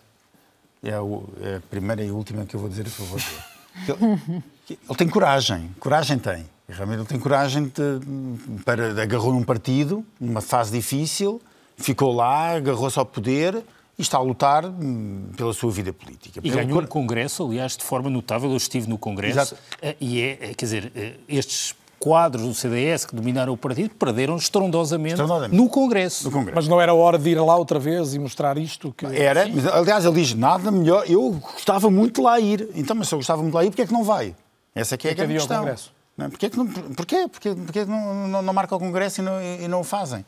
é, 0.84 1.00
o- 1.00 1.24
é 1.42 1.56
a 1.58 1.62
primeira 1.62 2.04
e 2.04 2.10
a 2.10 2.14
última 2.14 2.46
que 2.46 2.56
eu 2.56 2.60
vou 2.60 2.70
dizer 2.70 2.88
a 2.88 2.90
favor 2.90 3.20
dele. 3.20 3.42
Ele, 3.88 4.44
ele 4.88 4.98
tem 4.98 5.08
coragem, 5.08 5.70
coragem 5.80 6.18
tem. 6.20 6.46
Realmente 6.68 7.00
ele 7.00 7.08
tem 7.08 7.20
coragem 7.20 7.66
de, 7.66 8.62
para, 8.64 9.02
agarrou 9.02 9.34
num 9.34 9.44
partido, 9.44 10.06
numa 10.20 10.42
fase 10.42 10.72
difícil, 10.72 11.42
ficou 11.78 12.14
lá, 12.14 12.56
agarrou-se 12.56 12.98
ao 13.00 13.06
poder 13.06 13.56
e 13.98 14.02
está 14.02 14.18
a 14.18 14.22
lutar 14.22 14.66
hum, 14.66 15.30
pela 15.36 15.52
sua 15.54 15.72
vida 15.72 15.92
política. 15.92 16.40
E 16.44 16.50
ganhou 16.50 16.80
um 16.82 16.86
congresso, 16.86 17.44
aliás, 17.46 17.76
de 17.76 17.84
forma 17.84 18.10
notável. 18.10 18.50
Eu 18.52 18.58
estive 18.58 18.88
no 18.88 18.98
congresso 18.98 19.40
Exato. 19.56 19.58
eh, 19.82 19.96
e 20.00 20.22
é, 20.22 20.38
eh, 20.42 20.54
quer 20.54 20.66
dizer, 20.66 20.92
eh, 20.96 21.16
estes 21.28 21.74
quadros 22.00 22.44
do 22.44 22.54
CDS 22.54 23.06
que 23.06 23.14
dominaram 23.16 23.52
o 23.54 23.58
partido 23.58 23.94
perderam 23.96 24.38
estrondosamente, 24.38 25.14
Estrondosamente. 25.16 25.56
no 25.56 25.68
congresso. 25.70 26.24
No 26.26 26.32
Congresso. 26.32 26.56
Mas 26.56 26.68
não 26.68 26.80
era 26.80 26.94
hora 26.94 27.18
de 27.20 27.30
ir 27.30 27.40
lá 27.42 27.56
outra 27.58 27.78
vez 27.78 28.14
e 28.14 28.20
mostrar 28.20 28.58
isto? 28.58 28.94
Que... 28.98 29.06
Era, 29.06 29.48
mas, 29.48 29.68
aliás, 29.68 30.06
ele 30.06 30.16
diz 30.16 30.34
nada 30.34 30.72
melhor. 30.72 31.04
Eu 31.10 31.32
gostava 31.34 31.90
muito 31.92 32.16
de 32.16 32.22
lá 32.22 32.40
ir. 32.40 32.70
Então, 32.74 32.96
mas 32.96 33.08
se 33.10 33.14
eu 33.16 33.20
gostava 33.20 33.42
muito 33.42 33.52
de 33.52 33.58
lá 33.58 33.66
ir, 33.66 33.70
porquê 33.70 33.82
é 33.82 33.86
que 33.88 33.94
não 33.94 34.04
vai? 34.04 34.36
Essa 34.74 34.96
é 34.96 34.98
que 34.98 35.08
é 35.08 35.12
a 35.12 35.14
grande 35.14 35.34
questão. 35.34 35.60
Congresso. 35.60 35.92
Não 36.18 36.26
é? 36.26 36.30
Porquê, 36.30 36.50
que 36.50 36.58
não, 36.58 36.68
porquê? 36.68 37.28
Porquê, 37.28 37.56
porquê 37.56 37.86
não, 37.86 38.28
não, 38.28 38.42
não 38.42 38.54
marca 38.54 38.76
o 38.76 38.80
Congresso 38.80 39.22
e 39.22 39.24
não, 39.24 39.42
e 39.42 39.68
não 39.68 39.82
o 39.82 39.84
fazem? 39.84 40.26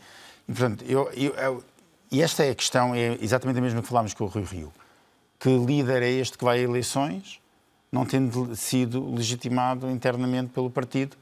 E, 0.48 0.52
portanto, 0.54 0.84
eu, 0.88 1.10
eu- 1.16 1.34
eu- 1.36 1.64
e 2.12 2.22
esta 2.22 2.44
é 2.44 2.50
a 2.52 2.56
questão, 2.56 2.94
é 2.94 3.18
exatamente 3.22 3.60
a 3.60 3.62
mesma 3.62 3.82
que 3.82 3.88
falámos 3.88 4.14
com 4.14 4.26
o 4.26 4.28
Rui 4.28 4.44
Rio. 4.44 4.72
Que 5.40 5.50
líder 5.58 6.04
é 6.04 6.10
este 6.10 6.38
que 6.38 6.44
vai 6.44 6.60
a 6.60 6.62
eleições, 6.62 7.40
não 7.92 8.06
tendo 8.06 8.56
sido 8.56 9.14
legitimado 9.14 9.90
internamente 9.90 10.50
pelo 10.54 10.70
partido, 10.70 11.16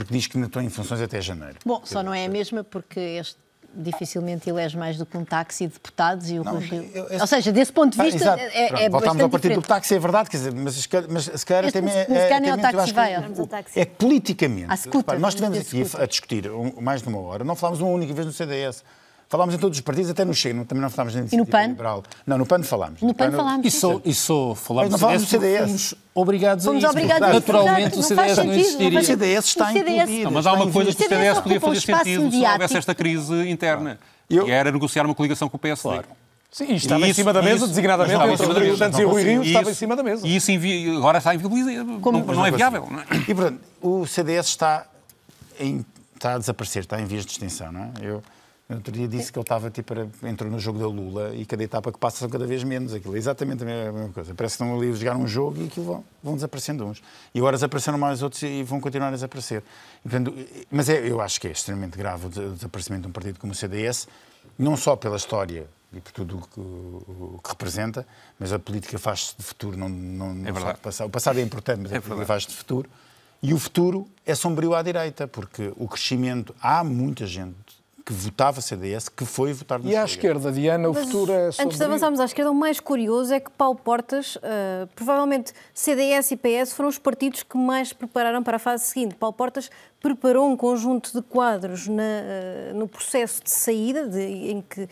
porque 0.00 0.14
diz 0.14 0.26
que 0.26 0.36
ainda 0.38 0.46
estão 0.46 0.62
em 0.62 0.70
funções 0.70 1.00
até 1.02 1.20
janeiro. 1.20 1.56
Bom, 1.64 1.82
só 1.84 2.02
não 2.02 2.14
é 2.14 2.24
a 2.24 2.28
mesma 2.28 2.64
porque 2.64 2.98
este 2.98 3.36
dificilmente 3.72 4.50
elege 4.50 4.76
mais 4.76 4.96
do 4.96 5.06
que 5.06 5.16
um 5.16 5.24
táxi 5.24 5.66
de 5.68 5.74
deputados 5.74 6.28
e 6.28 6.40
o 6.40 6.42
Não, 6.44 6.58
Rio. 6.58 6.90
eu- 6.92 7.06
eu- 7.08 7.20
Ou 7.20 7.26
seja, 7.26 7.52
desse 7.52 7.72
ponto 7.72 7.92
de 7.94 8.00
Ah, 8.00 8.04
vista, 8.04 8.18
exato. 8.18 8.42
é, 8.42 8.66
Pronto, 8.68 8.82
é 8.82 8.88
Voltámos 8.90 9.22
ao 9.22 9.30
partido 9.30 9.48
diferente. 9.50 9.64
do 9.64 9.68
táxi, 9.68 9.94
é 9.94 9.98
verdade, 10.00 10.28
quer 10.30 10.36
dizer, 10.38 10.52
mas 10.54 10.74
se 10.74 10.88
calhar, 10.88 11.08
mas, 11.08 11.24
se 11.24 11.46
calhar 11.46 11.64
até, 11.66 11.78
é, 11.78 11.80
ao 11.80 11.84
mesmo, 11.84 12.48
eu 12.48 12.58
táxi 12.58 12.92
vai, 12.92 13.14
é-. 13.14 13.80
É 13.80 13.84
politicamente, 13.84 14.66
repare, 14.92 15.18
nós 15.20 15.34
vamos 15.34 15.58
estivemos 15.58 15.58
aqui 15.58 15.84
scooter. 15.84 16.00
a 16.02 16.06
discutir 16.06 16.50
um- 16.50 16.80
mais 16.80 17.00
de 17.00 17.08
uma 17.08 17.20
hora, 17.20 17.44
não 17.44 17.54
falámos 17.54 17.80
uma 17.80 17.90
única 17.92 18.12
vez 18.12 18.26
no 18.26 18.32
CDS. 18.32 18.82
Falámos 19.30 19.54
em 19.54 19.58
todos 19.58 19.78
os 19.78 19.80
partidos, 19.80 20.10
até 20.10 20.24
no 20.24 20.34
Chega, 20.34 20.56
não- 20.56 20.64
também 20.64 20.82
não 20.82 20.90
falámos 20.90 21.14
na 21.14 21.20
Iniciativa 21.20 21.48
PAN? 21.50 21.66
Liberal. 21.68 22.02
Não, 22.26 22.36
no 22.36 22.44
PAN 22.44 22.62
falámos. 22.64 23.00
No 23.00 23.14
PAN 23.14 23.30
falámos. 23.30 23.64
E 23.64 23.70
só, 23.70 24.00
e 24.04 24.12
só 24.12 24.56
falámos 24.56 24.90
Mas 24.90 25.00
não 25.00 25.08
falámos 25.08 25.28
CDS, 25.28 25.60
do 25.60 25.66
CDS. 25.68 25.90
fomos 25.90 25.94
obrigados 26.12 26.64
Fomos 26.64 26.84
a 26.84 26.88
isso. 26.88 26.96
obrigados 26.98 27.28
Naturalmente 27.34 27.98
o 27.98 28.02
CDS 28.02 28.34
sentido, 28.34 28.44
não 28.46 28.54
existiria. 28.54 28.98
O 29.00 29.04
CDS 29.04 29.44
está. 29.46 29.72
Não, 30.24 30.30
mas 30.32 30.46
há 30.48 30.52
uma 30.52 30.68
coisa 30.68 30.90
que 30.92 31.04
o. 31.04 31.08
CDS 31.08 31.40
podia 31.40 31.60
fazer 31.60 31.80
sentido 31.80 32.30
se 32.32 32.44
houvesse 32.44 32.76
esta 32.76 32.92
crise 32.94 33.48
interna. 33.48 34.00
Eu- 34.28 34.48
E 34.48 34.50
era 34.50 34.72
negociar 34.72 35.06
uma 35.06 35.14
coligação 35.14 35.48
com 35.48 35.56
o 35.56 35.60
PSD. 35.60 36.00
Sim, 36.50 36.64
e 36.72 36.74
estava 36.74 37.00
E 37.02 37.04
em 37.04 37.10
isso- 37.10 37.14
cima 37.20 37.32
da 37.32 37.40
e 37.40 37.44
mesa, 37.44 37.56
isso- 37.58 37.68
designadamente, 37.68 38.12
estava 38.14 38.30
em 38.30 38.34
entre 38.34 38.46
Rodrigo 38.46 38.70
mesa. 38.72 38.84
Santos 38.84 38.98
e 38.98 39.04
o 39.04 39.08
Rui 39.10 39.22
Rio, 39.22 39.42
E 39.44 39.46
estava 39.46 39.68
em 39.68 39.70
isso- 39.70 39.78
cima 39.78 39.94
da 39.94 40.02
mesa. 40.02 40.26
E 40.26 40.34
isso 40.36 40.50
invi- 40.50 40.96
agora 40.96 41.18
está 41.18 41.32
inviabilizado. 41.32 41.84
Não, 41.84 42.00
não 42.00 42.46
é 42.46 42.50
viável. 42.50 42.88
não 42.90 42.98
é? 42.98 43.04
E, 43.28 43.32
portanto, 43.34 43.60
o 43.80 44.04
CDS 44.06 44.48
está, 44.48 44.86
em- 45.60 45.84
está 46.16 46.34
a 46.34 46.38
desaparecer, 46.38 46.82
está 46.82 47.00
em 47.00 47.04
vias 47.04 47.24
de 47.24 47.30
extinção, 47.30 47.70
não 47.70 47.82
é? 47.82 47.90
Eu, 48.02 48.20
no 48.70 48.76
outro 48.76 48.92
dia 48.92 49.08
disse 49.08 49.32
que 49.32 49.38
ele 49.38 49.42
estava, 49.42 49.70
tipo, 49.70 49.92
era- 49.92 50.08
entrou 50.22 50.50
no 50.50 50.58
jogo 50.58 50.78
da 50.78 50.86
Lula 50.86 51.34
e 51.34 51.44
cada 51.44 51.62
etapa 51.62 51.90
que 51.92 51.98
passa 51.98 52.18
são 52.18 52.28
cada 52.30 52.46
vez 52.46 52.62
menos. 52.64 52.94
Aquilo 52.94 53.14
é 53.16 53.18
exatamente 53.18 53.62
a 53.62 53.66
mesma, 53.66 54.08
coisa. 54.10 54.34
Parece 54.34 54.56
que 54.56 54.62
estão 54.62 54.76
ali 54.78 54.90
a 54.90 54.94
jogar 54.94 55.16
um 55.16 55.26
jogo 55.26 55.60
e 55.60 55.66
aquilo 55.66 55.84
vão, 55.86 56.04
vão 56.22 56.34
desaparecendo 56.36 56.86
uns. 56.86 57.02
E 57.34 57.38
agora 57.38 57.56
desapareceram 57.56 57.98
mais 57.98 58.22
outros 58.22 58.42
e 58.42 58.62
vão 58.62 58.80
continuar 58.80 59.08
a 59.08 59.10
desaparecer. 59.10 59.62
E, 60.04 60.08
portanto, 60.08 60.34
mas 60.70 60.88
é, 60.88 61.06
eu 61.06 61.20
acho 61.20 61.40
que 61.40 61.48
é 61.48 61.50
extremamente 61.50 61.98
grave 61.98 62.26
o 62.26 62.28
des- 62.28 62.38
o 62.38 62.50
desaparecimento 62.54 63.02
de 63.02 63.08
um 63.08 63.12
partido 63.12 63.38
como 63.40 63.52
o 63.52 63.56
CDS, 63.56 64.06
não 64.58 64.76
só 64.76 64.94
pela 64.96 65.16
história 65.16 65.66
e 65.92 66.00
por 66.00 66.12
tudo 66.12 66.38
o 66.38 66.40
que, 66.42 66.60
o 66.60 67.40
que 67.42 67.48
representa, 67.50 68.06
mas 68.38 68.52
a 68.52 68.58
política 68.60 68.96
faz-se 68.98 69.34
de 69.36 69.42
futuro, 69.42 69.76
não, 69.76 69.88
não, 69.88 70.32
não 70.34 70.44
só 70.46 70.52
verdade. 70.52 70.74
de 70.76 70.80
passado. 70.80 71.06
O 71.08 71.10
passado 71.10 71.38
é 71.40 71.42
importante, 71.42 71.80
mas 71.82 71.92
a 71.92 71.96
É 71.96 71.98
política 72.00 72.14
verdade. 72.14 72.28
faz 72.28 72.46
de 72.46 72.54
futuro. 72.54 72.88
E 73.42 73.52
o 73.54 73.58
futuro 73.58 74.06
é 74.24 74.34
sombrio 74.34 74.74
à 74.74 74.82
direita, 74.82 75.26
porque 75.26 75.72
o 75.76 75.88
crescimento. 75.88 76.54
Há 76.62 76.84
muita 76.84 77.26
gente 77.26 77.79
que 78.10 78.14
votava 78.14 78.60
CDS 78.60 79.08
que 79.08 79.24
foi 79.24 79.52
votar 79.52 79.78
no 79.78 79.88
E 79.88 79.94
à 79.94 80.04
esquerda, 80.04 80.50
Diana, 80.50 80.90
o 80.90 80.92
Mas, 80.92 81.04
futuro 81.04 81.30
é 81.30 81.46
Antes 81.60 81.78
de 81.78 81.84
avançarmos 81.84 82.18
à 82.18 82.24
esquerda, 82.24 82.50
o 82.50 82.54
mais 82.54 82.80
curioso 82.80 83.32
é 83.32 83.38
que 83.38 83.52
Paulo 83.52 83.78
Portas, 83.78 84.36
eh, 84.42 84.88
provavelmente 84.96 85.52
CDS 85.72 86.32
e 86.32 86.36
PS 86.36 86.72
foram 86.72 86.88
os 86.88 86.98
partidos 86.98 87.44
que 87.44 87.56
mais 87.56 87.92
prepararam 87.92 88.42
para 88.42 88.56
a 88.56 88.58
fase 88.58 88.86
seguinte. 88.86 89.14
Paulo 89.14 89.32
Portas 89.32 89.70
preparou 90.00 90.48
um 90.48 90.56
conjunto 90.56 91.12
de 91.12 91.22
quadros 91.22 91.86
na, 91.86 92.02
uh, 92.02 92.76
no 92.76 92.88
processo 92.88 93.42
de 93.42 93.50
saída, 93.50 94.08
de, 94.08 94.20
em 94.20 94.62
que 94.62 94.82
uh, 94.82 94.88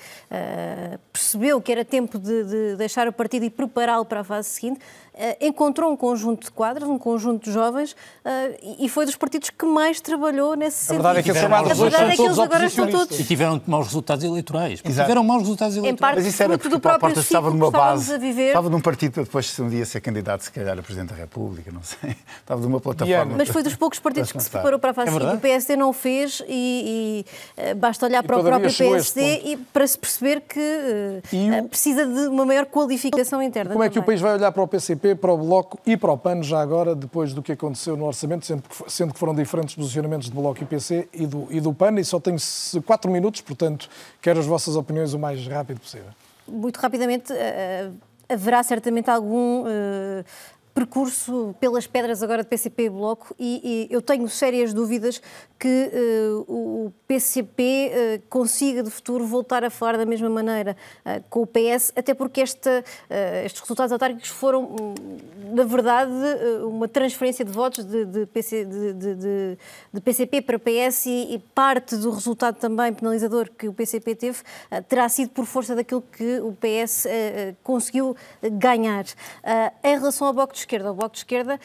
percebeu 1.12 1.60
que 1.60 1.72
era 1.72 1.84
tempo 1.84 2.18
de, 2.18 2.44
de 2.44 2.76
deixar 2.76 3.08
o 3.08 3.12
partido 3.12 3.44
e 3.44 3.50
prepará-lo 3.50 4.04
para 4.04 4.20
a 4.20 4.24
fase 4.24 4.48
seguinte. 4.48 4.80
Uh, 5.14 5.46
encontrou 5.46 5.90
um 5.90 5.96
conjunto 5.96 6.44
de 6.44 6.50
quadros, 6.52 6.88
um 6.88 6.96
conjunto 6.96 7.44
de 7.44 7.52
jovens, 7.52 7.92
uh, 7.92 8.76
e 8.78 8.88
foi 8.88 9.04
dos 9.04 9.16
partidos 9.16 9.50
que 9.50 9.66
mais 9.66 10.00
trabalhou 10.00 10.54
nesse 10.54 10.84
sentido. 10.84 11.06
A 11.06 11.12
verdade 11.12 11.18
é 11.18 11.22
que, 11.22 11.32
tiveram, 11.32 11.56
a 11.56 11.74
verdade 11.74 12.12
é 12.12 12.16
que 12.16 12.22
eles 12.22 12.38
agora 12.38 12.66
estão 12.66 12.88
todos. 12.88 13.18
E 13.18 13.24
tiveram 13.24 13.60
maus 13.66 13.86
resultados 13.86 14.24
eleitorais. 14.24 14.80
Tiveram 14.80 15.24
maus 15.24 15.40
resultados 15.40 15.76
eleitorais. 15.76 15.98
Em 15.98 16.00
parte, 16.00 16.16
Mas 16.18 16.26
isso 16.26 16.42
era 16.42 16.56
porque 16.56 16.76
o 16.76 16.78
próprio 16.78 17.00
Portas 17.00 17.24
estava 17.24 17.50
numa 17.50 17.70
base, 17.70 18.14
estava 18.14 18.70
num 18.70 18.80
partido 18.80 19.12
para 19.12 19.22
depois 19.24 19.58
um 19.58 19.68
dia 19.68 19.84
ser 19.84 20.00
candidato, 20.00 20.42
se 20.42 20.52
calhar, 20.52 20.78
a 20.78 20.82
Presidente 20.82 21.08
da 21.08 21.16
República, 21.16 21.72
não 21.72 21.82
sei. 21.82 22.16
Estava 22.40 22.60
de 22.60 22.66
uma 22.66 22.80
plataforma. 22.80 23.34
Mas 23.36 23.48
foi 23.48 23.62
dos 23.62 23.74
poucos 23.74 23.98
partidos 23.98 24.30
que 24.30 24.40
se 24.40 24.50
preparou 24.50 24.78
para 24.78 24.90
a 24.90 24.94
é 25.02 25.10
seguinte. 25.10 25.34
O 25.34 25.40
PSD 25.40 25.76
não 25.76 25.92
fez 25.92 26.42
e, 26.48 27.24
e 27.56 27.72
uh, 27.72 27.74
basta 27.76 28.06
olhar 28.06 28.22
e 28.22 28.26
para 28.26 28.38
o 28.38 28.42
próprio 28.42 28.74
PSD 28.74 29.40
e 29.44 29.56
para 29.56 29.86
se 29.86 29.98
perceber 29.98 30.40
que 30.42 30.60
o... 31.32 31.68
precisa 31.68 32.06
de 32.06 32.28
uma 32.28 32.44
maior 32.44 32.66
qualificação 32.66 33.42
interna. 33.42 33.70
Como 33.72 33.82
também. 33.82 33.88
é 33.88 33.92
que 33.92 33.98
o 33.98 34.02
país 34.02 34.20
vai 34.20 34.34
olhar 34.34 34.52
para 34.52 34.62
o 34.62 34.68
PCP, 34.68 35.14
para 35.14 35.32
o 35.32 35.38
Bloco 35.38 35.78
e 35.86 35.96
para 35.96 36.12
o 36.12 36.18
PAN 36.18 36.42
já 36.42 36.60
agora, 36.60 36.94
depois 36.94 37.32
do 37.32 37.42
que 37.42 37.52
aconteceu 37.52 37.96
no 37.96 38.06
orçamento, 38.06 38.46
sendo 38.46 38.62
que, 38.62 38.92
sendo 38.92 39.12
que 39.12 39.18
foram 39.18 39.34
diferentes 39.34 39.74
posicionamentos 39.74 40.28
do 40.28 40.40
Bloco 40.40 40.62
e 40.62 40.66
PC 40.66 41.08
e 41.12 41.26
do, 41.26 41.46
e 41.50 41.60
do 41.60 41.72
PAN, 41.72 41.98
e 41.98 42.04
só 42.04 42.18
tenho 42.20 42.38
quatro 42.84 43.10
minutos, 43.10 43.40
portanto, 43.40 43.88
quero 44.20 44.40
as 44.40 44.46
vossas 44.46 44.76
opiniões 44.76 45.12
o 45.14 45.18
mais 45.18 45.46
rápido 45.46 45.80
possível. 45.80 46.08
Muito 46.46 46.78
rapidamente, 46.78 47.32
uh, 47.32 47.94
haverá 48.28 48.62
certamente 48.62 49.10
algum 49.10 49.62
uh, 49.62 50.24
percurso 50.78 51.56
pelas 51.58 51.88
pedras 51.88 52.22
agora 52.22 52.44
de 52.44 52.48
PCP 52.48 52.84
e 52.84 52.88
Bloco 52.88 53.34
e, 53.36 53.88
e 53.90 53.92
eu 53.92 54.00
tenho 54.00 54.28
sérias 54.28 54.72
dúvidas 54.72 55.20
que 55.58 55.90
uh, 55.92 56.44
o 56.46 56.92
PCP 57.08 57.90
uh, 57.90 58.22
consiga 58.28 58.82
de 58.82 58.90
futuro 58.90 59.26
voltar 59.26 59.64
a 59.64 59.70
falar 59.70 59.98
da 59.98 60.06
mesma 60.06 60.30
maneira 60.30 60.76
uh, 61.04 61.22
com 61.28 61.42
o 61.42 61.46
PS, 61.46 61.92
até 61.96 62.14
porque 62.14 62.40
estes 62.40 63.60
resultados 63.60 63.90
autárquicos 63.90 64.28
foram, 64.28 64.64
hum, 64.64 64.94
na 65.52 65.64
verdade, 65.64 66.12
uma 66.62 66.86
transferência 66.86 67.44
de 67.44 67.50
votos 67.50 67.84
de, 67.84 68.04
de, 68.04 68.26
PC, 68.26 68.64
de, 68.64 68.94
de 69.92 70.00
PCP 70.00 70.42
para 70.42 70.58
PS 70.58 71.06
e, 71.06 71.34
e, 71.34 71.38
parte 71.54 71.96
do 71.96 72.10
resultado 72.10 72.56
também 72.56 72.92
penalizador 72.92 73.50
que 73.50 73.66
o 73.66 73.72
PCP 73.72 74.14
teve 74.14 74.38
terá 74.88 75.08
sido 75.08 75.30
por 75.30 75.46
força 75.46 75.74
daquilo 75.74 76.02
que 76.02 76.38
o 76.40 76.52
PS 76.52 77.06
conseguiu 77.62 78.14
ganhar. 78.42 79.04
em 79.82 79.98
relação 79.98 80.26
ao 80.26 80.32
Bloco 80.32 80.52
de 80.52 80.60
Esquerda, 80.68 80.92
o 80.92 80.94
Bloco 80.94 81.12
de 81.12 81.18
Esquerda 81.18 81.60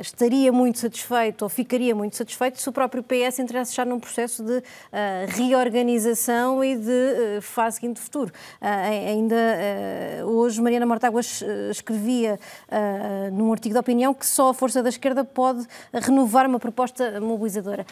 estaria 0.00 0.50
muito 0.50 0.78
satisfeito 0.78 1.42
ou 1.42 1.48
ficaria 1.48 1.94
muito 1.94 2.16
satisfeito 2.16 2.60
se 2.60 2.68
o 2.68 2.72
próprio 2.72 3.02
PS 3.02 3.38
entrasse 3.38 3.74
já 3.74 3.84
num 3.84 4.00
processo 4.00 4.42
de 4.42 4.58
uh, 4.58 4.62
reorganização 5.28 6.62
e 6.64 6.76
de 6.76 7.38
uh, 7.38 7.42
fase 7.42 7.76
seguinte 7.76 7.96
de 7.96 8.02
futuro. 8.02 8.32
Uh, 8.60 9.10
ainda 9.10 9.36
hoje, 10.26 10.60
Mariana 10.60 10.86
Mortáguas 10.86 11.42
escrevia 11.70 12.38
num 13.32 13.52
artigo 13.52 13.74
de 13.74 13.78
opinião 13.78 14.14
que 14.14 14.26
só 14.26 14.50
a 14.50 14.54
força 14.54 14.82
da 14.82 14.88
esquerda 14.88 15.24
pode 15.24 15.66
renovar 15.92 16.46
uma 16.46 16.58
proposta 16.58 17.20
mobilizadora 17.20 17.86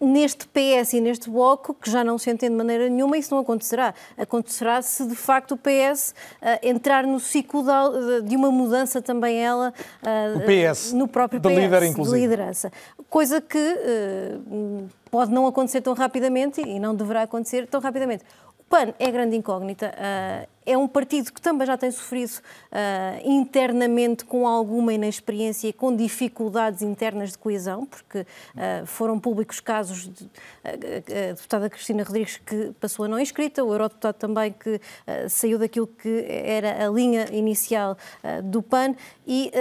neste 0.00 0.46
PS 0.48 0.92
e 0.94 1.00
neste 1.00 1.30
Bloco, 1.30 1.74
que 1.74 1.90
já 1.90 2.04
não 2.04 2.18
se 2.18 2.30
entende 2.30 2.52
de 2.52 2.56
maneira 2.56 2.88
nenhuma, 2.88 3.16
isso 3.16 3.34
não 3.34 3.40
acontecerá. 3.40 3.94
Acontecerá 4.16 4.82
se 4.82 5.06
de 5.06 5.14
facto 5.14 5.52
o 5.52 5.56
PS 5.56 6.14
uh, 6.42 6.66
entrar 6.66 7.06
no 7.06 7.18
ciclo 7.18 7.62
de, 7.62 8.28
de, 8.28 8.36
uma 8.36 8.50
mudança 8.50 9.00
também 9.00 9.38
ela 9.38 9.72
uh, 10.02 10.40
PS, 10.44 10.92
no 10.92 11.08
próprio 11.08 11.40
de 11.40 11.48
PS, 11.48 11.56
líder, 11.56 11.82
inclusive. 11.84 12.16
de 12.16 12.22
liderança. 12.22 12.72
Coisa 13.08 13.40
que 13.40 13.58
uh, 13.58 14.88
pode 15.10 15.32
não 15.32 15.46
acontecer 15.46 15.80
tão 15.80 15.94
rapidamente 15.94 16.60
e 16.60 16.78
não 16.78 16.94
deverá 16.94 17.22
acontecer 17.22 17.66
tão 17.66 17.80
rapidamente. 17.80 18.24
PAN 18.68 18.92
é 18.98 19.10
grande 19.10 19.36
incógnita. 19.36 19.94
Uh, 19.94 20.48
é 20.68 20.76
um 20.76 20.88
partido 20.88 21.32
que 21.32 21.40
também 21.40 21.64
já 21.64 21.78
tem 21.78 21.90
sofrido 21.92 22.32
uh, 22.32 23.20
internamente 23.24 24.24
com 24.24 24.48
alguma 24.48 24.92
inexperiência 24.92 25.68
e 25.68 25.72
com 25.72 25.94
dificuldades 25.94 26.82
internas 26.82 27.30
de 27.30 27.38
coesão, 27.38 27.86
porque 27.86 28.20
uh, 28.20 28.84
foram 28.84 29.20
públicos 29.20 29.60
casos 29.60 30.08
de 30.12 30.28
a 30.64 31.32
deputada 31.34 31.70
Cristina 31.70 32.02
Rodrigues 32.02 32.38
que 32.38 32.72
passou 32.80 33.04
a 33.04 33.08
não 33.08 33.20
inscrita, 33.20 33.64
o 33.64 33.72
eurodeputado 33.72 34.18
também 34.18 34.52
que 34.52 34.80
saiu 35.28 35.58
daquilo 35.58 35.86
que 35.86 36.26
era 36.28 36.84
a 36.84 36.90
linha 36.90 37.26
inicial 37.30 37.96
do 38.44 38.60
PAN 38.60 38.96
e 39.26 39.52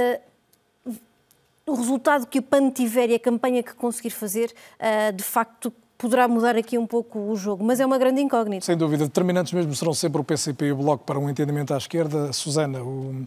o 1.66 1.76
resultado 1.76 2.26
que 2.26 2.40
o 2.40 2.42
PAN 2.42 2.72
tiver 2.72 3.12
e 3.12 3.16
a 3.16 3.20
campanha 3.20 3.62
que 3.62 3.74
conseguir 3.74 4.10
fazer, 4.10 4.52
de 5.14 5.24
facto 5.24 5.72
poderá 5.98 6.28
mudar 6.28 6.56
aqui 6.56 6.78
um 6.78 6.86
pouco 6.86 7.20
o 7.20 7.36
jogo, 7.36 7.64
mas 7.64 7.80
é 7.80 7.86
uma 7.86 7.98
grande 7.98 8.22
incógnita. 8.22 8.66
Sem 8.66 8.78
dúvida, 8.78 9.06
determinantes 9.06 9.54
mesmo 9.54 9.74
serão 9.76 9.94
sempre 9.94 10.22
o 10.22 10.24
PCP 10.24 10.66
e 10.66 10.72
o 10.72 10.78
Bloco 10.78 11.04
para 11.04 11.20
um 11.20 11.30
entendimento 11.30 11.74
à 11.74 11.78
esquerda. 11.78 12.32
Susana, 12.34 12.84
o, 12.84 13.26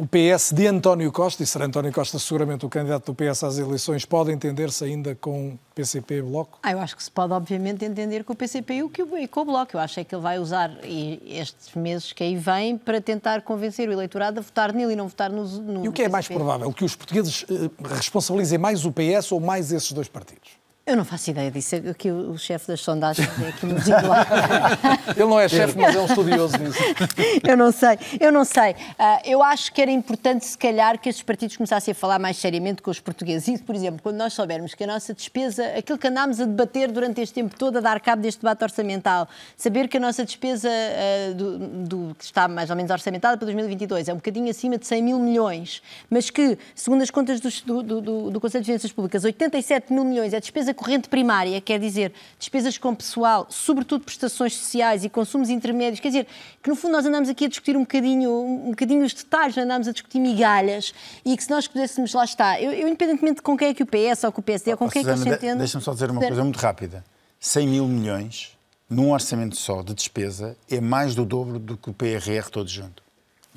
o 0.00 0.06
PS 0.06 0.52
de 0.52 0.66
António 0.66 1.12
Costa, 1.12 1.42
e 1.42 1.46
será 1.46 1.66
António 1.66 1.92
Costa 1.92 2.18
seguramente 2.18 2.64
o 2.64 2.70
candidato 2.70 3.12
do 3.12 3.14
PS 3.14 3.44
às 3.44 3.58
eleições, 3.58 4.04
pode 4.06 4.32
entender-se 4.32 4.82
ainda 4.82 5.14
com 5.14 5.58
PCP 5.74 6.14
e 6.14 6.22
Bloco? 6.22 6.58
Ah, 6.62 6.72
eu 6.72 6.80
acho 6.80 6.96
que 6.96 7.04
se 7.04 7.10
pode, 7.10 7.34
obviamente, 7.34 7.84
entender 7.84 8.24
com 8.24 8.32
o 8.32 8.36
PCP 8.36 8.82
e 9.18 9.28
com 9.28 9.40
o 9.40 9.44
Bloco. 9.44 9.76
Eu 9.76 9.80
acho 9.80 10.00
é 10.00 10.04
que 10.04 10.14
ele 10.14 10.22
vai 10.22 10.38
usar 10.38 10.70
estes 10.82 11.74
meses 11.74 12.14
que 12.14 12.24
aí 12.24 12.34
vêm 12.34 12.78
para 12.78 13.00
tentar 13.00 13.42
convencer 13.42 13.88
o 13.88 13.92
eleitorado 13.92 14.40
a 14.40 14.42
votar 14.42 14.72
nele 14.72 14.94
e 14.94 14.96
não 14.96 15.06
votar 15.06 15.30
no. 15.30 15.44
no 15.44 15.84
e 15.84 15.88
o 15.88 15.92
que 15.92 16.02
é 16.02 16.08
mais 16.08 16.26
provável? 16.26 16.72
Que 16.72 16.84
os 16.84 16.96
portugueses 16.96 17.44
eh, 17.50 17.70
responsabilizem 17.94 18.58
mais 18.58 18.86
o 18.86 18.92
PS 18.92 19.32
ou 19.32 19.38
mais 19.38 19.70
esses 19.70 19.92
dois 19.92 20.08
partidos? 20.08 20.59
Eu 20.86 20.96
não 20.96 21.04
faço 21.04 21.30
ideia 21.30 21.50
disso. 21.50 21.76
Aqui 21.90 22.08
é 22.08 22.12
o, 22.12 22.32
o 22.32 22.38
chefe 22.38 22.66
das 22.66 22.80
sondagens 22.80 23.28
é 23.40 23.48
aqui 23.48 23.66
no 23.66 23.76
Ele 25.14 25.28
não 25.28 25.38
é 25.38 25.48
chefe, 25.48 25.78
mas 25.78 25.94
é 25.94 26.00
um 26.00 26.06
estudioso 26.06 26.56
nisso. 26.58 26.78
eu 27.46 27.56
não 27.56 27.70
sei, 27.70 27.98
eu 28.18 28.32
não 28.32 28.44
sei. 28.44 28.72
Uh, 28.72 29.20
eu 29.24 29.42
acho 29.42 29.72
que 29.72 29.80
era 29.80 29.90
importante, 29.90 30.44
se 30.44 30.56
calhar, 30.56 30.98
que 30.98 31.08
estes 31.08 31.22
partidos 31.22 31.56
começassem 31.56 31.92
a 31.92 31.94
falar 31.94 32.18
mais 32.18 32.38
seriamente 32.38 32.82
com 32.82 32.90
os 32.90 32.98
portugueses. 32.98 33.46
E, 33.46 33.62
por 33.62 33.74
exemplo, 33.74 34.00
quando 34.02 34.16
nós 34.16 34.32
soubermos 34.32 34.74
que 34.74 34.82
a 34.82 34.86
nossa 34.86 35.14
despesa, 35.14 35.64
aquilo 35.76 35.98
que 35.98 36.08
andámos 36.08 36.40
a 36.40 36.44
debater 36.44 36.90
durante 36.90 37.20
este 37.20 37.34
tempo 37.34 37.56
todo, 37.56 37.76
a 37.76 37.80
dar 37.80 38.00
cabo 38.00 38.22
deste 38.22 38.40
debate 38.40 38.64
orçamental, 38.64 39.28
saber 39.56 39.86
que 39.86 39.98
a 39.98 40.00
nossa 40.00 40.24
despesa 40.24 40.68
uh, 40.68 41.34
do, 41.34 41.58
do, 41.58 42.14
que 42.16 42.24
está 42.24 42.48
mais 42.48 42.70
ou 42.70 42.74
menos 42.74 42.90
orçamentada 42.90 43.36
para 43.36 43.44
2022 43.44 44.08
é 44.08 44.12
um 44.12 44.16
bocadinho 44.16 44.50
acima 44.50 44.78
de 44.78 44.86
100 44.86 45.02
mil 45.02 45.18
milhões, 45.20 45.82
mas 46.08 46.30
que, 46.30 46.58
segundo 46.74 47.02
as 47.02 47.10
contas 47.10 47.38
do, 47.38 47.82
do, 47.82 48.30
do 48.30 48.40
Conselho 48.40 48.62
de 48.62 48.66
Finanças 48.66 48.90
Públicas, 48.90 49.24
87 49.24 49.92
mil 49.92 50.04
milhões 50.04 50.32
é 50.32 50.40
despesa 50.40 50.69
corrente 50.74 51.08
primária, 51.08 51.60
quer 51.60 51.78
dizer, 51.78 52.12
despesas 52.38 52.78
com 52.78 52.94
pessoal, 52.94 53.46
sobretudo 53.48 54.04
prestações 54.04 54.54
sociais 54.56 55.04
e 55.04 55.08
consumos 55.08 55.50
intermédios, 55.50 56.00
quer 56.00 56.08
dizer, 56.08 56.26
que 56.62 56.68
no 56.68 56.76
fundo 56.76 56.92
nós 56.92 57.06
andamos 57.06 57.28
aqui 57.28 57.44
a 57.44 57.48
discutir 57.48 57.76
um 57.76 57.80
bocadinho, 57.80 58.30
um 58.30 58.70
bocadinho 58.70 59.04
os 59.04 59.12
detalhes, 59.12 59.56
andamos 59.58 59.88
a 59.88 59.92
discutir 59.92 60.18
migalhas 60.20 60.94
e 61.24 61.36
que 61.36 61.42
se 61.42 61.50
nós 61.50 61.66
pudéssemos, 61.66 62.12
lá 62.12 62.24
está, 62.24 62.60
eu, 62.60 62.72
eu 62.72 62.88
independentemente 62.88 63.36
de 63.36 63.42
com 63.42 63.56
quem 63.56 63.68
é 63.68 63.74
que 63.74 63.82
o 63.82 63.86
PS 63.86 64.24
ou 64.24 64.32
com 64.32 64.40
o 64.40 64.44
PSD 64.44 64.72
ou 64.72 64.76
com 64.76 64.88
quem 64.88 65.00
é 65.00 65.04
que 65.04 65.10
eles 65.10 65.20
se 65.20 65.28
entendem... 65.28 65.58
Deixa-me 65.58 65.84
só 65.84 65.92
dizer 65.92 66.10
uma 66.10 66.20
coisa 66.20 66.42
muito 66.42 66.58
rápida. 66.58 67.04
100 67.38 67.66
mil 67.68 67.86
milhões 67.86 68.56
num 68.88 69.12
orçamento 69.12 69.56
só 69.56 69.82
de 69.82 69.94
despesa 69.94 70.56
é 70.68 70.80
mais 70.80 71.14
do 71.14 71.24
dobro 71.24 71.58
do 71.58 71.76
que 71.76 71.90
o 71.90 71.94
PRR 71.94 72.50
todo 72.50 72.68
junto. 72.68 73.02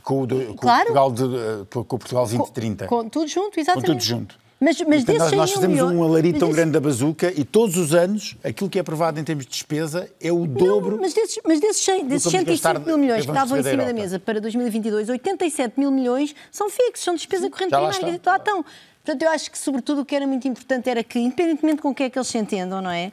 Com 0.03 0.21
o, 0.21 0.27
do, 0.27 0.47
com 0.47 0.55
claro. 0.55 0.93
Portugal, 0.93 1.11
de, 1.11 1.23
eh, 1.23 1.65
com 1.69 1.79
o 1.79 1.85
Portugal 1.85 2.23
2030. 2.25 2.87
Com, 2.87 3.03
com 3.03 3.09
tudo 3.09 3.27
junto, 3.27 3.59
exatamente. 3.59 3.87
Com 3.87 3.93
tudo 3.93 4.03
junto. 4.03 4.42
Mas, 4.63 4.79
mas 4.81 5.03
Portanto, 5.03 5.19
nós, 5.19 5.31
nós 5.33 5.51
fazemos 5.51 5.75
milhões, 5.75 5.97
um 5.97 6.03
alarido 6.03 6.39
tão 6.39 6.49
grande 6.49 6.71
da 6.71 6.79
bazuca 6.79 7.33
e 7.35 7.43
todos 7.43 7.75
os 7.75 7.93
anos 7.93 8.37
aquilo 8.41 8.69
que 8.69 8.77
é 8.77 8.81
aprovado 8.81 9.19
em 9.19 9.23
termos 9.23 9.45
de 9.45 9.51
despesa 9.51 10.09
é 10.21 10.31
o 10.31 10.47
dobro. 10.47 10.95
Não, 10.95 11.01
mas 11.01 11.13
desses, 11.13 11.37
mas 11.45 11.59
desses, 11.59 11.83
100, 11.83 12.05
desses 12.07 12.31
105 12.31 12.79
mil 12.79 12.97
milhões 12.97 13.25
que 13.25 13.31
estavam 13.31 13.57
em 13.57 13.63
cima 13.63 13.83
da 13.83 13.93
mesa 13.93 14.19
para 14.19 14.39
2022, 14.39 15.09
87 15.09 15.77
mil 15.77 15.91
milhões 15.91 16.33
são 16.49 16.69
fixos, 16.69 17.03
são 17.03 17.13
despesa 17.13 17.49
corrente 17.49 17.71
primária. 17.71 18.21
Lá 18.25 18.37
estão. 18.37 18.63
Portanto, 19.03 19.21
eu 19.21 19.29
acho 19.31 19.51
que, 19.51 19.57
sobretudo, 19.57 20.01
o 20.01 20.05
que 20.05 20.15
era 20.15 20.25
muito 20.25 20.47
importante 20.47 20.89
era 20.89 21.03
que, 21.03 21.19
independentemente 21.19 21.81
com 21.81 21.89
o 21.89 21.93
que 21.93 22.03
é 22.03 22.09
que 22.09 22.17
eles 22.17 22.27
se 22.29 22.37
entendam, 22.37 22.81
não 22.81 22.89
é? 22.89 23.11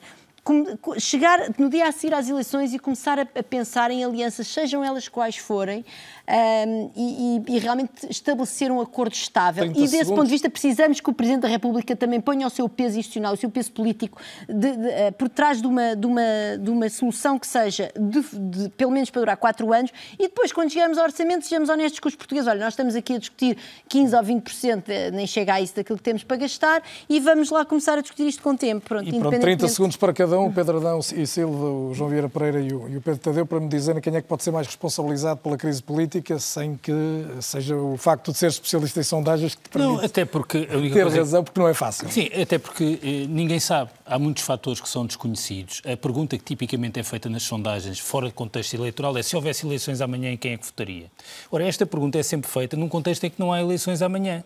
chegar 0.99 1.51
no 1.59 1.69
dia 1.69 1.87
a 1.87 1.93
seguir 1.93 2.15
às 2.15 2.29
eleições 2.29 2.73
e 2.73 2.79
começar 2.79 3.19
a 3.19 3.43
pensar 3.43 3.91
em 3.91 4.05
alianças, 4.05 4.47
sejam 4.47 4.83
elas 4.83 5.07
quais 5.07 5.37
forem, 5.37 5.85
um, 6.31 6.91
e, 6.97 7.43
e, 7.49 7.59
realmente 7.59 8.09
estabelecer 8.09 8.71
um 8.71 8.81
acordo 8.81 9.13
estável. 9.13 9.67
E 9.67 9.69
desse 9.73 9.91
segundos. 9.91 10.11
ponto 10.11 10.25
de 10.25 10.31
vista 10.31 10.49
precisamos 10.49 11.01
que 11.01 11.11
o 11.11 11.13
Presidente 11.13 11.43
da 11.43 11.49
República 11.49 11.95
também 11.95 12.21
ponha 12.21 12.47
o 12.47 12.51
seu 12.51 12.69
peso 12.69 12.99
institucional, 12.99 13.35
o 13.35 13.37
seu 13.37 13.51
peso 13.51 13.73
político 13.73 14.21
de, 14.49 14.77
de, 14.77 14.89
uh, 14.89 15.13
por 15.19 15.29
trás 15.29 15.61
de 15.61 15.67
uma, 15.67 15.95
de, 15.95 16.07
uma, 16.07 16.23
de 16.59 16.71
uma 16.71 16.89
solução 16.89 17.39
que 17.39 17.47
seja 17.47 17.93
de, 17.95 18.69
pelo 18.71 18.91
menos 18.91 19.11
para 19.11 19.21
durar 19.21 19.37
quatro 19.37 19.73
anos 19.73 19.91
e 20.19 20.23
depois 20.23 20.53
quando 20.53 20.71
chegarmos 20.71 20.97
ao 20.97 21.05
orçamento 21.05 21.45
sejamos 21.45 21.69
honestos 21.69 22.01
com 22.01 22.09
os 22.09 22.15
portugueses. 22.15 22.49
Olha, 22.49 22.61
nós 22.61 22.73
estamos 22.73 22.95
aqui 22.95 23.15
a 23.15 23.19
discutir 23.19 23.59
15 23.89 24.17
ou 24.17 24.23
20%, 24.23 24.85
eh, 24.89 25.11
nem 25.11 25.27
chega 25.27 25.55
a 25.55 25.61
isso 25.61 25.77
daquilo 25.77 25.99
que 25.99 26.05
temos 26.05 26.25
para 26.25 26.39
gastar 26.39 26.83
e 27.09 27.21
vamos 27.21 27.51
lá 27.51 27.65
começar 27.65 27.99
a 27.99 28.01
discutir 28.01 28.27
isto 28.27 28.43
com 28.43 28.57
tempo. 28.57 28.87
Pronto, 28.87 29.09
e 29.09 29.19
pronto 29.19 29.39
30 29.39 29.69
segundos 29.69 29.97
para 29.97 30.13
cada 30.13 30.31
cada 30.31 30.39
um, 30.39 30.47
o 30.47 30.53
Pedro 30.53 30.77
Adão 30.77 31.01
e 31.17 31.27
Silva, 31.27 31.65
o 31.65 31.93
João 31.93 32.09
Vieira 32.09 32.29
Pereira 32.29 32.61
e 32.61 32.73
o, 32.73 32.89
e 32.89 32.97
o 32.97 33.01
Pedro 33.01 33.19
Tadeu, 33.19 33.45
para 33.45 33.59
me 33.59 33.69
dizerem 33.69 34.01
quem 34.01 34.15
é 34.15 34.23
que 34.23 34.29
pode 34.29 34.45
ser 34.45 34.53
mais 34.53 34.65
responsabilizado 34.65 35.41
pela 35.41 35.57
crise 35.57 35.83
política, 35.83 36.20
sem 36.39 36.77
que 36.77 36.93
seja 37.41 37.77
o 37.77 37.97
facto 37.97 38.33
de 38.33 38.39
ser 38.39 38.49
especialista 38.49 39.01
em 39.01 39.03
sondagens 39.03 39.55
que 39.55 39.63
te 39.63 39.69
permite 39.71 39.97
Não, 39.99 40.05
até 40.05 40.25
porque 40.25 40.67
ter 40.67 41.03
coisa- 41.03 41.19
razão, 41.19 41.45
porque 41.45 41.59
não 41.61 41.69
é 41.69 41.75
fácil. 41.75 42.09
Sim, 42.11 42.29
até 42.41 42.59
porque 42.59 42.99
eh, 43.03 43.27
ninguém 43.29 43.59
sabe. 43.61 43.91
Há 44.07 44.19
muitos 44.19 44.43
fatores 44.43 44.81
que 44.81 44.89
são 44.89 45.07
desconhecidos. 45.07 45.83
A 45.85 45.97
pergunta 45.97 46.37
que 46.37 46.45
tipicamente 46.45 46.99
é 46.99 47.03
feita 47.03 47.29
nas 47.29 47.43
sondagens, 47.45 47.99
fora 47.99 48.27
de 48.27 48.35
contexto 48.35 48.75
eleitoral, 48.75 49.17
é 49.17 49.23
se 49.23 49.37
houvesse 49.37 49.65
eleições 49.65 50.01
amanhã, 50.01 50.31
em 50.33 50.37
quem 50.37 50.53
é 50.53 50.57
que 50.57 50.67
votaria? 50.67 51.07
Ora, 51.51 51.65
esta 51.67 51.87
pergunta 51.87 52.19
é 52.19 52.23
sempre 52.23 52.51
feita 52.51 52.77
num 52.77 52.89
contexto 52.89 53.25
em 53.25 53.31
que 53.31 53.39
não 53.39 53.53
há 53.53 53.61
eleições 53.61 54.03
amanhã. 54.03 54.43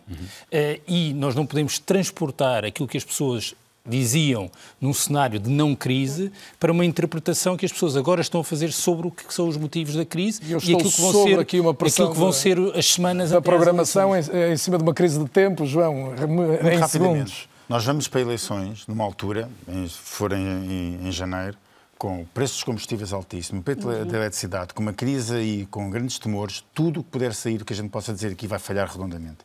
Eh, 0.51 0.79
e 0.87 1.13
nós 1.13 1.33
não 1.35 1.45
podemos 1.45 1.79
transportar 1.79 2.63
aquilo 2.65 2.87
que 2.87 2.97
as 2.97 3.03
pessoas 3.03 3.55
diziam 3.85 4.49
num 4.81 4.93
cenário 4.93 5.39
de 5.39 5.49
não 5.49 5.75
crise 5.75 6.31
para 6.59 6.71
uma 6.71 6.83
interpretação 6.83 7.55
que 7.55 7.65
as 7.65 7.71
pessoas 7.71 7.95
agora 7.95 8.21
estão 8.21 8.41
a 8.41 8.43
fazer 8.43 8.71
sobre 8.71 9.07
o 9.07 9.11
que 9.11 9.31
são 9.33 9.47
os 9.47 9.57
motivos 9.57 9.95
da 9.95 10.03
crise 10.05 10.41
Eu 10.43 10.57
e 10.57 10.61
estou 10.61 10.75
aquilo 10.77 10.91
que 10.91 11.01
vão 11.01 11.23
ser, 11.23 11.39
aqui 11.39 11.59
uma 11.59 11.71
aquilo 11.71 12.11
que 12.11 12.17
vão 12.17 12.31
ser 12.31 12.57
as 12.75 12.85
semanas 12.93 13.29
Da 13.29 13.37
às 13.37 13.43
programação 13.43 14.15
em, 14.15 14.21
em 14.53 14.57
cima 14.57 14.77
de 14.77 14.83
uma 14.83 14.93
crise 14.93 15.19
de 15.19 15.29
tempo, 15.29 15.65
João, 15.65 15.93
Muito 16.27 16.65
em 16.65 16.77
rapidamente. 16.77 16.89
segundos. 16.89 17.49
Nós 17.69 17.83
vamos 17.83 18.07
para 18.07 18.21
eleições 18.21 18.85
numa 18.87 19.03
altura, 19.03 19.49
em- 19.67 19.87
se 19.87 19.97
for 19.97 20.31
em, 20.31 20.37
em- 20.45 21.07
em 21.07 21.11
janeiro, 21.11 21.57
com 21.97 22.21
o 22.21 22.25
preço 22.25 22.55
dos 22.55 22.63
combustíveis 22.63 23.13
altíssimo, 23.13 23.61
o 23.61 23.63
preço 23.63 23.87
Uhum. 23.87 24.05
da 24.05 24.17
eletricidade, 24.17 24.73
com 24.73 24.81
uma 24.83 24.93
crise 24.93 25.37
e 25.39 25.65
com 25.67 25.89
grandes 25.89 26.19
temores, 26.19 26.63
tudo 26.73 26.99
o 26.99 27.03
que 27.03 27.09
puder 27.09 27.33
sair, 27.33 27.61
o 27.61 27.65
que 27.65 27.73
a 27.73 27.75
gente 27.75 27.89
possa 27.89 28.13
dizer 28.13 28.31
aqui 28.33 28.45
vai 28.47 28.59
falhar 28.59 28.91
redondamente. 28.91 29.37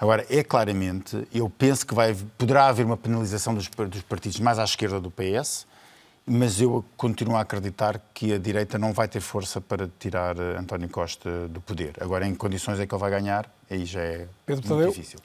Agora, 0.00 0.24
é 0.30 0.44
claramente, 0.44 1.26
eu 1.34 1.50
penso 1.50 1.84
que 1.86 1.92
vai, 1.94 2.14
poderá 2.36 2.68
haver 2.68 2.86
uma 2.86 2.96
penalização 2.96 3.52
dos, 3.54 3.68
dos 3.68 4.02
partidos 4.02 4.38
mais 4.38 4.58
à 4.58 4.64
esquerda 4.64 5.00
do 5.00 5.10
PS, 5.10 5.66
mas 6.24 6.60
eu 6.60 6.84
continuo 6.96 7.36
a 7.36 7.40
acreditar 7.40 8.00
que 8.14 8.32
a 8.32 8.38
direita 8.38 8.78
não 8.78 8.92
vai 8.92 9.08
ter 9.08 9.20
força 9.20 9.60
para 9.60 9.88
tirar 9.98 10.38
eh, 10.38 10.56
António 10.58 10.88
Costa 10.88 11.48
do 11.48 11.60
poder. 11.60 11.94
Agora, 12.00 12.26
em 12.26 12.34
condições 12.34 12.78
é 12.78 12.86
que 12.86 12.94
ele 12.94 13.00
vai 13.00 13.10
ganhar, 13.10 13.50
aí 13.68 13.84
já 13.84 14.00
é 14.00 14.28
Pedro 14.46 14.62
muito 14.64 14.68
Tadeu? 14.68 14.90
difícil. 14.90 15.18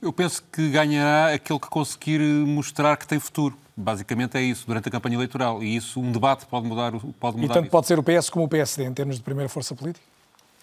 Eu 0.00 0.12
penso 0.12 0.42
que 0.52 0.70
ganhará 0.70 1.34
aquele 1.34 1.58
que 1.58 1.68
conseguir 1.68 2.20
mostrar 2.20 2.96
que 2.96 3.06
tem 3.06 3.18
futuro. 3.18 3.58
Basicamente 3.76 4.36
é 4.36 4.42
isso, 4.42 4.66
durante 4.66 4.88
a 4.88 4.90
campanha 4.90 5.16
eleitoral. 5.16 5.62
E 5.62 5.74
isso, 5.74 6.00
um 6.00 6.12
debate 6.12 6.46
pode 6.46 6.66
mudar, 6.66 6.94
o- 6.94 7.12
pode 7.14 7.36
E 7.38 7.40
mudar 7.40 7.54
tanto 7.54 7.64
isso. 7.64 7.70
pode 7.72 7.86
ser 7.86 7.98
o 7.98 8.02
PS 8.02 8.30
como 8.30 8.44
o 8.44 8.48
PSD, 8.48 8.84
em 8.84 8.92
termos 8.94 9.16
de 9.16 9.22
primeira 9.22 9.48
força 9.48 9.74
política? 9.74 10.04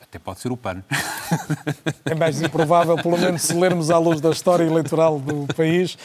Até 0.10 0.20
pode 0.20 0.40
ser 0.40 0.50
o 0.50 0.56
PAN. 0.56 0.82
É 2.06 2.16
mais 2.16 2.42
improvável, 2.42 2.96
pelo 2.96 3.18
menos 3.18 3.42
se 3.42 3.54
lermos 3.54 3.92
à 3.92 3.98
luz 3.98 4.22
da 4.22 4.30
história 4.30 4.64
eleitoral 4.64 5.20
do 5.20 5.54
país. 5.54 5.98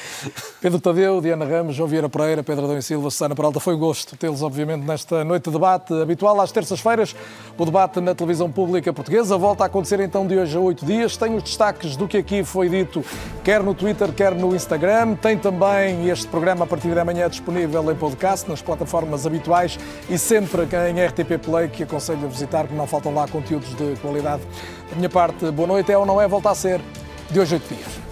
Pedro 0.61 0.81
Tadeu, 0.81 1.21
Diana 1.21 1.45
Ramos, 1.45 1.77
João 1.77 1.89
Vieira 1.89 2.09
Pereira, 2.09 2.43
Pedro 2.43 2.65
Adão 2.65 2.77
e 2.77 2.83
Silva, 2.83 3.09
Susana 3.11 3.37
Peralta, 3.37 3.61
foi 3.61 3.77
um 3.77 3.79
gosto 3.79 4.17
tê-los, 4.17 4.43
obviamente, 4.43 4.85
nesta 4.85 5.23
noite 5.23 5.45
de 5.45 5.53
debate 5.53 5.95
habitual. 5.95 6.41
Às 6.41 6.51
terças-feiras, 6.51 7.15
o 7.57 7.65
debate 7.65 8.01
na 8.01 8.13
televisão 8.13 8.51
pública 8.51 8.93
portuguesa 8.93 9.39
volta 9.39 9.63
a 9.63 9.67
acontecer 9.69 10.01
então 10.01 10.27
de 10.27 10.37
hoje 10.37 10.57
a 10.57 10.61
oito 10.61 10.85
dias. 10.85 11.17
Tem 11.17 11.37
os 11.37 11.45
destaques 11.45 11.95
do 11.95 12.09
que 12.09 12.17
aqui 12.17 12.43
foi 12.43 12.69
dito, 12.69 13.05
quer 13.45 13.63
no 13.63 13.73
Twitter, 13.73 14.13
quer 14.13 14.35
no 14.35 14.53
Instagram. 14.53 15.15
Tem 15.15 15.39
também 15.39 16.09
este 16.09 16.27
programa 16.27 16.65
a 16.65 16.67
partir 16.67 16.93
de 16.93 16.99
amanhã 16.99 17.31
disponível 17.31 17.89
em 17.93 17.95
podcast, 17.95 18.51
nas 18.51 18.61
plataformas 18.61 19.25
habituais 19.27 19.79
e 20.11 20.19
sempre 20.19 20.63
em 20.63 21.07
RTP 21.07 21.39
Play, 21.41 21.69
que 21.69 21.85
aconselho 21.85 22.25
a 22.25 22.29
visitar, 22.29 22.67
que 22.67 22.75
não 22.75 22.89
faltam 22.89 23.15
lá 23.15 23.29
conteúdos 23.29 23.73
de 23.77 23.92
qualidade. 23.97 24.43
Da 24.91 24.97
minha 24.97 25.09
parte, 25.09 25.51
boa 25.51 25.69
noite. 25.69 25.91
É 25.93 25.99
ou 25.99 26.07
não 26.07 26.21
é? 26.21 26.29
Volta 26.29 26.51
a 26.51 26.55
ser 26.55 26.81
de 27.31 27.41
hoje 27.41 27.55
oito 27.55 27.75
dias. 27.75 28.12